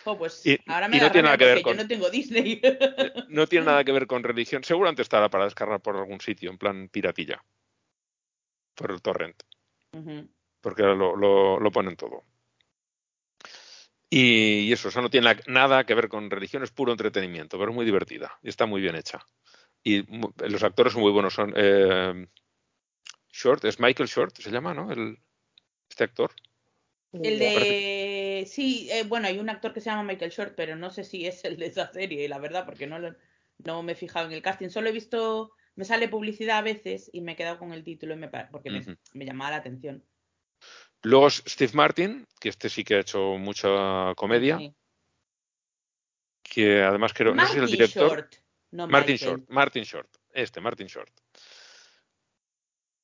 Oh, 0.05 0.19
pues 0.19 0.45
Y- 0.47 0.59
ahora 0.67 0.87
y 0.87 0.91
me 0.91 0.97
no 0.99 1.05
da 1.05 1.13
tiene 1.13 1.25
nada 1.27 1.39
que 1.39 1.45
ver 1.45 1.55
porque 1.57 1.63
con- 1.63 1.77
yo 1.77 1.83
no 1.83 1.89
tengo 1.89 2.11
Disney. 2.11 2.61
No 3.29 3.47
tiene 3.47 3.67
nada 3.67 3.85
que 3.85 3.93
ver 3.93 4.07
con 4.07 4.23
religión. 4.23 4.63
Seguramente 4.65 5.03
estará 5.03 5.29
para 5.31 5.45
descargar 5.45 5.81
por 5.81 5.97
algún 5.97 6.21
sitio, 6.21 6.51
en 6.51 6.59
plan 6.59 6.89
piratilla. 6.89 7.43
Por 8.75 8.91
el 8.91 9.01
torrent. 9.01 9.43
Porque 10.61 10.83
ahora 10.83 10.95
lo, 10.95 11.17
lo, 11.17 11.61
lo 11.61 11.71
ponen 11.71 11.97
todo. 11.97 12.25
Y, 14.11 14.61
y 14.69 14.73
eso, 14.73 14.89
o 14.89 14.91
sea, 14.91 15.03
no 15.03 15.11
tiene 15.11 15.35
nada 15.47 15.85
que 15.85 15.95
ver 15.95 16.09
con 16.09 16.31
religión, 16.31 16.63
es 16.63 16.71
puro 16.71 16.93
entretenimiento, 16.93 17.59
pero 17.59 17.71
es 17.71 17.75
muy 17.75 17.85
divertida 17.85 18.39
y 18.43 18.49
está 18.49 18.67
muy 18.67 18.81
bien 18.81 18.95
hecha. 18.97 19.21
Y 19.83 20.05
los 20.49 20.63
actores 20.63 20.93
son 20.93 21.03
muy 21.03 21.13
buenos, 21.13 21.35
son 21.35 21.53
eh, 21.57 22.27
Short, 23.33 23.65
es 23.65 23.81
Michael 23.81 24.09
Short, 24.09 24.37
se 24.37 24.51
llama, 24.51 24.73
¿no? 24.75 24.91
El, 24.93 25.19
este 25.89 26.05
actor. 26.05 26.33
El 27.13 27.39
de. 27.39 28.14
Sí, 28.47 28.89
eh, 28.91 29.05
bueno, 29.05 29.27
hay 29.29 29.39
un 29.39 29.49
actor 29.51 29.73
que 29.73 29.81
se 29.81 29.91
llama 29.91 30.03
Michael 30.05 30.31
Short, 30.31 30.55
pero 30.57 30.77
no 30.77 30.91
sé 30.91 31.05
si 31.05 31.27
es 31.27 31.45
el 31.45 31.57
de 31.57 31.67
esa 31.67 31.93
serie, 31.93 32.29
la 32.29 32.39
verdad, 32.39 32.65
porque 32.65 32.87
no, 32.87 32.99
lo- 32.99 33.15
no 33.59 33.83
me 33.83 33.93
he 33.93 33.97
fijado 33.97 34.27
en 34.27 34.33
el 34.33 34.43
casting. 34.43 34.69
Solo 34.69 34.89
he 34.89 34.93
visto. 34.93 35.53
Me 35.77 35.85
sale 35.85 36.09
publicidad 36.09 36.59
a 36.59 36.63
veces 36.63 37.11
y 37.13 37.21
me 37.21 37.33
he 37.33 37.37
quedado 37.37 37.59
con 37.59 37.73
el 37.73 37.83
título 37.83 38.15
y 38.15 38.17
me, 38.17 38.29
porque 38.29 38.71
me- 38.71 38.97
me, 39.13 39.25
llamaba 39.27 39.51
la 39.51 39.57
atención. 39.57 40.05
Luego 41.03 41.29
Steve 41.31 41.73
Martin, 41.75 42.27
que 42.41 42.49
este 42.49 42.69
sí 42.69 42.85
que 42.85 42.95
ha 42.95 43.01
hecho 43.01 43.37
mucha 43.39 44.15
comedia, 44.17 44.59
Sí. 44.59 44.73
que 46.43 46.83
además 46.83 47.13
creo, 47.13 47.35
no 47.35 47.43
sé 47.47 47.49
si 47.49 47.55
el 47.57 47.61
Martin 47.63 47.77
director. 47.77 48.09
Short. 48.11 48.35
No, 48.71 48.87
Martin 48.89 49.15
Michael. 49.15 49.31
Short, 49.31 49.51
Martin 49.51 49.83
Short, 49.85 50.09
este, 50.33 50.61
Martin 50.61 50.87
Short. 50.87 51.11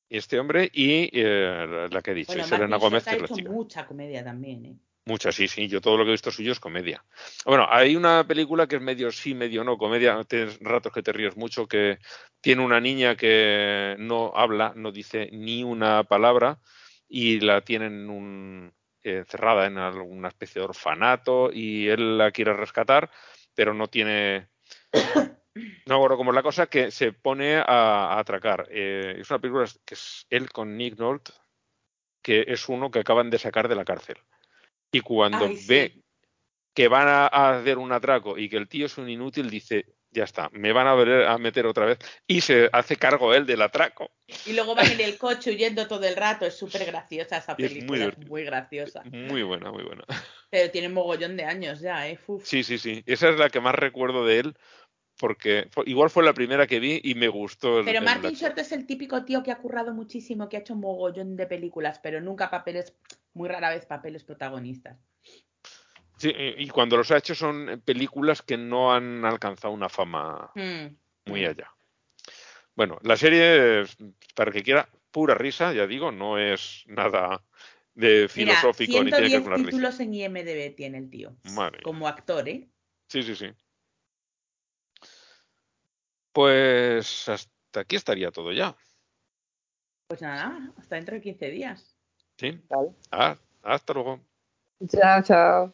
Este 0.09 0.39
hombre 0.39 0.69
y 0.73 1.09
eh, 1.13 1.87
la- 1.89 2.01
que 2.01 2.11
he 2.11 2.13
dicho, 2.13 2.33
Bueno, 2.33 2.43
Selena 2.45 2.67
Martin 2.67 2.79
Gómez, 2.89 3.03
que 3.05 3.09
es 3.11 3.19
la 3.19 3.25
hecho 3.25 3.35
chica. 3.35 3.49
mucha 3.49 3.85
comedia 3.87 4.23
también, 4.23 4.65
¿eh? 4.65 4.75
Muchas, 5.05 5.35
sí, 5.35 5.47
sí. 5.47 5.67
Yo 5.67 5.81
todo 5.81 5.97
lo 5.97 6.03
que 6.03 6.11
he 6.11 6.13
visto 6.13 6.31
suyo 6.31 6.51
es 6.51 6.59
comedia. 6.59 7.03
Bueno, 7.45 7.65
hay 7.69 7.95
una 7.95 8.25
película 8.27 8.67
que 8.67 8.75
es 8.75 8.81
medio 8.81 9.11
sí, 9.11 9.33
medio 9.33 9.63
no, 9.63 9.77
comedia. 9.77 10.23
Tienes 10.25 10.59
ratos 10.59 10.93
que 10.93 11.01
te 11.01 11.11
ríes 11.11 11.35
mucho, 11.35 11.67
que 11.67 11.97
tiene 12.39 12.63
una 12.63 12.79
niña 12.79 13.15
que 13.15 13.95
no 13.97 14.31
habla, 14.35 14.73
no 14.75 14.91
dice 14.91 15.29
ni 15.31 15.63
una 15.63 16.03
palabra 16.03 16.59
y 17.07 17.39
la 17.39 17.61
tienen 17.61 17.93
en 18.03 18.09
un, 18.09 18.73
eh, 19.03 19.23
cerrada 19.27 19.65
en 19.65 19.79
alguna 19.79 20.27
especie 20.27 20.59
de 20.61 20.67
orfanato 20.67 21.49
y 21.51 21.87
él 21.87 22.19
la 22.19 22.31
quiere 22.31 22.53
rescatar, 22.53 23.09
pero 23.55 23.73
no 23.73 23.87
tiene... 23.87 24.49
No 25.85 25.99
cómo 26.07 26.31
es 26.31 26.35
la 26.35 26.43
cosa, 26.43 26.67
que 26.67 26.91
se 26.91 27.11
pone 27.11 27.57
a, 27.57 27.63
a 27.65 28.19
atracar. 28.19 28.69
Eh, 28.71 29.17
es 29.19 29.29
una 29.29 29.39
película 29.39 29.65
que 29.83 29.95
es 29.95 30.25
él 30.29 30.49
con 30.49 30.77
Nick 30.77 30.97
Nolte, 30.97 31.33
que 32.21 32.45
es 32.47 32.69
uno 32.69 32.89
que 32.89 32.99
acaban 32.99 33.29
de 33.29 33.37
sacar 33.37 33.67
de 33.67 33.75
la 33.75 33.83
cárcel. 33.83 34.15
Y 34.91 35.01
cuando 35.01 35.45
Ay, 35.45 35.57
sí. 35.57 35.65
ve 35.67 36.03
que 36.73 36.87
van 36.87 37.07
a, 37.07 37.27
a 37.27 37.59
hacer 37.59 37.77
un 37.77 37.91
atraco 37.91 38.37
y 38.37 38.49
que 38.49 38.57
el 38.57 38.67
tío 38.67 38.85
es 38.85 38.97
un 38.97 39.09
inútil, 39.09 39.49
dice, 39.49 39.85
ya 40.09 40.23
está, 40.23 40.49
me 40.53 40.71
van 40.73 40.87
a, 40.87 40.95
ver, 40.95 41.25
a 41.27 41.37
meter 41.37 41.65
otra 41.65 41.85
vez. 41.85 41.99
Y 42.27 42.41
se 42.41 42.69
hace 42.71 42.95
cargo 42.95 43.33
él 43.33 43.45
del 43.45 43.61
atraco. 43.61 44.11
Y 44.45 44.53
luego 44.53 44.75
van 44.75 44.87
en 44.91 45.01
el 45.01 45.17
coche 45.17 45.51
huyendo 45.51 45.87
todo 45.87 46.05
el 46.05 46.15
rato. 46.15 46.45
Es 46.45 46.55
súper 46.57 46.85
graciosa 46.85 47.37
esa 47.37 47.55
Y 47.57 47.63
es 47.65 47.71
muy 47.71 47.79
película. 47.79 47.97
Es 47.99 48.05
divertido. 48.05 48.29
muy 48.29 48.43
graciosa. 48.43 49.03
Muy 49.11 49.43
buena, 49.43 49.71
muy 49.71 49.83
buena. 49.83 50.03
Pero 50.49 50.71
tiene 50.71 50.89
mogollón 50.89 51.35
de 51.37 51.43
años 51.45 51.79
ya, 51.81 52.07
¿eh? 52.09 52.19
Uf. 52.27 52.45
Sí, 52.45 52.63
sí, 52.63 52.77
sí. 52.77 53.03
Esa 53.05 53.29
es 53.29 53.37
la 53.37 53.49
que 53.49 53.59
más 53.59 53.75
recuerdo 53.75 54.25
de 54.25 54.39
él, 54.39 54.57
porque 55.17 55.69
igual 55.85 56.09
fue 56.09 56.23
la 56.23 56.33
primera 56.33 56.67
que 56.67 56.79
vi 56.79 57.01
y 57.03 57.15
me 57.15 57.27
gustó. 57.27 57.79
el- 57.79 57.85
Pero 57.85 58.01
Martin. 58.01 58.31
Short 58.31 58.57
es 58.59 58.71
el 58.71 58.85
típico 58.85 59.23
tío 59.25 59.43
que 59.43 59.51
ha 59.51 59.57
currado 59.57 59.93
muchísimo, 59.93 60.47
que 60.49 60.57
ha 60.57 60.61
hecho 60.61 60.75
mogollón 60.75 61.35
de 61.35 61.45
películas, 61.47 61.99
pero 62.01 62.21
nunca 62.21 62.49
papeles, 62.49 62.93
muy 63.33 63.49
rara 63.49 63.69
vez 63.69 63.85
papeles 63.85 64.23
protagonistas. 64.23 64.99
Sí, 66.17 66.31
y 66.35 66.69
cuando 66.69 66.97
los 66.97 67.09
ha 67.11 67.17
hecho 67.17 67.33
son 67.33 67.81
películas 67.83 68.41
que 68.41 68.57
no 68.57 68.93
han 68.93 69.25
alcanzado 69.25 69.73
una 69.73 69.89
fama 69.89 70.51
Hmm. 70.55 70.95
muy 71.25 71.45
allá. 71.45 71.71
Bueno, 72.75 72.99
la 73.03 73.17
serie, 73.17 73.81
es, 73.81 73.97
para 74.35 74.51
que 74.51 74.63
quiera, 74.63 74.87
pura 75.11 75.35
risa, 75.35 75.73
ya 75.73 75.87
digo, 75.87 76.11
no 76.11 76.37
es 76.37 76.83
nada 76.87 77.43
de 77.93 78.21
Mira, 78.21 78.29
filosófico 78.29 79.03
ni 79.03 79.11
tiene 79.11 79.11
que 79.11 79.21
ver 79.21 79.41
110 79.41 79.65
títulos 79.65 79.99
en 79.99 80.13
IMDB 80.13 80.75
tiene 80.75 80.97
el 80.97 81.09
tío. 81.09 81.35
Madre. 81.43 81.81
Como 81.83 82.07
actor, 82.07 82.47
¿eh? 82.47 82.69
Sí, 83.07 83.23
sí, 83.23 83.35
sí. 83.35 83.51
Pues 86.31 87.27
hasta 87.27 87.81
aquí 87.81 87.97
estaría 87.97 88.31
todo 88.31 88.53
ya. 88.53 88.75
Pues 90.07 90.21
nada, 90.21 90.73
hasta 90.77 90.95
dentro 90.95 91.15
de 91.15 91.21
15 91.21 91.49
días. 91.49 91.97
¿Sí? 92.41 92.59
Vale. 92.71 92.89
Ah, 93.11 93.37
hasta 93.61 93.93
luego. 93.93 94.19
Chao, 94.89 95.21
chao. 95.21 95.73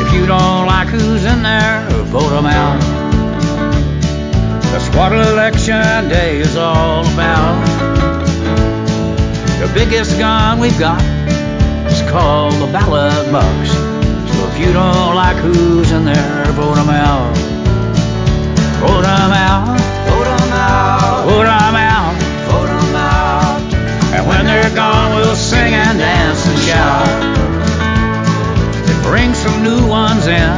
If 0.00 0.12
you 0.12 0.26
don't 0.26 0.66
like 0.66 0.88
who's 0.88 1.24
in 1.24 1.44
there, 1.44 1.86
vote 2.10 2.32
'em 2.32 2.46
out. 2.46 2.80
That's 4.72 4.88
what 4.96 5.12
election 5.12 6.08
day 6.08 6.40
is 6.40 6.56
all 6.56 7.06
about. 7.14 7.64
The 9.60 9.70
biggest 9.74 10.18
gun 10.18 10.58
we've 10.58 10.76
got 10.76 11.00
is 11.86 12.02
called 12.10 12.54
the 12.54 12.66
ballot 12.72 13.30
box. 13.30 13.83
If 14.56 14.60
you 14.60 14.72
don't 14.72 15.16
like 15.16 15.36
who's 15.38 15.90
in 15.90 16.04
there, 16.04 16.44
vote 16.52 16.78
'em 16.78 16.88
out. 16.88 17.36
Vote 18.78 19.04
'em 19.04 19.32
out. 19.32 19.66
Vote 20.06 20.28
'em 20.30 20.52
out. 20.52 21.24
Vote 21.26 21.48
'em 21.58 21.74
out. 21.74 22.14
Vote 22.50 22.70
'em 22.70 22.94
out. 22.94 23.58
And 24.14 24.24
when 24.28 24.46
they're 24.46 24.70
gone, 24.70 25.16
we'll 25.16 25.34
sing 25.34 25.74
and 25.74 25.98
dance 25.98 26.46
and 26.46 26.58
shout. 26.60 27.08
Then 28.86 29.02
bring 29.02 29.34
some 29.34 29.64
new 29.64 29.88
ones 29.88 30.28
in, 30.28 30.56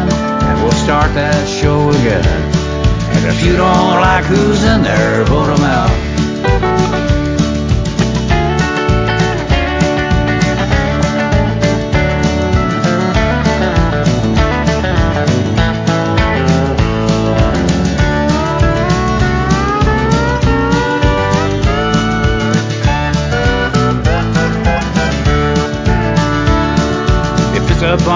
and 0.49 0.63
we'll 0.63 0.81
start 0.85 1.15
that 1.15 1.49
show 1.49 1.89
again. 1.89 2.41
And 3.15 3.25
if 3.25 3.43
you 3.43 3.57
don't 3.57 3.99
like 4.09 4.27
who's 4.27 4.63
in 4.63 4.83
there, 4.83 5.25
vote 5.25 5.49
'em 5.57 5.65
out. 5.65 6.26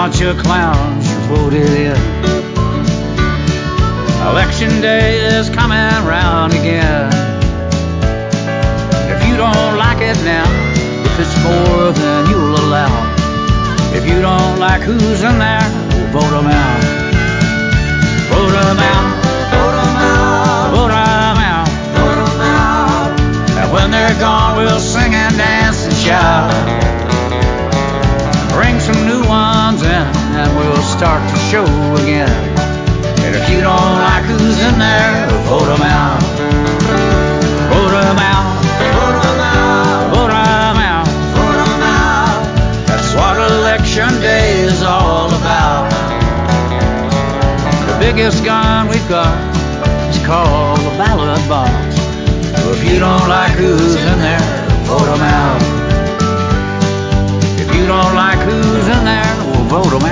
Bunch 0.01 0.21
of 0.21 0.35
clowns 0.37 1.07
you 1.07 1.17
voted 1.29 1.69
in. 1.69 1.95
Election 4.31 4.81
day 4.81 5.19
is 5.37 5.47
coming 5.47 5.93
round 6.09 6.53
again. 6.53 7.07
If 9.13 9.19
you 9.27 9.37
don't 9.37 9.77
like 9.77 10.01
it 10.01 10.17
now, 10.25 10.49
if 11.05 11.19
it's 11.19 11.37
more 11.43 11.91
than 11.91 12.19
you'll 12.31 12.55
allow, 12.65 12.93
if 13.93 14.03
you 14.09 14.19
don't 14.21 14.57
like 14.57 14.81
who's 14.81 15.21
in 15.21 15.37
there, 15.37 15.69
vote 16.09 16.33
'em 16.33 16.47
out. 16.47 16.81
Vote 18.31 18.55
'em 18.57 18.79
out. 18.93 19.07
Vote 19.53 19.77
'em 19.83 19.97
out. 20.09 20.71
Vote 20.73 20.93
'em 20.97 21.41
out. 21.53 21.69
Vote 21.99 22.19
'em 22.25 22.41
out. 22.41 23.09
And 23.59 23.71
when 23.71 23.91
they're 23.91 24.19
gone, 24.19 24.57
we'll 24.57 24.79
start 31.01 31.23
the 31.31 31.39
show 31.49 31.65
again. 32.03 32.29
And 33.25 33.33
if 33.33 33.49
you 33.49 33.59
don't 33.59 33.93
like 34.05 34.23
who's 34.25 34.59
in 34.69 34.77
there, 34.77 35.11
vote 35.49 35.69
'em 35.73 35.81
out. 35.81 36.21
Vote 37.73 37.95
out. 38.29 38.45
Vote 38.93 39.25
out. 39.41 40.13
Vote 40.13 40.29
out. 40.29 41.07
Vote 41.37 41.61
out. 41.81 42.41
That's 42.85 43.11
what 43.17 43.35
election 43.49 44.11
day 44.21 44.61
is 44.69 44.83
all 44.83 45.33
about. 45.41 45.89
The 47.89 47.97
biggest 47.97 48.45
gun 48.45 48.87
we've 48.87 49.09
got 49.09 49.33
is 50.11 50.19
called 50.23 50.81
the 50.87 50.93
ballot 51.01 51.43
box. 51.49 51.95
So 52.61 52.69
if 52.77 52.83
you 52.87 52.99
don't 52.99 53.27
like 53.27 53.53
who's 53.53 53.95
in 54.11 54.19
there, 54.27 54.47
vote 54.85 55.09
'em 55.15 55.23
out. 55.41 55.61
If 57.63 57.69
you 57.75 57.87
don't 57.87 58.13
like 58.13 58.41
who's 58.47 58.87
in 58.95 59.03
there, 59.11 59.33
we'll 59.47 59.69
vote 59.75 59.93
'em 59.97 60.05